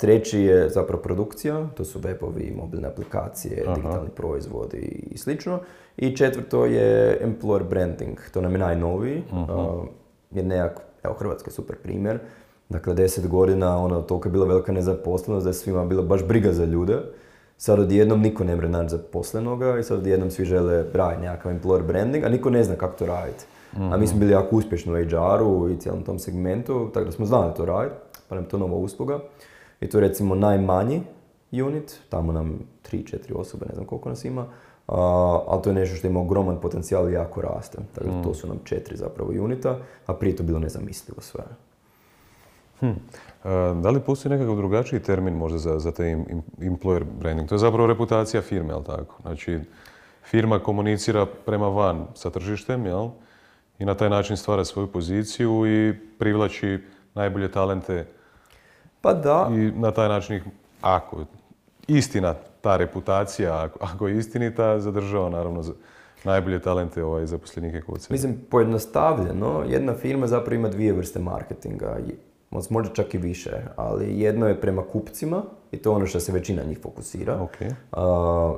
Treći 0.00 0.40
je 0.40 0.68
zapravo 0.68 1.02
produkcija, 1.02 1.68
to 1.76 1.84
su 1.84 2.00
webovi, 2.00 2.56
mobilne 2.56 2.88
aplikacije, 2.88 3.66
digitalni 3.74 4.10
proizvodi 4.16 5.08
i 5.10 5.18
slično. 5.18 5.60
I 5.96 6.16
četvrto 6.16 6.64
je 6.64 7.20
employer 7.24 7.68
branding, 7.68 8.18
to 8.32 8.40
nam 8.40 8.52
je 8.52 8.58
najnoviji, 8.58 9.22
uh 9.32 9.84
jer 10.30 10.44
nekak, 10.44 10.80
evo 11.02 11.14
Hrvatska 11.14 11.50
je 11.50 11.54
super 11.54 11.76
primjer, 11.76 12.18
dakle 12.68 12.94
deset 12.94 13.28
godina, 13.28 13.78
ono, 13.78 14.02
toliko 14.02 14.28
je 14.28 14.32
bila 14.32 14.46
velika 14.46 14.72
nezaposlenost 14.72 15.44
da 15.44 15.50
je 15.50 15.54
svima 15.54 15.84
bilo 15.84 16.02
baš 16.02 16.24
briga 16.24 16.52
za 16.52 16.64
ljude. 16.64 16.98
Sad 17.56 17.78
odjednom 17.78 18.20
niko 18.20 18.44
ne 18.44 18.56
mre 18.56 18.68
naći 18.68 18.90
zaposlenoga 18.90 19.78
i 19.78 19.82
sad 19.82 19.98
odjednom 19.98 20.30
svi 20.30 20.44
žele 20.44 20.84
raditi 20.92 21.22
nekakav 21.22 21.52
employer 21.52 21.86
branding, 21.86 22.24
a 22.24 22.28
niko 22.28 22.50
ne 22.50 22.64
zna 22.64 22.74
kako 22.74 22.98
to 22.98 23.06
raditi. 23.06 23.44
A 23.76 23.96
mi 23.96 24.06
smo 24.06 24.18
bili 24.18 24.32
jako 24.32 24.56
uspješni 24.56 24.92
u 24.92 24.96
HR-u 24.96 25.68
i 25.68 25.80
cijelom 25.80 26.02
tom 26.02 26.18
segmentu, 26.18 26.90
tako 26.94 27.06
da 27.06 27.12
smo 27.12 27.26
znali 27.26 27.54
to 27.56 27.64
raditi, 27.64 27.96
pa 28.28 28.34
nam 28.34 28.44
to 28.44 28.58
nova 28.58 28.76
usluga. 28.76 29.18
I 29.80 29.88
to 29.88 29.98
je 29.98 30.08
recimo 30.08 30.34
najmanji 30.34 31.02
unit, 31.52 32.00
tamo 32.08 32.32
nam 32.32 32.58
3-4 32.92 33.34
osobe, 33.34 33.66
ne 33.66 33.74
znam 33.74 33.86
koliko 33.86 34.08
nas 34.08 34.24
ima, 34.24 34.46
ali 35.46 35.62
to 35.62 35.70
je 35.70 35.74
nešto 35.74 35.96
što 35.96 36.06
ima 36.06 36.20
ogroman 36.20 36.60
potencijal 36.60 37.10
i 37.10 37.12
jako 37.12 37.40
raste. 37.40 37.78
Tako 37.94 38.06
da 38.06 38.22
to 38.22 38.30
mm. 38.30 38.34
su 38.34 38.48
nam 38.48 38.58
četiri 38.64 38.96
zapravo 38.96 39.30
unita, 39.30 39.76
a 40.06 40.14
prije 40.14 40.36
to 40.36 40.42
bilo 40.42 40.58
nezamislivo 40.58 41.20
sve. 41.20 41.44
Hm. 42.80 42.92
da 43.82 43.90
li 43.90 44.00
postoji 44.00 44.30
nekakav 44.30 44.56
drugačiji 44.56 45.00
termin 45.00 45.34
možda 45.34 45.58
za, 45.58 45.78
za 45.78 45.92
te 45.92 46.16
employer 46.58 47.04
branding? 47.20 47.48
To 47.48 47.54
je 47.54 47.58
zapravo 47.58 47.86
reputacija 47.86 48.42
firme, 48.42 48.68
jel 48.68 48.82
tako? 48.82 49.16
Znači, 49.22 49.60
firma 50.24 50.58
komunicira 50.58 51.26
prema 51.46 51.68
van 51.68 52.06
sa 52.14 52.30
tržištem, 52.30 52.86
jel? 52.86 53.08
I 53.78 53.84
na 53.84 53.94
taj 53.94 54.10
način 54.10 54.36
stvara 54.36 54.64
svoju 54.64 54.86
poziciju 54.86 55.66
i 55.66 55.94
privlači 56.18 56.78
najbolje 57.14 57.52
talente. 57.52 58.06
Pa 59.00 59.12
da. 59.12 59.48
I 59.52 59.70
na 59.70 59.90
taj 59.90 60.08
način 60.08 60.36
ih, 60.36 60.42
ako 60.80 61.24
istina 61.88 62.34
ta 62.60 62.76
reputacija, 62.76 63.68
ako, 63.80 64.08
je 64.08 64.18
istinita, 64.18 64.80
zadržava 64.80 65.28
naravno 65.30 65.62
najbolje 66.24 66.58
talente 66.62 67.04
ovaj, 67.04 67.26
zaposlenike 67.26 67.80
kod 67.80 68.02
sebe. 68.02 68.14
Mislim, 68.14 68.38
pojednostavljeno, 68.50 69.64
jedna 69.68 69.94
firma 69.94 70.26
zapravo 70.26 70.54
ima 70.54 70.68
dvije 70.68 70.92
vrste 70.92 71.18
marketinga, 71.18 71.98
možda 72.50 72.94
čak 72.94 73.14
i 73.14 73.18
više, 73.18 73.50
ali 73.76 74.20
jedno 74.20 74.48
je 74.48 74.60
prema 74.60 74.82
kupcima 74.82 75.42
i 75.72 75.76
to 75.76 75.90
je 75.90 75.96
ono 75.96 76.06
što 76.06 76.20
se 76.20 76.32
većina 76.32 76.62
njih 76.62 76.78
fokusira. 76.82 77.38
Okay. 77.38 77.72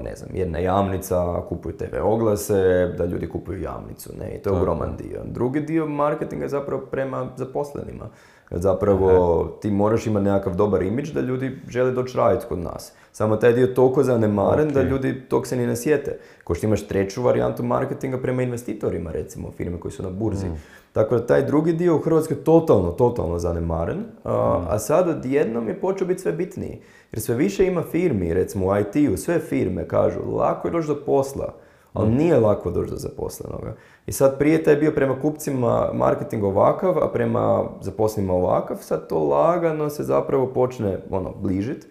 ne 0.04 0.16
znam, 0.16 0.30
jedna 0.34 0.58
javnica, 0.58 1.42
kupuju 1.48 1.76
TV 1.76 1.96
oglase, 2.02 2.94
da 2.98 3.04
ljudi 3.04 3.28
kupuju 3.28 3.62
javnicu, 3.62 4.10
ne, 4.18 4.34
i 4.34 4.42
to 4.42 4.50
je 4.50 4.56
ogroman 4.56 4.96
dio. 4.96 5.20
Drugi 5.24 5.60
dio 5.60 5.86
marketinga 5.86 6.44
je 6.44 6.48
zapravo 6.48 6.82
prema 6.82 7.28
zaposlenima. 7.36 8.08
Zapravo 8.50 9.44
ti 9.62 9.70
moraš 9.70 10.06
imati 10.06 10.24
nekakav 10.24 10.56
dobar 10.56 10.82
imidž 10.82 11.10
da 11.10 11.20
ljudi 11.20 11.58
žele 11.68 11.90
doći 11.90 12.16
raditi 12.16 12.46
kod 12.48 12.58
nas. 12.58 12.92
Samo 13.12 13.36
taj 13.36 13.52
dio 13.52 13.66
toliko 13.66 14.02
zanemaren 14.02 14.68
da 14.68 14.80
Ok. 14.80 14.86
ljudi 14.86 15.20
tog 15.28 15.46
se 15.46 15.56
ni 15.56 15.66
ne 15.66 15.76
sjete. 15.76 16.18
Ko 16.44 16.54
što 16.54 16.66
imaš 16.66 16.86
treću 16.86 17.22
varijantu 17.22 17.62
marketinga 17.62 18.18
prema 18.18 18.42
investitorima, 18.42 19.10
recimo, 19.10 19.50
firme 19.50 19.80
koji 19.80 19.92
su 19.92 20.02
na 20.02 20.10
burzi. 20.10 20.46
Tako 20.92 21.16
da 21.16 21.26
taj 21.26 21.42
drugi 21.42 21.72
dio 21.72 21.96
u 21.96 21.98
Hrvatskoj 21.98 22.36
je 22.36 22.44
totalno, 22.44 22.90
totalno 22.90 23.38
zanemaren, 23.38 24.04
a, 24.24 24.64
a 24.68 24.78
sad 24.78 25.08
odjednom 25.08 25.68
je 25.68 25.80
počeo 25.80 26.06
biti 26.06 26.22
sve 26.22 26.32
bitniji. 26.32 26.80
Jer 27.12 27.20
sve 27.20 27.34
više 27.34 27.66
ima 27.66 27.82
firmi, 27.82 28.34
recimo 28.34 28.66
u 28.66 28.76
IT-u, 28.76 29.16
sve 29.16 29.38
firme 29.38 29.88
kažu 29.88 30.20
lako 30.36 30.68
je 30.68 30.72
doći 30.72 30.88
do 30.88 31.02
posla, 31.06 31.54
ali 31.92 32.10
nije 32.10 32.40
lako 32.40 32.70
doći 32.70 32.90
do 32.90 32.96
zaposlenoga. 32.96 33.74
I 34.06 34.12
sad 34.12 34.38
prije 34.38 34.62
taj 34.62 34.74
je 34.74 34.80
bio 34.80 34.92
prema 34.92 35.20
kupcima 35.20 35.90
marketing 35.94 36.44
ovakav, 36.44 36.98
a 37.04 37.08
prema 37.08 37.64
zaposlenima 37.80 38.34
ovakav, 38.34 38.76
sad 38.80 39.08
to 39.08 39.18
lagano 39.18 39.90
se 39.90 40.02
zapravo 40.02 40.46
počne 40.46 40.98
ono, 41.10 41.32
bližit. 41.42 41.86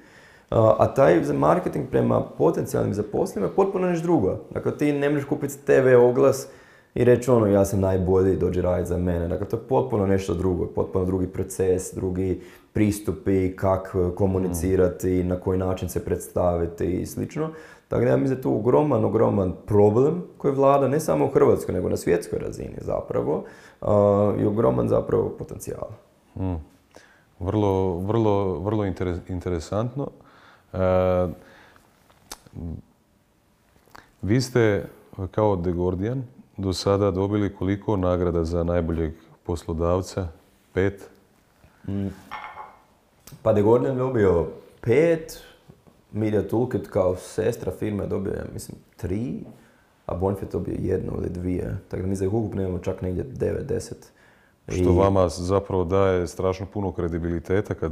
A 0.49 0.93
taj 0.95 1.21
marketing 1.33 1.89
prema 1.91 2.21
potencijalnim 2.37 2.93
zaposlenima 2.93 3.51
je 3.51 3.55
potpuno 3.55 3.87
nešto 3.87 4.03
drugo. 4.03 4.37
Dakle, 4.53 4.77
ti 4.77 4.93
ne 4.93 5.09
možeš 5.09 5.25
kupiti 5.25 5.57
TV 5.65 6.05
oglas 6.09 6.47
i 6.95 7.03
reći 7.03 7.31
ono, 7.31 7.47
ja 7.47 7.65
sam 7.65 7.79
najbolji, 7.79 8.37
dođi 8.37 8.61
raditi 8.61 8.89
za 8.89 8.97
mene. 8.97 9.27
Dakle, 9.27 9.47
to 9.47 9.57
je 9.57 9.63
potpuno 9.69 10.07
nešto 10.07 10.33
drugo, 10.33 10.65
potpuno 10.65 11.05
drugi 11.05 11.27
proces, 11.27 11.93
drugi 11.93 12.41
pristupi, 12.73 13.55
kak 13.55 13.95
e, 13.95 14.15
komunicirati, 14.15 15.23
na 15.23 15.35
koji 15.35 15.59
način 15.59 15.89
se 15.89 16.05
predstaviti 16.05 17.01
i 17.01 17.05
slično. 17.05 17.49
Tako 17.87 18.03
da 18.03 18.09
ja 18.09 18.17
mislim 18.17 18.35
da 18.35 18.39
je 18.39 18.41
tu 18.41 18.55
ogroman, 18.55 19.05
ogroman 19.05 19.53
problem 19.65 20.23
koji 20.37 20.53
vlada 20.53 20.87
ne 20.87 20.99
samo 20.99 21.25
u 21.25 21.31
Hrvatskoj, 21.31 21.73
nego 21.75 21.89
na 21.89 21.97
svjetskoj 21.97 22.39
razini 22.39 22.77
zapravo 22.81 23.43
a, 23.81 24.33
i 24.39 24.45
ogroman 24.45 24.87
zapravo 24.87 25.29
potencijal. 25.29 25.87
Mm. 26.35 26.55
Vrlo, 27.39 27.97
vrlo, 27.97 28.59
vrlo 28.59 28.83
interes- 28.83 29.29
interesantno. 29.29 30.07
M, 30.73 31.33
vi 34.21 34.41
ste 34.41 34.85
kao 35.31 35.57
The 35.57 35.71
Guardian 35.71 36.23
do 36.57 36.73
sada 36.73 37.11
dobili 37.11 37.55
koliko 37.55 37.97
nagrada 37.97 38.43
za 38.43 38.63
najboljeg 38.63 39.13
poslodavca? 39.43 40.27
Pet? 40.73 41.09
Pa 43.41 43.53
The 43.53 43.61
Guardian 43.61 43.93
je 43.93 43.99
dobio 43.99 44.47
pet, 44.81 45.43
Media 46.11 46.47
Toolkit 46.47 46.87
kao 46.87 47.15
sestra 47.15 47.71
firme 47.79 48.03
je 48.03 48.07
dobio, 48.07 48.33
ja 48.33 48.45
mislim, 48.53 48.77
tri, 48.97 49.43
a 50.05 50.15
Bonfit 50.15 50.51
dobio 50.51 50.75
jednu 50.79 51.13
ili 51.17 51.29
dvije. 51.29 51.77
Tako 51.87 52.01
da 52.01 52.07
mi 52.09 52.15
za 52.15 52.25
ih 52.25 52.33
ukupno 52.33 52.61
imamo 52.61 52.79
čak 52.79 53.01
negdje 53.01 53.23
9-10. 53.23 53.93
Što 54.67 54.93
vama 54.93 55.29
zapravo 55.29 55.83
daje 55.83 56.27
strašno 56.27 56.65
puno 56.73 56.91
kredibiliteta 56.91 57.73
kad, 57.73 57.91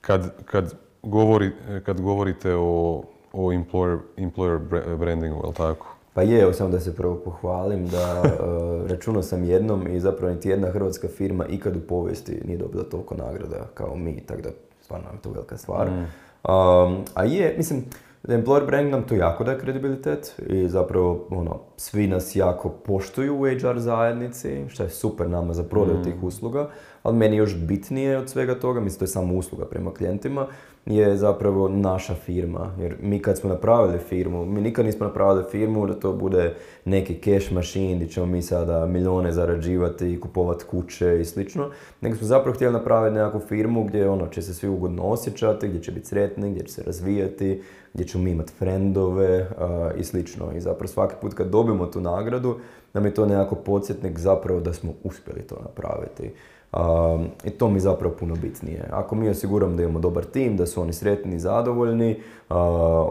kad, 0.00 0.44
kad, 0.44 0.74
govori, 1.02 1.50
kad 1.84 2.00
govorite 2.00 2.54
o, 2.54 3.02
o 3.32 3.52
employer, 3.52 3.98
employer 4.16 4.58
bra- 4.58 4.96
brandingu, 4.96 5.40
jel 5.44 5.52
tako? 5.52 5.93
Pa 6.14 6.22
je, 6.22 6.40
evo 6.40 6.52
samo 6.52 6.70
da 6.70 6.80
se 6.80 6.96
prvo 6.96 7.14
pohvalim 7.24 7.86
da 7.86 8.22
uh, 8.22 8.90
računao 8.90 9.22
sam 9.22 9.44
jednom 9.44 9.86
i 9.86 10.00
zapravo 10.00 10.34
niti 10.34 10.48
jedna 10.48 10.68
hrvatska 10.68 11.08
firma 11.08 11.46
ikad 11.46 11.76
u 11.76 11.80
povijesti 11.80 12.40
nije 12.44 12.58
dobila 12.58 12.84
toliko 12.84 13.14
nagrada 13.14 13.66
kao 13.74 13.96
mi, 13.96 14.20
tako 14.26 14.42
da 14.42 14.48
stvarno 14.82 15.06
nam 15.06 15.14
je 15.14 15.22
to 15.22 15.30
velika 15.30 15.56
stvar. 15.56 15.88
Um, 15.88 17.04
a 17.14 17.24
je, 17.24 17.54
mislim, 17.56 17.84
da 18.22 18.34
employer 18.34 18.66
brand 18.66 18.90
nam 18.90 19.02
to 19.02 19.14
jako 19.14 19.44
daje 19.44 19.58
kredibilitet 19.58 20.40
i 20.48 20.68
zapravo 20.68 21.26
ono, 21.30 21.60
svi 21.76 22.06
nas 22.06 22.36
jako 22.36 22.68
poštuju 22.68 23.40
u 23.40 23.44
HR 23.44 23.78
zajednici, 23.78 24.64
što 24.68 24.82
je 24.82 24.90
super 24.90 25.30
nama 25.30 25.54
za 25.54 25.62
prodaju 25.62 26.02
tih 26.02 26.22
usluga, 26.22 26.68
ali 27.02 27.16
meni 27.16 27.36
još 27.36 27.56
bitnije 27.56 28.18
od 28.18 28.30
svega 28.30 28.54
toga, 28.54 28.80
mislim 28.80 28.98
to 28.98 29.04
je 29.04 29.08
samo 29.08 29.34
usluga 29.34 29.64
prema 29.64 29.94
klijentima, 29.94 30.46
je 30.86 31.16
zapravo 31.16 31.68
naša 31.68 32.14
firma. 32.14 32.72
Jer 32.78 32.96
mi 33.00 33.18
kad 33.18 33.38
smo 33.38 33.50
napravili 33.50 33.98
firmu, 33.98 34.44
mi 34.44 34.60
nikad 34.60 34.86
nismo 34.86 35.06
napravili 35.06 35.44
firmu 35.50 35.86
da 35.86 35.94
to 35.94 36.12
bude 36.12 36.54
neki 36.84 37.20
cash 37.24 37.52
machine 37.52 37.94
gdje 37.94 38.08
ćemo 38.08 38.26
mi 38.26 38.42
sada 38.42 38.86
milijone 38.86 39.32
zarađivati 39.32 40.12
i 40.12 40.20
kupovati 40.20 40.64
kuće 40.64 41.20
i 41.20 41.24
slično, 41.24 41.70
nego 42.00 42.16
smo 42.16 42.26
zapravo 42.26 42.54
htjeli 42.54 42.72
napraviti 42.72 43.14
nekakvu 43.14 43.40
firmu 43.40 43.84
gdje 43.84 44.10
ono, 44.10 44.28
će 44.28 44.42
se 44.42 44.54
svi 44.54 44.68
ugodno 44.68 45.02
osjećati, 45.02 45.68
gdje 45.68 45.82
će 45.82 45.92
biti 45.92 46.06
sretni, 46.06 46.50
gdje 46.50 46.64
će 46.64 46.72
se 46.72 46.82
razvijati, 46.82 47.62
gdje 47.94 48.06
ćemo 48.06 48.28
imati 48.28 48.52
frendove 48.58 49.46
a, 49.58 49.90
i 49.98 50.04
slično. 50.04 50.52
I 50.56 50.60
zapravo 50.60 50.88
svaki 50.88 51.14
put 51.20 51.34
kad 51.34 51.48
dobijemo 51.48 51.86
tu 51.86 52.00
nagradu, 52.00 52.58
nam 52.92 53.04
je 53.04 53.14
to 53.14 53.26
nekako 53.26 53.54
podsjetnik 53.54 54.18
zapravo 54.18 54.60
da 54.60 54.72
smo 54.72 54.92
uspjeli 55.04 55.42
to 55.42 55.56
napraviti. 55.62 56.30
Um, 56.76 57.26
I 57.44 57.50
to 57.50 57.68
mi 57.68 57.76
je 57.76 57.80
zapravo 57.80 58.14
puno 58.14 58.34
bitnije. 58.34 58.88
Ako 58.90 59.14
mi 59.14 59.28
osiguramo 59.28 59.76
da 59.76 59.82
imamo 59.82 59.98
dobar 59.98 60.24
tim, 60.24 60.56
da 60.56 60.66
su 60.66 60.82
oni 60.82 60.92
sretni 60.92 61.36
i 61.36 61.38
zadovoljni, 61.38 62.10
uh, 62.50 62.56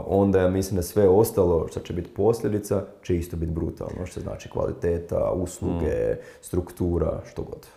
onda 0.08 0.40
ja 0.40 0.50
mislim 0.50 0.76
da 0.76 0.82
sve 0.82 1.08
ostalo 1.10 1.68
što 1.68 1.80
će 1.80 1.94
biti 1.94 2.10
posljedica 2.10 2.84
će 3.04 3.18
isto 3.18 3.38
biti 3.38 3.52
brutalno, 3.52 4.06
što 4.06 4.20
znači 4.20 4.50
kvaliteta, 4.50 5.32
usluge, 5.32 6.16
struktura, 6.42 7.22
što 7.32 7.44
god. 7.44 7.68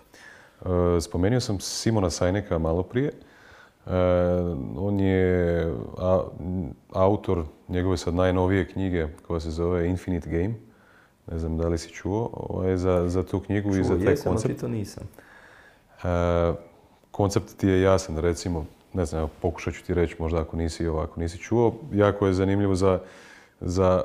E, 0.96 1.00
Spomenuo 1.00 1.40
sam 1.40 1.60
Simona 1.60 2.10
Sajneka 2.10 2.58
malo 2.58 2.82
prije. 2.82 3.12
E, 3.86 3.90
on 4.78 5.00
je 5.00 5.74
a- 5.98 6.24
autor 6.92 7.44
njegove 7.68 7.96
sad 7.96 8.14
najnovije 8.14 8.68
knjige 8.68 9.06
koja 9.26 9.40
se 9.40 9.50
zove 9.50 9.88
Infinite 9.88 10.30
Game. 10.30 10.54
Ne 11.32 11.38
znam 11.38 11.58
da 11.58 11.68
li 11.68 11.78
si 11.78 11.88
čuo 11.88 12.30
za, 12.76 13.08
za 13.08 13.22
tu 13.22 13.40
knjigu 13.40 13.76
i 13.76 13.84
za 13.84 13.98
taj 13.98 14.12
jesam, 14.12 14.32
koncept. 14.32 14.60
to 14.60 14.68
nisam. 14.68 15.02
E, 16.04 16.52
koncept 17.10 17.56
ti 17.56 17.68
je 17.68 17.82
jasan, 17.82 18.18
recimo, 18.18 18.66
ne 18.92 19.04
znam, 19.04 19.28
pokušat 19.42 19.74
ću 19.74 19.84
ti 19.84 19.94
reći 19.94 20.16
možda 20.18 20.40
ako 20.40 20.56
nisi 20.56 20.86
ovako 20.86 21.20
nisi 21.20 21.38
čuo. 21.38 21.74
Jako 21.92 22.26
je 22.26 22.32
zanimljivo 22.32 22.74
za, 22.74 23.00
za 23.60 24.04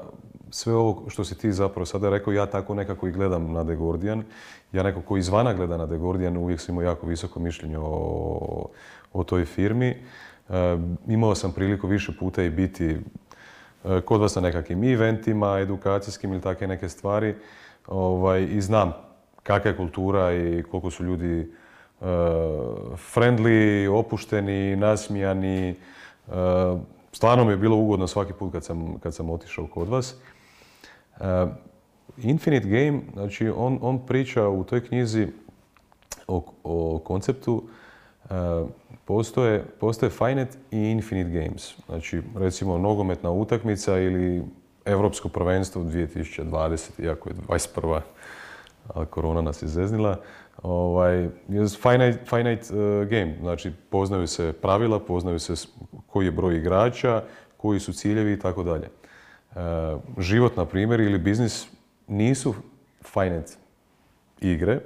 sve 0.49 0.73
ovo 0.73 1.09
što 1.09 1.23
si 1.23 1.37
ti 1.37 1.51
zapravo 1.51 1.85
sada 1.85 2.09
rekao, 2.09 2.33
ja 2.33 2.45
tako 2.45 2.75
nekako 2.75 3.07
i 3.07 3.11
gledam 3.11 3.51
na 3.51 3.63
The 3.63 3.75
Guardian. 3.75 4.23
Ja 4.71 4.83
neko 4.83 5.01
ko 5.01 5.17
izvana 5.17 5.53
gleda 5.53 5.77
na 5.77 5.87
The 5.87 5.97
Guardian, 5.97 6.37
uvijek 6.37 6.61
sam 6.61 6.75
imao 6.75 6.83
jako 6.83 7.07
visoko 7.07 7.39
mišljenje 7.39 7.77
o, 7.79 9.23
toj 9.25 9.45
firmi. 9.45 9.87
E, 9.87 10.77
imao 11.07 11.35
sam 11.35 11.51
priliku 11.51 11.87
više 11.87 12.11
puta 12.19 12.43
i 12.43 12.49
biti 12.49 12.97
e, 13.85 14.01
kod 14.01 14.21
vas 14.21 14.35
na 14.35 14.41
nekakvim 14.41 14.83
eventima, 14.83 15.59
edukacijskim 15.59 16.33
ili 16.33 16.41
takve 16.41 16.67
neke 16.67 16.89
stvari. 16.89 17.35
Ovaj, 17.87 18.47
I 18.51 18.61
znam 18.61 18.93
kakva 19.43 19.71
je 19.71 19.77
kultura 19.77 20.33
i 20.33 20.63
koliko 20.71 20.91
su 20.91 21.03
ljudi 21.03 21.51
friendly, 22.97 23.87
opušteni, 23.87 24.75
nasmijani. 24.75 25.69
E, 25.69 25.75
stvarno 27.11 27.45
mi 27.45 27.51
je 27.51 27.57
bilo 27.57 27.77
ugodno 27.77 28.07
svaki 28.07 28.33
put 28.33 28.51
kad 28.51 28.63
sam, 28.63 28.99
kad 28.99 29.15
sam 29.15 29.29
otišao 29.29 29.67
kod 29.67 29.89
vas. 29.89 30.15
E, 31.19 31.45
Infinite 32.17 32.67
Game, 32.67 33.01
znači 33.13 33.49
on, 33.55 33.79
on 33.81 34.05
priča 34.05 34.47
u 34.47 34.63
toj 34.63 34.87
knjizi 34.87 35.27
o, 36.27 36.43
o 36.63 36.99
konceptu 36.99 37.63
postoje, 39.05 39.65
postoje 39.79 40.09
finite 40.09 40.57
i 40.71 40.77
infinite 40.77 41.29
games. 41.29 41.73
Znači, 41.85 42.21
recimo, 42.35 42.77
nogometna 42.77 43.31
utakmica 43.31 43.97
ili 43.97 44.43
Europsko 44.85 45.29
prvenstvo 45.29 45.83
2020, 45.83 47.03
iako 47.03 47.29
je 47.29 47.35
21. 47.47 47.99
ali 48.87 49.05
korona 49.05 49.41
nas 49.41 49.61
izzeznila. 49.61 50.17
Ovaj, 50.63 51.29
finite, 51.81 52.19
finite 52.25 52.73
e, 52.73 53.05
game, 53.05 53.35
znači 53.41 53.71
poznaju 53.89 54.27
se 54.27 54.53
pravila, 54.53 54.99
poznaju 54.99 55.39
se 55.39 55.53
koji 56.07 56.25
je 56.25 56.31
broj 56.31 56.57
igrača, 56.57 57.23
koji 57.57 57.79
su 57.79 57.93
ciljevi 57.93 58.33
i 58.33 58.39
tako 58.39 58.63
dalje. 58.63 58.85
E, 58.85 59.59
Život, 60.17 60.57
na 60.57 60.65
primjer, 60.65 60.99
ili 60.99 61.19
biznis 61.19 61.67
nisu 62.07 62.53
finite 63.03 63.53
igre, 64.41 64.79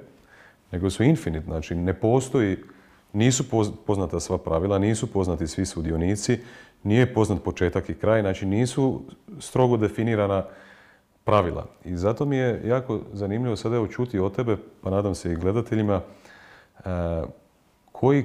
nego 0.72 0.90
su 0.90 1.02
infinite, 1.02 1.44
znači 1.46 1.74
ne 1.74 1.94
postoji, 1.94 2.56
nisu 3.12 3.44
poz- 3.50 3.72
poznata 3.86 4.20
sva 4.20 4.38
pravila, 4.38 4.78
nisu 4.78 5.12
poznati 5.12 5.46
svi 5.46 5.66
sudionici, 5.66 6.38
nije 6.82 7.14
poznat 7.14 7.42
početak 7.42 7.88
i 7.88 7.94
kraj, 7.94 8.20
znači 8.20 8.46
nisu 8.46 9.02
strogo 9.40 9.76
definirana 9.76 10.44
pravila. 11.26 11.66
I 11.84 11.96
zato 11.96 12.24
mi 12.24 12.36
je 12.36 12.60
jako 12.64 13.00
zanimljivo 13.12 13.56
sada 13.56 13.76
evo 13.76 13.86
čuti 13.86 14.18
od 14.18 14.36
tebe, 14.36 14.56
pa 14.82 14.90
nadam 14.90 15.14
se 15.14 15.32
i 15.32 15.36
gledateljima, 15.36 16.00
e, 16.78 16.88
koji 17.92 18.24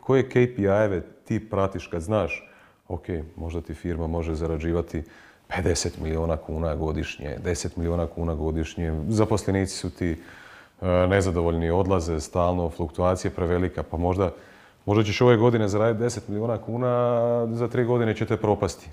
koje 0.00 0.28
KPI-eve 0.28 1.02
ti 1.24 1.50
pratiš 1.50 1.86
kad 1.86 2.02
znaš, 2.02 2.48
ok, 2.88 3.04
možda 3.36 3.60
ti 3.60 3.74
firma 3.74 4.06
može 4.06 4.34
zarađivati 4.34 5.02
50 5.48 5.88
milijuna 6.02 6.36
kuna 6.36 6.74
godišnje, 6.74 7.36
10 7.44 7.68
milijuna 7.76 8.06
kuna 8.06 8.34
godišnje, 8.34 9.02
zaposlenici 9.08 9.76
su 9.76 9.90
ti 9.90 10.10
e, 10.10 10.86
nezadovoljni, 10.86 11.70
odlaze 11.70 12.20
stalno, 12.20 12.70
fluktuacija 12.70 13.30
je 13.30 13.34
prevelika, 13.34 13.82
pa 13.82 13.96
možda, 13.96 14.30
možda 14.86 15.04
ćeš 15.04 15.20
ove 15.20 15.36
godine 15.36 15.68
zaraditi 15.68 16.04
10 16.04 16.20
milijuna 16.28 16.58
kuna, 16.58 17.46
za 17.52 17.68
tri 17.68 17.84
godine 17.84 18.16
ćete 18.16 18.36
propasti. 18.36 18.88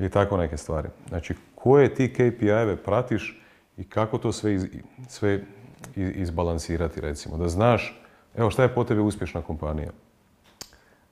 Ili 0.00 0.10
tako 0.10 0.36
neke 0.36 0.56
stvari. 0.56 0.88
Znači, 1.08 1.34
koje 1.54 1.94
ti 1.94 2.12
KPI-eve 2.12 2.76
pratiš 2.76 3.42
i 3.76 3.84
kako 3.84 4.18
to 4.18 4.32
sve, 4.32 4.54
iz- 4.54 4.66
sve 5.08 5.42
izbalansirati, 5.96 7.00
recimo. 7.00 7.36
Da 7.36 7.48
znaš 7.48 7.96
Evo, 8.36 8.50
šta 8.50 8.62
je 8.62 8.74
po 8.74 8.84
tebi 8.84 9.00
uspješna 9.00 9.42
kompanija? 9.42 9.90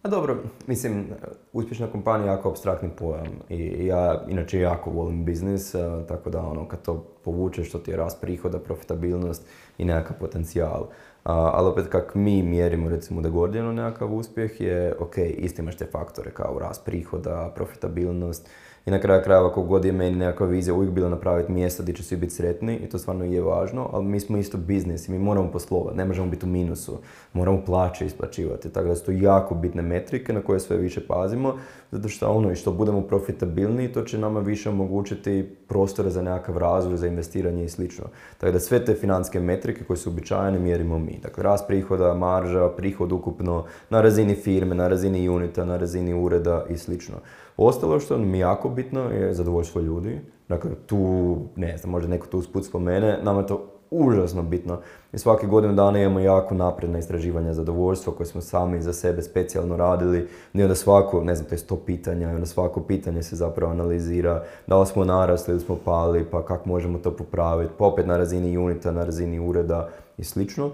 A 0.02 0.08
dobro, 0.08 0.36
mislim, 0.66 1.06
uspješna 1.52 1.86
kompanija 1.86 2.30
je 2.30 2.36
jako 2.36 2.48
abstraktni 2.48 2.88
pojam 2.98 3.26
i 3.48 3.86
ja 3.86 4.24
inače 4.28 4.60
jako 4.60 4.90
volim 4.90 5.24
biznis, 5.24 5.74
tako 6.08 6.30
da 6.30 6.40
ono, 6.40 6.68
kad 6.68 6.82
to 6.82 7.04
povučeš, 7.24 7.68
što 7.68 7.78
ti 7.78 7.90
je 7.90 7.96
rast 7.96 8.20
prihoda, 8.20 8.58
profitabilnost 8.58 9.46
i 9.78 9.84
nekakav 9.84 10.16
potencijal. 10.20 10.86
ali 11.24 11.68
opet 11.68 11.86
kak 11.88 12.14
mi 12.14 12.42
mjerimo 12.42 12.88
recimo 12.88 13.20
da 13.20 13.28
Gordijanu 13.28 13.72
nekakav 13.72 14.14
uspjeh 14.14 14.60
je, 14.60 14.94
ok, 15.00 15.18
isti 15.18 15.62
imaš 15.62 15.76
te 15.76 15.86
faktore 15.86 16.30
kao 16.30 16.58
rast 16.58 16.84
prihoda, 16.84 17.52
profitabilnost, 17.54 18.48
i 18.86 18.90
na 18.90 19.00
kraju 19.00 19.22
krajeva, 19.24 19.48
kako 19.48 19.62
god 19.62 19.84
je 19.84 19.92
meni 19.92 20.16
nekakva 20.16 20.46
vizija 20.46 20.74
uvijek 20.74 20.92
bila 20.92 21.08
napraviti 21.08 21.52
mjesto 21.52 21.82
gdje 21.82 21.94
će 21.94 22.02
svi 22.02 22.16
biti 22.16 22.34
sretni 22.34 22.76
i 22.76 22.88
to 22.88 22.98
stvarno 22.98 23.24
je 23.24 23.42
važno, 23.42 23.90
ali 23.92 24.04
mi 24.04 24.20
smo 24.20 24.38
isto 24.38 24.58
biznis 24.58 25.08
i 25.08 25.12
mi 25.12 25.18
moramo 25.18 25.50
poslovati, 25.50 25.96
ne 25.96 26.04
možemo 26.04 26.30
biti 26.30 26.46
u 26.46 26.48
minusu, 26.48 26.98
moramo 27.32 27.62
plaće 27.66 28.06
isplaćivati, 28.06 28.70
tako 28.70 28.88
da 28.88 28.94
su 28.96 29.04
to 29.04 29.12
jako 29.12 29.54
bitne 29.54 29.82
metrike 29.82 30.32
na 30.32 30.42
koje 30.42 30.60
sve 30.60 30.76
više 30.76 31.06
pazimo, 31.06 31.54
zato 31.90 32.08
što 32.08 32.30
ono 32.30 32.52
i 32.52 32.56
što 32.56 32.72
budemo 32.72 33.00
profitabilni, 33.02 33.92
to 33.92 34.02
će 34.02 34.18
nama 34.18 34.40
više 34.40 34.68
omogućiti 34.68 35.56
prostore 35.68 36.10
za 36.10 36.22
nekakav 36.22 36.56
razvoj, 36.56 36.96
za 36.96 37.06
investiranje 37.06 37.64
i 37.64 37.68
slično. 37.68 38.04
Tako 38.38 38.52
da 38.52 38.60
sve 38.60 38.84
te 38.84 38.94
financijske 38.94 39.40
metrike 39.40 39.84
koje 39.84 39.96
su 39.96 40.10
uobičajene 40.10 40.58
mjerimo 40.58 40.98
mi. 40.98 41.18
Dakle, 41.22 41.42
rast 41.42 41.66
prihoda, 41.66 42.14
marža, 42.14 42.68
prihod 42.68 43.12
ukupno 43.12 43.64
na 43.90 44.00
razini 44.00 44.34
firme, 44.34 44.74
na 44.74 44.88
razini 44.88 45.28
unita, 45.28 45.64
na 45.64 45.76
razini 45.76 46.14
ureda 46.14 46.64
i 46.68 46.76
slično. 46.76 47.16
Ostalo 47.58 48.00
što 48.00 48.18
mi 48.18 48.38
je 48.38 48.40
jako 48.40 48.68
bitno 48.68 49.00
je 49.00 49.34
zadovoljstvo 49.34 49.80
ljudi. 49.80 50.20
Dakle, 50.48 50.70
tu, 50.86 51.36
ne 51.56 51.76
znam, 51.76 51.90
možda 51.90 52.08
neko 52.08 52.26
tu 52.26 52.38
usput 52.38 52.64
spomene, 52.64 53.18
nama 53.22 53.40
je 53.40 53.46
to 53.46 53.64
užasno 53.90 54.42
bitno. 54.42 54.78
I 55.12 55.18
svake 55.18 55.46
godine 55.46 55.74
dana 55.74 55.98
imamo 55.98 56.20
jako 56.20 56.54
napredna 56.54 56.98
istraživanja 56.98 57.54
zadovoljstva 57.54 58.12
koje 58.12 58.26
smo 58.26 58.40
sami 58.40 58.82
za 58.82 58.92
sebe 58.92 59.22
specijalno 59.22 59.76
radili. 59.76 60.28
I 60.54 60.62
onda 60.62 60.74
svako, 60.74 61.24
ne 61.24 61.34
znam, 61.34 61.48
to 61.48 61.54
je 61.54 61.58
sto 61.58 61.76
pitanja 61.76 62.30
i 62.30 62.34
onda 62.34 62.46
svako 62.46 62.80
pitanje 62.80 63.22
se 63.22 63.36
zapravo 63.36 63.72
analizira. 63.72 64.44
Da 64.66 64.78
li 64.78 64.86
smo 64.86 65.04
narasli 65.04 65.52
ili 65.52 65.60
smo 65.60 65.76
pali, 65.84 66.24
pa 66.30 66.44
kako 66.44 66.68
možemo 66.68 66.98
to 66.98 67.10
popraviti. 67.10 67.72
Pa 67.78 67.84
opet 67.84 68.06
na 68.06 68.16
razini 68.16 68.58
unita, 68.58 68.92
na 68.92 69.04
razini 69.04 69.38
ureda 69.38 69.88
i 70.18 70.24
slično. 70.24 70.70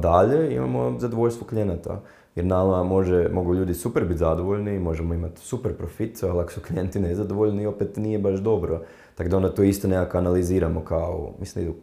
dalje 0.00 0.54
imamo 0.54 0.98
zadovoljstvo 0.98 1.46
klijenata 1.46 2.00
jer 2.38 2.46
nama 2.46 2.84
može, 2.84 3.28
mogu 3.32 3.54
ljudi 3.54 3.74
super 3.74 4.04
biti 4.04 4.18
zadovoljni, 4.18 4.78
možemo 4.78 5.14
imati 5.14 5.40
super 5.40 5.74
profit, 5.74 6.22
ali 6.22 6.40
ako 6.40 6.52
su 6.52 6.60
klijenti 6.60 7.00
nezadovoljni, 7.00 7.66
opet 7.66 7.96
nije 7.96 8.18
baš 8.18 8.38
dobro. 8.38 8.82
Tako 9.14 9.30
da 9.30 9.36
onda 9.36 9.54
to 9.54 9.62
isto 9.62 9.88
nekako 9.88 10.18
analiziramo 10.18 10.80
kao, 10.80 11.34
mislim 11.40 11.64
idu 11.64 11.74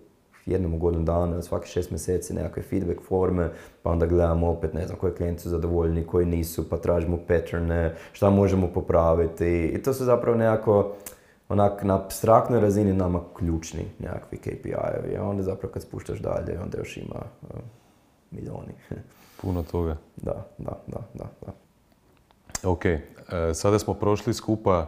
jednom 0.45 0.73
u 0.73 0.77
godinu 0.77 1.03
dana, 1.03 1.41
svaki 1.41 1.67
šest 1.67 1.91
mjeseci 1.91 2.33
nekakve 2.33 2.63
feedback 2.63 3.01
forme, 3.01 3.49
pa 3.83 3.89
onda 3.89 4.05
gledamo 4.05 4.47
opet, 4.47 4.73
ne 4.73 4.85
znam, 4.85 4.97
koji 4.97 5.13
klijenti 5.13 5.41
su 5.41 5.49
zadovoljni, 5.49 6.07
koji 6.07 6.25
nisu, 6.25 6.69
pa 6.69 6.77
tražimo 6.77 7.17
patterne, 7.27 7.95
šta 8.11 8.29
možemo 8.29 8.67
popraviti 8.67 9.65
i 9.65 9.83
to 9.83 9.93
su 9.93 10.05
zapravo 10.05 10.37
nekako, 10.37 10.93
onak 11.49 11.83
na 11.83 11.95
abstraktnoj 11.95 12.59
razini 12.59 12.93
nama 12.93 13.21
ključni 13.37 13.85
nekakvi 13.99 14.37
KPI-evi, 14.37 15.17
a 15.19 15.23
onda 15.23 15.43
zapravo 15.43 15.73
kad 15.73 15.81
spuštaš 15.81 16.19
dalje, 16.19 16.59
onda 16.63 16.77
još 16.77 16.97
ima 16.97 17.19
uh. 17.41 17.59
Puno 19.45 19.63
toga. 19.63 19.97
Da, 20.15 20.45
da, 20.57 20.71
da, 20.87 20.99
da. 21.13 21.25
da. 21.45 21.53
Ok, 22.69 22.85
e, 22.85 23.01
sada 23.53 23.79
smo 23.79 23.93
prošli 23.93 24.33
skupa 24.33 24.87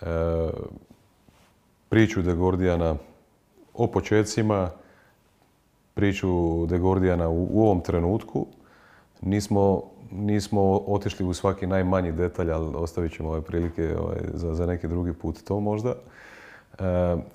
e, 0.00 0.06
priču 1.88 2.22
De 2.22 2.34
Gordijana 2.34 2.96
o 3.74 3.86
počecima, 3.86 4.70
priču 5.94 6.66
De 6.66 6.78
Gordijana 6.78 7.28
u, 7.28 7.48
u 7.50 7.62
ovom 7.62 7.80
trenutku. 7.80 8.46
Nismo, 9.20 9.82
nismo 10.10 10.62
otišli 10.86 11.26
u 11.26 11.34
svaki 11.34 11.66
najmanji 11.66 12.12
detalj, 12.12 12.50
ali 12.50 12.72
ostavit 12.74 13.12
ćemo 13.12 13.28
ove 13.28 13.42
prilike 13.42 13.96
ovaj, 13.98 14.18
za, 14.34 14.54
za 14.54 14.66
neki 14.66 14.88
drugi 14.88 15.12
put 15.12 15.42
to 15.44 15.60
možda. 15.60 15.90
E, 15.90 15.96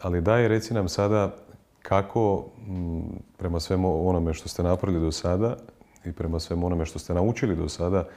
ali 0.01 0.21
daj, 0.21 0.47
reci 0.47 0.73
nam 0.73 0.89
sada 0.89 1.35
kako, 1.81 2.45
m, 2.67 3.03
prema 3.37 3.59
svemu 3.59 4.09
onome 4.09 4.33
što 4.33 4.49
ste 4.49 4.63
napravili 4.63 5.01
do 5.01 5.11
sada, 5.11 5.57
i 6.05 6.11
prema 6.11 6.39
svemu 6.39 6.65
onome 6.65 6.85
što 6.85 6.99
ste 6.99 7.13
naučili 7.13 7.55
do 7.55 7.69
sada, 7.69 8.07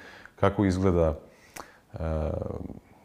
kako 0.40 0.64
izgleda 0.64 1.18
uh, 1.92 2.00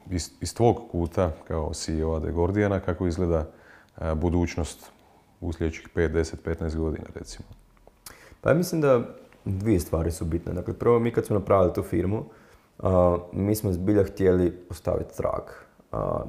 iz, 0.09 0.31
iz 0.41 0.55
tvog 0.55 0.81
kuta 0.91 1.31
kao 1.47 1.73
CEO-a 1.73 2.19
De 2.19 2.31
Gordijana, 2.31 2.79
kako 2.79 3.07
izgleda 3.07 3.45
uh, 3.97 4.13
budućnost 4.13 4.91
u 5.41 5.53
sljedećih 5.53 5.87
5, 5.95 6.11
10, 6.11 6.35
15 6.45 6.75
godina 6.75 7.05
recimo? 7.15 7.47
Pa 8.41 8.49
ja 8.49 8.55
mislim 8.55 8.81
da 8.81 9.01
dvije 9.45 9.79
stvari 9.79 10.11
su 10.11 10.25
bitne. 10.25 10.53
Dakle, 10.53 10.73
prvo 10.73 10.99
mi 10.99 11.11
kad 11.11 11.25
smo 11.25 11.39
napravili 11.39 11.73
tu 11.73 11.83
firmu, 11.83 12.25
uh, 12.77 12.89
mi 13.33 13.55
smo 13.55 13.71
zbilja 13.71 14.03
htjeli 14.03 14.65
ostaviti 14.69 15.17
trag 15.17 15.68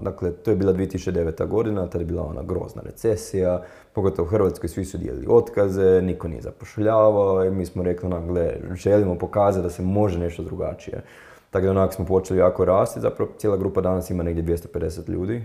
dakle, 0.03 0.33
to 0.33 0.51
je 0.51 0.57
bila 0.57 0.73
2009. 0.73 1.47
godina, 1.47 1.87
tada 1.87 2.03
je 2.03 2.07
bila 2.07 2.23
ona 2.23 2.43
grozna 2.43 2.83
recesija, 2.83 3.63
pogotovo 3.93 4.27
u 4.27 4.31
Hrvatskoj 4.31 4.69
svi 4.69 4.85
su 4.85 4.99
dijelili 4.99 5.27
otkaze, 5.29 6.03
niko 6.03 6.29
nije 6.29 6.43
zapošljavao 6.43 7.45
i 7.45 7.51
mi 7.51 7.67
smo 7.67 7.83
rekli, 7.83 8.07
onak, 8.07 8.25
gle, 8.25 8.57
želimo 8.75 9.19
pokazati 9.19 9.63
da 9.63 9.71
se 9.71 9.83
može 9.83 10.19
nešto 10.19 10.43
drugačije. 10.43 11.03
Tako 11.51 11.65
da 11.65 11.71
onak 11.71 11.95
smo 11.95 12.05
počeli 12.05 12.41
jako 12.41 12.65
rasti, 12.65 13.01
zapravo 13.01 13.31
cijela 13.39 13.57
grupa 13.57 13.81
danas 13.81 14.11
ima 14.11 14.23
negdje 14.23 14.57
250 14.57 15.11
ljudi 15.11 15.43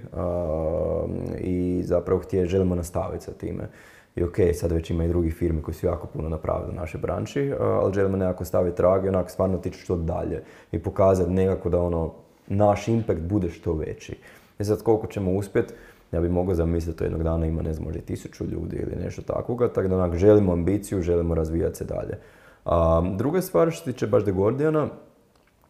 i 1.39 1.83
zapravo 1.85 2.19
htje, 2.21 2.45
želimo 2.45 2.75
nastaviti 2.75 3.23
sa 3.23 3.31
time. 3.31 3.69
I 4.15 4.23
ok, 4.23 4.35
sad 4.53 4.71
već 4.71 4.89
ima 4.89 5.03
i 5.03 5.07
drugih 5.07 5.33
firmi 5.35 5.61
koji 5.61 5.75
su 5.75 5.85
jako 5.85 6.07
puno 6.07 6.29
napravili 6.29 6.71
u 6.71 6.75
našoj 6.75 7.01
branši, 7.01 7.53
ali 7.59 7.93
želimo 7.93 8.17
nekako 8.17 8.45
staviti 8.45 8.77
trag 8.77 9.05
i 9.05 9.09
onak 9.09 9.29
stvarno 9.29 9.57
tići 9.57 9.79
što 9.79 9.95
dalje 9.95 10.43
i 10.71 10.79
pokazati 10.79 11.31
nekako 11.31 11.69
da 11.69 11.81
ono 11.81 12.13
naš 12.47 12.87
impact 12.87 13.21
bude 13.21 13.49
što 13.49 13.73
veći. 13.73 14.15
I 14.59 14.63
sad 14.63 14.83
koliko 14.83 15.07
ćemo 15.07 15.31
uspjeti, 15.31 15.73
ja 16.11 16.21
bih 16.21 16.31
mogao 16.31 16.55
zamisliti 16.55 16.99
da 16.99 17.05
jednog 17.05 17.23
dana 17.23 17.45
ima 17.45 17.61
ne 17.61 17.73
znam 17.73 17.85
možda 17.85 18.01
tisuću 18.01 18.45
ljudi 18.45 18.75
ili 18.75 19.03
nešto 19.03 19.21
takvoga, 19.21 19.67
tako 19.67 19.87
da 19.87 19.95
onak 19.95 20.17
želimo 20.17 20.53
ambiciju, 20.53 21.01
želimo 21.01 21.35
razvijati 21.35 21.77
se 21.77 21.85
dalje. 21.85 22.17
A, 22.65 23.01
druga 23.15 23.41
stvar 23.41 23.71
što 23.71 23.85
se 23.85 23.91
tiče 23.91 24.07
baš 24.07 24.23
The 24.23 24.31
Guardiana, 24.31 24.87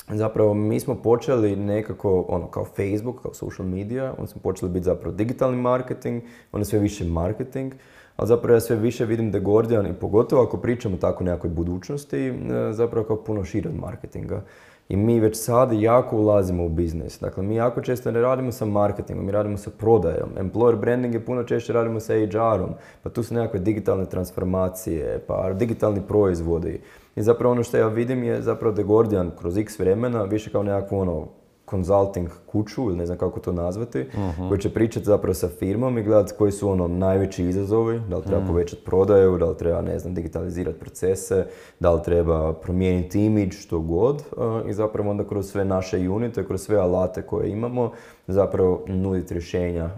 zapravo 0.08 0.54
mi 0.54 0.80
smo 0.80 0.96
počeli 0.96 1.56
nekako 1.56 2.26
ono 2.28 2.48
kao 2.48 2.66
Facebook, 2.66 3.22
kao 3.22 3.34
social 3.34 3.68
media, 3.68 4.14
onda 4.18 4.28
smo 4.28 4.42
počeli 4.42 4.72
biti 4.72 4.84
zapravo 4.84 5.16
digitalni 5.16 5.58
marketing, 5.58 6.24
onda 6.52 6.66
sve 6.66 6.80
više 6.80 7.06
marketing, 7.06 7.74
ali 8.16 8.28
zapravo 8.28 8.56
ja 8.56 8.62
sve 8.62 8.76
više 8.76 9.06
vidim 9.06 9.32
The 9.32 9.40
Guardian 9.40 9.88
i 9.88 9.94
pogotovo 9.94 10.44
ako 10.44 10.58
pričamo 10.58 10.98
tako 10.98 11.24
o 11.24 11.26
nekakvoj 11.26 11.54
budućnosti, 11.54 12.18
e, 12.28 12.34
zapravo 12.72 13.06
kao 13.06 13.24
puno 13.24 13.44
šire 13.44 13.70
od 13.70 13.76
marketinga. 13.76 14.42
I 14.90 14.96
mi 14.96 15.20
već 15.20 15.38
sad 15.38 15.74
jako 15.74 16.18
ulazimo 16.18 16.66
u 16.66 16.70
biznis. 16.70 17.20
Dakle, 17.20 17.44
mi 17.44 17.56
jako 17.56 17.82
često 17.82 18.12
ne 18.12 18.22
radimo 18.22 18.52
sa 18.52 18.66
marketingom, 18.66 19.26
mi 19.26 19.32
radimo 19.32 19.58
sa 19.58 19.70
prodajom. 19.78 20.30
Employer 20.38 20.76
branding 20.76 21.14
je 21.14 21.26
puno 21.26 21.44
češće 21.44 21.74
radimo 21.74 22.00
sa 22.00 22.14
HR-om. 22.14 22.74
Pa 23.04 23.10
tu 23.10 23.24
su 23.24 23.34
nekakve 23.34 23.60
digitalne 23.60 24.06
transformacije, 24.06 25.20
pa 25.28 25.54
digitalni 25.54 26.02
proizvodi. 26.08 26.82
I 27.16 27.22
zapravo 27.22 27.52
ono 27.52 27.64
što 27.64 27.78
ja 27.78 27.88
vidim 27.88 28.24
je 28.24 28.42
zapravo 28.42 28.76
The 28.76 28.84
Guardian 28.84 29.32
kroz 29.40 29.58
x 29.58 29.80
vremena 29.80 30.24
više 30.24 30.52
kao 30.52 30.64
nekakvu 30.64 30.98
ono 30.98 31.28
consulting 31.70 32.30
kuću 32.46 32.82
ili 32.82 32.98
ne 32.98 33.06
znam 33.06 33.18
kako 33.18 33.40
to 33.40 33.52
nazvati, 33.52 34.02
uh 34.02 34.48
koji 34.50 34.60
će 34.60 34.74
pričati 34.74 35.06
zapravo 35.06 35.34
sa 35.34 35.48
firmom 35.48 35.98
i 35.98 36.04
gledati 36.04 36.34
koji 36.38 36.52
su 36.52 36.70
ono 36.70 36.88
najveći 36.88 37.46
izazovi, 37.46 38.02
da 38.10 38.18
li 38.18 38.24
treba 38.24 38.42
uh 38.42 38.48
povećati 38.48 38.82
prodaju, 38.86 39.38
da 39.38 39.46
li 39.46 39.58
treba, 39.58 39.82
ne 39.82 40.00
znam, 40.00 40.14
digitalizirati 40.14 40.80
procese, 40.80 41.46
da 41.80 41.94
li 41.94 42.04
treba 42.04 42.54
promijeniti 42.54 43.26
imidž, 43.26 43.56
što 43.56 43.80
god 43.80 44.24
i 44.70 44.74
zapravo 44.74 45.10
onda 45.10 45.24
kroz 45.24 45.52
sve 45.52 45.66
naše 45.66 46.10
unite, 46.10 46.46
kroz 46.48 46.62
sve 46.62 46.78
alate 46.78 47.22
koje 47.22 47.50
imamo, 47.50 47.92
zapravo 48.28 48.84
nuditi 48.88 49.34
rješenja 49.34 49.90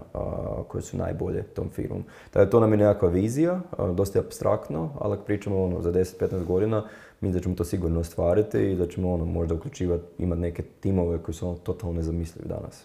koje 0.68 0.82
su 0.82 0.96
najbolje 0.96 1.42
tom 1.42 1.68
firmom. 1.68 2.04
Tako 2.30 2.50
to 2.50 2.60
nam 2.60 2.72
je 2.72 2.76
nekakva 2.76 3.08
vizija, 3.08 3.60
dosta 3.94 4.18
abstraktno, 4.18 4.90
ali 5.00 5.14
ako 5.14 5.24
pričamo 5.24 5.64
ono, 5.64 5.82
za 5.82 5.92
10-15 5.92 6.44
godina, 6.44 6.84
mi 7.20 7.32
da 7.32 7.40
ćemo 7.40 7.54
to 7.54 7.64
sigurno 7.64 8.00
ostvariti 8.00 8.58
i 8.58 8.76
da 8.76 8.86
ćemo 8.86 9.14
ono, 9.14 9.24
možda 9.24 9.54
uključivati, 9.54 10.04
imati 10.18 10.40
neke 10.40 10.62
timove 10.62 11.18
koji 11.18 11.34
su 11.34 11.48
ono, 11.48 11.58
totalno 11.58 11.96
nezamislivi 11.96 12.48
danas. 12.48 12.84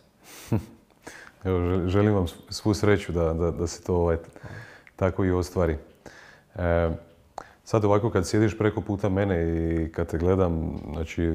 Evo, 1.44 1.88
želim 1.88 2.14
vam 2.14 2.26
svu 2.50 2.74
sreću 2.74 3.12
da, 3.12 3.34
da, 3.34 3.52
da 3.52 3.68
se 3.68 3.84
to 3.84 3.96
ovaj, 3.96 4.18
tako 4.96 5.26
i 5.26 5.32
ostvari. 5.32 5.78
E, 6.56 6.90
sad 7.64 7.86
ovako 7.86 8.10
kad 8.10 8.28
sjediš 8.28 8.58
preko 8.58 8.82
puta 8.82 9.10
mene 9.10 9.44
i 9.44 9.92
kad 9.92 10.08
te 10.08 10.18
gledam, 10.18 10.80
znači, 10.94 11.34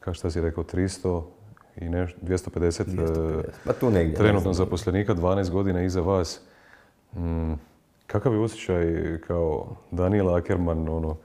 kao 0.00 0.14
šta 0.14 0.30
si 0.30 0.40
rekao, 0.40 0.64
300 0.64 1.22
i 1.76 1.88
nešto, 1.88 2.18
250, 2.22 2.84
250. 2.84 3.42
Pa 3.64 3.72
tu 3.72 3.90
negdje, 3.90 4.14
trenutno 4.14 4.52
zaposlenika, 4.52 5.14
12 5.14 5.50
godina 5.50 5.82
iza 5.82 6.00
vas. 6.00 6.40
Mm, 7.16 7.52
kakav 8.06 8.32
je 8.32 8.40
osjećaj 8.40 9.18
kao 9.26 9.76
Daniel 9.90 10.34
Ackerman, 10.34 10.88
ono, 10.88 11.16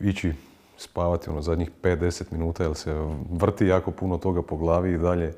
ići 0.00 0.32
spavati 0.78 1.30
ono 1.30 1.42
zadnjih 1.42 1.70
5-10 1.82 2.24
minuta 2.30 2.62
jer 2.62 2.74
se 2.74 2.94
vrti 3.30 3.66
jako 3.66 3.90
puno 3.90 4.18
toga 4.18 4.42
po 4.42 4.56
glavi 4.56 4.92
i 4.92 4.98
dalje. 4.98 5.34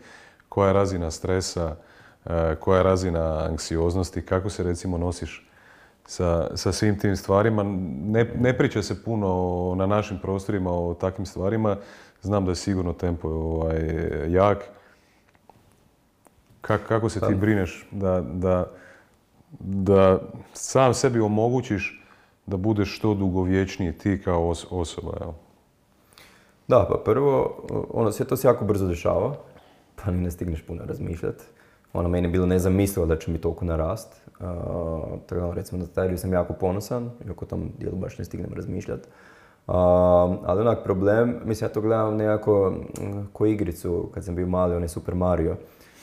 Koja 0.48 0.66
je 0.66 0.72
razina 0.72 1.10
stresa, 1.10 1.76
e, 2.26 2.54
koja 2.60 2.76
je 2.76 2.82
razina 2.82 3.46
anksioznosti, 3.50 4.22
kako 4.22 4.50
se 4.50 4.62
recimo 4.62 4.98
nosiš 4.98 5.48
sa, 6.06 6.56
sa 6.56 6.72
svim 6.72 6.98
tim 6.98 7.16
stvarima. 7.16 7.62
Ne, 8.02 8.24
ne 8.40 8.58
priča 8.58 8.82
se 8.82 9.04
puno 9.04 9.74
na 9.76 9.86
našim 9.86 10.18
prostorima 10.18 10.70
o 10.70 10.94
takvim 10.94 11.26
stvarima. 11.26 11.76
Znam 12.22 12.44
da 12.44 12.50
je 12.50 12.56
sigurno 12.56 12.92
tempo 12.92 13.28
ovaj, 13.28 13.78
jak. 14.28 14.58
Kak- 16.60 16.86
kako 16.88 17.08
se 17.08 17.20
ti 17.20 17.34
brineš 17.34 17.88
da, 17.90 18.20
da, 18.20 18.66
da 19.60 20.20
sam 20.52 20.94
sebi 20.94 21.20
omogućiš 21.20 21.97
da 22.48 22.56
budeš 22.56 22.96
što 22.96 23.14
dugovječniji 23.14 23.92
ti 23.92 24.22
kao 24.24 24.48
os- 24.48 24.66
osoba? 24.70 25.12
Evo. 25.20 25.34
Da, 26.68 26.86
pa 26.90 27.02
prvo, 27.04 27.56
ono, 27.92 28.12
sve 28.12 28.26
to 28.26 28.36
se 28.36 28.48
jako 28.48 28.64
brzo 28.64 28.86
dešava, 28.86 29.34
pa 29.96 30.10
ni 30.10 30.20
ne 30.20 30.30
stigneš 30.30 30.62
puno 30.66 30.84
razmišljati. 30.84 31.44
Ono, 31.92 32.08
meni 32.08 32.26
je 32.26 32.32
bilo 32.32 32.46
nezamislivo 32.46 33.06
da 33.06 33.18
će 33.18 33.30
mi 33.30 33.38
toliko 33.38 33.64
narast. 33.64 34.22
Uh, 34.40 34.46
tako 35.26 35.40
da, 35.40 35.52
recimo, 35.52 35.80
na 35.80 35.86
taj 35.86 36.16
sam 36.16 36.32
jako 36.32 36.52
ponosan, 36.52 37.10
iako 37.26 37.46
tom 37.46 37.70
dijelu 37.78 37.96
baš 37.96 38.18
ne 38.18 38.24
stignem 38.24 38.52
razmišljati. 38.54 39.08
Uh, 39.66 39.74
ali 40.44 40.60
onak 40.60 40.84
problem, 40.84 41.36
mislim, 41.44 41.68
ja 41.68 41.72
to 41.72 41.80
gledam 41.80 42.16
nekako 42.16 42.74
ko 43.32 43.46
igricu, 43.46 44.10
kad 44.14 44.24
sam 44.24 44.34
bio 44.34 44.46
mali, 44.46 44.76
onaj 44.76 44.88
Super 44.88 45.14
Mario. 45.14 45.56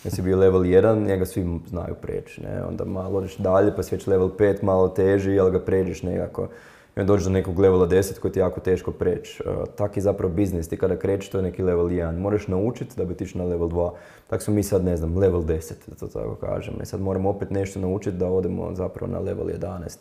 Ja 0.05 0.11
si 0.11 0.21
bio 0.21 0.37
level 0.37 0.61
1, 0.61 1.07
njega 1.07 1.25
svi 1.25 1.59
znaju 1.67 1.95
preći, 2.01 2.41
ne? 2.41 2.63
Onda 2.69 2.85
malo 2.85 3.17
odeš 3.17 3.37
dalje, 3.37 3.75
pa 3.75 3.83
si 3.83 3.97
level 4.07 4.29
5, 4.29 4.63
malo 4.63 4.87
teži, 4.87 5.39
ali 5.39 5.51
ga 5.51 5.59
pređeš 5.59 6.03
nekako. 6.03 6.47
I 6.95 6.99
onda 6.99 7.13
dođeš 7.13 7.25
do 7.25 7.31
nekog 7.31 7.59
levela 7.59 7.87
10 7.87 8.19
koji 8.19 8.31
ti 8.31 8.39
je 8.39 8.41
jako 8.41 8.59
teško 8.59 8.91
preći. 8.91 9.43
Uh, 9.45 9.67
tak 9.75 9.97
je 9.97 10.01
zapravo 10.01 10.33
biznis, 10.33 10.69
ti 10.69 10.77
kada 10.77 10.95
krećeš 10.95 11.29
to 11.29 11.37
je 11.37 11.43
neki 11.43 11.63
level 11.63 11.85
1. 11.85 12.17
Moraš 12.17 12.47
naučiti 12.47 12.97
da 12.97 13.05
bi 13.05 13.13
ti 13.13 13.23
išao 13.23 13.41
na 13.41 13.47
level 13.47 13.67
2. 13.67 13.91
Tako 14.27 14.43
smo 14.43 14.53
mi 14.53 14.63
sad, 14.63 14.85
ne 14.85 14.97
znam, 14.97 15.17
level 15.17 15.41
10, 15.41 15.73
da 15.87 15.95
to 15.95 16.07
tako 16.07 16.35
kažem. 16.35 16.73
I 16.81 16.85
sad 16.85 17.01
moramo 17.01 17.29
opet 17.29 17.51
nešto 17.51 17.79
naučiti 17.79 18.17
da 18.17 18.27
odemo 18.27 18.69
zapravo 18.73 19.11
na 19.11 19.19
level 19.19 19.47
11. 19.47 19.97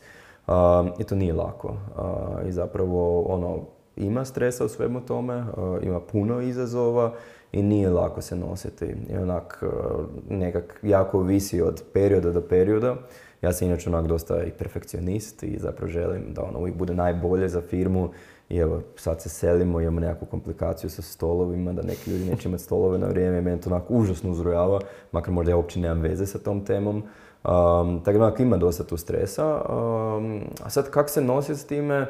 Uh, 0.46 1.00
I 1.00 1.04
to 1.04 1.14
nije 1.14 1.32
lako. 1.32 1.74
I 2.48 2.52
zapravo, 2.52 3.22
ono, 3.22 3.58
ima 3.96 4.24
stresa 4.24 4.64
u 4.64 4.68
svemu 4.68 5.00
tome, 5.00 5.44
ima 5.82 6.00
puno 6.00 6.40
izazova 6.40 7.12
i 7.54 7.62
nije 7.62 7.90
lako 7.90 8.22
se 8.22 8.36
nositi. 8.36 8.94
I 9.10 9.16
onak, 9.16 9.62
uh, 9.62 10.04
nekak 10.28 10.80
jako 10.82 11.20
visi 11.20 11.62
od 11.62 11.82
perioda 11.92 12.32
do 12.32 12.40
perioda. 12.40 12.96
Ja 13.42 13.52
sam 13.52 13.68
inače 13.68 13.90
onak 13.90 14.06
dosta 14.06 14.42
i 14.42 14.50
perfekcionist 14.50 15.42
i 15.42 15.58
zapravo 15.58 15.92
želim 15.92 16.22
da 16.34 16.42
ono 16.42 16.58
uvijek 16.58 16.76
bude 16.76 16.94
najbolje 16.94 17.48
za 17.48 17.60
firmu. 17.60 18.10
I 18.48 18.56
evo, 18.56 18.82
sad 18.96 19.22
se 19.22 19.28
selimo, 19.28 19.80
imamo 19.80 20.00
nekakvu 20.00 20.26
komplikaciju 20.26 20.90
sa 20.90 21.02
stolovima, 21.02 21.72
da 21.72 21.82
neki 21.82 22.10
ljudi 22.10 22.24
neće 22.24 22.48
imati 22.48 22.64
stolove 22.64 22.98
na 22.98 23.06
vrijeme, 23.06 23.40
meni 23.40 23.60
to 23.60 23.70
onako 23.70 23.94
užasno 23.94 24.30
uzrujava, 24.30 24.80
makar 25.12 25.34
možda 25.34 25.52
ja 25.52 25.56
uopće 25.56 25.80
nemam 25.80 26.00
veze 26.00 26.26
sa 26.26 26.38
tom 26.38 26.64
temom. 26.64 26.96
Um, 26.96 28.00
tako 28.04 28.18
da 28.18 28.34
ima 28.38 28.56
dosta 28.56 28.84
tu 28.84 28.96
stresa. 28.96 29.46
A 30.64 30.70
sad 30.70 30.90
kako 30.90 31.08
se 31.08 31.20
nositi 31.20 31.58
s 31.58 31.66
time? 31.66 32.06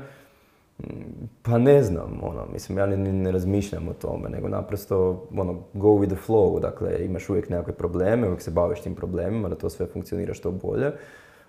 Pa 1.42 1.58
ne 1.58 1.82
znam, 1.82 2.20
ono, 2.22 2.46
mislim, 2.52 2.78
ja 2.78 2.86
ni, 2.86 3.12
ne 3.12 3.32
razmišljam 3.32 3.88
o 3.88 3.92
tome, 3.92 4.28
nego 4.28 4.48
naprosto, 4.48 5.26
ono, 5.36 5.62
go 5.72 5.88
with 5.88 6.08
the 6.08 6.16
flow, 6.26 6.60
dakle, 6.60 7.04
imaš 7.04 7.28
uvijek 7.28 7.48
nekakve 7.48 7.72
probleme, 7.72 8.26
uvijek 8.26 8.42
se 8.42 8.50
baviš 8.50 8.80
tim 8.80 8.94
problemima, 8.94 9.48
da 9.48 9.54
to 9.54 9.70
sve 9.70 9.86
funkcionira 9.86 10.34
što 10.34 10.50
bolje. 10.50 10.92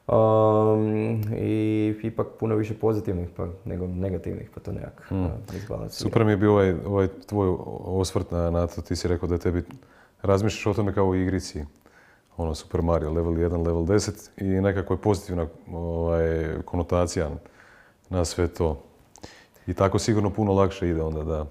Um, 0.07 1.21
I 1.38 1.95
ipak 2.03 2.28
puno 2.39 2.55
više 2.55 2.73
pozitivnih 2.73 3.30
pa, 3.38 3.47
nego 3.65 3.88
negativnih, 3.88 4.49
pa 4.53 4.59
to 4.59 4.71
nekak 4.71 5.11
mm. 5.11 5.26
izbalansira. 5.55 6.09
Super 6.09 6.26
mi 6.26 6.32
je 6.32 6.38
bio 6.38 6.51
ovaj, 6.51 6.76
ovaj 6.86 7.07
tvoj 7.26 7.55
osvrt 7.86 8.32
na, 8.32 8.51
na 8.51 8.67
to, 8.67 8.82
ti 8.82 8.95
si 8.95 9.07
rekao 9.07 9.30
da 9.30 9.38
tebi 9.38 9.63
razmišljaš 10.21 10.67
o 10.67 10.73
tome 10.73 10.93
kao 10.93 11.05
u 11.05 11.15
igrici. 11.15 11.65
Ono, 12.38 12.55
Super 12.55 12.82
Mario, 12.82 13.11
level 13.11 13.34
1, 13.34 13.65
level 13.67 13.84
10 13.84 14.30
i 14.38 14.61
nekako 14.61 14.93
je 14.93 15.01
pozitivna 15.01 15.47
ovaj, 15.71 16.55
konotacija 16.65 17.30
na 18.09 18.26
sve 18.26 18.47
to. 18.47 18.84
I 19.68 19.74
tako 19.74 19.99
sigurno 19.99 20.30
puno 20.30 20.53
lakše 20.53 20.89
ide 20.89 21.01
onda, 21.01 21.24
da. 21.24 21.45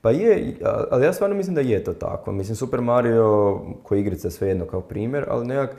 Pa 0.00 0.10
je, 0.10 0.56
ali 0.90 1.04
ja 1.04 1.12
stvarno 1.12 1.36
mislim 1.36 1.54
da 1.54 1.60
je 1.60 1.84
to 1.84 1.92
tako. 1.92 2.32
Mislim, 2.32 2.56
Super 2.56 2.80
Mario, 2.80 3.58
ko 3.82 3.94
igrica 3.94 4.30
svejedno 4.30 4.64
kao 4.64 4.80
primjer, 4.80 5.24
ali 5.28 5.46
nekak, 5.46 5.76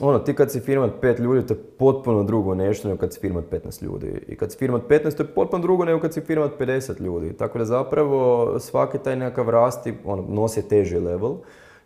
ono, 0.00 0.18
ti 0.18 0.34
kad 0.34 0.52
si 0.52 0.60
firma 0.60 0.84
od 0.84 0.92
pet 1.00 1.18
ljudi, 1.18 1.46
to 1.46 1.54
je 1.54 1.60
potpuno 1.78 2.22
drugo 2.22 2.54
nešto 2.54 2.88
nego 2.88 3.00
kad 3.00 3.14
si 3.14 3.20
firma 3.20 3.38
od 3.38 3.44
15 3.50 3.82
ljudi. 3.82 4.24
I 4.28 4.36
kad 4.36 4.52
si 4.52 4.58
firma 4.58 4.76
od 4.76 4.88
15, 4.88 5.16
to 5.16 5.22
je 5.22 5.26
potpuno 5.26 5.62
drugo 5.62 5.84
nego 5.84 6.00
kad 6.00 6.14
si 6.14 6.20
firma 6.20 6.44
od 6.44 6.58
50 6.58 7.00
ljudi. 7.00 7.32
Tako 7.32 7.58
da 7.58 7.64
zapravo 7.64 8.58
svaki 8.58 8.98
taj 8.98 9.16
nekakav 9.16 9.48
rasti, 9.48 9.94
ono, 10.04 10.24
nosi 10.28 10.68
teži 10.68 10.98
level. 10.98 11.36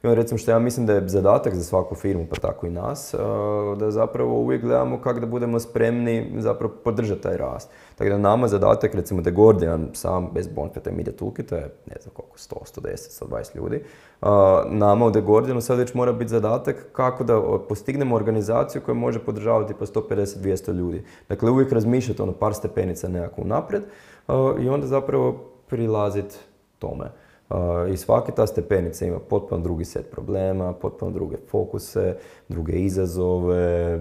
I 0.05 0.07
onda 0.07 0.21
recimo 0.21 0.39
što 0.39 0.51
ja 0.51 0.59
mislim 0.59 0.87
da 0.87 0.93
je 0.93 1.09
zadatak 1.09 1.55
za 1.55 1.65
svaku 1.65 1.95
firmu, 1.95 2.27
pa 2.31 2.37
tako 2.37 2.67
i 2.67 2.71
nas, 2.71 3.15
uh, 3.15 3.79
da 3.79 3.91
zapravo 3.91 4.39
uvijek 4.39 4.63
gledamo 4.63 5.01
kako 5.01 5.21
da 5.21 5.27
budemo 5.27 5.61
spremni 5.61 6.33
zapravo 6.39 6.75
podržati 6.85 7.23
taj 7.23 7.37
rast. 7.37 7.71
Tako 7.95 8.11
da 8.11 8.19
nama 8.19 8.49
zadatak, 8.49 8.95
recimo 8.95 9.23
The 9.23 9.31
Guardian 9.31 9.89
sam 9.93 10.31
bez 10.35 10.49
Bonfeta 10.49 10.91
i 10.91 10.93
Media 10.93 11.13
Toolkita 11.13 11.57
je 11.57 11.75
ne 11.87 11.97
znam 12.03 12.15
koliko, 12.15 12.39
100, 12.39 12.81
110, 12.81 13.25
120 13.25 13.57
ljudi. 13.57 13.83
Uh, 14.23 14.29
nama 14.71 15.07
u 15.07 15.13
The 15.13 15.21
Guardianu 15.21 15.61
sad 15.61 15.79
već 15.79 15.95
mora 15.95 16.13
biti 16.13 16.31
zadatak 16.31 16.87
kako 16.93 17.25
da 17.25 17.43
postignemo 17.69 18.17
organizaciju 18.17 18.83
koja 18.85 18.95
može 18.95 19.19
podržavati 19.19 19.75
po 19.75 19.87
150, 19.87 20.39
200 20.39 20.73
ljudi. 20.73 21.05
Dakle, 21.29 21.51
uvijek 21.51 21.73
razmišljati 21.73 22.23
ono 22.23 22.33
par 22.33 22.55
stepenica 22.55 23.09
nekako 23.09 23.41
unaprijed 23.41 23.83
uh, 24.29 24.35
i 24.61 24.69
onda 24.69 24.87
zapravo 24.87 25.33
prilaziti 25.69 26.37
tome. 26.79 27.24
Uh, 27.51 27.93
I 27.93 27.97
svaka 27.97 28.33
ta 28.33 28.47
stepenica 28.47 29.07
ima 29.07 29.19
potpuno 29.19 29.63
drugi 29.63 29.85
set 29.85 30.11
problema, 30.11 30.73
potpuno 30.73 31.11
druge 31.11 31.37
fokuse, 31.51 32.17
druge 32.49 32.73
izazove. 32.73 34.01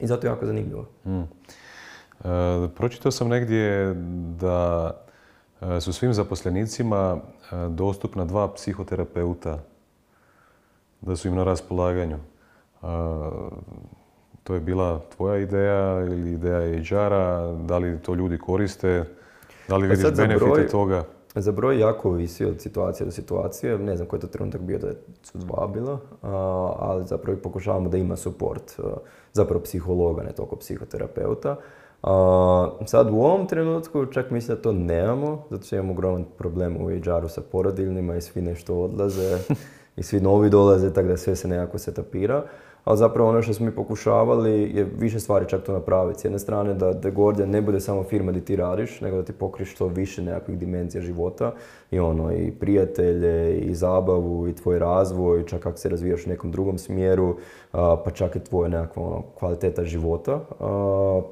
I 0.00 0.06
zato 0.06 0.26
je 0.26 0.30
jako 0.30 0.46
zanimljivo. 0.46 0.86
Mm. 1.06 1.22
E, 2.24 2.68
pročitao 2.74 3.12
sam 3.12 3.28
negdje 3.28 3.94
da 4.40 4.90
e, 5.60 5.80
su 5.80 5.92
svim 5.92 6.12
zaposlenicima 6.12 7.20
dostupna 7.68 8.24
dva 8.24 8.52
psihoterapeuta, 8.52 9.58
da 11.00 11.16
su 11.16 11.28
im 11.28 11.34
na 11.34 11.44
raspolaganju. 11.44 12.16
E, 12.16 12.86
to 14.44 14.54
je 14.54 14.60
bila 14.60 15.00
tvoja 15.16 15.38
ideja 15.38 16.00
ili 16.00 16.32
ideja 16.32 16.82
HR-a, 16.82 17.56
da 17.66 17.78
li 17.78 17.98
to 18.02 18.14
ljudi 18.14 18.38
koriste, 18.38 19.04
da 19.68 19.76
li 19.76 19.88
Pa 19.88 19.94
vidiš 19.94 20.16
benefite 20.16 20.50
broj- 20.50 20.70
toga? 20.70 21.04
Za 21.34 21.52
broj 21.52 21.80
jako 21.80 22.08
ovisi 22.08 22.44
od 22.44 22.60
situacije 22.60 23.06
do 23.06 23.12
situacije. 23.12 23.78
Ne 23.78 23.96
znam 23.96 24.08
koji 24.08 24.18
je 24.18 24.20
to 24.20 24.26
trenutak 24.26 24.60
bio 24.60 24.78
da 24.78 24.88
su 25.22 25.38
dva 25.38 25.66
bila, 25.66 25.98
ali 26.78 27.06
zapravo 27.06 27.38
pokušavamo 27.42 27.88
da 27.88 27.96
ima 27.96 28.16
support 28.16 28.72
a, 28.78 28.82
zapravo 29.32 29.62
psihologa, 29.62 30.22
ne 30.22 30.32
toliko 30.32 30.56
psihoterapeuta. 30.56 31.56
Sad 32.86 33.10
u 33.10 33.20
ovom 33.20 33.46
trenutku 33.46 34.06
čak 34.06 34.30
mislim 34.30 34.56
da 34.56 34.62
to 34.62 34.72
nemamo, 34.72 35.44
zato 35.50 35.64
što 35.64 35.76
imamo 35.76 35.92
ogroman 35.92 36.24
problem 36.38 36.76
u 36.76 36.88
HR-u 36.88 37.28
sa 37.28 37.40
porodiljnima 37.52 38.16
i 38.16 38.20
svi 38.20 38.42
nešto 38.42 38.76
odlaze 38.76 39.38
i 39.96 40.02
svi 40.02 40.20
novi 40.20 40.50
dolaze, 40.50 40.92
tako 40.92 41.08
da 41.08 41.16
sve 41.16 41.36
se 41.36 41.48
nekako 41.48 41.78
setapira. 41.78 42.44
Ali 42.84 42.98
zapravo 42.98 43.28
ono 43.28 43.42
što 43.42 43.54
smo 43.54 43.66
mi 43.66 43.72
pokušavali 43.72 44.70
je 44.74 44.84
više 44.98 45.20
stvari 45.20 45.48
čak 45.48 45.62
to 45.62 45.72
napraviti. 45.72 46.20
S 46.20 46.24
jedne 46.24 46.38
strane 46.38 46.74
da 46.74 47.00
The 47.00 47.10
Guardian 47.10 47.50
ne 47.50 47.62
bude 47.62 47.80
samo 47.80 48.02
firma 48.02 48.30
gdje 48.30 48.44
ti 48.44 48.56
radiš, 48.56 49.00
nego 49.00 49.16
da 49.16 49.22
ti 49.22 49.32
pokriš 49.32 49.72
što 49.72 49.86
više 49.86 50.22
nekakvih 50.22 50.58
dimenzija 50.58 51.02
života 51.02 51.52
i 51.90 51.98
ono 51.98 52.32
i 52.32 52.50
prijatelje 52.50 53.58
i 53.58 53.74
zabavu 53.74 54.48
i 54.48 54.54
tvoj 54.54 54.78
razvoj, 54.78 55.46
čak 55.46 55.62
kako 55.62 55.78
se 55.78 55.88
razvijaš 55.88 56.26
u 56.26 56.28
nekom 56.28 56.50
drugom 56.50 56.78
smjeru, 56.78 57.36
pa 57.72 58.10
čak 58.14 58.36
i 58.36 58.40
tvoja 58.40 58.68
nekakva 58.68 59.02
ono, 59.02 59.22
kvaliteta 59.38 59.84
života, 59.84 60.40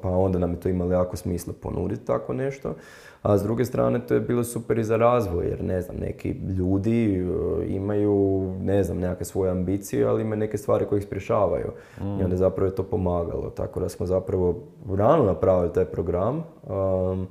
pa 0.01 0.09
onda 0.09 0.39
nam 0.39 0.51
je 0.51 0.59
to 0.59 0.69
imalo 0.69 0.91
jako 0.91 1.17
smisla 1.17 1.53
ponuditi 1.61 2.05
tako 2.05 2.33
nešto. 2.33 2.73
A 3.21 3.37
s 3.37 3.43
druge 3.43 3.65
strane 3.65 3.99
to 4.07 4.13
je 4.13 4.19
bilo 4.19 4.43
super 4.43 4.77
i 4.77 4.83
za 4.83 4.97
razvoj, 4.97 5.47
jer 5.47 5.63
ne 5.63 5.81
znam, 5.81 5.97
neki 5.97 6.29
ljudi 6.57 7.15
e, 7.15 7.25
imaju, 7.67 8.45
ne 8.61 8.83
znam, 8.83 8.97
nekakve 8.97 9.25
svoje 9.25 9.51
ambicije, 9.51 10.05
ali 10.05 10.21
imaju 10.21 10.39
neke 10.39 10.57
stvari 10.57 10.85
koje 10.85 10.97
ih 10.97 11.05
sprječavaju. 11.05 11.71
I 12.19 12.23
onda 12.23 12.35
zapravo 12.35 12.67
je 12.67 12.75
to 12.75 12.83
pomagalo. 12.83 13.49
Tako 13.49 13.79
da 13.79 13.89
smo 13.89 14.05
zapravo 14.05 14.63
rano 14.95 15.23
napravili 15.23 15.73
taj 15.73 15.85
program. 15.85 16.43
Um, 16.67 17.27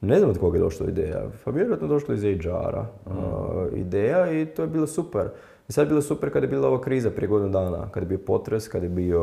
ne 0.00 0.18
znam 0.18 0.30
od 0.30 0.38
koga 0.38 0.58
je 0.58 0.62
došla 0.62 0.86
ideja, 0.88 1.26
pa 1.44 1.50
vjerojatno 1.50 1.88
došlo 1.88 2.14
iz 2.14 2.22
HR-a 2.22 2.86
uh, 3.06 3.12
ideja 3.78 4.32
i 4.32 4.46
to 4.46 4.62
je 4.62 4.68
bilo 4.68 4.86
super. 4.86 5.28
I 5.68 5.72
sad 5.72 5.86
je 5.86 5.88
bilo 5.88 6.02
super 6.02 6.32
kad 6.32 6.42
je 6.42 6.48
bila 6.48 6.68
ova 6.68 6.80
kriza 6.80 7.10
prije 7.10 7.28
godinu 7.28 7.50
dana, 7.50 7.88
kad 7.90 8.02
je 8.02 8.06
bio 8.08 8.18
potres, 8.18 8.68
kad 8.68 8.82
je 8.82 8.88
bio 8.88 9.20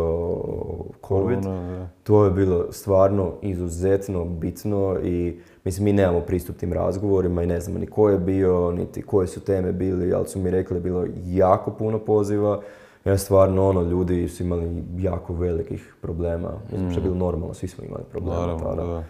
COVID. 1.08 1.44
Korona. 1.44 1.90
To 2.04 2.26
je 2.26 2.32
bilo 2.32 2.72
stvarno 2.72 3.34
izuzetno 3.42 4.26
bitno 4.26 4.98
i 5.04 5.40
mislim 5.64 5.84
mi 5.86 5.94
nemamo 5.94 6.20
pristup 6.20 6.58
tim 6.58 6.74
razgovorima 6.74 7.44
i 7.44 7.48
ne 7.48 7.60
znamo 7.60 7.80
ni 7.80 7.88
ko 7.88 8.10
je 8.10 8.18
bio, 8.18 8.72
niti 8.72 9.02
koje 9.02 9.28
su 9.28 9.40
teme 9.40 9.72
bili, 9.72 10.14
ali 10.14 10.28
su 10.28 10.40
mi 10.40 10.50
rekli 10.50 10.74
da 10.74 10.78
je 10.78 10.84
bilo 10.92 11.06
jako 11.26 11.72
puno 11.72 12.00
poziva. 12.00 12.62
Ja 13.06 13.18
stvarno 13.18 13.70
ono, 13.70 13.82
ljudi 13.82 14.28
su 14.28 14.44
imali 14.44 14.84
jako 14.98 15.34
velikih 15.34 15.96
problema. 16.02 16.52
Mislim 16.72 16.92
što 16.92 17.00
je 17.00 17.04
bilo 17.04 17.16
normalno, 17.16 17.54
svi 17.54 17.68
smo 17.68 17.84
imali 17.84 18.04
problema 18.12 18.40
Naravno, 18.40 18.64
tada. 18.64 18.84
da. 18.84 19.04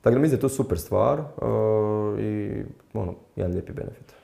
Tako 0.00 0.14
da 0.14 0.20
mislim 0.20 0.30
da 0.30 0.36
je 0.36 0.40
to 0.40 0.48
super 0.48 0.78
stvar 0.78 1.18
uh, 1.20 2.20
i 2.20 2.62
ono, 2.94 3.14
jedan 3.36 3.52
lijepi 3.52 3.72
benefit. 3.72 4.19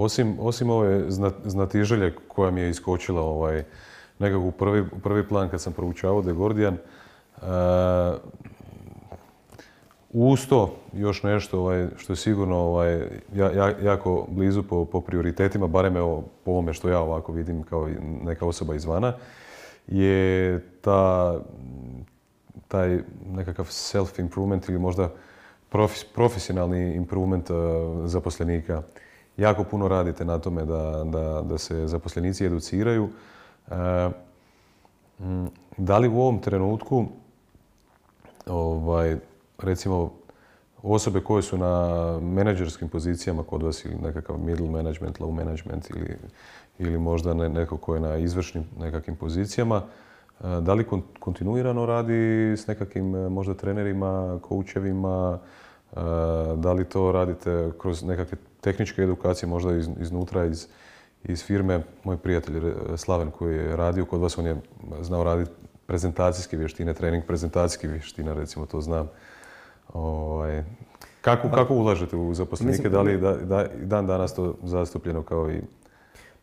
Osim, 0.00 0.36
osim 0.40 0.70
ove 0.70 1.10
zna- 1.10 1.32
znatiželje 1.44 2.14
koja 2.28 2.50
mi 2.50 2.60
je 2.60 2.70
iskočila 2.70 3.22
ovaj, 3.22 3.64
nekako 4.18 4.44
u 4.44 4.50
prvi, 4.50 4.84
prvi 5.02 5.28
plan 5.28 5.48
kad 5.48 5.60
sam 5.60 5.72
proučavao 5.72 6.22
The 6.22 6.32
Guardian. 6.32 6.76
Uh, 7.36 7.48
uz 10.10 10.46
to 10.48 10.76
još 10.92 11.22
nešto 11.22 11.60
ovaj, 11.60 11.88
što 11.96 12.12
je 12.12 12.16
sigurno 12.16 12.56
ovaj, 12.56 12.92
ja- 13.34 13.52
ja- 13.52 13.76
jako 13.82 14.26
blizu 14.28 14.62
po, 14.62 14.84
po 14.84 15.00
prioritetima, 15.00 15.66
barem 15.66 15.96
evo 15.96 16.24
po 16.44 16.50
ovome 16.50 16.72
što 16.72 16.88
ja 16.88 17.00
ovako 17.00 17.32
vidim 17.32 17.62
kao 17.62 17.88
neka 18.24 18.46
osoba 18.46 18.74
izvana, 18.74 19.12
je 19.86 20.60
ta, 20.80 21.34
taj 22.68 22.98
nekakav 23.26 23.64
self-improvement 23.64 24.68
ili 24.70 24.78
možda 24.78 25.10
profes- 25.72 26.04
profesionalni 26.14 26.94
improvement 26.94 27.50
uh, 27.50 27.56
zaposlenika. 28.04 28.82
Jako 29.36 29.64
puno 29.64 29.88
radite 29.88 30.24
na 30.24 30.38
tome 30.38 30.64
da, 30.64 31.04
da, 31.04 31.42
da 31.42 31.58
se 31.58 31.86
zaposlenici 31.86 32.46
educiraju. 32.46 33.08
Mm, 35.20 35.46
da 35.76 35.98
li 35.98 36.08
u 36.08 36.20
ovom 36.20 36.38
trenutku 36.38 37.06
ovaj, 38.46 39.16
recimo 39.58 40.12
osobe 40.82 41.20
koje 41.20 41.42
su 41.42 41.58
na 41.58 42.18
menadžerskim 42.22 42.88
pozicijama 42.88 43.42
kod 43.42 43.62
vas 43.62 43.84
ili 43.84 43.94
nekakav 43.94 44.38
middle 44.38 44.70
management, 44.70 45.18
low 45.18 45.32
management 45.32 45.90
ili, 45.90 46.16
ili 46.78 46.98
možda 46.98 47.34
ne, 47.34 47.48
neko 47.48 47.76
ko 47.76 47.94
je 47.94 48.00
na 48.00 48.16
izvršnim 48.16 48.64
nekakvim 48.78 49.16
pozicijama, 49.16 49.82
e, 50.40 50.60
da 50.60 50.74
li 50.74 50.84
kon- 50.84 51.02
kontinuirano 51.20 51.86
radi 51.86 52.52
s 52.56 52.66
nekakvim 52.66 53.14
e, 53.14 53.28
možda 53.28 53.54
trenerima, 53.54 54.38
koučevima, 54.42 55.38
e, 55.92 55.96
da 56.56 56.72
li 56.72 56.84
to 56.84 57.12
radite 57.12 57.70
kroz 57.78 58.02
nekakve 58.02 58.38
tehničke 58.60 59.02
edukacije, 59.02 59.48
možda 59.48 59.76
iz, 59.76 59.88
iznutra, 60.00 60.44
iz, 60.44 60.66
iz 61.24 61.44
firme. 61.44 61.82
Moj 62.04 62.16
prijatelj 62.16 62.60
Re- 62.60 62.74
Slaven 62.96 63.30
koji 63.30 63.56
je 63.56 63.76
radio 63.76 64.04
kod 64.04 64.20
vas, 64.20 64.38
on 64.38 64.46
je 64.46 64.56
znao 65.00 65.24
raditi 65.24 65.50
prezentacijske 65.86 66.56
vještine, 66.56 66.94
trening 66.94 67.24
prezentacijskih 67.26 67.90
vještina, 67.90 68.34
recimo 68.34 68.66
to 68.66 68.80
znam. 68.80 69.10
Ovaj, 69.92 70.64
kako, 71.20 71.48
kako 71.50 71.74
ulažete 71.74 72.16
u 72.16 72.34
zaposlenike? 72.34 72.72
Mislim- 72.72 72.92
Da 72.92 73.02
li 73.02 73.12
je 73.12 73.18
da, 73.18 73.66
dan 73.82 74.06
danas 74.06 74.34
to 74.34 74.54
zastupljeno 74.62 75.22
kao 75.22 75.50
i... 75.50 75.60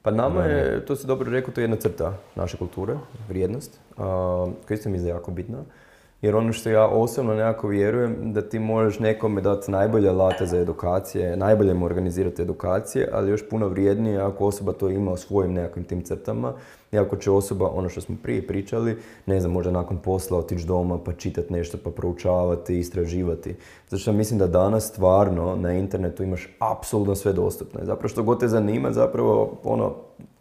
Pa 0.01 0.11
nama 0.11 0.43
je, 0.43 0.85
to 0.85 0.95
si 0.95 1.07
dobro 1.07 1.31
rekao, 1.31 1.53
to 1.53 1.61
je 1.61 1.63
jedna 1.63 1.77
crta 1.77 2.13
naše 2.35 2.57
kulture, 2.57 2.97
vrijednost, 3.29 3.79
a, 3.97 4.03
koja 4.67 4.75
isto 4.75 4.89
mi 4.89 4.97
je 4.97 5.05
jako 5.05 5.31
bitna. 5.31 5.57
Jer 6.21 6.35
ono 6.35 6.53
što 6.53 6.69
ja 6.69 6.87
osobno 6.87 7.33
nekako 7.33 7.67
vjerujem, 7.67 8.33
da 8.33 8.41
ti 8.41 8.59
možeš 8.59 8.99
nekome 8.99 9.41
dati 9.41 9.71
najbolje 9.71 10.09
alate 10.09 10.45
za 10.45 10.57
edukacije, 10.57 11.37
najbolje 11.37 11.73
mu 11.73 11.85
organizirati 11.85 12.41
edukacije, 12.41 13.09
ali 13.13 13.31
još 13.31 13.49
puno 13.49 13.67
vrijednije 13.67 14.21
ako 14.21 14.45
osoba 14.45 14.71
to 14.71 14.89
ima 14.89 15.11
u 15.11 15.17
svojim 15.17 15.53
nekakvim 15.53 15.85
tim 15.85 16.01
crtama 16.01 16.53
i 16.91 16.97
ako 16.97 17.17
će 17.17 17.31
osoba, 17.31 17.69
ono 17.69 17.89
što 17.89 18.01
smo 18.01 18.15
prije 18.23 18.47
pričali, 18.47 18.97
ne 19.25 19.39
znam, 19.39 19.51
možda 19.51 19.71
nakon 19.71 19.97
posla 19.97 20.37
otići 20.37 20.65
doma 20.65 21.03
pa 21.03 21.13
čitati 21.13 21.53
nešto, 21.53 21.77
pa 21.83 21.91
proučavati, 21.91 22.79
istraživati. 22.79 23.55
Zato 23.87 24.01
što 24.01 24.11
mislim 24.11 24.39
da 24.39 24.47
danas 24.47 24.87
stvarno 24.87 25.55
na 25.55 25.73
internetu 25.73 26.23
imaš 26.23 26.49
apsolutno 26.59 27.15
sve 27.15 27.33
dostupno. 27.33 27.79
Zapravo 27.83 28.09
što 28.09 28.23
god 28.23 28.39
te 28.39 28.47
zanima, 28.47 28.91
zapravo 28.91 29.57
ono, 29.63 29.95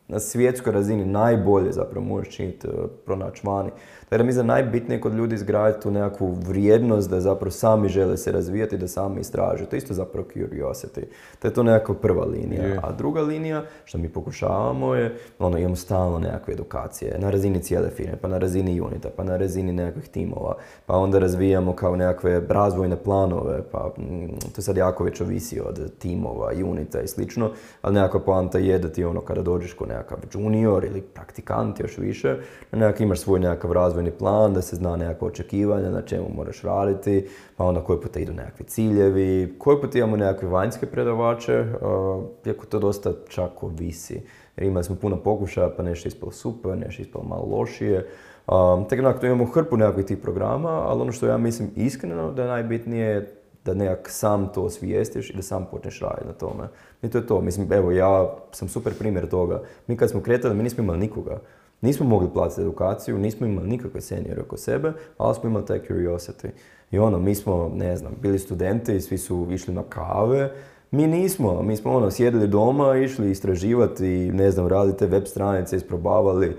na 0.08 0.20
svjetskoj 0.20 0.72
razini 0.72 1.04
najbolje 1.04 1.72
zapravo 1.72 2.06
možeš 2.06 2.34
činiti, 2.34 2.66
e, 2.66 2.70
pronaći 3.04 3.46
vani. 3.46 3.70
Tako 4.08 4.18
da 4.18 4.24
mislim 4.24 4.46
da 4.46 4.52
najbitnije 4.52 5.00
kod 5.00 5.14
ljudi 5.14 5.34
izgraditi 5.34 5.82
tu 5.82 5.90
nekakvu 5.90 6.30
vrijednost 6.46 7.10
da 7.10 7.20
zapravo 7.20 7.50
sami 7.50 7.88
žele 7.88 8.16
se 8.16 8.32
razvijati, 8.32 8.78
da 8.78 8.88
sami 8.88 9.20
istražuju. 9.20 9.66
To 9.66 9.76
je 9.76 9.78
isto 9.78 9.94
zapravo 9.94 10.26
curiosity. 10.34 11.04
To 11.38 11.48
je 11.48 11.54
to 11.54 11.62
nekakva 11.62 11.94
prva 11.94 12.24
linija. 12.24 12.62
Je. 12.62 12.80
A 12.82 12.92
druga 12.92 13.20
linija, 13.20 13.64
što 13.84 13.98
mi 13.98 14.08
pokušavamo 14.08 14.94
je, 14.94 15.16
ono, 15.38 15.58
imamo 15.58 15.76
stalno 15.76 16.18
nekakve 16.18 16.54
edukacije 16.54 17.18
na 17.18 17.30
razini 17.30 17.62
cijele 17.62 17.90
firme, 17.90 18.16
pa 18.20 18.28
na 18.28 18.38
razini 18.38 18.80
unita, 18.80 19.08
pa 19.16 19.24
na 19.24 19.36
razini 19.36 19.72
nekakvih 19.72 20.08
timova, 20.08 20.56
pa 20.86 20.96
onda 20.96 21.18
razvijamo 21.18 21.72
kao 21.72 21.96
nekakve 21.96 22.42
razvojne 22.48 22.96
planove, 22.96 23.62
pa 23.72 23.92
mm, 23.98 24.28
to 24.54 24.62
sad 24.62 24.76
jako 24.76 25.04
već 25.04 25.20
ovisi 25.20 25.60
od 25.60 25.98
timova, 25.98 26.52
unita 26.64 27.00
i 27.00 27.08
slično, 27.08 27.50
ali 27.82 27.94
nekakva 27.94 28.20
poanta 28.20 28.58
je 28.58 28.78
da 28.78 28.88
ti 28.88 29.04
ono 29.04 29.20
kada 29.20 29.42
dođeš 29.42 29.72
ko 29.72 29.86
nekakav 29.96 30.18
junior 30.34 30.84
ili 30.84 31.00
praktikant 31.00 31.80
još 31.80 31.98
više, 31.98 32.36
da 32.72 32.78
nekak 32.78 33.00
imaš 33.00 33.20
svoj 33.20 33.40
nekakav 33.40 33.72
razvojni 33.72 34.10
plan, 34.10 34.54
da 34.54 34.62
se 34.62 34.76
zna 34.76 34.96
nekakva 34.96 35.28
očekivanja 35.28 35.90
na 35.90 36.02
čemu 36.02 36.28
moraš 36.34 36.62
raditi, 36.62 37.28
pa 37.56 37.64
onda 37.64 37.80
koji 37.80 38.00
puta 38.00 38.20
idu 38.20 38.32
nekakvi 38.32 38.64
ciljevi, 38.66 39.54
koji 39.58 39.80
put 39.80 39.94
imamo 39.94 40.16
nekakve 40.16 40.48
vanjske 40.48 40.86
predavače, 40.86 41.60
uh, 41.60 42.24
iako 42.46 42.66
to 42.66 42.78
dosta 42.78 43.12
čak 43.28 43.62
ovisi. 43.62 44.22
Jer 44.56 44.66
imali 44.66 44.84
smo 44.84 44.96
puno 44.96 45.16
pokušaja, 45.16 45.70
pa 45.76 45.82
nešto 45.82 46.08
je 46.08 46.10
ispalo 46.10 46.32
super, 46.32 46.78
nešto 46.78 47.02
je 47.02 47.06
ispalo 47.06 47.24
malo 47.24 47.46
lošije. 47.46 48.06
Um, 48.46 48.88
tako 48.88 49.02
da 49.02 49.18
tu 49.18 49.26
imamo 49.26 49.44
hrpu 49.44 49.76
nekakvih 49.76 50.06
tih 50.06 50.18
programa, 50.18 50.68
ali 50.68 51.00
ono 51.00 51.12
što 51.12 51.26
ja 51.26 51.36
mislim 51.36 51.70
iskreno 51.76 52.32
da 52.32 52.42
je 52.42 52.48
najbitnije 52.48 53.36
da 53.66 53.74
nekak 53.74 54.10
sam 54.10 54.52
to 54.52 54.62
osvijestiš 54.62 55.30
i 55.30 55.36
da 55.36 55.42
sam 55.42 55.66
počneš 55.70 56.00
raditi 56.00 56.26
na 56.26 56.32
tome. 56.32 56.68
I 57.02 57.08
to 57.08 57.18
je 57.18 57.26
to. 57.26 57.40
Mislim, 57.40 57.72
evo, 57.72 57.92
ja 57.92 58.36
sam 58.52 58.68
super 58.68 58.92
primjer 58.98 59.28
toga. 59.28 59.62
Mi 59.86 59.96
kad 59.96 60.10
smo 60.10 60.20
kretali, 60.20 60.54
mi 60.54 60.62
nismo 60.62 60.82
imali 60.82 60.98
nikoga. 60.98 61.40
Nismo 61.80 62.06
mogli 62.06 62.28
platiti 62.32 62.60
edukaciju, 62.60 63.18
nismo 63.18 63.46
imali 63.46 63.68
nikakve 63.68 64.00
seniore 64.00 64.42
oko 64.42 64.56
sebe, 64.56 64.92
ali 65.18 65.34
smo 65.34 65.48
imali 65.48 65.66
taj 65.66 65.80
curiosity. 65.88 66.48
I 66.90 66.98
ono, 66.98 67.18
mi 67.18 67.34
smo, 67.34 67.70
ne 67.74 67.96
znam, 67.96 68.12
bili 68.22 68.38
studenti, 68.38 69.00
svi 69.00 69.18
su 69.18 69.46
išli 69.50 69.74
na 69.74 69.82
kave, 69.82 70.50
mi 70.90 71.06
nismo, 71.06 71.62
mi 71.62 71.76
smo 71.76 71.92
ono, 71.92 72.10
sjedili 72.10 72.48
doma, 72.48 72.96
išli 72.96 73.30
istraživati, 73.30 74.30
ne 74.32 74.50
znam, 74.50 74.66
radite 74.66 75.06
web 75.06 75.24
stranice, 75.26 75.76
isprobavali. 75.76 76.56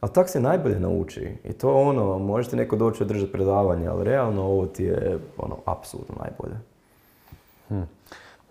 Ali 0.00 0.12
tak 0.12 0.28
se 0.28 0.40
najbolje 0.40 0.80
nauči. 0.80 1.28
I 1.44 1.52
to 1.52 1.74
ono, 1.74 2.18
možete 2.18 2.56
neko 2.56 2.76
doći 2.76 3.02
održati 3.02 3.32
predavanje, 3.32 3.86
ali 3.86 4.04
realno 4.04 4.42
ovo 4.42 4.66
ti 4.66 4.84
je 4.84 5.18
ono, 5.38 5.56
apsolutno 5.64 6.14
najbolje. 6.20 6.54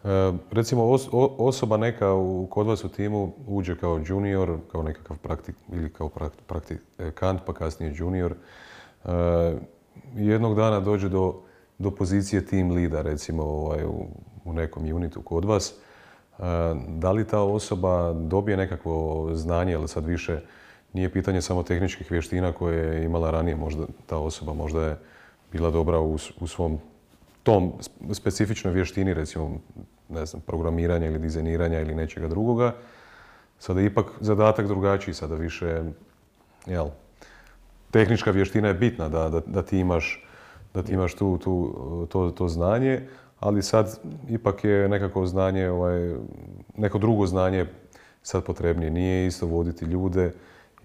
E, 0.03 0.33
recimo 0.51 0.83
os- 0.83 1.09
o- 1.11 1.35
osoba 1.37 1.77
neka 1.77 2.13
u, 2.13 2.47
kod 2.49 2.67
vas 2.67 2.83
u 2.83 2.89
timu 2.89 3.31
uđe 3.47 3.77
kao 3.77 4.01
junior, 4.07 4.57
kao 4.71 4.83
nekakav 4.83 5.17
praktik 5.17 5.55
ili 5.73 5.93
kao 5.93 6.09
prak- 6.09 6.41
praktikant, 6.47 7.41
pa 7.45 7.53
kasnije 7.53 7.93
junior. 7.95 8.33
E, 9.05 9.09
jednog 10.15 10.55
dana 10.55 10.79
dođe 10.79 11.09
do, 11.09 11.33
do 11.77 11.91
pozicije 11.91 12.45
team 12.45 12.71
leada, 12.71 13.01
recimo 13.01 13.43
ovaj, 13.43 13.85
u, 13.85 14.05
u 14.45 14.53
nekom 14.53 14.83
unitu 14.93 15.21
kod 15.21 15.45
vas. 15.45 15.73
E, 16.39 16.41
da 16.87 17.11
li 17.11 17.27
ta 17.27 17.41
osoba 17.41 18.13
dobije 18.13 18.57
nekakvo 18.57 19.29
znanje, 19.33 19.73
ili 19.73 19.87
sad 19.87 20.05
više 20.05 20.39
nije 20.95 21.09
pitanje 21.09 21.41
samo 21.41 21.63
tehničkih 21.63 22.11
vještina 22.11 22.51
koje 22.51 22.95
je 22.95 23.05
imala 23.05 23.31
ranije, 23.31 23.55
možda 23.55 23.85
ta 24.05 24.17
osoba 24.17 24.53
možda 24.53 24.85
je 24.85 24.97
bila 25.51 25.71
dobra 25.71 25.99
u, 25.99 26.17
u 26.39 26.47
svom 26.47 26.79
tom 27.43 27.73
sp- 27.79 28.13
specifičnoj 28.13 28.73
vještini, 28.73 29.13
recimo, 29.13 29.59
ne 30.09 30.25
znam, 30.25 30.41
programiranja 30.41 31.07
ili 31.07 31.19
dizajniranja 31.19 31.81
ili 31.81 31.95
nečega 31.95 32.27
drugoga, 32.27 32.75
sada 33.59 33.79
je 33.79 33.85
ipak 33.85 34.05
zadatak 34.19 34.67
drugačiji, 34.67 35.13
sada 35.13 35.35
više, 35.35 35.83
jel, 36.65 36.87
tehnička 37.91 38.31
vještina 38.31 38.67
je 38.67 38.73
bitna 38.73 39.09
da, 39.09 39.29
da, 39.29 39.39
da 39.45 39.61
ti 39.61 39.77
imaš, 39.79 40.23
da 40.73 40.83
ti 40.83 40.93
imaš 40.93 41.15
tu, 41.15 41.37
tu, 41.37 42.07
to, 42.11 42.31
to 42.31 42.47
znanje, 42.47 43.07
ali 43.39 43.63
sad 43.63 43.99
ipak 44.29 44.63
je 44.63 44.89
nekako 44.89 45.25
znanje, 45.25 45.69
ovaj, 45.69 46.15
neko 46.77 46.97
drugo 46.97 47.27
znanje 47.27 47.65
sad 48.21 48.43
potrebnije. 48.43 48.91
Nije 48.91 49.27
isto 49.27 49.47
voditi 49.47 49.85
ljude 49.85 50.31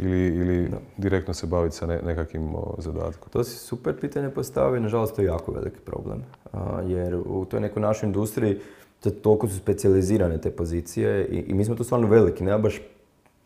ili, 0.00 0.26
ili 0.26 0.70
direktno 0.96 1.34
se 1.34 1.46
baviti 1.46 1.76
sa 1.76 1.86
ne- 1.86 2.00
nekakvim 2.06 2.54
o, 2.54 2.74
zadatkom. 2.78 3.28
To 3.32 3.44
si 3.44 3.56
super 3.56 4.00
pitanje 4.00 4.30
postavio, 4.30 4.80
nažalost 4.80 5.16
to 5.16 5.22
je 5.22 5.26
jako 5.26 5.52
veliki 5.52 5.80
problem. 5.80 6.22
A, 6.52 6.80
jer 6.86 7.14
u 7.14 7.44
toj 7.44 7.60
nekoj 7.60 7.82
našoj 7.82 8.06
industriji 8.06 8.58
to, 9.00 9.10
toliko 9.10 9.48
su 9.48 9.56
specijalizirane 9.56 10.40
te 10.40 10.50
pozicije 10.50 11.26
i, 11.26 11.38
i 11.38 11.54
mi 11.54 11.64
smo 11.64 11.74
tu 11.74 11.84
stvarno 11.84 12.08
veliki, 12.08 12.44
nema 12.44 12.58
baš, 12.58 12.80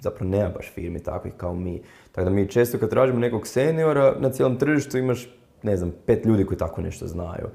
zapravo 0.01 0.31
nema 0.31 0.49
baš 0.49 0.73
firmi 0.75 1.03
takvih 1.03 1.33
kao 1.37 1.55
mi. 1.55 1.83
Tako 2.13 2.25
da 2.25 2.31
mi 2.31 2.49
često 2.49 2.79
kad 2.79 2.91
tražimo 2.91 3.19
nekog 3.19 3.47
seniora, 3.47 4.15
na 4.19 4.31
cijelom 4.31 4.59
tržištu 4.59 4.99
imaš, 4.99 5.29
ne 5.63 5.77
znam, 5.77 5.93
pet 6.07 6.27
ljudi 6.27 6.45
koji 6.47 6.59
tako 6.59 6.83
nešto 6.83 7.07
znaju. 7.07 7.49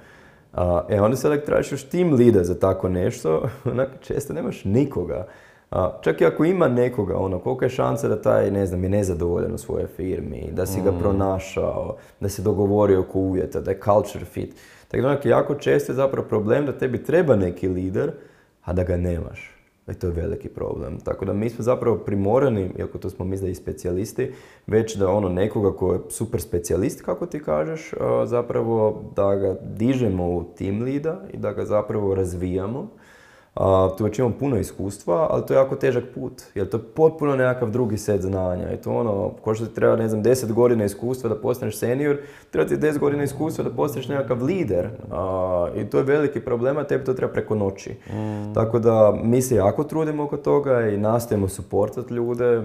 A, 0.54 0.86
e 0.90 1.02
onda 1.02 1.18
sad 1.18 1.32
ako 1.32 1.46
tražiš 1.46 1.72
još 1.72 1.84
team 1.84 2.14
leada 2.14 2.44
za 2.44 2.60
tako 2.60 2.90
nešto, 2.90 3.50
onako 3.72 3.92
često 4.02 4.34
nemaš 4.34 4.64
nikoga. 4.66 5.28
A, 5.70 6.00
čak 6.02 6.22
i 6.22 6.26
ako 6.26 6.46
ima 6.46 6.68
nekoga, 6.68 7.18
ono, 7.18 7.40
kolika 7.40 7.66
je 7.66 7.70
šansa 7.70 8.08
da 8.08 8.22
taj, 8.22 8.52
ne 8.52 8.66
znam, 8.66 8.84
je 8.84 8.90
nezadovoljan 8.90 9.54
u 9.54 9.58
svojoj 9.58 9.88
firmi, 9.88 10.50
da 10.52 10.66
si 10.66 10.82
ga 10.82 10.92
pronašao, 10.92 11.96
da 12.20 12.30
se 12.30 12.42
dogovorio 12.42 13.00
oko 13.00 13.20
uvjeta, 13.20 13.62
da 13.62 13.72
je 13.72 13.80
culture 13.84 14.26
fit. 14.26 14.56
Tako 14.88 15.02
da 15.02 15.08
onak, 15.08 15.26
jako 15.26 15.56
često 15.56 15.92
je 15.92 15.96
zapravo 15.96 16.28
problem 16.28 16.66
da 16.66 16.78
tebi 16.78 17.04
treba 17.04 17.36
neki 17.36 17.68
lider, 17.68 18.12
a 18.64 18.74
da 18.74 18.84
ga 18.84 18.98
nemaš. 18.98 19.56
I 19.92 19.94
to 19.94 20.08
je 20.08 20.14
veliki 20.14 20.50
problem. 20.50 21.00
Tako 21.00 21.26
da 21.26 21.34
mi 21.34 21.50
smo 21.50 21.64
zapravo 21.64 21.98
primorani, 21.98 22.72
iako 22.78 22.98
to 22.98 23.10
smo 23.10 23.26
mi 23.26 23.36
i 23.36 23.56
specijalisti, 23.56 24.32
već 24.68 24.96
da 24.96 25.10
ono 25.10 25.30
nekoga 25.30 25.78
ko 25.78 25.94
je 25.94 26.00
super 26.10 26.42
specijalist, 26.42 27.02
kako 27.02 27.26
ti 27.26 27.40
kažeš, 27.40 27.94
zapravo 28.26 29.04
da 29.16 29.36
ga 29.36 29.56
dižemo 29.64 30.30
u 30.30 30.44
team 30.58 30.82
leada 30.82 31.22
i 31.34 31.38
da 31.38 31.54
ga 31.54 31.66
zapravo 31.66 32.16
razvijamo. 32.16 32.88
A, 33.60 33.90
tu 33.98 34.04
već 34.04 34.20
imam 34.20 34.34
puno 34.40 34.58
iskustva, 34.58 35.28
ali 35.30 35.46
to 35.46 35.54
je 35.54 35.58
jako 35.58 35.76
težak 35.76 36.04
put, 36.16 36.34
jer 36.56 36.70
to 36.70 36.78
je 36.78 36.84
potpuno 36.96 37.36
nekakav 37.36 37.70
drugi 37.70 37.98
set 37.98 38.22
znanja. 38.22 38.74
I 38.74 38.78
to 38.78 38.92
ono, 38.92 39.32
ko 39.42 39.54
što 39.54 39.66
ti 39.66 39.74
treba, 39.74 39.96
ne 39.96 40.10
znam, 40.10 40.24
10 40.24 40.54
godina 40.54 40.86
iskustva 40.86 41.30
da 41.30 41.36
postaneš 41.36 41.78
senior, 41.78 42.18
treba 42.50 42.70
ti 42.70 42.76
10 42.76 43.00
godina 43.00 43.24
iskustva 43.24 43.64
da 43.64 43.70
postaneš 43.70 44.08
nekakav 44.08 44.44
lider. 44.44 44.90
I 45.76 45.86
to 45.86 45.98
je 45.98 46.04
veliki 46.04 46.40
problem, 46.40 46.78
a 46.78 46.84
tebi 46.84 47.06
to 47.06 47.14
treba 47.14 47.34
preko 47.34 47.56
noći. 47.56 47.92
Mm. 47.92 48.54
Tako 48.54 48.80
da 48.80 49.20
mi 49.24 49.42
se 49.42 49.56
jako 49.56 49.84
trudimo 49.84 50.24
oko 50.24 50.38
toga 50.38 50.82
i 50.82 50.98
nastojimo 50.98 51.48
suportati 51.48 52.14
ljude, 52.14 52.62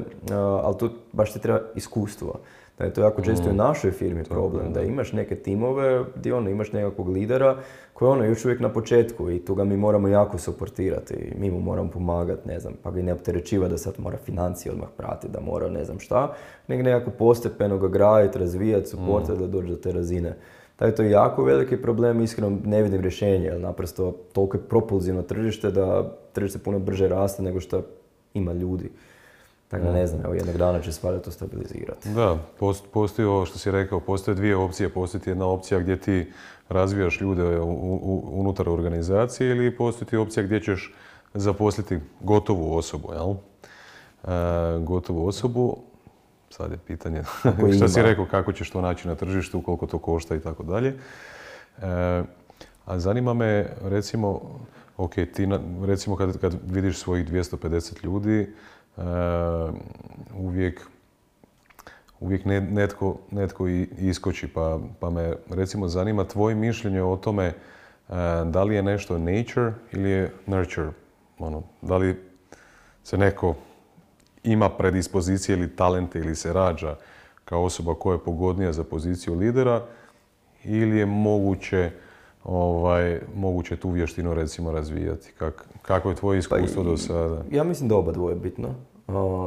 ali 0.63 0.79
tu 0.79 0.91
baš 1.13 1.33
ti 1.33 1.39
treba 1.39 1.61
iskustvo. 1.75 2.35
Da 2.79 2.85
je 2.85 2.93
to 2.93 3.01
jako 3.01 3.23
često 3.23 3.47
i 3.47 3.51
u 3.51 3.55
mm. 3.55 3.57
našoj 3.57 3.91
firmi 3.91 4.25
problem, 4.25 4.73
da 4.73 4.83
imaš 4.83 5.13
neke 5.13 5.35
timove 5.35 6.05
gdje 6.17 6.35
ono, 6.35 6.51
imaš 6.51 6.73
nekakvog 6.73 7.09
lidera 7.09 7.57
koji 7.95 8.09
je 8.09 8.13
ono 8.13 8.25
još 8.25 8.45
uvijek 8.45 8.61
na 8.61 8.69
početku 8.69 9.31
i 9.31 9.45
tu 9.45 9.55
ga 9.55 9.65
mi 9.65 9.77
moramo 9.77 10.09
jako 10.09 10.39
suportirati. 10.39 11.33
Mi 11.39 11.51
mu 11.51 11.61
moramo 11.61 11.91
pomagati, 11.91 12.49
ne 12.49 12.61
znam, 12.61 12.75
pa 12.83 12.91
ga 12.91 13.01
i 13.01 13.03
ne 13.03 13.13
opterećiva 13.13 13.69
da 13.69 13.79
sad 13.79 13.95
mora 13.99 14.17
financije 14.17 14.73
odmah 14.73 14.89
pratiti, 14.97 15.33
da 15.33 15.41
mora 15.41 15.69
ne 15.69 15.85
znam 15.85 15.99
šta, 15.99 16.35
nego 16.69 16.83
nekako 16.83 17.11
postepeno 17.11 17.79
ga 17.79 17.89
graditi, 17.89 18.39
razvijati, 18.39 18.89
suportati 18.89 19.33
mm. 19.33 19.41
da 19.41 19.47
dođe 19.47 19.69
do 19.69 19.77
te 19.77 19.93
razine. 19.93 20.37
Tako 20.77 20.89
je 20.89 20.95
to 20.95 21.03
jako 21.03 21.45
veliki 21.45 21.77
problem, 21.77 22.21
iskreno 22.21 22.59
ne 22.65 22.83
vidim 22.83 23.01
rješenje, 23.01 23.45
jer 23.45 23.61
naprosto 23.61 24.15
toliko 24.33 24.57
je 24.57 24.63
propulzivno 24.63 25.23
tržište 25.23 25.71
da 25.71 26.17
tržište 26.33 26.59
puno 26.59 26.79
brže 26.79 27.09
raste 27.09 27.43
nego 27.43 27.61
što 27.61 27.83
ima 28.35 28.53
ljudi. 28.53 28.91
Tako 29.69 29.85
da 29.85 29.93
ne 29.93 30.07
znam, 30.07 30.21
evo 30.25 30.35
jednog 30.35 30.57
dana 30.57 30.81
će 30.81 30.93
stvari 30.93 31.23
to 31.23 31.31
stabilizirati. 31.31 32.09
Da, 32.09 32.39
postoji 32.93 33.27
ovo 33.27 33.47
što 33.47 33.59
si 33.59 33.71
rekao, 33.71 34.01
postoje 34.01 34.35
dvije 34.35 34.57
opcije. 34.57 34.89
Postoji 34.89 35.23
jedna 35.27 35.47
opcija 35.47 35.81
gdje 35.81 36.01
ti 36.01 36.33
razvijaš 36.69 37.21
ljude 37.21 37.61
unutar 38.33 38.69
organizacije 38.69 39.51
ili 39.51 39.77
postoji 39.77 40.09
ti 40.09 40.17
opcija 40.17 40.43
gdje 40.43 40.61
ćeš 40.61 40.95
zaposliti 41.35 41.99
gotovu 42.21 42.77
osobu, 42.77 43.13
jel? 43.13 43.31
E, 43.31 44.79
gotovu 44.79 45.27
osobu, 45.27 45.77
sad 46.51 46.71
je 46.71 46.79
pitanje 46.79 47.23
što 47.77 47.89
si 47.89 48.03
rekao, 48.03 48.27
kako 48.27 48.53
ćeš 48.53 48.71
to 48.71 48.81
naći 48.81 49.09
na 49.09 49.15
tržištu, 49.15 49.63
koliko 49.63 49.87
to 49.87 49.99
košta 49.99 50.37
i 50.37 50.41
tako 50.41 50.63
dalje. 50.63 50.89
E, 50.89 52.23
a 52.85 52.99
zanima 52.99 53.35
me, 53.35 53.67
recimo, 53.83 54.41
ok, 54.97 55.15
ti 55.15 55.49
recimo 55.87 56.17
kad, 56.17 56.39
kad 56.39 56.57
vidiš 56.67 56.99
svojih 56.99 57.27
250 57.27 58.05
ljudi, 58.05 58.53
Eh, 58.99 59.73
uvijek 60.35 60.87
uvijek 62.25 62.45
netko, 62.71 63.17
netko 63.31 63.69
iskoči, 63.99 64.49
pa, 64.49 64.79
pa 65.01 65.11
me 65.11 65.33
recimo 65.51 65.89
zanima 65.89 66.25
tvoje 66.25 66.55
mišljenje 66.55 67.03
o 67.03 67.17
tome 67.17 67.47
eh, 67.47 67.55
da 68.45 68.63
li 68.63 68.75
je 68.75 68.83
nešto 68.83 69.19
nature 69.19 69.73
ili 69.93 70.11
je 70.11 70.33
nurture. 70.47 70.91
Ono, 71.39 71.63
da 71.83 71.97
li 71.97 72.17
se 73.03 73.19
neko 73.19 73.55
ima 74.45 74.69
predispozicije 74.69 75.59
ili 75.59 75.77
talente 75.77 76.19
ili 76.19 76.35
se 76.35 76.53
rađa 76.53 76.97
kao 77.45 77.65
osoba 77.65 77.95
koja 77.95 78.15
je 78.15 78.25
pogodnija 78.25 78.73
za 78.73 78.85
poziciju 78.85 79.35
lidera 79.35 79.83
ili 80.65 80.99
je 80.99 81.07
moguće 81.07 81.91
ovaj, 82.45 83.21
moguće 83.35 83.77
tu 83.77 83.91
vještinu 83.91 84.35
recimo 84.35 84.73
razvijati? 84.73 85.33
Kak, 85.39 85.69
kako 85.83 86.11
je 86.11 86.17
tvoje 86.17 86.41
pa 86.51 86.59
iskustvo 86.59 86.83
do 86.83 86.97
sada? 86.97 87.43
Ja 87.51 87.65
mislim 87.65 87.89
da 87.89 87.97
oba 87.97 88.13
dvoje 88.13 88.37
bitno. 88.37 88.75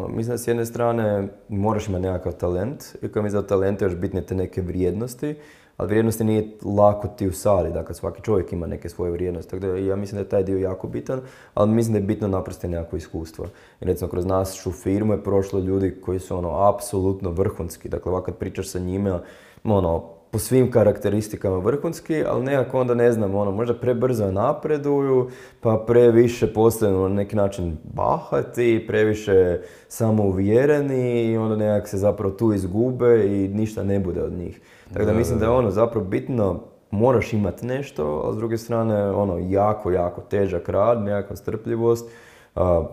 Mislim 0.10 0.34
da 0.34 0.38
s 0.38 0.48
jedne 0.48 0.66
strane 0.66 1.28
moraš 1.50 1.88
imati 1.88 2.04
nekakav 2.04 2.34
talent 2.34 2.84
i 3.02 3.08
kao 3.08 3.24
mi 3.24 3.30
za 3.30 3.42
talente 3.42 3.86
još 3.86 3.96
bitne 3.96 4.22
te 4.22 4.36
neke 4.36 4.62
vrijednosti, 4.62 5.36
ali 5.78 5.88
vrijednosti 5.88 6.24
nije 6.24 6.58
lako 6.78 7.08
ti 7.08 7.28
usali, 7.28 7.72
dakle 7.72 7.96
svaki 7.96 8.22
čovjek 8.22 8.54
ima 8.54 8.68
neke 8.68 8.90
svoje 8.90 9.12
vrijednosti, 9.12 9.52
tako 9.52 9.66
da 9.66 9.78
ja 9.78 9.96
mislim 9.96 10.16
da 10.16 10.22
je 10.22 10.30
taj 10.30 10.44
dio 10.44 10.58
jako 10.58 10.88
bitan, 10.88 11.22
ali 11.54 11.72
mislim 11.72 11.94
da 11.94 12.00
je 12.00 12.06
bitno 12.06 12.28
naprosto 12.28 12.68
nekako 12.68 12.98
iskustvo. 12.98 13.46
I 13.82 13.86
recimo 13.86 14.10
kroz 14.10 14.26
našu 14.26 14.72
firmu 14.72 15.14
je 15.14 15.24
prošlo 15.24 15.60
ljudi 15.60 15.96
koji 16.06 16.20
su 16.20 16.38
ono 16.38 16.70
apsolutno 16.70 17.30
vrhunski, 17.30 17.90
dakle 17.90 18.12
ovako 18.12 18.26
kad 18.26 18.36
pričaš 18.36 18.70
sa 18.70 18.80
njima, 18.80 19.22
ono, 19.64 20.17
po 20.38 20.42
svim 20.42 20.72
karakteristikama 20.72 21.58
vrhunski, 21.58 22.24
ali 22.28 22.44
nekako 22.44 22.80
onda 22.80 22.94
ne 22.94 23.12
znam, 23.12 23.36
ono, 23.36 23.52
možda 23.52 23.74
prebrzo 23.74 24.32
napreduju, 24.32 25.30
pa 25.62 25.84
previše 25.88 26.54
postanu 26.54 27.10
na 27.10 27.16
neki 27.16 27.36
način 27.36 27.78
bahati, 27.84 28.86
previše 28.88 29.60
samouvjereni 29.88 31.24
i 31.24 31.38
onda 31.38 31.56
nekako 31.56 31.88
se 31.88 31.98
zapravo 31.98 32.34
tu 32.34 32.54
izgube 32.54 33.26
i 33.28 33.48
ništa 33.48 33.84
ne 33.84 34.00
bude 34.00 34.24
od 34.24 34.34
njih. 34.34 34.62
Tako 34.94 35.06
da, 35.06 35.14
mislim 35.14 35.40
da 35.40 35.46
je 35.46 35.52
ono 35.52 35.72
zapravo 35.72 36.06
bitno, 36.06 36.60
moraš 36.92 37.34
imati 37.34 37.66
nešto, 37.66 38.24
a 38.30 38.34
s 38.34 38.38
druge 38.38 38.58
strane 38.58 39.12
ono 39.12 39.38
jako, 39.50 39.92
jako 39.92 40.22
težak 40.22 40.70
rad, 40.70 41.02
nekakva 41.02 41.36
strpljivost, 41.36 42.10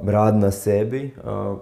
rad 0.07 0.37
na 0.37 0.51
sebi 0.51 1.11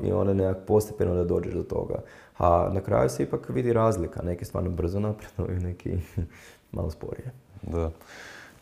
i 0.04 0.12
onda 0.12 0.34
nekako 0.34 0.60
postepeno 0.66 1.14
da 1.14 1.24
dođeš 1.24 1.54
do 1.54 1.62
toga. 1.62 1.94
A 2.38 2.70
na 2.72 2.80
kraju 2.80 3.08
se 3.08 3.22
ipak 3.22 3.48
vidi 3.48 3.72
razlika. 3.72 4.22
Neki 4.22 4.44
stvarno 4.44 4.70
brzo 4.70 5.00
napreduju, 5.00 5.60
neki 5.60 5.98
malo 6.72 6.90
sporije. 6.90 7.32
Da. 7.62 7.90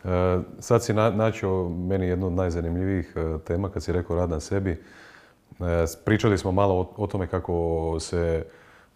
E, 0.05 0.39
sad 0.59 0.85
si 0.85 0.95
na, 0.95 1.11
načio 1.11 1.69
meni 1.69 2.07
jednu 2.07 2.27
od 2.27 2.33
najzanimljivijih 2.33 3.13
e, 3.17 3.39
tema 3.45 3.69
kad 3.69 3.83
si 3.83 3.93
rekao 3.93 4.17
rad 4.17 4.31
na 4.31 4.41
sebi. 4.41 4.71
E, 4.71 5.85
pričali 6.05 6.39
smo 6.39 6.53
malo 6.53 6.93
o, 6.97 7.07
tome 7.07 7.27
kako 7.27 7.97
se 8.01 8.47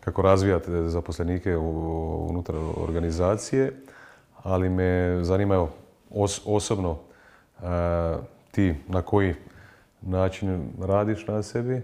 kako 0.01 0.22
razvijate 0.22 0.89
zaposlenike 0.89 1.57
unutar 1.57 2.57
organizacije, 2.77 3.81
ali 4.43 4.68
me 4.68 5.18
zanima 5.22 5.68
osobno 6.47 6.99
ti 8.51 8.75
na 8.89 9.03
koji 9.03 9.35
način 10.01 10.70
radiš 10.81 11.27
na 11.27 11.43
sebi 11.43 11.83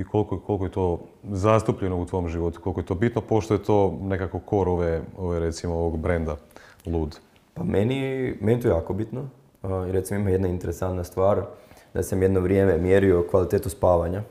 i 0.00 0.04
koliko, 0.04 0.38
koliko 0.38 0.64
je 0.64 0.70
to 0.70 1.00
zastupljeno 1.30 1.96
u 1.96 2.06
tvom 2.06 2.28
životu, 2.28 2.60
koliko 2.60 2.80
je 2.80 2.86
to 2.86 2.94
bitno, 2.94 3.20
pošto 3.20 3.54
je 3.54 3.62
to 3.62 3.98
nekako 4.02 4.38
kor 4.38 4.68
ove, 4.68 5.02
ove 5.18 5.40
recimo 5.40 5.74
ovog 5.74 5.96
brenda 5.98 6.36
Lud. 6.86 7.18
Pa 7.54 7.64
meni, 7.64 8.34
meni 8.40 8.60
to 8.60 8.68
je 8.68 8.72
jako 8.72 8.94
bitno. 8.94 9.28
I 9.88 9.92
recimo 9.92 10.20
ima 10.20 10.30
jedna 10.30 10.48
interesantna 10.48 11.04
stvar, 11.04 11.42
da 11.94 12.02
sam 12.02 12.22
jedno 12.22 12.40
vrijeme 12.40 12.78
mjerio 12.78 13.26
kvalitetu 13.30 13.70
spavanja. 13.70 14.22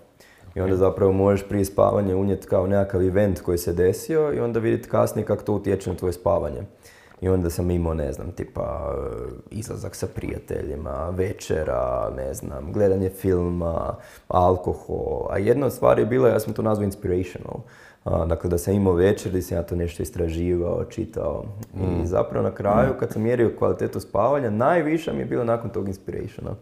I 0.56 0.62
onda 0.62 0.76
zapravo 0.76 1.12
možeš 1.12 1.48
prije 1.48 1.66
spavanja 1.66 2.18
unijeti 2.18 2.48
kao 2.48 2.68
nekakav 2.68 3.02
event 3.02 3.42
koji 3.42 3.58
se 3.58 3.74
desio 3.74 4.34
i 4.34 4.40
onda 4.40 4.60
vidjeti 4.60 4.90
kasnije 4.90 5.26
kako 5.26 5.44
to 5.44 5.54
utječe 5.54 5.90
na 5.90 5.96
tvoje 5.96 6.14
spavanje. 6.14 6.62
I 7.22 7.30
onda 7.30 7.50
sam 7.50 7.72
imao, 7.72 7.94
ne 7.94 8.14
znam, 8.14 8.32
tipa 8.32 8.96
izlazak 9.52 9.96
sa 9.96 10.08
prijateljima, 10.16 11.10
večera, 11.10 12.12
ne 12.16 12.34
znam, 12.34 12.72
gledanje 12.72 13.10
filma, 13.10 13.96
alkohol. 14.28 15.28
A 15.30 15.38
jedna 15.38 15.66
od 15.66 15.74
stvari 15.74 16.02
je 16.02 16.06
bila, 16.06 16.30
ja 16.30 16.40
sam 16.40 16.54
to 16.54 16.62
nazvao 16.62 16.86
inspirational. 16.86 17.60
dakle, 18.06 18.50
da 18.50 18.58
sam 18.58 18.74
imao 18.74 18.94
večer 18.94 19.32
gdje 19.32 19.42
sam 19.42 19.58
ja 19.58 19.64
to 19.64 19.76
nešto 19.76 20.04
istraživao, 20.04 20.86
čitao. 20.86 21.44
I 21.76 22.02
mm. 22.02 22.06
zapravo 22.06 22.44
na 22.44 22.52
kraju, 22.52 22.94
kad 23.00 23.12
sam 23.12 23.22
mjerio 23.22 23.56
kvalitetu 23.60 24.00
spavanja, 24.00 24.50
najviša 24.50 25.14
mi 25.14 25.20
je 25.20 25.26
bilo 25.26 25.44
nakon 25.44 25.70
tog 25.70 25.88
inspirationa. 25.88 26.56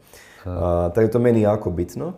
tako 0.90 1.02
je 1.02 1.12
to 1.12 1.20
meni 1.20 1.42
jako 1.42 1.70
bitno 1.72 2.14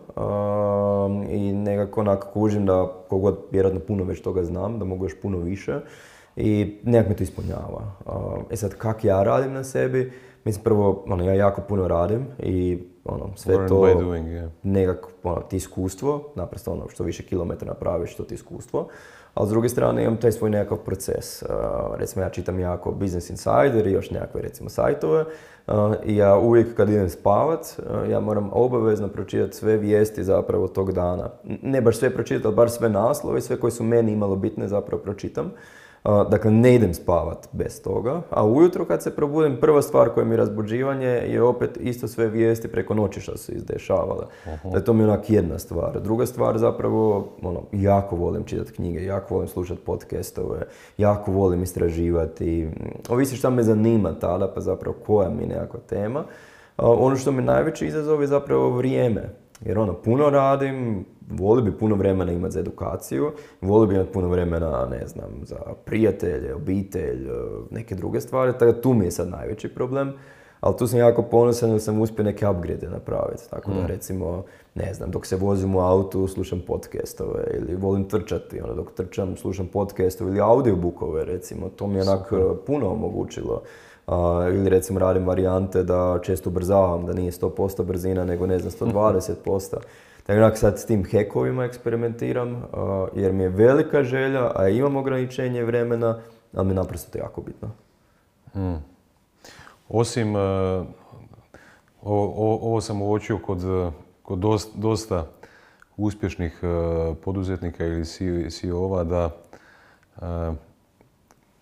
i 1.30 1.52
nekako 1.52 2.00
onako 2.00 2.28
kužim 2.32 2.66
da 2.66 2.92
kogod 3.08 3.38
vjerojatno 3.50 3.80
puno 3.80 4.04
već 4.04 4.20
toga 4.22 4.44
znam, 4.44 4.78
da 4.78 4.84
mogu 4.84 5.04
još 5.04 5.20
puno 5.22 5.38
više 5.38 5.80
i 6.40 6.80
nekak 6.84 7.08
me 7.08 7.16
to 7.16 7.22
ispunjava. 7.22 7.82
E 8.50 8.56
sad, 8.56 8.74
kak 8.74 9.04
ja 9.04 9.22
radim 9.22 9.52
na 9.52 9.64
sebi? 9.64 10.12
Mislim, 10.44 10.64
prvo, 10.64 11.04
ono, 11.06 11.24
ja 11.24 11.34
jako 11.34 11.62
puno 11.68 11.88
radim 11.88 12.26
i 12.38 12.78
ono, 13.04 13.30
sve 13.36 13.66
to 13.68 13.94
doing, 14.00 14.28
nekako, 14.62 15.10
ono, 15.22 15.40
ti 15.40 15.56
iskustvo, 15.56 16.32
naprosto 16.34 16.72
ono, 16.72 16.88
što 16.88 17.04
više 17.04 17.22
kilometra 17.22 17.68
napraviš, 17.68 18.16
to 18.16 18.22
ti 18.22 18.34
iskustvo. 18.34 18.88
Ali 19.34 19.46
s 19.46 19.50
druge 19.50 19.68
strane 19.68 20.04
imam 20.04 20.16
taj 20.16 20.32
svoj 20.32 20.50
nekakav 20.50 20.78
proces. 20.78 21.42
Uh, 21.42 21.48
recimo 21.96 22.24
ja 22.24 22.30
čitam 22.30 22.60
jako 22.60 22.90
Business 22.90 23.30
Insider 23.30 23.86
i 23.86 23.92
još 23.92 24.10
nekakve 24.10 24.42
recimo 24.42 24.70
sajtove 24.70 25.24
i 26.04 26.16
ja 26.16 26.38
uvijek 26.38 26.76
kad 26.76 26.90
idem 26.90 27.08
spavat, 27.08 27.66
ja 28.10 28.20
moram 28.20 28.50
obavezno 28.52 29.08
pročitati 29.08 29.56
sve 29.56 29.76
vijesti 29.76 30.24
zapravo 30.24 30.68
tog 30.68 30.92
dana. 30.92 31.30
Ne 31.62 31.80
baš 31.80 31.98
sve 31.98 32.14
pročitati, 32.14 32.46
ali 32.46 32.56
bar 32.56 32.70
sve 32.70 32.88
naslove, 32.88 33.40
sve 33.40 33.60
koje 33.60 33.70
su 33.70 33.84
meni 33.84 34.12
imalo 34.12 34.36
bitne 34.36 34.68
zapravo 34.68 35.02
pročitam. 35.02 35.52
Dakle, 36.04 36.50
ne 36.50 36.74
idem 36.74 36.94
spavat 36.94 37.48
bez 37.52 37.82
toga, 37.82 38.22
a 38.30 38.46
ujutro 38.46 38.84
kad 38.84 39.02
se 39.02 39.16
probudim, 39.16 39.56
prva 39.60 39.82
stvar 39.82 40.08
koja 40.08 40.24
mi 40.24 40.32
je 40.32 40.36
razbuđivanje 40.36 41.06
je 41.06 41.42
opet 41.42 41.78
isto 41.80 42.08
sve 42.08 42.28
vijesti 42.28 42.68
preko 42.68 42.94
noći 42.94 43.20
što 43.20 43.36
se 43.36 43.52
izdešavale. 43.52 44.26
Da 44.72 44.80
to 44.80 44.92
mi 44.92 45.02
je 45.02 45.06
onak 45.06 45.30
jedna 45.30 45.58
stvar. 45.58 46.00
Druga 46.02 46.26
stvar 46.26 46.58
zapravo, 46.58 47.28
ono, 47.42 47.62
jako 47.72 48.16
volim 48.16 48.44
čitati 48.44 48.72
knjige, 48.72 49.04
jako 49.04 49.34
volim 49.34 49.48
slušati 49.48 49.80
podcastove, 49.80 50.62
jako 50.98 51.32
volim 51.32 51.62
istraživati. 51.62 52.68
Ovisi 53.08 53.36
šta 53.36 53.50
me 53.50 53.62
zanima 53.62 54.18
tada, 54.18 54.48
pa 54.54 54.60
zapravo 54.60 54.96
koja 55.06 55.28
mi 55.28 55.42
je 55.42 55.48
nekakva 55.48 55.80
tema. 55.80 56.24
Ono 56.76 57.16
što 57.16 57.32
mi 57.32 57.42
najveći 57.42 57.86
izazov 57.86 58.20
je 58.20 58.26
zapravo 58.26 58.70
vrijeme. 58.70 59.28
Jer 59.64 59.78
ono, 59.78 59.94
puno 59.94 60.30
radim, 60.30 61.04
voli 61.30 61.62
bi 61.62 61.72
puno 61.72 61.94
vremena 61.94 62.32
imati 62.32 62.52
za 62.52 62.60
edukaciju, 62.60 63.32
voli 63.60 63.86
bi 63.86 63.94
imati 63.94 64.12
puno 64.12 64.28
vremena, 64.28 64.86
ne 64.90 65.06
znam, 65.06 65.30
za 65.42 65.56
prijatelje, 65.84 66.54
obitelj, 66.54 67.26
e, 67.26 67.30
neke 67.70 67.94
druge 67.94 68.20
stvari, 68.20 68.52
tako 68.52 68.72
da 68.72 68.80
tu 68.80 68.92
mi 68.94 69.04
je 69.04 69.10
sad 69.10 69.28
najveći 69.28 69.68
problem. 69.68 70.12
Ali 70.60 70.76
tu 70.76 70.86
sam 70.86 70.98
jako 70.98 71.22
ponosan 71.22 71.70
jer 71.70 71.80
sam 71.80 72.00
uspio 72.00 72.24
neke 72.24 72.48
upgrade 72.48 72.88
napraviti. 72.88 73.50
Tako 73.50 73.70
Mm. 73.70 73.74
da 73.74 73.86
recimo, 73.86 74.44
ne 74.74 74.94
znam, 74.94 75.10
dok 75.10 75.26
se 75.26 75.36
vozim 75.36 75.74
u 75.76 75.80
autu 75.80 76.26
slušam 76.26 76.60
podcastove 76.66 77.44
ili 77.54 77.76
volim 77.76 78.04
trčati, 78.08 78.60
ono, 78.60 78.74
dok 78.74 78.92
trčam 78.92 79.36
slušam 79.36 79.66
podcastove 79.66 80.30
ili 80.30 80.40
audiobookove 80.40 81.24
recimo. 81.24 81.68
To 81.68 81.86
mi 81.86 81.94
je 81.96 82.02
onak 82.02 82.32
eh, 82.32 82.36
puno 82.66 82.90
omogućilo. 82.90 83.62
A, 84.06 84.46
ili 84.52 84.68
recimo 84.68 84.98
radim 84.98 85.26
varijante 85.26 85.82
da 85.82 86.18
često 86.22 86.50
ubrzavam, 86.50 87.06
da 87.06 87.12
nije 87.12 87.30
100% 87.32 87.82
brzina 87.84 88.24
nego 88.24 88.46
ne 88.46 88.58
znam 88.58 88.72
120%. 88.92 89.76
Tako 90.30 90.40
onak 90.40 90.58
sad 90.58 90.78
s 90.78 90.86
tim 90.86 91.04
hekovima 91.04 91.64
eksperimentiram 91.64 92.62
a, 92.72 93.06
jer 93.14 93.32
mi 93.32 93.42
je 93.42 93.48
velika 93.48 94.02
želja, 94.02 94.52
a 94.54 94.68
imam 94.68 94.96
ograničenje 94.96 95.64
vremena, 95.64 96.18
ali 96.54 96.66
mi 96.66 96.70
je 96.70 96.74
naprosto 96.74 97.12
to 97.12 97.18
jako 97.18 97.40
bitno. 97.42 97.70
Osim, 99.88 100.36
e, 100.36 100.40
ovo, 102.02 102.58
ovo- 102.62 102.80
sam 102.80 103.02
uočio 103.02 103.38
kod, 103.38 103.64
e, 103.64 103.90
kod 104.22 104.38
dosta, 104.74 105.26
uspješnih 105.96 106.60
e, 106.62 106.66
poduzetnika 107.24 107.84
ili 107.84 108.04
CEO-ova 108.50 109.04
da, 109.04 109.30
e, 110.22 110.52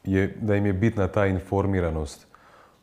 je, 0.05 0.37
da 0.41 0.57
im 0.57 0.67
je 0.67 0.73
bitna 0.73 1.09
ta 1.09 1.27
informiranost. 1.27 2.27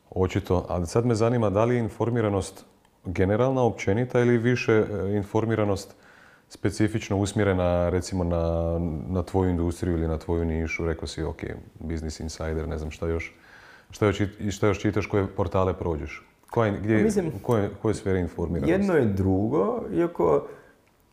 Očito, 0.09 0.65
ali 0.69 0.88
sad 0.88 1.05
me 1.05 1.15
zanima 1.15 1.49
da 1.49 1.65
li 1.65 1.75
je 1.75 1.79
informiranost 1.79 2.65
generalna, 3.06 3.62
općenita 3.64 4.20
ili 4.20 4.38
više 4.38 4.74
e, 4.74 4.86
informiranost 5.16 5.95
specifično 6.49 7.18
usmjerena 7.18 7.89
recimo 7.89 8.24
na, 8.24 8.78
na 9.10 9.24
tvoju 9.24 9.49
industriju 9.49 9.97
ili 9.97 10.08
na 10.08 10.18
tvoju 10.18 10.45
nišu, 10.45 10.86
rekao 10.86 11.08
si 11.08 11.24
ok, 11.24 11.43
Business 11.80 12.20
Insider, 12.20 12.68
ne 12.68 12.78
znam 12.78 12.91
šta 12.91 13.08
još, 13.08 13.34
šta 13.89 14.06
još, 14.06 14.22
šta 14.49 14.68
još 14.68 14.80
čitaš, 14.80 15.06
koje 15.06 15.28
portale 15.28 15.74
prođeš? 15.74 16.24
Koja, 16.49 16.68
je- 16.68 16.80
gdje, 16.80 16.97
mislim, 16.97 17.28
u 17.28 17.39
koje, 17.41 17.70
koje 17.82 17.95
sfere 17.95 18.20
informiranosti? 18.20 18.72
Jedno 18.72 18.93
je 18.93 19.06
drugo, 19.06 19.84
iako 19.93 20.47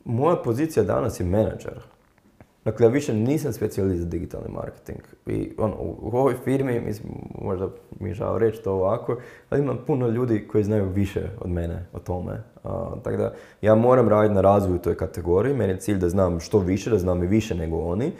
moja 0.05 0.36
pozicija 0.36 0.82
danas 0.84 1.20
je 1.20 1.26
menadžer. 1.26 1.80
Dakle, 2.64 2.86
ja 2.86 2.90
više 2.90 3.14
nisam 3.14 3.52
specijalist 3.52 4.00
za 4.00 4.08
digitalni 4.08 4.48
marketing. 4.48 5.00
I 5.26 5.52
ono, 5.58 5.74
u 5.78 6.10
ovoj 6.12 6.34
firmi, 6.44 6.80
mislim, 6.80 7.12
možda 7.40 7.68
mi 8.00 8.08
je 8.10 8.14
žao 8.14 8.38
reći 8.38 8.62
to 8.62 8.72
ovako, 8.72 9.16
ali 9.50 9.62
imam 9.62 9.78
puno 9.86 10.08
ljudi 10.08 10.48
koji 10.48 10.64
znaju 10.64 10.88
više 10.88 11.28
od 11.40 11.50
mene 11.50 11.86
o 11.92 11.98
tome. 11.98 12.42
Tako 13.02 13.16
da, 13.16 13.34
ja 13.62 13.74
moram 13.74 14.08
raditi 14.08 14.34
na 14.34 14.40
razvoju 14.40 14.78
toj 14.78 14.96
kategoriji. 14.96 15.54
Meni 15.54 15.72
je 15.72 15.80
cilj 15.80 15.98
da 15.98 16.08
znam 16.08 16.40
što 16.40 16.58
više, 16.58 16.90
da 16.90 16.98
znam 16.98 17.22
i 17.22 17.26
više 17.26 17.54
nego 17.54 17.78
oni. 17.78 18.12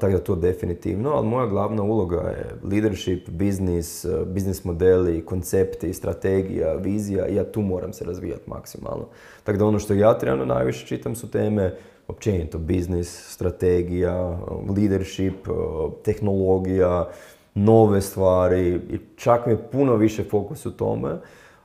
Tako 0.00 0.12
da 0.12 0.18
to 0.18 0.36
definitivno, 0.36 1.10
ali 1.10 1.26
moja 1.26 1.46
glavna 1.46 1.82
uloga 1.82 2.16
je 2.16 2.46
leadership, 2.62 3.28
biznis, 3.28 4.04
eh, 4.04 4.24
biznis 4.26 4.64
modeli, 4.64 5.24
koncepti, 5.24 5.92
strategija, 5.92 6.74
vizija 6.74 7.28
i 7.28 7.34
ja 7.34 7.52
tu 7.52 7.62
moram 7.62 7.92
se 7.92 8.04
razvijati 8.04 8.50
maksimalno. 8.50 9.06
Tako 9.44 9.58
da 9.58 9.64
ono 9.64 9.78
što 9.78 9.94
ja 9.94 10.18
trenutno 10.18 10.54
najviše 10.54 10.86
čitam 10.86 11.14
su 11.14 11.30
teme 11.30 11.74
općenito 12.10 12.58
biznis, 12.58 13.32
strategija, 13.32 14.38
leadership, 14.76 15.48
eh, 15.48 15.52
tehnologija, 16.04 17.08
nove 17.54 18.00
stvari 18.00 18.80
i 18.90 18.98
čak 19.16 19.46
mi 19.46 19.52
je 19.52 19.68
puno 19.72 19.96
više 19.96 20.24
fokus 20.24 20.66
u 20.66 20.76
tome, 20.76 21.10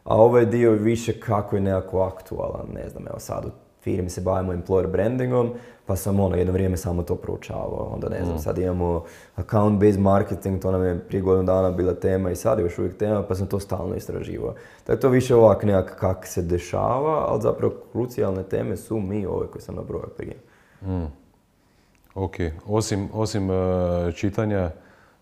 a 0.04 0.16
ovaj 0.16 0.46
dio 0.46 0.72
je 0.72 0.78
više 0.78 1.20
kako 1.20 1.56
je 1.56 1.62
nekako 1.62 2.02
aktualan, 2.02 2.68
ne 2.74 2.90
znam, 2.90 3.08
evo 3.08 3.20
sad 3.20 3.46
u 3.46 3.65
firmi 3.86 4.10
se 4.10 4.22
bavimo 4.22 4.54
employer 4.54 4.88
brandingom, 4.88 5.54
pa 5.86 5.96
sam 5.96 6.20
ono 6.20 6.36
jedno 6.36 6.54
vrijeme 6.54 6.78
samo 6.78 7.04
to 7.04 7.16
proučavao, 7.16 7.92
onda 7.94 8.10
ne 8.10 8.26
znam, 8.26 8.40
sad 8.40 8.58
imamo 8.58 9.04
account 9.36 9.80
based 9.80 10.00
marketing, 10.00 10.62
to 10.62 10.72
nam 10.72 10.84
je 10.84 11.00
prije 11.00 11.22
godinu 11.22 11.46
dana 11.46 11.72
bila 11.72 11.94
tema 11.94 12.32
i 12.32 12.36
sad 12.36 12.60
je 12.60 12.64
još 12.64 12.78
uvijek 12.78 12.98
tema, 12.98 13.24
pa 13.24 13.36
sam 13.36 13.48
to 13.48 13.60
stalno 13.60 13.96
istraživao. 13.96 14.54
Tako 14.84 15.02
to 15.02 15.10
više 15.10 15.36
ovak 15.36 15.64
nekak 15.64 16.00
kak 16.00 16.28
se 16.28 16.42
dešava, 16.42 17.26
ali 17.28 17.42
zapravo 17.42 17.74
krucijalne 17.92 18.44
teme 18.44 18.78
su 18.78 19.00
mi 19.00 19.26
ove 19.26 19.48
koje 19.48 19.62
sam 19.62 19.76
nabrojao 19.76 20.10
prije. 20.18 20.36
Ok, 22.16 22.36
osim, 22.68 23.10
osim 23.14 23.52
e, 23.52 23.56
čitanja, 24.16 24.72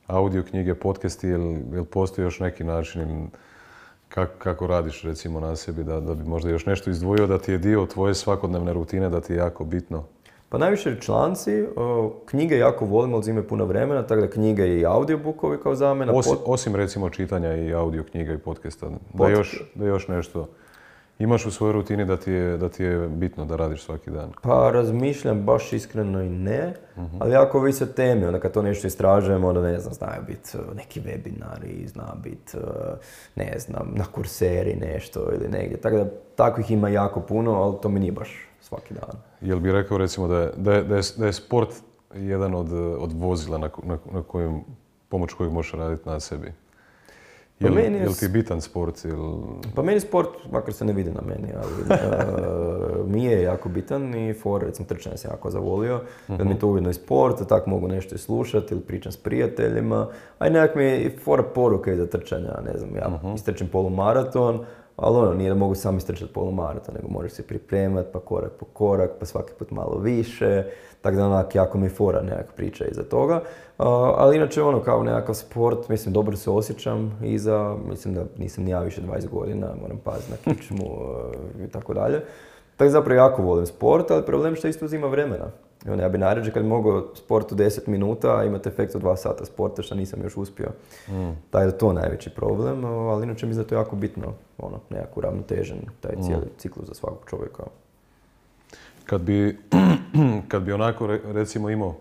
audio 0.07 0.43
knjige, 0.43 0.75
podcasti, 0.75 1.27
jel, 1.27 1.55
jel 1.73 1.85
postoji 1.85 2.25
još 2.25 2.39
neki 2.39 2.63
način 2.63 3.29
ili 4.17 4.25
kak- 4.25 4.37
kako 4.37 4.67
radiš 4.67 5.03
recimo 5.03 5.39
na 5.39 5.55
sebi, 5.55 5.83
da, 5.83 5.99
da 5.99 6.13
bi 6.15 6.23
možda 6.23 6.49
još 6.49 6.65
nešto 6.65 6.89
izdvojio, 6.89 7.27
da 7.27 7.37
ti 7.37 7.51
je 7.51 7.57
dio 7.57 7.85
tvoje 7.85 8.13
svakodnevne 8.15 8.73
rutine, 8.73 9.09
da 9.09 9.21
ti 9.21 9.33
je 9.33 9.37
jako 9.37 9.63
bitno? 9.63 10.03
Pa 10.49 10.57
najviše 10.57 10.97
članci, 11.01 11.65
knjige 12.25 12.57
jako 12.57 12.85
volim, 12.85 13.13
ali 13.13 13.23
zime 13.23 13.43
puno 13.47 13.65
vremena, 13.65 14.03
tako 14.07 14.21
da 14.21 14.29
knjige 14.29 14.67
i 14.67 14.85
audiobookovi 14.85 15.57
kao 15.63 15.75
za 15.75 15.93
mene. 15.93 16.13
Osim, 16.45 16.75
recimo 16.75 17.09
čitanja 17.09 17.55
i 17.55 17.73
audio 17.73 18.03
knjiga 18.03 18.33
i 18.33 18.37
podcasta, 18.37 18.89
da 19.13 19.27
još, 19.27 19.63
da 19.75 19.85
još 19.85 20.07
nešto 20.07 20.47
imaš 21.23 21.45
u 21.45 21.51
svojoj 21.51 21.73
rutini 21.73 22.05
da 22.05 22.17
ti, 22.17 22.31
je, 22.31 22.57
da 22.57 22.69
ti 22.69 22.83
je 22.83 23.07
bitno 23.07 23.45
da 23.45 23.55
radiš 23.55 23.83
svaki 23.83 24.11
dan. 24.11 24.31
Pa 24.41 24.69
razmišljam 24.73 25.41
baš 25.41 25.73
iskreno 25.73 26.21
i 26.21 26.29
ne, 26.29 26.73
Mhm. 26.97 27.17
ali 27.19 27.31
jako 27.31 27.57
ovisi 27.57 27.83
o 27.83 27.87
temi, 27.87 28.25
onda 28.25 28.39
kad 28.39 28.51
to 28.51 28.61
nešto 28.61 28.87
istražujem, 28.87 29.43
onda 29.43 29.61
ne 29.61 29.79
znam, 29.79 29.93
znaju 29.93 30.21
biti 30.27 30.49
neki 30.75 31.01
webinari, 31.01 31.87
zna 31.87 32.15
biti, 32.23 32.57
ne 33.35 33.53
znam, 33.59 33.91
na 33.95 34.05
kurseri 34.05 34.75
nešto 34.75 35.19
ili 35.33 35.47
negdje. 35.49 35.77
Tako 35.77 35.95
da 35.97 36.05
takvih 36.35 36.71
ima 36.71 36.89
jako 36.89 37.19
puno, 37.21 37.51
ali 37.53 37.75
to 37.81 37.89
mi 37.89 37.99
nije 37.99 38.11
baš 38.11 38.29
svaki 38.61 38.93
dan. 38.93 39.21
Jel 39.41 39.59
bi 39.59 39.71
rekao 39.71 39.97
recimo 39.97 40.27
da 40.27 40.39
je, 40.39 40.51
da 40.57 40.73
je, 40.73 40.83
da 40.83 40.95
je, 40.95 41.01
da 41.17 41.25
je 41.25 41.33
sport 41.33 41.69
jedan 42.15 42.55
od, 42.55 42.73
od 42.99 43.13
vozila 43.13 43.57
na, 43.57 43.69
na, 43.83 43.97
na 44.11 44.23
kojem, 44.23 44.61
pomoć 45.09 45.33
kojeg 45.33 45.53
možeš 45.53 45.71
raditi 45.71 46.09
na 46.09 46.19
sebi? 46.19 46.53
Pa 47.63 47.69
Jel, 47.69 47.75
meni 47.75 47.97
je 47.97 48.03
jel 48.03 48.13
ti 48.19 48.27
bitan 48.27 48.61
sport? 48.61 49.05
Jel... 49.05 49.39
Pa 49.75 49.83
meni 49.83 49.99
sport, 49.99 50.29
makar 50.51 50.73
se 50.73 50.85
ne 50.85 50.93
vidi 50.93 51.11
na 51.11 51.21
meni, 51.21 51.53
ali 51.55 51.73
uh, 51.83 53.07
mi 53.13 53.25
je 53.25 53.41
jako 53.41 53.69
bitan 53.69 54.15
i 54.15 54.33
for, 54.33 54.63
recimo 54.63 54.87
trčanje 54.87 55.17
sam 55.17 55.31
jako 55.31 55.49
zavolio, 55.49 56.01
da 56.27 56.43
mi 56.43 56.51
je 56.51 56.59
to 56.59 56.67
ujedno 56.67 56.89
i 56.89 56.93
sport, 56.93 57.47
tako 57.49 57.69
mogu 57.69 57.87
nešto 57.87 58.15
i 58.15 58.17
slušati 58.17 58.73
ili 58.73 58.81
pričam 58.81 59.11
s 59.11 59.17
prijateljima, 59.17 60.07
a 60.39 60.47
i 60.47 60.49
nekak 60.49 60.75
mi 60.75 60.83
je 60.83 61.01
i 61.01 61.17
for 61.17 61.43
poruke 61.55 61.95
za 61.95 62.05
trčanja, 62.05 62.59
ne 62.65 62.77
znam, 62.77 62.95
ja 62.95 63.19
istrčim 63.35 63.67
polumaraton, 63.67 64.65
ali 64.95 65.17
ono, 65.17 65.33
nije 65.33 65.49
da 65.49 65.55
mogu 65.55 65.75
sam 65.75 65.97
istrčati 65.97 66.33
polumaraton, 66.33 66.95
nego 66.95 67.07
moraš 67.07 67.31
se 67.31 67.47
pripremati, 67.47 68.09
pa 68.13 68.19
korak 68.19 68.51
po 68.59 68.65
korak, 68.65 69.11
pa 69.19 69.25
svaki 69.25 69.53
put 69.59 69.71
malo 69.71 69.97
više, 69.99 70.63
tako 71.01 71.15
da 71.15 71.25
onak 71.25 71.55
jako 71.55 71.77
mi 71.77 71.89
fora 71.89 72.21
nekak 72.21 72.53
priča 72.55 72.85
iza 72.85 73.03
toga. 73.03 73.35
Uh, 73.35 73.85
ali 74.17 74.37
inače 74.37 74.61
ono 74.61 74.79
kao 74.79 75.03
nekakav 75.03 75.35
sport, 75.35 75.89
mislim 75.89 76.13
dobro 76.13 76.37
se 76.37 76.49
osjećam 76.49 77.19
iza, 77.23 77.75
mislim 77.89 78.13
da 78.13 78.25
nisam 78.37 78.63
ni 78.63 78.71
ja 78.71 78.79
više 78.79 79.01
20 79.01 79.29
godina, 79.29 79.67
moram 79.81 79.97
paziti 79.97 80.31
na 80.31 80.53
kičmu 80.53 80.85
uh, 80.85 81.63
i 81.65 81.71
tako 81.71 81.93
dalje. 81.93 82.21
Tako 82.77 82.91
zapravo 82.91 83.17
jako 83.17 83.41
volim 83.41 83.65
sport, 83.65 84.11
ali 84.11 84.25
problem 84.25 84.55
što 84.55 84.67
isto 84.67 84.85
uzima 84.85 85.07
vremena. 85.07 85.45
I 85.85 85.89
ono, 85.89 86.01
ja 86.01 86.09
bi 86.09 86.17
najrađe 86.17 86.51
kad 86.51 86.63
bi 86.63 86.69
mogao 86.69 87.15
sport 87.15 87.51
u 87.51 87.55
10 87.55 87.87
minuta, 87.87 88.37
a 88.37 88.43
imati 88.43 88.69
efekt 88.69 88.95
od 88.95 89.01
2 89.01 89.15
sata 89.15 89.45
sporta, 89.45 89.81
što 89.81 89.95
nisam 89.95 90.19
još 90.23 90.37
uspio. 90.37 90.67
Taj 91.49 91.65
je 91.65 91.77
to 91.77 91.93
najveći 91.93 92.29
problem, 92.29 92.85
ali 92.85 93.23
inače 93.23 93.45
mislim 93.45 93.63
da 93.63 93.65
je 93.65 93.69
to 93.69 93.75
jako 93.75 93.95
bitno, 93.95 94.33
ono, 94.57 94.79
nekako 94.89 95.19
uravnotežen 95.19 95.77
taj 96.01 96.15
cijeli 96.25 96.45
ciklus 96.57 96.87
za 96.87 96.93
svakog 96.93 97.29
čovjeka. 97.29 97.63
Kad 99.05 99.21
bi, 99.21 99.57
kad 100.51 100.63
bi 100.63 100.71
onako 100.71 101.07
re- 101.07 101.21
recimo 101.25 101.69
imao 101.69 101.95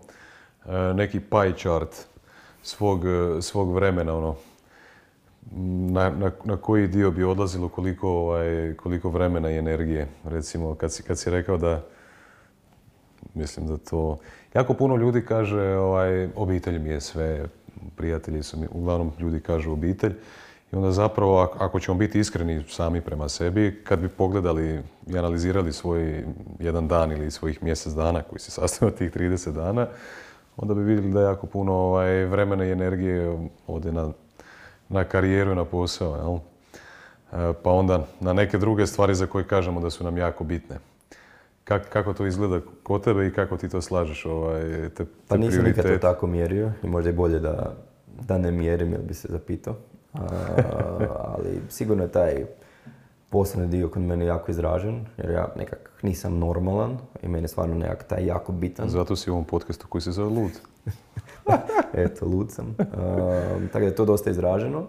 e, 0.65 0.93
neki 0.93 1.19
pie 1.19 1.53
chart 1.57 2.05
svog, 2.61 3.05
e, 3.05 3.41
svog 3.41 3.73
vremena, 3.73 4.17
ono, 4.17 4.35
na, 5.91 6.09
na, 6.09 6.31
na 6.43 6.57
koji 6.57 6.87
dio 6.87 7.11
bi 7.11 7.23
odlazilo 7.23 7.69
koliko, 7.69 8.09
ovaj, 8.09 8.73
koliko 8.73 9.09
vremena 9.09 9.51
i 9.51 9.57
energije, 9.57 10.07
recimo 10.23 10.75
kad 10.75 10.93
si, 10.93 11.03
kad 11.03 11.19
si 11.19 11.29
rekao 11.29 11.57
da 11.57 11.81
mislim 13.33 13.67
da 13.67 13.77
to 13.77 14.17
jako 14.53 14.73
puno 14.73 14.95
ljudi 14.95 15.25
kaže 15.25 15.61
ovaj, 15.61 16.29
obitelj 16.35 16.79
mi 16.79 16.89
je 16.89 17.01
sve, 17.01 17.45
prijatelji 17.95 18.43
su 18.43 18.59
mi, 18.59 18.67
uglavnom 18.71 19.11
ljudi 19.19 19.39
kažu 19.39 19.71
obitelj 19.71 20.13
i 20.71 20.75
onda 20.75 20.91
zapravo 20.91 21.43
ak- 21.43 21.55
ako 21.65 21.79
ćemo 21.79 21.97
biti 21.97 22.19
iskreni 22.19 22.63
sami 22.69 23.01
prema 23.01 23.29
sebi, 23.29 23.81
kad 23.83 23.99
bi 23.99 24.07
pogledali 24.07 24.81
i 25.07 25.17
analizirali 25.17 25.73
svoj 25.73 26.25
jedan 26.59 26.87
dan 26.87 27.11
ili 27.11 27.31
svojih 27.31 27.63
mjesec 27.63 27.93
dana 27.93 28.21
koji 28.21 28.39
se 28.39 28.51
sastoji 28.51 28.87
od 28.87 28.97
tih 28.97 29.11
30 29.15 29.51
dana, 29.51 29.87
onda 30.57 30.73
bi 30.73 30.83
vidjeli 30.83 31.11
da 31.13 31.21
jako 31.21 31.47
puno 31.47 31.73
ovaj, 31.73 32.25
vremena 32.25 32.65
i 32.65 32.71
energije 32.71 33.47
ode 33.67 33.91
na, 33.91 34.11
na 34.89 35.03
karijeru 35.03 35.51
i 35.51 35.55
na 35.55 35.65
posao. 35.65 36.15
Jel? 36.15 36.35
E, 37.49 37.53
Pa 37.63 37.71
onda 37.71 38.05
na 38.19 38.33
neke 38.33 38.57
druge 38.57 38.87
stvari 38.87 39.15
za 39.15 39.25
koje 39.27 39.47
kažemo 39.47 39.79
da 39.79 39.89
su 39.89 40.03
nam 40.03 40.17
jako 40.17 40.43
bitne. 40.43 40.75
Kak- 41.63 41.89
kako 41.89 42.13
to 42.13 42.25
izgleda 42.25 42.61
kod 42.83 43.03
tebe 43.03 43.27
i 43.27 43.33
kako 43.33 43.57
ti 43.57 43.69
to 43.69 43.81
slažeš, 43.81 44.25
ovaj, 44.25 44.89
te, 44.89 44.89
te 44.89 45.05
Pa 45.27 45.37
nisam 45.37 45.63
nikad 45.63 45.85
to 45.85 45.97
tako 45.97 46.27
mjerio 46.27 46.71
i 46.83 46.87
možda 46.87 47.09
je 47.09 47.13
bolje 47.13 47.39
da, 47.39 47.75
da 48.21 48.37
ne 48.37 48.51
mjerim 48.51 48.91
jer 48.91 49.01
bi 49.01 49.13
se 49.13 49.27
zapitao. 49.31 49.75
A, 50.13 50.27
ali 51.33 51.61
sigurno 51.69 52.03
je 52.03 52.11
taj 52.11 52.45
posebni 53.29 53.67
dio 53.67 53.89
kod 53.89 54.01
mene 54.01 54.25
jako 54.25 54.51
izražen 54.51 55.05
jer 55.17 55.29
ja 55.29 55.47
nekak 55.55 55.91
nisam 56.01 56.39
normalan 56.39 56.97
i 57.21 57.27
meni 57.27 57.43
je 57.43 57.47
stvarno 57.47 57.75
nekak 57.75 58.03
taj 58.03 58.25
jako 58.25 58.51
bitan. 58.51 58.89
Zato 58.89 59.15
si 59.15 59.29
u 59.29 59.33
ovom 59.33 59.45
podcastu 59.45 59.87
koji 59.89 60.01
se 60.01 60.11
zove 60.11 60.29
Lud. 60.29 60.51
Eto, 62.05 62.25
lud 62.25 62.51
sam. 62.51 62.65
Um, 62.67 63.67
tako 63.67 63.79
da 63.79 63.85
je 63.85 63.95
to 63.95 64.05
dosta 64.05 64.29
izraženo. 64.29 64.87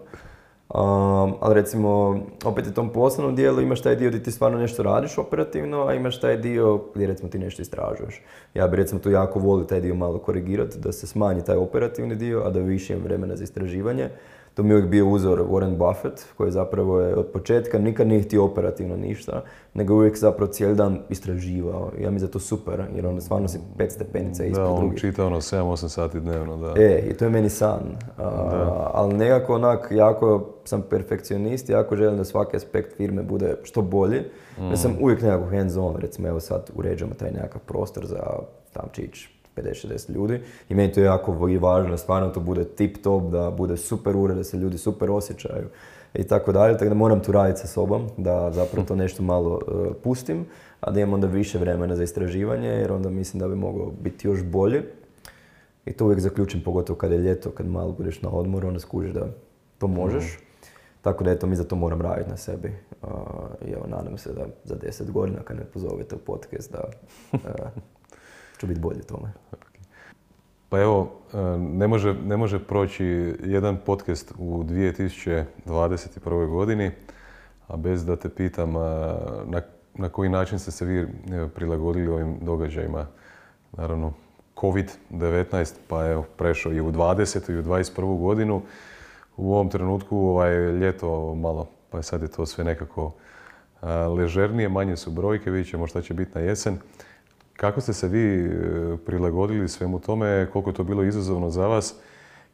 Um, 0.69 1.33
ali 1.39 1.53
recimo, 1.53 2.19
opet 2.45 2.67
u 2.67 2.73
tom 2.73 2.89
poslovnom 2.89 3.35
dijelu 3.35 3.61
imaš 3.61 3.81
taj 3.81 3.95
dio 3.95 4.09
gdje 4.09 4.23
ti 4.23 4.31
stvarno 4.31 4.57
nešto 4.57 4.83
radiš 4.83 5.17
operativno, 5.17 5.87
a 5.87 5.93
imaš 5.93 6.19
taj 6.19 6.37
dio 6.37 6.81
gdje 6.95 7.07
recimo 7.07 7.29
ti 7.29 7.39
nešto 7.39 7.61
istražuješ. 7.61 8.21
Ja 8.53 8.67
bi 8.67 8.77
recimo 8.77 9.01
tu 9.01 9.11
jako 9.11 9.39
volio 9.39 9.65
taj 9.65 9.81
dio 9.81 9.95
malo 9.95 10.19
korigirati, 10.19 10.79
da 10.79 10.91
se 10.91 11.07
smanji 11.07 11.43
taj 11.43 11.55
operativni 11.55 12.15
dio, 12.15 12.41
a 12.45 12.49
da 12.49 12.59
više 12.59 12.93
imam 12.93 13.05
vremena 13.05 13.35
za 13.35 13.43
istraživanje. 13.43 14.09
To 14.55 14.63
mi 14.63 14.69
je 14.69 14.75
uvijek 14.75 14.89
bio 14.89 15.07
uzor 15.07 15.39
Warren 15.39 15.77
Buffett, 15.77 16.25
koji 16.37 16.51
zapravo 16.51 16.99
je 16.99 17.15
od 17.15 17.25
početka 17.25 17.79
nikad 17.79 18.07
nije 18.07 18.21
htio 18.21 18.45
operativno 18.45 18.95
ništa, 18.97 19.43
nego 19.73 19.93
uvijek 19.93 20.17
zapravo 20.17 20.51
cijeli 20.51 20.75
dan 20.75 20.99
istraživao. 21.09 21.91
Ja 22.01 22.11
mi 22.11 22.19
za 22.19 22.27
to 22.27 22.39
super, 22.39 22.83
jer 22.95 23.07
onda 23.07 23.21
stvarno 23.21 23.47
si 23.47 23.59
pet 23.77 23.91
stepenica 23.91 24.45
ispod 24.45 24.63
Da, 24.63 24.69
on 24.69 24.79
drugih. 24.79 24.99
čita 24.99 25.25
ono 25.25 25.37
7-8 25.37 25.87
sati 25.87 26.19
dnevno, 26.19 26.57
da. 26.57 26.81
E, 26.81 27.07
i 27.09 27.13
to 27.13 27.25
je 27.25 27.31
meni 27.31 27.49
san. 27.49 27.79
A, 28.17 28.89
ali 28.93 29.13
nekako 29.13 29.55
onak, 29.55 29.87
jako 29.91 30.49
sam 30.63 30.81
perfekcionist, 30.89 31.69
jako 31.69 31.95
želim 31.95 32.17
da 32.17 32.23
svaki 32.23 32.57
aspekt 32.57 32.97
firme 32.97 33.23
bude 33.23 33.55
što 33.63 33.81
bolji. 33.81 34.21
Ja 34.69 34.77
sam 34.77 34.97
uvijek 35.01 35.21
nekako 35.21 35.45
hands 35.49 35.77
on, 35.77 35.95
recimo 35.95 36.27
evo 36.27 36.39
sad 36.39 36.69
uređujemo 36.75 37.15
taj 37.15 37.31
nekakav 37.31 37.61
prostor 37.61 38.05
za 38.05 38.23
tam 38.73 38.85
će 38.93 39.01
ići 39.01 39.34
50-60 39.55 40.11
ljudi 40.11 40.41
i 40.69 40.75
meni 40.75 40.93
to 40.93 40.99
je 40.99 41.05
jako 41.05 41.49
i 41.49 41.57
važno 41.57 41.97
stvarno 41.97 42.29
to 42.29 42.39
bude 42.39 42.63
tip 42.65 42.97
top, 43.03 43.23
da 43.23 43.51
bude 43.51 43.77
super 43.77 44.15
ured, 44.15 44.37
da 44.37 44.43
se 44.43 44.57
ljudi 44.57 44.77
super 44.77 45.11
osjećaju 45.11 45.67
i 46.15 46.23
tako 46.23 46.51
dalje, 46.51 46.77
tako 46.77 46.89
da 46.89 46.95
moram 46.95 47.19
tu 47.19 47.31
raditi 47.31 47.59
sa 47.59 47.67
sobom, 47.67 48.09
da 48.17 48.51
zapravo 48.51 48.87
to 48.87 48.95
nešto 48.95 49.23
malo 49.23 49.61
e, 49.61 49.93
pustim, 50.03 50.45
a 50.79 50.91
da 50.91 50.99
imam 50.99 51.13
onda 51.13 51.27
više 51.27 51.57
vremena 51.57 51.95
za 51.95 52.03
istraživanje 52.03 52.67
jer 52.67 52.91
onda 52.91 53.09
mislim 53.09 53.39
da 53.39 53.47
bi 53.47 53.55
mogao 53.55 53.91
biti 54.01 54.27
još 54.27 54.43
bolji. 54.43 54.81
I 55.85 55.93
to 55.93 56.05
uvijek 56.05 56.19
zaključim, 56.19 56.61
pogotovo 56.61 56.97
kad 56.97 57.11
je 57.11 57.17
ljeto, 57.17 57.51
kad 57.51 57.67
malo 57.67 57.91
budeš 57.91 58.21
na 58.21 58.29
odmoru, 58.29 58.67
onda 58.67 58.79
skužiš 58.79 59.11
da 59.11 59.27
to 59.77 59.87
možeš. 59.87 60.39
Tako 61.01 61.23
da 61.23 61.31
eto, 61.31 61.47
mi 61.47 61.55
za 61.55 61.63
to 61.63 61.75
moram 61.75 62.01
raditi 62.01 62.29
na 62.29 62.37
sebi. 62.37 62.73
Uh, 63.01 63.09
I 63.67 63.71
evo, 63.71 63.85
nadam 63.87 64.17
se 64.17 64.33
da 64.33 64.45
za 64.63 64.75
deset 64.75 65.11
godina 65.11 65.39
kad 65.43 65.57
me 65.57 65.65
pozovete 65.65 66.15
u 66.15 66.17
podcast 66.17 66.71
da 66.71 66.83
uh, 67.33 67.39
ću 68.65 68.69
biti 68.69 68.79
bolji 68.79 68.99
u 68.99 69.07
tome. 69.07 69.33
Pa 70.69 70.81
evo, 70.81 71.11
e, 71.33 71.37
ne 71.57 71.87
može, 71.87 72.13
ne 72.13 72.37
može 72.37 72.59
proći 72.59 73.05
jedan 73.43 73.77
podcast 73.85 74.33
u 74.37 74.63
2021. 74.63 76.49
godini, 76.49 76.91
a 77.67 77.77
bez 77.77 78.05
da 78.05 78.15
te 78.15 78.29
pitam 78.29 78.75
e, 78.75 78.79
na, 79.45 79.61
na 79.93 80.09
koji 80.09 80.29
način 80.29 80.59
ste 80.59 80.71
se 80.71 80.85
vi 80.85 80.99
e, 80.99 81.07
prilagodili 81.55 82.07
ovim 82.07 82.37
događajima. 82.41 83.07
Naravno, 83.77 84.13
COVID-19, 84.55 85.73
pa 85.87 86.05
evo, 86.05 86.25
prešao 86.37 86.73
i 86.73 86.81
u 86.81 86.91
20. 86.91 87.51
i 87.51 87.57
u 87.57 87.63
21. 87.63 88.19
godinu. 88.19 88.61
U 89.37 89.53
ovom 89.53 89.69
trenutku 89.69 90.17
ovaj, 90.17 90.55
ljeto 90.55 91.35
malo, 91.35 91.67
pa 91.89 92.01
sad 92.01 92.21
je 92.21 92.27
to 92.27 92.45
sve 92.45 92.63
nekako 92.63 93.11
ležernije, 94.17 94.69
manje 94.69 94.97
su 94.97 95.11
brojke, 95.11 95.51
vidjet 95.51 95.69
ćemo 95.69 95.87
šta 95.87 96.01
će 96.01 96.13
biti 96.13 96.31
na 96.35 96.41
jesen. 96.41 96.77
Kako 97.57 97.81
ste 97.81 97.93
se 97.93 98.07
vi 98.07 98.45
e, 98.45 98.49
prilagodili 99.05 99.69
svemu 99.69 99.99
tome, 99.99 100.47
koliko 100.53 100.69
je 100.69 100.73
to 100.73 100.83
bilo 100.83 101.03
izazovno 101.03 101.49
za 101.49 101.67
vas 101.67 101.95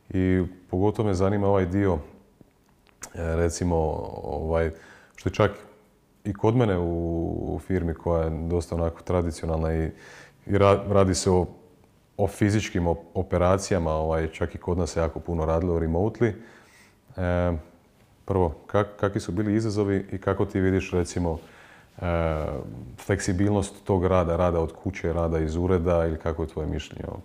i 0.10 0.44
pogotovo 0.70 1.08
me 1.08 1.14
zanima 1.14 1.48
ovaj 1.48 1.66
dio, 1.66 1.94
e, 1.94 3.36
recimo, 3.36 3.76
ovaj, 4.24 4.72
što 5.16 5.30
je 5.30 5.34
čak 5.34 5.52
i 6.24 6.34
kod 6.34 6.56
mene 6.56 6.80
u, 6.80 7.60
firmi 7.68 7.94
koja 7.94 8.24
je 8.24 8.48
dosta 8.48 8.76
onako 8.76 9.02
tradicionalna 9.02 9.74
i, 9.74 9.90
i 10.46 10.52
ra- 10.58 10.94
radi 10.94 11.16
se 11.16 11.32
o, 11.32 11.48
o 12.18 12.28
fizičkim 12.28 12.88
op- 12.88 13.06
operacijama, 13.14 13.92
ovaj, 13.92 14.28
čak 14.28 14.56
i 14.56 14.58
kod 14.58 14.78
nas 14.78 14.90
se 14.90 15.00
jako 15.00 15.20
puno 15.20 15.46
radilo 15.46 15.80
remotely. 15.80 16.34
E, 17.18 17.58
prvo, 18.26 18.56
kak, 18.68 18.88
kakvi 19.00 19.22
su 19.22 19.32
bili 19.32 19.56
izazovi 19.56 20.06
i 20.12 20.18
kako 20.18 20.46
ti 20.46 20.60
vidiš 20.60 20.92
recimo 20.92 21.40
fleksibilnost 22.98 23.84
tog 23.84 24.06
rada, 24.06 24.38
rada 24.38 24.60
od 24.60 24.74
kuće, 24.84 25.14
rada 25.14 25.40
iz 25.40 25.56
ureda 25.56 26.06
ili 26.08 26.18
kako 26.18 26.44
je 26.44 26.48
tvoje 26.48 26.68
mišljenje 26.68 27.06
o, 27.08 27.20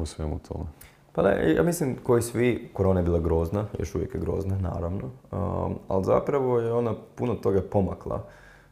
o 0.00 0.06
svemu 0.06 0.38
tome? 0.38 0.64
Pa 1.12 1.22
ne, 1.22 1.54
ja 1.56 1.62
mislim 1.62 1.96
koji 2.02 2.22
svi, 2.22 2.70
korona 2.72 3.00
je 3.00 3.04
bila 3.04 3.18
grozna, 3.18 3.66
još 3.78 3.94
uvijek 3.94 4.14
je 4.14 4.20
grozna, 4.20 4.58
naravno, 4.58 5.10
um, 5.32 5.78
ali 5.88 6.04
zapravo 6.04 6.58
je 6.58 6.72
ona 6.72 6.94
puno 7.14 7.34
toga 7.34 7.62
pomakla. 7.70 8.24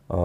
Uh, 0.08 0.16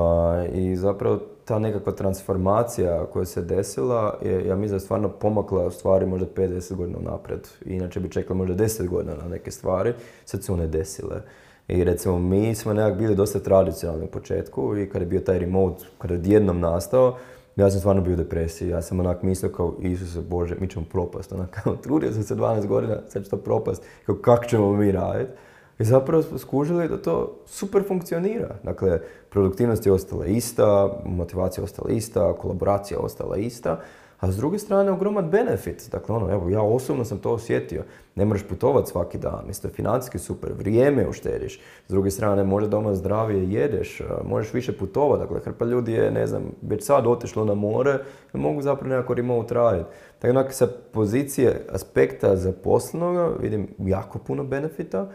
I 0.53 0.75
zapravo 0.75 1.19
ta 1.45 1.59
nekakva 1.59 1.91
transformacija 1.91 3.05
koja 3.05 3.25
se 3.25 3.41
desila, 3.41 4.17
je, 4.21 4.47
ja 4.47 4.55
mislim 4.55 4.75
je 4.75 4.79
stvarno 4.79 5.09
pomakla 5.09 5.71
stvari 5.71 6.05
možda 6.05 6.27
5-10 6.35 6.75
godina 6.75 6.99
napred. 7.11 7.47
Inače 7.65 7.99
bi 7.99 8.09
čekala 8.09 8.37
možda 8.37 8.55
10 8.55 8.87
godina 8.87 9.15
na 9.15 9.27
neke 9.27 9.51
stvari, 9.51 9.93
sad 10.25 10.43
su 10.43 10.53
one 10.53 10.67
desile. 10.67 11.21
I 11.67 11.83
recimo 11.83 12.19
mi 12.19 12.55
smo 12.55 12.73
nekak 12.73 12.97
bili 12.97 13.15
dosta 13.15 13.39
tradicionalni 13.39 14.05
u 14.05 14.11
početku 14.11 14.77
i 14.77 14.89
kada 14.89 15.03
je 15.03 15.09
bio 15.09 15.19
taj 15.19 15.39
remote, 15.39 15.85
kada 15.97 16.13
je 16.13 16.19
odjednom 16.19 16.59
nastao, 16.59 17.17
ja 17.55 17.71
sam 17.71 17.79
stvarno 17.79 18.01
bio 18.01 18.13
u 18.13 18.17
depresiji, 18.17 18.69
ja 18.69 18.81
sam 18.81 18.99
onak 18.99 19.23
mislio 19.23 19.51
kao 19.51 19.75
Isuse 19.81 20.21
Bože, 20.21 20.55
mi 20.59 20.67
ćemo 20.67 20.85
propast, 20.91 21.33
onak 21.33 21.49
kao 21.63 21.75
trudio 21.75 22.11
sam 22.13 22.23
se 22.23 22.35
12 22.35 22.67
godina, 22.67 22.97
sad 23.09 23.23
će 23.23 23.29
to 23.29 23.37
propast, 23.37 23.83
kao 24.05 24.15
kako 24.15 24.45
ćemo 24.45 24.73
mi 24.73 24.91
raditi. 24.91 25.31
I 25.79 25.83
zapravo 25.83 26.23
smo 26.23 26.37
skužili 26.37 26.87
da 26.87 27.01
to 27.01 27.35
super 27.45 27.83
funkcionira. 27.87 28.55
Dakle, 28.63 28.99
produktivnost 29.29 29.85
je 29.85 29.91
ostala 29.91 30.25
ista, 30.25 30.99
motivacija 31.05 31.61
je 31.61 31.65
ostala 31.65 31.89
ista, 31.89 32.33
kolaboracija 32.33 32.97
je 32.97 33.05
ostala 33.05 33.37
ista, 33.37 33.79
a 34.19 34.31
s 34.31 34.37
druge 34.37 34.59
strane 34.59 34.91
ogroman 34.91 35.29
benefit. 35.29 35.89
Dakle, 35.91 36.15
ono, 36.15 36.31
evo, 36.31 36.49
ja 36.49 36.61
osobno 36.61 37.05
sam 37.05 37.17
to 37.17 37.31
osjetio. 37.31 37.83
Ne 38.15 38.25
moraš 38.25 38.43
putovati 38.43 38.89
svaki 38.89 39.17
dan, 39.17 39.49
isto 39.49 39.67
je 39.67 39.73
financijski 39.73 40.19
super, 40.19 40.53
vrijeme 40.53 41.07
uštediš. 41.07 41.59
S 41.87 41.91
druge 41.91 42.11
strane, 42.11 42.43
možda 42.43 42.69
doma 42.69 42.95
zdravije 42.95 43.51
jedeš, 43.51 44.01
a, 44.01 44.03
možeš 44.27 44.53
više 44.53 44.77
putovati. 44.77 45.23
Dakle, 45.23 45.39
hrpa 45.39 45.65
ljudi 45.65 45.91
je, 45.91 46.11
ne 46.11 46.27
znam, 46.27 46.43
već 46.61 46.83
sad 46.83 47.07
otišlo 47.07 47.45
na 47.45 47.53
more, 47.53 47.99
mogu 48.33 48.61
zapravo 48.61 48.95
nekako 48.95 49.13
remote 49.13 49.53
raditi. 49.53 49.89
Tako 50.19 50.31
onak 50.31 50.53
sa 50.53 50.67
pozicije 50.91 51.65
aspekta 51.71 52.35
zaposlenoga 52.35 53.29
vidim 53.41 53.67
jako 53.79 54.19
puno 54.19 54.43
benefita, 54.43 55.07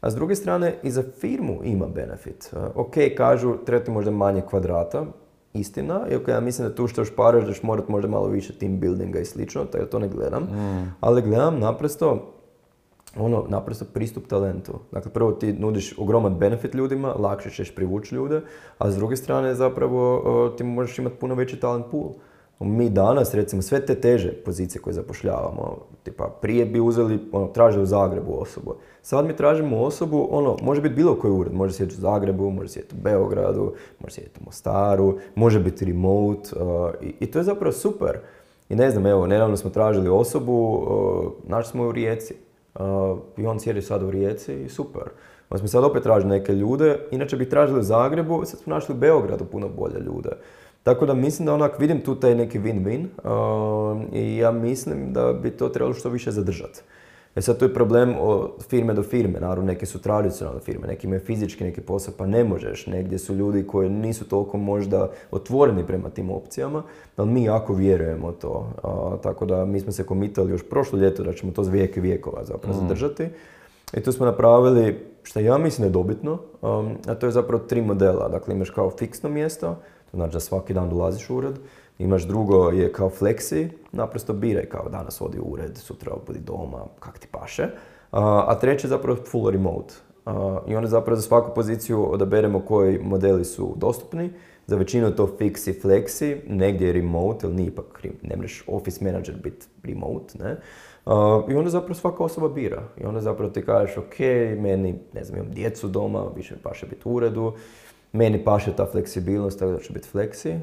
a 0.00 0.10
s 0.10 0.14
druge 0.14 0.34
strane 0.34 0.74
i 0.82 0.90
za 0.90 1.02
firmu 1.20 1.60
ima 1.64 1.86
benefit. 1.86 2.50
Uh, 2.52 2.58
Ok, 2.74 2.94
kažu 3.16 3.56
treba 3.66 3.84
ti 3.84 3.90
možda 3.90 4.10
manje 4.10 4.42
kvadrata, 4.50 5.06
istina, 5.54 6.00
iako 6.10 6.30
ja 6.30 6.40
mislim 6.40 6.68
da 6.68 6.74
tu 6.74 6.86
što 6.86 7.04
šparaš 7.04 7.44
da 7.44 7.52
ćeš 7.52 7.62
morat 7.62 7.88
možda 7.88 8.08
malo 8.08 8.26
više 8.26 8.58
team 8.58 8.80
buildinga 8.80 9.18
i 9.18 9.24
slično, 9.24 9.64
tako 9.64 9.84
da 9.84 9.90
to 9.90 9.98
ne 9.98 10.08
gledam, 10.08 10.48
ali 11.00 11.22
gledam 11.22 11.58
naprosto 11.58 12.32
ono, 13.16 13.44
naprosto 13.48 13.84
pristup 13.84 14.26
talentu. 14.26 14.72
Dakle, 14.92 15.12
prvo 15.12 15.32
ti 15.32 15.52
nudiš 15.52 15.98
ogroman 15.98 16.34
benefit 16.34 16.74
ljudima, 16.74 17.14
lakše 17.18 17.50
ćeš 17.50 17.74
privući 17.74 18.14
ljude, 18.14 18.40
a 18.78 18.90
s 18.90 18.96
druge 18.96 19.16
strane 19.16 19.54
zapravo 19.54 20.22
ti 20.58 20.64
možeš 20.64 20.98
imati 20.98 21.16
puno 21.16 21.34
veći 21.34 21.60
talent 21.60 21.86
pool. 21.90 22.10
Mi 22.60 22.90
danas, 22.90 23.34
recimo, 23.34 23.62
sve 23.62 23.86
te 23.86 23.94
teže 23.94 24.32
pozicije 24.32 24.82
koje 24.82 24.94
zapošljavamo, 24.94 25.76
tipa 26.02 26.28
prije 26.40 26.66
bi 26.66 26.80
uzeli, 26.80 27.18
ono, 27.32 27.46
tražili 27.46 27.82
u 27.82 27.86
Zagrebu 27.86 28.32
osobu. 28.40 28.74
Sad 29.02 29.26
mi 29.26 29.36
tražimo 29.36 29.80
osobu, 29.80 30.28
ono, 30.30 30.56
može 30.62 30.80
biti 30.80 30.94
bilo 30.94 31.14
koji 31.14 31.32
ured, 31.32 31.52
može 31.52 31.74
sjediti 31.74 31.98
u 31.98 32.00
Zagrebu, 32.00 32.50
može 32.50 32.68
sjediti 32.68 32.94
u 32.94 33.02
Beogradu, 33.02 33.72
može 34.00 34.14
sjediti 34.14 34.40
u 34.40 34.44
Mostaru, 34.44 35.18
može 35.34 35.60
biti 35.60 35.84
remote 35.84 36.50
uh, 36.56 36.90
i, 37.02 37.14
i 37.20 37.26
to 37.26 37.38
je 37.38 37.42
zapravo 37.42 37.72
super. 37.72 38.18
I 38.68 38.76
ne 38.76 38.90
znam, 38.90 39.06
evo, 39.06 39.26
nedavno 39.26 39.56
smo 39.56 39.70
tražili 39.70 40.08
osobu, 40.08 40.72
uh, 40.72 41.50
našli 41.50 41.70
smo 41.70 41.84
u 41.84 41.92
Rijeci. 41.92 42.34
Uh, 42.74 43.18
I 43.36 43.46
on 43.46 43.60
sjedi 43.60 43.82
sad 43.82 44.02
u 44.02 44.10
Rijeci 44.10 44.54
i 44.54 44.68
super. 44.68 45.02
Pa 45.48 45.58
smo 45.58 45.68
sad 45.68 45.84
opet 45.84 46.02
tražili 46.02 46.30
neke 46.30 46.52
ljude, 46.52 46.98
inače 47.10 47.36
bi 47.36 47.48
tražili 47.48 47.80
u 47.80 47.82
Zagrebu, 47.82 48.44
sad 48.44 48.60
smo 48.60 48.74
našli 48.74 48.94
u 48.94 48.98
Beogradu 48.98 49.44
puno 49.44 49.68
bolje 49.68 50.00
ljude. 50.00 50.30
Tako 50.82 51.06
da 51.06 51.14
mislim 51.14 51.46
da 51.46 51.54
onak 51.54 51.78
vidim 51.78 52.00
tu 52.00 52.14
taj 52.14 52.34
neki 52.34 52.58
win-win 52.58 53.06
uh, 53.24 54.14
i 54.14 54.36
ja 54.36 54.52
mislim 54.52 55.12
da 55.12 55.32
bi 55.32 55.50
to 55.50 55.68
trebalo 55.68 55.94
što 55.94 56.08
više 56.08 56.30
zadržati. 56.30 56.82
E 57.36 57.42
sad 57.42 57.58
tu 57.58 57.64
je 57.64 57.74
problem 57.74 58.14
od 58.20 58.50
firme 58.68 58.94
do 58.94 59.02
firme, 59.02 59.40
naravno 59.40 59.64
neke 59.64 59.86
su 59.86 59.98
tradicionalne 59.98 60.60
firme, 60.60 60.86
neki 60.86 61.06
imaju 61.06 61.20
fizički 61.20 61.64
neki 61.64 61.80
posao 61.80 62.14
pa 62.18 62.26
ne 62.26 62.44
možeš, 62.44 62.86
negdje 62.86 63.18
su 63.18 63.34
ljudi 63.34 63.66
koji 63.66 63.90
nisu 63.90 64.28
toliko 64.28 64.56
možda 64.56 65.10
otvoreni 65.30 65.86
prema 65.86 66.10
tim 66.10 66.30
opcijama, 66.30 66.82
ali 67.16 67.30
mi 67.30 67.44
jako 67.44 67.74
vjerujemo 67.74 68.32
to. 68.32 68.66
A, 68.82 69.16
tako 69.22 69.46
da 69.46 69.64
mi 69.64 69.80
smo 69.80 69.92
se 69.92 70.04
komitali 70.04 70.50
još 70.50 70.68
prošlo 70.70 70.98
ljeto 70.98 71.22
da 71.22 71.32
ćemo 71.32 71.52
to 71.52 71.64
za 71.64 71.70
vijeke 71.70 72.00
vijekova 72.00 72.44
zapravo 72.44 72.78
zadržati. 72.78 73.28
I 73.96 74.00
tu 74.00 74.12
smo 74.12 74.26
napravili, 74.26 75.06
što 75.22 75.40
ja 75.40 75.58
mislim 75.58 75.86
je 75.86 75.90
dobitno, 75.90 76.38
um, 76.62 76.90
a 77.06 77.14
to 77.14 77.26
je 77.26 77.32
zapravo 77.32 77.62
tri 77.64 77.82
modela. 77.82 78.28
Dakle, 78.28 78.54
imaš 78.54 78.70
kao 78.70 78.90
fiksno 78.90 79.28
mjesto, 79.28 79.76
to 80.10 80.16
znači 80.16 80.32
da 80.32 80.40
svaki 80.40 80.74
dan 80.74 80.90
dolaziš 80.90 81.30
u 81.30 81.36
ured. 81.36 81.54
Imaš 81.98 82.22
drugo 82.22 82.70
je 82.70 82.92
kao 82.92 83.10
flexi, 83.10 83.68
naprosto 83.92 84.32
biraj 84.32 84.64
kao 84.64 84.88
danas 84.88 85.20
odi 85.20 85.38
u 85.38 85.44
ured, 85.44 85.76
sutra 85.76 86.12
budi 86.26 86.38
doma, 86.38 86.84
kak 87.00 87.18
ti 87.18 87.28
paše. 87.30 87.68
A, 88.10 88.58
treće 88.60 88.86
je 88.86 88.88
zapravo 88.88 89.18
full 89.30 89.50
remote. 89.50 89.94
I 90.66 90.76
onda 90.76 90.88
zapravo 90.88 91.16
za 91.16 91.22
svaku 91.22 91.54
poziciju 91.54 92.12
odaberemo 92.12 92.60
koji 92.60 92.98
modeli 92.98 93.44
su 93.44 93.74
dostupni, 93.76 94.30
za 94.66 94.76
većinu 94.76 95.06
je 95.06 95.16
to 95.16 95.36
fix 95.38 95.70
i 95.70 95.80
flexi, 95.80 96.36
negdje 96.48 96.86
je 96.86 96.92
remote, 96.92 97.46
ili 97.46 97.56
nije 97.56 97.68
ipak, 97.68 98.04
ne 98.22 98.36
možeš 98.36 98.64
office 98.66 99.04
manager 99.04 99.34
biti 99.42 99.66
remote, 99.82 100.38
ne? 100.38 100.56
I 101.48 101.54
onda 101.54 101.70
zapravo 101.70 101.94
svaka 101.94 102.24
osoba 102.24 102.48
bira. 102.48 102.82
I 103.00 103.04
onda 103.04 103.20
zapravo 103.20 103.50
ti 103.50 103.62
kažeš, 103.62 103.96
ok, 103.96 104.18
meni, 104.58 104.98
ne 105.14 105.24
znam, 105.24 105.38
imam 105.38 105.52
djecu 105.52 105.88
doma, 105.88 106.24
više 106.36 106.54
paše 106.62 106.86
biti 106.86 107.02
u 107.04 107.12
uredu, 107.12 107.52
meni 108.12 108.44
paše 108.44 108.72
ta 108.76 108.86
fleksibilnost, 108.86 109.58
tako 109.58 109.72
da 109.72 109.78
će 109.78 109.92
biti 109.92 110.08
fleksi. 110.08 110.54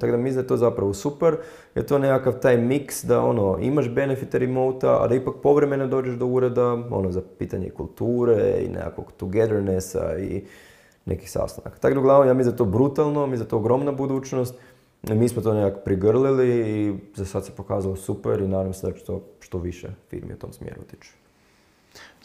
tako 0.00 0.10
da 0.10 0.16
mislim 0.16 0.34
da 0.34 0.40
je 0.40 0.46
to 0.46 0.56
zapravo 0.56 0.94
super, 0.94 1.36
je 1.74 1.86
to 1.86 1.98
nekakav 1.98 2.40
taj 2.40 2.56
miks 2.56 3.04
da 3.04 3.20
ono, 3.22 3.58
imaš 3.60 3.88
benefite 3.88 4.38
remota, 4.38 5.02
a 5.02 5.08
da 5.08 5.14
ipak 5.14 5.34
povremeno 5.42 5.86
dođeš 5.86 6.14
do 6.14 6.26
ureda, 6.26 6.72
ono, 6.90 7.10
za 7.10 7.22
pitanje 7.38 7.70
kulture 7.70 8.58
i 8.64 8.68
nekakvog 8.68 9.12
togethernessa 9.12 10.18
i 10.18 10.44
nekih 11.04 11.30
sastanaka. 11.30 11.78
Tako 11.78 11.94
da 11.94 12.00
uglavnom 12.00 12.28
ja 12.28 12.34
mislim 12.34 12.50
da 12.50 12.54
je 12.54 12.58
to 12.58 12.78
brutalno, 12.78 13.26
mislim 13.26 13.38
da 13.38 13.44
je 13.44 13.48
to 13.48 13.56
ogromna 13.56 13.92
budućnost. 13.92 14.54
Mi 15.02 15.28
smo 15.28 15.42
to 15.42 15.54
nekako 15.54 15.80
prigrlili 15.84 16.48
i 16.48 16.94
za 17.14 17.24
sad 17.24 17.46
se 17.46 17.52
pokazalo 17.56 17.96
super 17.96 18.40
i 18.40 18.48
nadam 18.48 18.72
se 18.72 18.86
da 18.86 18.92
će 18.92 19.04
to 19.04 19.22
što 19.40 19.58
više 19.58 19.88
firmi 20.08 20.32
u 20.34 20.38
tom 20.38 20.52
smjeru 20.52 20.80
otići. 20.80 21.12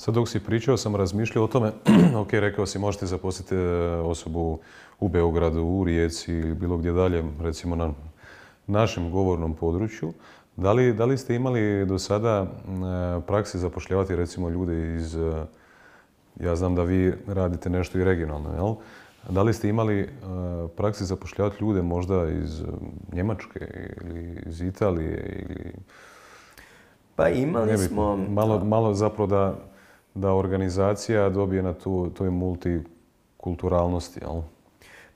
Sad 0.04 0.14
dok 0.14 0.30
si 0.30 0.40
pričao 0.40 0.78
sam 0.78 0.96
razmišljao 0.96 1.44
o 1.44 1.48
tome, 1.48 1.72
ok, 2.22 2.34
rekao 2.34 2.66
si 2.66 2.80
možete 2.80 3.06
zaposliti 3.06 3.56
e, 3.56 3.60
osobu 3.88 4.60
u 5.00 5.08
Beogradu, 5.08 5.62
u 5.62 5.84
Rijeci 5.84 6.34
ili 6.34 6.54
bilo 6.54 6.78
gdje 6.78 6.92
dalje, 6.92 7.24
recimo 7.42 7.76
na 7.76 7.94
našem 8.68 9.12
govornom 9.12 9.54
području. 9.54 10.14
Da 10.58 10.72
li, 10.74 10.94
da 10.94 11.06
li 11.06 11.18
ste 11.18 11.36
imali 11.36 11.86
do 11.86 12.00
sada 12.00 12.46
e, 12.46 12.48
praksi 13.28 13.60
zapošljavati 13.60 14.16
recimo 14.16 14.50
ljude 14.50 14.96
iz, 14.96 15.16
e, 15.16 15.46
ja 16.40 16.56
znam 16.56 16.76
da 16.76 16.84
vi 16.84 17.14
radite 17.28 17.70
nešto 17.70 18.00
i 18.00 18.04
regionalno, 18.04 18.54
jel? 18.54 18.76
Da 19.30 19.42
li 19.44 19.54
ste 19.54 19.70
imali 19.70 20.10
praksi 20.78 21.06
zapošljavati 21.06 21.64
ljude 21.64 21.82
možda 21.82 22.30
iz 22.30 22.64
Njemačke 23.14 23.68
ili 24.02 24.44
iz 24.46 24.62
Italije 24.62 25.46
ili... 25.50 25.72
Pa 27.16 27.30
imali 27.30 27.78
smo... 27.78 28.18
Malo, 28.18 28.66
malo 28.66 28.94
zapravo 28.94 29.28
da 29.28 29.73
da 30.16 30.34
organizacija 30.34 31.30
dobije 31.30 31.64
na 31.64 31.74
tu, 31.74 32.10
toj 32.10 32.30
multikulturalnosti, 32.30 34.20
jel? 34.22 34.42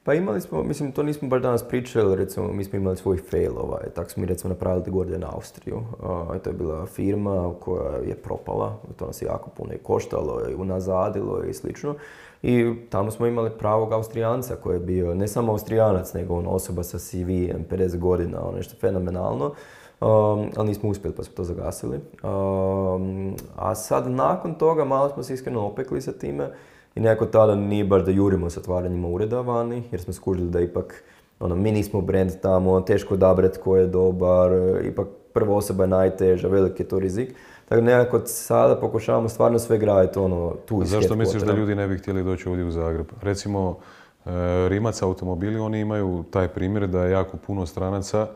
Pa 0.08 0.14
imali 0.14 0.42
smo, 0.42 0.64
mislim, 0.64 0.92
to 0.92 1.04
nismo 1.04 1.28
baš 1.28 1.42
danas 1.42 1.64
pričali, 1.64 2.16
recimo, 2.16 2.48
mi 2.54 2.64
smo 2.64 2.78
imali 2.78 2.98
svoj 2.98 3.18
fail, 3.18 3.52
ovaj, 3.58 3.84
tako 3.96 4.10
smo 4.10 4.22
mi 4.22 4.28
recimo 4.28 4.50
napravili 4.54 4.92
Gordon 4.92 5.24
Austriju. 5.24 5.78
Uh, 5.78 6.38
to 6.44 6.50
je 6.50 6.54
bila 6.54 6.86
firma 6.86 7.54
koja 7.60 7.92
je 7.92 8.16
propala, 8.16 8.78
to 8.98 9.08
nas 9.08 9.22
je 9.22 9.26
jako 9.26 9.50
puno 9.50 9.74
i 9.74 9.78
koštalo, 9.78 10.42
i 10.50 10.56
unazadilo 10.56 11.44
i 11.44 11.54
slično. 11.54 11.96
I 12.44 12.76
tamo 12.90 13.12
smo 13.12 13.28
imali 13.28 13.50
pravog 13.60 13.94
Austrijanca 13.94 14.56
koji 14.56 14.76
je 14.76 14.80
bio 14.80 15.16
ne 15.16 15.28
samo 15.28 15.52
Austrijanac, 15.52 16.14
nego 16.14 16.36
on 16.36 16.46
osoba 16.48 16.84
sa 16.84 16.98
CV-em, 17.00 17.66
50 17.70 17.98
godina, 17.98 18.48
ono 18.48 18.58
nešto 18.58 18.76
fenomenalno. 18.80 19.54
Um, 20.02 20.50
ali 20.56 20.68
nismo 20.68 20.90
uspjeli 20.90 21.16
pa 21.16 21.24
smo 21.24 21.34
to 21.36 21.44
zagasili. 21.44 22.00
Um, 22.24 23.36
a 23.56 23.76
sad 23.76 24.12
nakon 24.12 24.54
toga 24.56 24.86
malo 24.86 25.10
smo 25.10 25.24
se 25.24 25.34
iskreno 25.34 25.66
opekli 25.66 26.02
sa 26.02 26.12
time 26.12 26.50
i 26.96 27.00
nekako 27.00 27.26
tada 27.26 27.56
nije 27.56 27.86
baš 27.86 28.04
da 28.04 28.12
jurimo 28.12 28.50
s 28.50 28.58
otvaranjima 28.58 29.08
ureda 29.08 29.42
vani 29.42 29.84
jer 29.92 30.02
smo 30.02 30.14
skužili 30.14 30.50
da 30.50 30.60
ipak 30.60 31.04
ono, 31.40 31.56
mi 31.56 31.72
nismo 31.72 32.02
brand 32.02 32.32
tamo, 32.42 32.82
teško 32.82 33.14
odabrati 33.14 33.60
ko 33.60 33.78
je 33.78 33.88
dobar, 33.88 34.52
ipak 34.84 35.08
prva 35.34 35.56
osoba 35.56 35.84
je 35.84 35.88
najteža, 35.88 36.48
veliki 36.48 36.84
je 36.84 36.88
to 36.88 37.00
rizik. 37.00 37.36
Tako 37.70 37.82
nekako 37.82 38.22
sada 38.26 38.76
pokušavamo 38.76 39.30
stvarno 39.30 39.60
sve 39.60 39.78
graditi 39.78 40.20
ono, 40.20 40.56
tu 40.66 40.84
Zašto 40.86 41.16
misliš 41.16 41.44
da 41.44 41.54
ljudi 41.54 41.76
ne 41.76 41.88
bi 41.88 41.98
htjeli 41.98 42.24
doći 42.24 42.50
ovdje 42.50 42.66
u 42.66 42.72
Zagreb? 42.72 43.08
Recimo, 43.22 43.78
e, 44.26 44.30
Rimac 44.70 45.02
automobili, 45.02 45.60
oni 45.60 45.80
imaju 45.80 46.24
taj 46.32 46.48
primjer 46.48 46.88
da 46.88 47.04
je 47.04 47.12
jako 47.12 47.38
puno 47.38 47.66
stranaca 47.66 48.28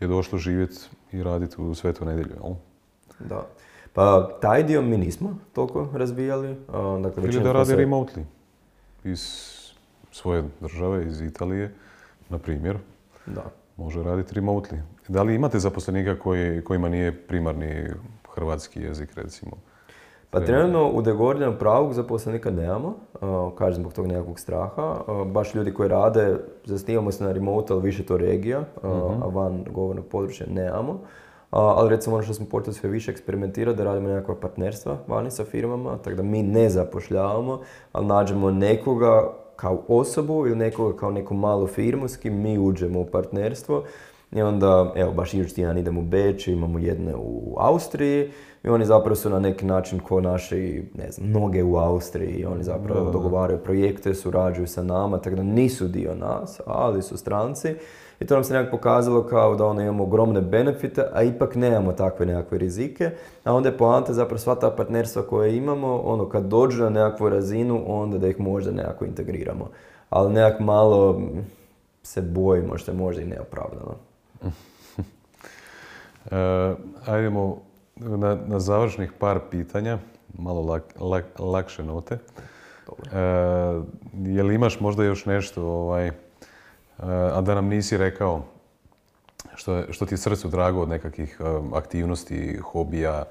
je 0.00 0.06
došlo 0.08 0.38
živjeti 0.38 0.76
i 1.12 1.22
raditi 1.22 1.62
u 1.62 1.74
svetu 1.74 2.04
nedjelju, 2.04 2.34
jel? 2.42 2.54
Da. 3.18 3.46
Pa 3.92 4.28
taj 4.40 4.62
dio 4.62 4.82
mi 4.82 4.96
nismo 4.98 5.38
toliko 5.52 5.88
razvijali. 5.94 6.56
Dakle, 7.02 7.22
Ili 7.24 7.40
da 7.40 7.52
radi 7.52 7.72
remotely 7.72 8.22
iz 9.04 9.20
svoje 10.12 10.44
države, 10.60 11.06
iz 11.06 11.20
Italije, 11.20 11.74
na 12.28 12.38
primjer. 12.38 12.78
Da. 13.26 13.44
Može 13.76 14.02
raditi 14.02 14.34
remotely. 14.34 14.80
Da 15.08 15.22
li 15.22 15.34
imate 15.34 15.58
zaposlenika 15.58 16.18
koji, 16.18 16.64
kojima 16.64 16.88
nije 16.88 17.26
primarni 17.26 17.86
hrvatski 18.34 18.80
jezik, 18.80 19.14
recimo? 19.14 19.52
Pa 20.30 20.40
trenutno 20.40 20.90
u 20.90 21.02
Degordijan 21.02 21.56
pravog 21.58 21.92
zaposlenika 21.92 22.50
nemamo, 22.50 22.94
kažem 23.58 23.82
zbog 23.82 23.92
tog 23.92 24.06
nekakvog 24.06 24.40
straha. 24.40 24.96
Baš 25.26 25.54
ljudi 25.54 25.74
koji 25.74 25.88
rade, 25.88 26.36
zasnivamo 26.64 27.12
se 27.12 27.24
na 27.24 27.32
remote, 27.32 27.72
ali 27.72 27.82
više 27.82 28.06
to 28.06 28.16
regija, 28.16 28.60
mhm. 28.84 29.22
a 29.22 29.26
van 29.26 29.64
govornog 29.70 30.06
područja 30.06 30.46
nemamo. 30.50 31.00
Ali 31.50 31.90
recimo 31.90 32.16
ono 32.16 32.22
što 32.22 32.34
smo 32.34 32.46
počeli 32.46 32.74
sve 32.74 32.90
više 32.90 33.10
eksperimentirati, 33.10 33.78
da 33.78 33.84
radimo 33.84 34.08
nekakva 34.08 34.34
partnerstva 34.34 34.96
vani 35.06 35.30
sa 35.30 35.44
firmama, 35.44 35.98
tako 35.98 36.16
da 36.16 36.22
mi 36.22 36.42
ne 36.42 36.68
zapošljavamo, 36.68 37.60
ali 37.92 38.06
nađemo 38.06 38.50
nekoga 38.50 39.32
kao 39.56 39.82
osobu 39.88 40.46
ili 40.46 40.56
nekoga 40.56 40.96
kao 40.96 41.10
neku 41.10 41.34
malu 41.34 41.66
firmu 41.66 42.08
s 42.08 42.16
kim 42.16 42.42
mi 42.42 42.58
uđemo 42.58 43.00
u 43.00 43.06
partnerstvo. 43.06 43.84
I 44.32 44.42
onda, 44.42 44.92
evo, 44.96 45.12
baš 45.12 45.34
idući 45.34 45.54
tjedan 45.54 45.78
idemo 45.78 46.00
u 46.00 46.04
Beč, 46.04 46.48
imamo 46.48 46.78
jedne 46.78 47.14
u 47.16 47.54
Austriji, 47.58 48.30
i 48.64 48.68
oni 48.68 48.84
zapravo 48.84 49.16
su 49.16 49.30
na 49.30 49.38
neki 49.38 49.64
način 49.64 49.98
ko 49.98 50.20
naši, 50.20 50.84
ne 50.94 51.10
znam, 51.10 51.30
noge 51.30 51.62
u 51.62 51.76
Austriji 51.76 52.34
i 52.34 52.44
oni 52.44 52.64
zapravo 52.64 53.10
dogovaraju 53.10 53.58
projekte, 53.58 54.14
surađuju 54.14 54.66
sa 54.66 54.82
nama, 54.82 55.18
tako 55.18 55.36
da 55.36 55.42
nisu 55.42 55.88
dio 55.88 56.14
nas, 56.14 56.60
ali 56.66 57.02
su 57.02 57.16
stranci. 57.16 57.74
I 58.20 58.26
to 58.26 58.34
nam 58.34 58.44
se 58.44 58.54
nekako 58.54 58.76
pokazalo 58.76 59.22
kao 59.22 59.56
da 59.56 59.66
ono 59.66 59.82
imamo 59.82 60.02
ogromne 60.04 60.40
benefite, 60.40 61.04
a 61.12 61.22
ipak 61.22 61.54
nemamo 61.54 61.92
takve 61.92 62.26
nekakve 62.26 62.58
rizike. 62.58 63.10
A 63.44 63.54
onda 63.54 63.68
je 63.68 63.78
poanta 63.78 64.12
zapravo 64.12 64.38
sva 64.38 64.54
ta 64.54 64.70
partnerstva 64.70 65.22
koje 65.22 65.56
imamo, 65.56 65.96
ono 65.96 66.28
kad 66.28 66.44
dođu 66.44 66.82
na 66.82 66.90
nekakvu 66.90 67.28
razinu, 67.28 67.82
onda 67.86 68.18
da 68.18 68.28
ih 68.28 68.40
možda 68.40 68.70
nekako 68.70 69.04
integriramo. 69.04 69.68
Ali 70.10 70.32
nekak 70.32 70.60
malo 70.60 71.22
se 72.02 72.20
bojimo 72.20 72.78
što 72.78 72.90
je 72.90 72.96
možda 72.96 73.22
i 73.22 73.26
neopravdano. 73.26 73.94
e, 76.30 76.74
ajdemo 77.06 77.69
na, 78.00 78.38
na 78.46 78.60
završnih 78.60 79.12
par 79.18 79.40
pitanja, 79.50 79.98
malo 80.38 80.80
lakše 81.38 81.84
note. 81.84 82.18
E, 83.12 83.18
je 84.14 84.42
li 84.42 84.54
imaš 84.54 84.80
možda 84.80 85.04
još 85.04 85.26
nešto, 85.26 85.66
ovaj, 85.66 86.06
e, 86.06 86.12
a 87.32 87.40
da 87.40 87.54
nam 87.54 87.66
nisi 87.66 87.96
rekao 87.96 88.44
što, 89.54 89.92
što 89.92 90.06
ti 90.06 90.14
je 90.14 90.18
srcu 90.18 90.48
drago 90.48 90.80
od 90.80 90.88
nekakvih 90.88 91.40
e, 91.40 91.44
aktivnosti, 91.74 92.58
hobija 92.62 93.24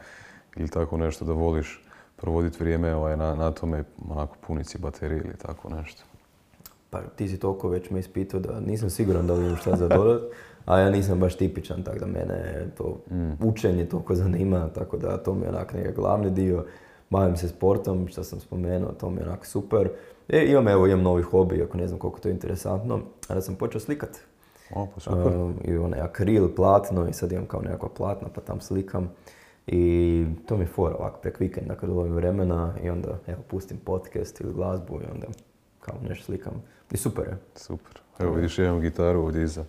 ili 0.56 0.70
tako 0.70 0.98
nešto 0.98 1.26
da 1.26 1.34
voliš 1.34 1.84
provoditi 2.16 2.58
vrijeme 2.60 2.96
ovaj, 2.96 3.18
na, 3.18 3.36
na 3.36 3.52
tome, 3.52 3.84
onako 4.10 4.36
punici 4.48 4.78
baterije 4.78 5.22
ili 5.26 5.38
tako 5.38 5.70
nešto? 5.70 6.04
Pa 6.90 7.02
ti 7.02 7.28
si 7.28 7.40
toliko 7.40 7.70
već 7.70 7.90
me 7.90 8.00
ispitao 8.00 8.40
da 8.40 8.60
nisam 8.60 8.90
siguran 8.90 9.28
da 9.28 9.34
li 9.34 9.46
imam 9.46 9.58
šta 9.58 9.76
za 9.76 9.88
dodat. 9.88 10.22
A 10.70 10.80
ja 10.80 10.90
nisam 10.90 11.20
baš 11.20 11.36
tipičan, 11.36 11.84
tako 11.84 12.00
da 12.00 12.06
mene 12.06 12.68
to 12.78 12.98
mm. 13.12 13.48
učenje 13.48 13.86
toliko 13.86 14.16
zanima, 14.16 14.70
tako 14.70 14.98
da 14.98 15.18
to 15.18 15.34
mi 15.34 15.41
je 15.41 15.50
onak 15.50 15.74
nekak 15.74 15.96
glavni 15.96 16.32
dio. 16.32 16.66
Bavim 17.10 17.38
se 17.38 17.48
sportom, 17.48 18.08
što 18.08 18.24
sam 18.24 18.40
spomenuo, 18.40 18.91
to 18.91 19.10
mi 19.10 19.18
je 19.18 19.28
onak 19.28 19.46
super. 19.46 19.90
E, 20.28 20.46
imam, 20.46 20.68
evo, 20.68 20.88
imam 20.88 21.02
novi 21.02 21.24
hobi, 21.24 21.64
ako 21.64 21.78
ne 21.78 21.88
znam 21.88 22.00
koliko 22.00 22.20
to 22.20 22.30
je 22.30 22.34
interesantno, 22.34 23.00
a 23.28 23.36
da 23.36 23.41
sam 23.41 23.56
počeo 23.56 23.82
slikat. 23.82 24.10
O, 24.76 24.88
pa 24.94 25.00
super. 25.00 25.38
Uh, 25.38 25.52
I 25.64 25.78
onaj 25.78 26.00
akril, 26.00 26.56
platno 26.56 27.08
i 27.08 27.14
sad 27.14 27.32
imam 27.32 27.46
kao 27.46 27.62
nekakva 27.62 27.90
platna 27.98 28.28
pa 28.36 28.41
tam 28.41 28.62
slikam. 28.62 29.10
I 29.68 30.26
to 30.46 30.58
mi 30.58 30.64
je 30.64 30.68
fora 30.68 30.96
ovako 30.96 31.20
prek 31.22 31.40
vikenda 31.40 31.76
kad 31.76 31.90
lovim 31.90 32.14
vremena 32.14 32.74
i 32.84 32.90
onda 32.90 33.20
evo 33.28 33.40
pustim 33.48 33.78
podcast 33.78 34.41
ili 34.41 34.54
glazbu 34.54 34.94
i 34.94 35.12
onda 35.14 35.28
kao 35.80 35.96
nešto 36.10 36.26
slikam. 36.26 36.54
I 36.91 36.98
super 36.98 37.26
je. 37.28 37.38
Super. 37.56 38.02
Evo 38.20 38.34
vidiš, 38.34 38.60
imam 38.60 38.82
gitaru 38.82 39.20
ovdje 39.20 39.44
iza 39.44 39.64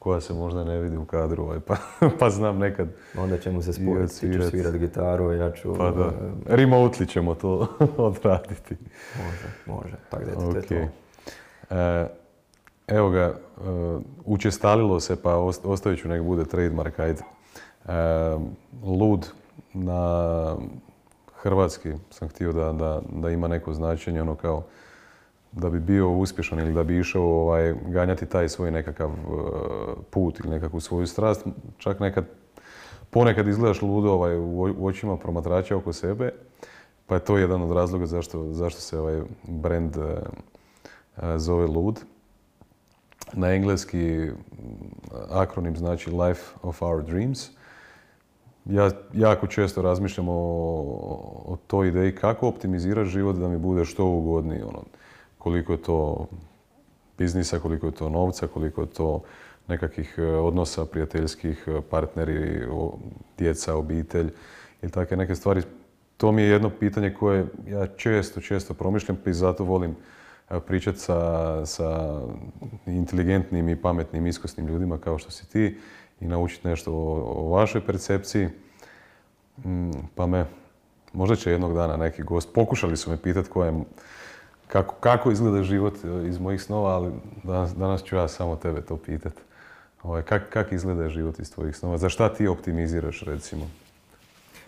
koja 0.00 0.20
se 0.20 0.34
možda 0.34 0.64
ne 0.64 0.78
vidi 0.78 0.96
u 0.96 1.04
kadru, 1.04 1.42
ovaj, 1.42 1.60
pa, 1.60 1.76
pa 2.18 2.30
znam 2.30 2.58
nekad 2.58 2.88
Onda 3.18 3.38
ćemo 3.38 3.62
se 3.62 3.72
spojiti, 3.72 4.20
ti 4.20 4.32
ćeš 4.32 4.50
svirat 4.50 4.76
gitaru, 4.76 5.32
ja 5.32 5.52
ću... 5.52 5.74
Pa 5.78 5.90
da, 5.90 6.06
uh, 6.06 6.12
remotely 6.46 7.08
ćemo 7.08 7.34
to 7.34 7.66
odraditi. 7.96 8.76
Može, 9.24 9.54
može, 9.66 9.96
tako 10.10 10.24
da 10.24 10.58
je 10.58 10.66
to. 10.66 10.74
E, 10.74 12.06
evo 12.86 13.10
ga, 13.10 13.34
uh, 13.56 14.02
učestalilo 14.24 15.00
se, 15.00 15.22
pa 15.22 15.36
ostavit 15.64 16.00
ću 16.00 16.08
nek 16.08 16.22
bude 16.22 16.44
trademark, 16.44 16.98
ajde. 16.98 17.22
lud 18.82 19.28
na 19.74 20.56
hrvatski 21.34 21.92
sam 22.10 22.28
htio 22.28 22.52
da, 22.52 22.72
da, 22.72 23.00
da 23.12 23.30
ima 23.30 23.48
neko 23.48 23.74
značenje, 23.74 24.22
ono 24.22 24.34
kao 24.34 24.62
da 25.52 25.70
bi 25.70 25.80
bio 25.80 26.10
uspješan 26.10 26.58
ili 26.58 26.72
da 26.72 26.84
bi 26.84 26.98
išao 26.98 27.22
ovaj, 27.22 27.74
ganjati 27.86 28.26
taj 28.26 28.48
svoj 28.48 28.70
nekakav 28.70 29.10
e, 29.10 29.14
put 30.10 30.40
ili 30.40 30.50
nekakvu 30.50 30.80
svoju 30.80 31.06
strast, 31.06 31.46
čak 31.78 32.00
nekad, 32.00 32.24
ponekad 33.10 33.48
izgledaš 33.48 33.82
ludo 33.82 34.12
ovaj, 34.12 34.38
u 34.38 34.86
očima 34.86 35.16
promatrača 35.16 35.76
oko 35.76 35.92
sebe, 35.92 36.32
pa 37.06 37.14
je 37.14 37.24
to 37.24 37.38
jedan 37.38 37.62
od 37.62 37.70
razloga 37.70 38.06
zašto, 38.06 38.52
zašto 38.52 38.80
se 38.80 38.98
ovaj 38.98 39.20
brand 39.42 39.96
e, 39.96 40.00
e, 41.22 41.38
zove 41.38 41.66
Lud. 41.66 42.00
na 43.32 43.54
engleski 43.54 43.98
mm, 43.98 44.34
akronim 45.30 45.76
znači 45.76 46.10
Life 46.10 46.42
of 46.62 46.82
Our 46.82 47.04
Dreams. 47.04 47.48
Ja 48.64 48.90
jako 49.12 49.46
često 49.46 49.82
razmišljam 49.82 50.28
o, 50.28 50.34
o 51.46 51.56
toj 51.66 51.88
ideji 51.88 52.14
kako 52.14 52.48
optimizirati 52.48 53.10
život 53.10 53.36
da 53.36 53.48
mi 53.48 53.58
bude 53.58 53.84
što 53.84 54.06
ugodniji. 54.06 54.62
Ono, 54.62 54.82
koliko 55.40 55.72
je 55.72 55.82
to 55.82 56.26
biznisa, 57.18 57.58
koliko 57.58 57.86
je 57.86 57.92
to 57.92 58.08
novca, 58.08 58.46
koliko 58.46 58.80
je 58.80 58.90
to 58.90 59.22
nekakvih 59.68 60.14
e, 60.18 60.22
odnosa 60.22 60.84
prijateljskih, 60.84 61.64
e, 61.66 61.80
partneri, 61.90 62.66
djeca, 63.38 63.74
obitelj 63.74 64.30
ili 64.82 64.92
takve 64.92 65.16
neke 65.16 65.34
stvari. 65.34 65.62
To 66.16 66.32
mi 66.32 66.42
je 66.42 66.48
jedno 66.48 66.70
pitanje 66.70 67.14
koje 67.14 67.46
ja 67.66 67.86
često, 67.86 68.40
često 68.40 68.74
promišljam 68.74 69.18
i 69.26 69.32
zato 69.32 69.64
volim 69.64 69.96
e, 70.50 70.60
pričati 70.60 70.98
sa, 70.98 71.20
sa 71.66 72.20
inteligentnim 72.86 73.68
i 73.68 73.76
pametnim, 73.76 74.26
iskosnim 74.26 74.66
ljudima 74.66 74.98
kao 74.98 75.18
što 75.18 75.30
si 75.30 75.50
ti 75.50 75.78
i 76.20 76.26
naučiti 76.26 76.68
nešto 76.68 76.92
o, 76.92 77.48
vašoj 77.48 77.86
percepciji. 77.86 78.48
Mm, 79.64 79.90
pa 80.14 80.26
me, 80.26 80.44
možda 81.12 81.36
će 81.36 81.50
jednog 81.50 81.74
dana 81.74 81.96
neki 81.96 82.22
gost, 82.22 82.54
pokušali 82.54 82.96
su 82.96 83.10
me 83.10 83.16
pitati 83.16 83.50
kako, 84.72 84.94
kako 85.00 85.30
izgleda 85.30 85.62
život 85.62 85.94
iz 86.26 86.38
mojih 86.38 86.62
snova, 86.62 86.90
ali 86.90 87.12
danas, 87.42 87.74
danas 87.74 88.02
ću 88.04 88.16
ja 88.16 88.28
samo 88.28 88.56
tebe 88.56 88.80
to 88.80 88.96
pitati. 88.96 89.40
Ovaj, 90.02 90.22
kak, 90.22 90.42
kak 90.50 90.72
izgleda 90.72 91.08
život 91.08 91.38
iz 91.38 91.52
tvojih 91.52 91.76
snova? 91.76 91.98
Za 91.98 92.08
šta 92.08 92.34
ti 92.34 92.48
optimiziraš, 92.48 93.22
recimo? 93.22 93.70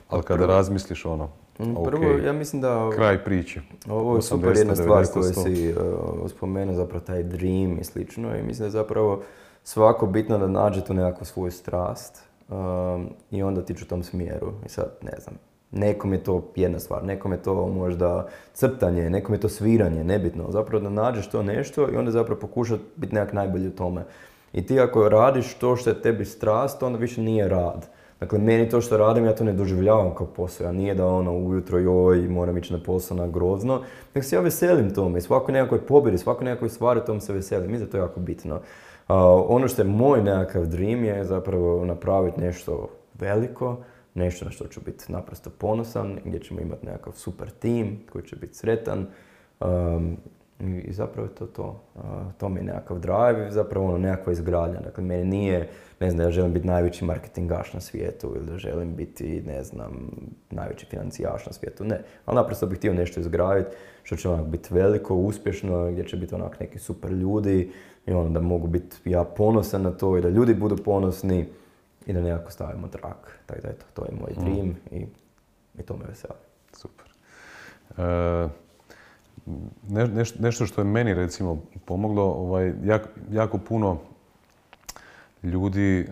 Ali 0.08 0.22
kada 0.22 0.46
razmisliš 0.46 1.04
ono, 1.04 1.28
mm, 1.58 1.74
Prvo, 1.84 2.04
ja 2.26 2.32
mislim 2.32 2.62
da... 2.62 2.90
Kraj 2.94 3.24
priče. 3.24 3.60
Ovo 3.88 4.16
je 4.16 4.22
super 4.22 4.56
jedna 4.56 4.76
stvar 4.76 5.06
koju 5.12 5.22
si 5.22 5.72
uh, 5.72 6.30
spomenuo, 6.30 6.74
zapravo 6.74 7.04
taj 7.04 7.22
dream 7.22 7.78
i 7.80 7.84
slično. 7.84 8.36
I 8.36 8.42
mislim 8.42 8.58
da 8.58 8.64
je 8.64 8.70
zapravo 8.70 9.22
svako 9.64 10.06
bitno 10.06 10.38
da 10.38 10.46
nađe 10.46 10.84
tu 10.84 10.94
nekakvu 10.94 11.24
svoju 11.24 11.50
strast 11.50 12.22
um, 12.48 13.08
i 13.30 13.42
onda 13.42 13.64
tiču 13.64 13.84
u 13.84 13.88
tom 13.88 14.02
smjeru. 14.02 14.52
I 14.66 14.68
sad, 14.68 14.98
ne 15.02 15.18
znam, 15.20 15.34
nekom 15.72 16.12
je 16.12 16.24
to 16.24 16.52
jedna 16.56 16.78
stvar, 16.78 17.04
nekom 17.04 17.32
je 17.32 17.42
to 17.42 17.66
možda 17.66 18.26
crtanje, 18.54 19.10
nekom 19.10 19.34
je 19.34 19.40
to 19.40 19.48
sviranje, 19.48 20.04
nebitno. 20.04 20.46
Zapravo 20.50 20.82
da 20.82 20.90
nađeš 20.90 21.28
to 21.28 21.42
nešto 21.42 21.88
i 21.92 21.96
onda 21.96 22.10
zapravo 22.10 22.40
pokušati 22.40 22.82
biti 22.96 23.14
nekak 23.14 23.32
najbolji 23.32 23.68
u 23.68 23.76
tome. 23.76 24.04
I 24.52 24.66
ti 24.66 24.80
ako 24.80 25.08
radiš 25.08 25.54
to 25.54 25.76
što 25.76 25.90
je 25.90 26.02
tebi 26.02 26.24
strast, 26.24 26.82
onda 26.82 26.98
više 26.98 27.20
nije 27.20 27.48
rad. 27.48 27.88
Dakle, 28.20 28.38
meni 28.38 28.68
to 28.68 28.80
što 28.80 28.96
radim, 28.96 29.24
ja 29.24 29.34
to 29.34 29.44
ne 29.44 29.52
doživljavam 29.52 30.14
kao 30.14 30.26
posao. 30.26 30.64
Ja 30.64 30.72
nije 30.72 30.94
da 30.94 31.06
ono 31.06 31.38
ujutro 31.38 31.78
joj, 31.78 32.28
moram 32.28 32.58
ići 32.58 32.72
na 32.72 32.78
posao 32.82 33.16
na 33.16 33.26
grozno. 33.26 33.80
Nego 34.14 34.24
se 34.24 34.36
ja 34.36 34.40
veselim 34.40 34.94
tome 34.94 35.18
i 35.18 35.22
svakoj 35.22 35.52
nekakvoj 35.52 35.80
pobjedi, 35.80 36.18
svakoj 36.18 36.68
stvari 36.68 37.00
tom 37.06 37.20
se 37.20 37.32
veselim. 37.32 37.70
Mislim 37.70 37.86
da 37.86 37.90
to 37.90 37.96
je 37.96 38.00
jako 38.00 38.20
bitno. 38.20 38.60
ono 39.48 39.68
što 39.68 39.82
je 39.82 39.88
moj 39.88 40.22
nekakav 40.22 40.66
dream 40.66 41.04
je 41.04 41.24
zapravo 41.24 41.84
napraviti 41.84 42.40
nešto 42.40 42.88
veliko, 43.14 43.76
nešto 44.14 44.44
na 44.44 44.50
što 44.50 44.68
ću 44.68 44.80
biti 44.80 45.12
naprosto 45.12 45.50
ponosan, 45.50 46.18
gdje 46.24 46.40
ćemo 46.40 46.60
imati 46.60 46.86
nekakav 46.86 47.12
super 47.12 47.50
tim 47.50 48.00
koji 48.12 48.24
će 48.24 48.36
biti 48.36 48.56
sretan. 48.56 49.06
Um, 49.60 50.16
i 50.62 50.92
zapravo 50.92 51.28
je 51.28 51.34
to 51.34 51.46
to. 51.46 51.80
To 52.38 52.48
mi 52.48 52.60
je 52.60 52.64
nekakav 52.64 52.98
drive 52.98 53.50
zapravo 53.50 53.86
ono 53.86 53.98
nekakva 53.98 54.32
izgradnja. 54.32 54.80
Dakle, 54.80 55.04
meni 55.04 55.24
nije, 55.24 55.68
ne 56.00 56.10
znam, 56.10 56.18
da 56.18 56.24
ja 56.24 56.30
želim 56.30 56.52
biti 56.52 56.66
najveći 56.66 57.04
marketingaš 57.04 57.72
na 57.72 57.80
svijetu 57.80 58.32
ili 58.36 58.46
da 58.46 58.58
želim 58.58 58.96
biti, 58.96 59.42
ne 59.46 59.62
znam, 59.64 60.10
najveći 60.50 60.86
financijaš 60.86 61.46
na 61.46 61.52
svijetu. 61.52 61.84
Ne, 61.84 62.00
ali 62.24 62.36
naprosto 62.36 62.66
bih 62.66 62.78
htio 62.78 62.94
nešto 62.94 63.20
izgraditi 63.20 63.70
što 64.02 64.16
će 64.16 64.28
onak 64.28 64.46
biti 64.46 64.74
veliko, 64.74 65.14
uspješno, 65.14 65.90
gdje 65.90 66.04
će 66.04 66.16
biti 66.16 66.34
onak 66.34 66.60
neki 66.60 66.78
super 66.78 67.10
ljudi 67.10 67.72
i 68.06 68.12
ono 68.12 68.28
da 68.28 68.40
mogu 68.40 68.66
biti 68.66 68.96
ja 69.04 69.24
ponosan 69.24 69.82
na 69.82 69.90
to 69.90 70.18
i 70.18 70.22
da 70.22 70.28
ljudi 70.28 70.54
budu 70.54 70.76
ponosni 70.76 71.46
i 72.06 72.12
da 72.12 72.20
nekako 72.20 72.50
stavimo 72.50 72.88
trak. 72.88 73.38
Tako 73.46 73.60
da 73.60 73.68
eto, 73.68 73.86
to 73.94 74.04
je 74.04 74.10
moj 74.20 74.32
mm. 74.36 74.44
dream 74.44 74.76
i, 74.90 75.06
i 75.78 75.82
to 75.82 75.96
me 75.96 76.04
veseli. 76.08 76.34
Super. 76.72 77.12
E, 77.98 78.48
nešto 80.38 80.66
što 80.66 80.80
je 80.80 80.84
meni 80.84 81.14
recimo 81.14 81.62
pomoglo, 81.84 82.24
ovaj, 82.24 82.72
jako, 83.30 83.58
puno 83.58 83.98
ljudi 85.42 86.00
e, 86.00 86.06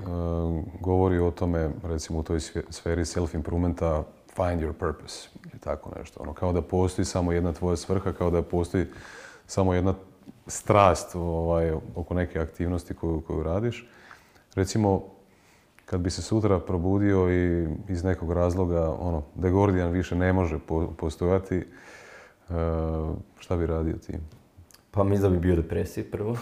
govori 0.80 1.18
o 1.18 1.30
tome, 1.30 1.70
recimo 1.82 2.18
u 2.18 2.22
toj 2.22 2.40
sferi 2.70 3.04
self-improvementa, 3.04 4.02
find 4.34 4.62
your 4.62 4.72
purpose 4.72 5.28
ili 5.44 5.60
tako 5.60 5.90
nešto. 5.98 6.22
Ono, 6.22 6.32
kao 6.32 6.52
da 6.52 6.62
postoji 6.62 7.04
samo 7.04 7.32
jedna 7.32 7.52
tvoja 7.52 7.76
svrha, 7.76 8.12
kao 8.12 8.30
da 8.30 8.42
postoji 8.42 8.86
samo 9.46 9.74
jedna 9.74 9.94
strast 10.46 11.14
ovaj, 11.14 11.72
oko 11.94 12.14
neke 12.14 12.40
aktivnosti 12.40 12.94
koju, 12.94 13.22
koju 13.26 13.42
radiš. 13.42 13.88
Recimo, 14.54 15.04
kad 15.90 16.00
bi 16.00 16.10
se 16.10 16.22
sutra 16.22 16.60
probudio 16.60 17.32
i 17.32 17.68
iz 17.88 18.04
nekog 18.04 18.32
razloga, 18.32 18.94
ono, 18.98 19.22
The 19.40 19.50
Gordian 19.50 19.90
više 19.90 20.16
ne 20.16 20.32
može 20.32 20.58
postojati, 20.96 21.64
Uh, 22.50 22.56
šta 23.38 23.56
bi 23.56 23.66
radio 23.66 23.96
ti? 24.06 24.12
Pa 24.90 25.04
mislim 25.04 25.22
da 25.22 25.38
bi 25.38 25.46
bio 25.46 25.56
depresiji 25.56 26.04
prvo. 26.04 26.36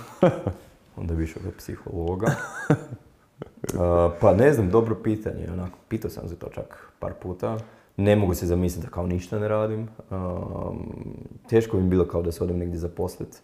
Onda 0.96 1.14
bi 1.14 1.24
išao 1.24 1.42
kod 1.44 1.54
psihologa. 1.54 2.26
Uh, 2.68 4.12
pa 4.20 4.34
ne 4.34 4.52
znam, 4.52 4.70
dobro 4.70 4.94
pitanje. 4.94 5.48
Onako, 5.52 5.78
pitao 5.88 6.10
sam 6.10 6.28
se 6.28 6.36
to 6.36 6.48
čak 6.48 6.92
par 6.98 7.12
puta. 7.22 7.58
Ne 7.96 8.16
mogu 8.16 8.34
se 8.34 8.46
zamisliti 8.46 8.86
da 8.86 8.92
kao 8.92 9.06
ništa 9.06 9.38
ne 9.38 9.48
radim. 9.48 9.88
Teško 11.48 11.76
bi 11.76 11.82
mi 11.82 11.88
bilo 11.88 12.04
kao 12.04 12.22
da 12.22 12.32
se 12.32 12.44
odem 12.44 12.58
negdje 12.58 12.78
zaposliti. 12.78 13.38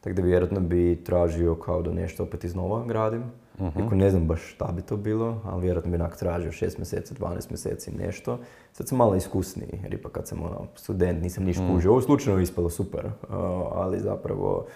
Tako 0.00 0.16
da 0.16 0.22
vjerojatno 0.22 0.60
bi 0.60 1.04
tražio 1.04 1.54
kao 1.54 1.82
da 1.82 1.92
nešto 1.92 2.22
opet 2.22 2.44
iznova 2.44 2.84
gradim. 2.86 3.22
Uh-huh. 3.58 3.82
Iako 3.82 3.94
ne 3.94 4.10
znam 4.10 4.26
baš 4.26 4.40
šta 4.54 4.72
bi 4.76 4.82
to 4.82 4.96
bilo, 4.96 5.40
ali 5.44 5.62
vjerojatno 5.62 5.90
bi 5.90 5.94
onak 5.94 6.16
tražio 6.16 6.52
6 6.52 6.78
mjeseci, 6.78 7.14
12 7.14 7.50
mjeseci 7.50 7.90
nešto. 7.90 8.38
Sad 8.72 8.88
sam 8.88 8.98
malo 8.98 9.14
iskusniji, 9.14 9.80
jer 9.82 9.94
ipak 9.94 10.12
kad 10.12 10.28
sam 10.28 10.42
ono, 10.42 10.66
student 10.74 11.22
nisam 11.22 11.44
niš 11.44 11.56
mhm. 11.56 11.74
kužio. 11.74 11.90
Ovo 11.90 12.00
slučajno 12.00 12.38
je 12.38 12.42
ispalo 12.42 12.70
super, 12.70 13.06
uh, 13.06 13.10
ali 13.72 14.00
zapravo 14.00 14.66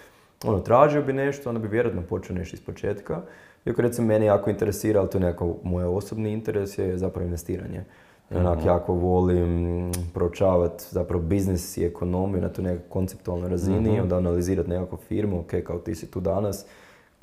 ono, 0.43 0.59
tražio 0.59 1.01
bi 1.01 1.13
nešto, 1.13 1.49
onda 1.49 1.61
bi 1.61 1.67
vjerojatno 1.67 2.01
počeo 2.01 2.35
nešto 2.35 2.55
iz 2.55 2.61
početka. 2.61 3.21
Iako 3.65 3.81
recimo 3.81 4.07
mene 4.07 4.25
jako 4.25 4.49
interesira, 4.49 4.99
ali 4.99 5.09
to 5.09 5.17
je 5.17 5.21
nekako 5.21 5.55
moj 5.63 5.83
osobni 5.83 6.33
interes, 6.33 6.77
je 6.77 6.97
zapravo 6.97 7.25
investiranje. 7.25 7.83
Onak, 8.31 8.57
mhm. 8.57 8.67
jako 8.67 8.93
volim 8.93 9.91
proučavati 10.13 10.83
zapravo 10.89 11.23
biznis 11.23 11.77
i 11.77 11.85
ekonomiju 11.85 12.41
na 12.41 12.49
tu 12.49 12.61
nekoj 12.61 12.89
konceptualnoj 12.89 13.49
razini 13.49 13.89
i 13.89 13.93
mhm. 13.93 14.01
onda 14.01 14.17
analizirati 14.17 14.69
nekakvu 14.69 14.97
firmu, 14.97 15.39
ok, 15.39 15.51
kao 15.65 15.79
ti 15.79 15.95
si 15.95 16.11
tu 16.11 16.19
danas, 16.19 16.65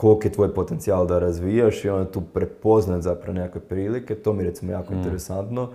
koliki 0.01 0.29
je 0.29 0.33
tvoj 0.33 0.55
potencijal 0.55 1.07
da 1.07 1.19
razvijaš 1.19 1.85
i 1.85 1.89
onda 1.89 2.11
tu 2.11 2.21
prepoznat 2.21 3.03
zapravo 3.03 3.33
nekakve 3.33 3.61
prilike, 3.61 4.15
to 4.15 4.33
mi 4.33 4.43
je 4.43 4.49
recimo 4.49 4.73
jako 4.73 4.95
mm. 4.95 4.97
interesantno. 4.97 5.69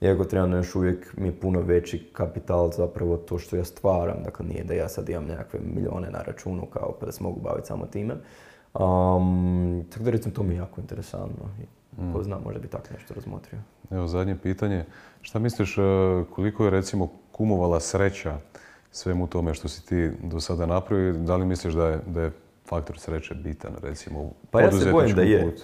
Iako 0.00 0.24
treba 0.24 0.56
još 0.56 0.74
uvijek 0.74 1.16
mi 1.16 1.28
je 1.28 1.40
puno 1.40 1.60
veći 1.60 2.10
kapital 2.12 2.70
zapravo 2.70 3.16
to 3.16 3.38
što 3.38 3.56
ja 3.56 3.64
stvaram, 3.64 4.22
dakle 4.24 4.46
nije 4.46 4.64
da 4.64 4.74
ja 4.74 4.88
sad 4.88 5.08
imam 5.08 5.24
nekakve 5.24 5.60
milijone 5.74 6.10
na 6.10 6.22
računu 6.22 6.66
kao 6.66 6.94
pa 7.00 7.06
da 7.06 7.12
se 7.12 7.24
mogu 7.24 7.40
baviti 7.40 7.66
samo 7.66 7.86
time. 7.86 8.14
Um, 8.74 9.84
tako 9.90 10.04
da 10.04 10.10
recimo 10.10 10.34
to 10.34 10.42
mi 10.42 10.54
je 10.54 10.58
jako 10.58 10.80
interesantno. 10.80 11.44
Mm. 11.98 12.12
Ko 12.12 12.22
zna, 12.22 12.38
možda 12.44 12.60
bi 12.60 12.68
tako 12.68 12.86
nešto 12.94 13.14
razmotrio. 13.14 13.60
Evo 13.90 14.06
zadnje 14.06 14.36
pitanje. 14.42 14.84
Šta 15.20 15.38
misliš 15.38 15.78
e, 15.78 15.82
koliko 16.30 16.64
je 16.64 16.70
recimo 16.70 17.08
kumovala 17.32 17.80
sreća 17.80 18.38
svemu 18.90 19.26
tome 19.26 19.54
što 19.54 19.68
si 19.68 19.86
ti 19.86 20.10
do 20.22 20.40
sada 20.40 20.66
napravio? 20.66 21.12
Da 21.12 21.36
li 21.36 21.46
misliš 21.46 21.74
da 21.74 21.86
je, 21.88 22.00
da 22.06 22.22
je 22.22 22.32
faktor 22.68 22.98
sreće 22.98 23.34
bitan, 23.34 23.72
recimo, 23.82 24.20
u 24.20 24.32
Pa 24.50 24.60
ja 24.60 24.72
se 24.72 24.92
bojim 24.92 25.16
da 25.16 25.22
je. 25.22 25.54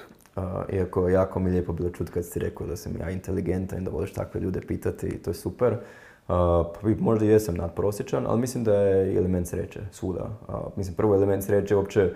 iako 0.73 1.09
jako 1.09 1.41
mi 1.41 1.51
je 1.51 1.53
lijepo 1.53 1.73
bilo 1.73 1.91
čuti 1.91 2.12
kad 2.12 2.24
si 2.27 2.39
rekao 2.39 2.66
da 2.66 2.77
sam 2.77 2.93
ja 3.01 3.11
inteligentan 3.11 3.79
i 3.79 3.85
da 3.85 3.91
voliš 3.91 4.12
takve 4.12 4.41
ljude 4.41 4.61
pitati 4.61 5.07
i 5.07 5.19
to 5.19 5.31
je 5.31 5.35
super. 5.35 5.77
pa 6.27 6.89
možda 6.99 7.24
jesam 7.24 7.55
nadprosječan, 7.55 8.27
ali 8.27 8.41
mislim 8.41 8.65
da 8.65 8.74
je 8.74 9.16
element 9.16 9.49
sreće 9.49 9.81
svuda. 9.93 10.31
mislim, 10.77 10.97
prvo 10.97 11.15
element 11.15 11.45
sreće 11.45 11.77
uopće 11.77 12.11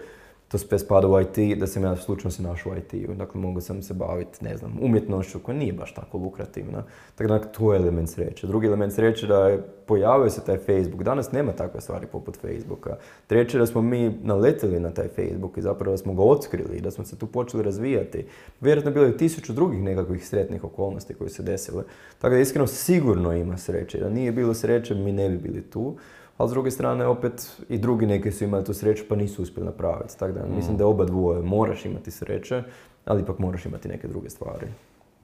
to 0.48 0.59
sve 0.59 0.78
spada 0.78 1.09
u 1.09 1.20
IT, 1.20 1.59
da 1.59 1.66
sam 1.66 1.85
ja 1.85 1.97
slučajno 1.97 2.31
se 2.31 2.43
našao 2.43 2.73
u 2.73 2.77
IT-u. 2.77 3.14
Dakle, 3.14 3.40
mogu 3.40 3.60
sam 3.60 3.82
se 3.82 3.94
baviti, 3.94 4.44
ne 4.44 4.56
znam, 4.56 4.78
umjetnošću 4.82 5.39
koja 5.39 5.59
nije 5.59 5.73
baš 5.73 5.94
tako 5.94 6.18
lukrativna. 6.18 6.82
Tako 7.14 7.28
da, 7.28 7.39
to 7.39 7.73
je 7.73 7.77
element 7.77 8.10
sreće. 8.10 8.47
Drugi 8.47 8.66
element 8.66 8.93
sreće 8.93 9.27
da 9.27 9.48
je 9.48 9.62
pojavio 9.86 10.31
se 10.31 10.44
taj 10.44 10.59
Facebook. 10.59 11.02
Danas 11.02 11.32
nema 11.32 11.52
takve 11.52 11.81
stvari 11.81 12.06
poput 12.06 12.36
Facebooka. 12.36 12.97
Treće 13.27 13.59
da 13.59 13.66
smo 13.66 13.82
mi 13.82 14.18
naletili 14.23 14.81
na 14.81 14.90
taj 14.90 15.09
Facebook 15.09 15.59
i 15.59 15.62
zapravo 15.62 15.90
da 15.90 15.98
smo 15.98 16.14
ga 16.14 16.23
otkrili 16.23 16.77
i 16.77 16.81
da 16.81 16.90
smo 16.90 17.05
se 17.05 17.18
tu 17.18 17.27
počeli 17.27 17.62
razvijati. 17.62 18.27
Vjerojatno 18.60 18.90
bilo 18.90 19.06
je 19.06 19.16
tisuću 19.16 19.52
drugih 19.52 19.82
nekakvih 19.82 20.28
sretnih 20.28 20.64
okolnosti 20.64 21.14
koje 21.14 21.31
se 21.31 21.43
desile. 21.43 21.85
Tako 22.18 22.35
da 22.35 22.40
iskreno 22.40 22.66
sigurno 22.66 23.32
ima 23.32 23.56
sreće. 23.56 23.98
Da 23.98 24.09
nije 24.09 24.32
bilo 24.32 24.55
sreće, 24.55 24.94
mi 24.94 25.12
ne 25.12 25.28
bi 25.28 25.36
bili 25.36 25.62
tu 25.62 25.97
ali 26.36 26.48
s 26.48 26.52
druge 26.52 26.70
strane 26.70 27.06
opet 27.06 27.62
i 27.68 27.78
drugi 27.78 28.06
neki 28.06 28.32
su 28.32 28.44
imali 28.44 28.64
tu 28.64 28.74
sreću 28.74 29.04
pa 29.08 29.16
nisu 29.16 29.42
uspjeli 29.42 29.66
napraviti. 29.66 30.18
Tako 30.18 30.32
da 30.32 30.46
mm. 30.46 30.56
mislim 30.56 30.76
da 30.76 30.86
oba 30.86 31.04
dvoje 31.04 31.42
moraš 31.42 31.84
imati 31.84 32.10
sreće, 32.10 32.62
ali 33.04 33.22
ipak 33.22 33.38
moraš 33.38 33.66
imati 33.66 33.88
neke 33.88 34.08
druge 34.08 34.30
stvari. 34.30 34.66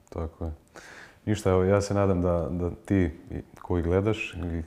Tako 0.09 0.45
je. 0.45 0.51
Ništa, 1.25 1.49
evo, 1.49 1.63
ja 1.63 1.81
se 1.81 1.93
nadam 1.93 2.21
da, 2.21 2.47
da 2.51 2.71
ti 2.85 3.11
koji 3.61 3.83
gledaš 3.83 4.33
i 4.33 4.61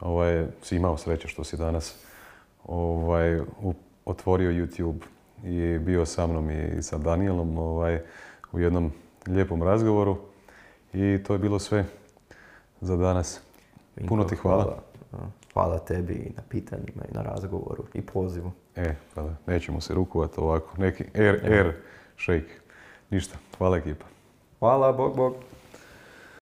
ovaj, 0.00 0.46
si 0.62 0.76
imao 0.76 0.96
sreće 0.96 1.28
što 1.28 1.44
si 1.44 1.56
danas 1.56 2.04
ovaj, 2.64 3.40
otvorio 4.04 4.50
YouTube 4.50 4.98
i 5.44 5.78
bio 5.78 6.06
sa 6.06 6.26
mnom 6.26 6.50
i 6.50 6.82
sa 6.82 6.98
Danielom 6.98 7.58
ovaj, 7.58 8.00
u 8.52 8.60
jednom 8.60 8.92
lijepom 9.26 9.62
razgovoru. 9.62 10.16
I 10.92 11.18
to 11.26 11.32
je 11.32 11.38
bilo 11.38 11.58
sve 11.58 11.84
za 12.80 12.96
danas. 12.96 13.40
Puno 14.08 14.24
ti 14.24 14.36
hvala. 14.36 14.87
Hvala 15.58 15.78
tebi 15.78 16.12
i 16.12 16.32
na 16.36 16.42
pitanjima 16.48 17.02
i 17.10 17.14
na 17.14 17.22
razgovoru 17.22 17.84
i 17.94 18.02
pozivu. 18.02 18.52
E, 18.76 18.94
da, 19.14 19.34
nećemo 19.46 19.80
se 19.80 19.94
rukovati 19.94 20.40
ovako. 20.40 20.80
Neki 20.80 21.04
air, 21.14 21.40
air 21.44 21.72
shake. 22.18 22.54
Ništa. 23.10 23.36
Hvala 23.58 23.76
ekipa. 23.76 24.04
Hvala, 24.58 24.92
bog, 24.92 25.16
bog. 25.16 25.34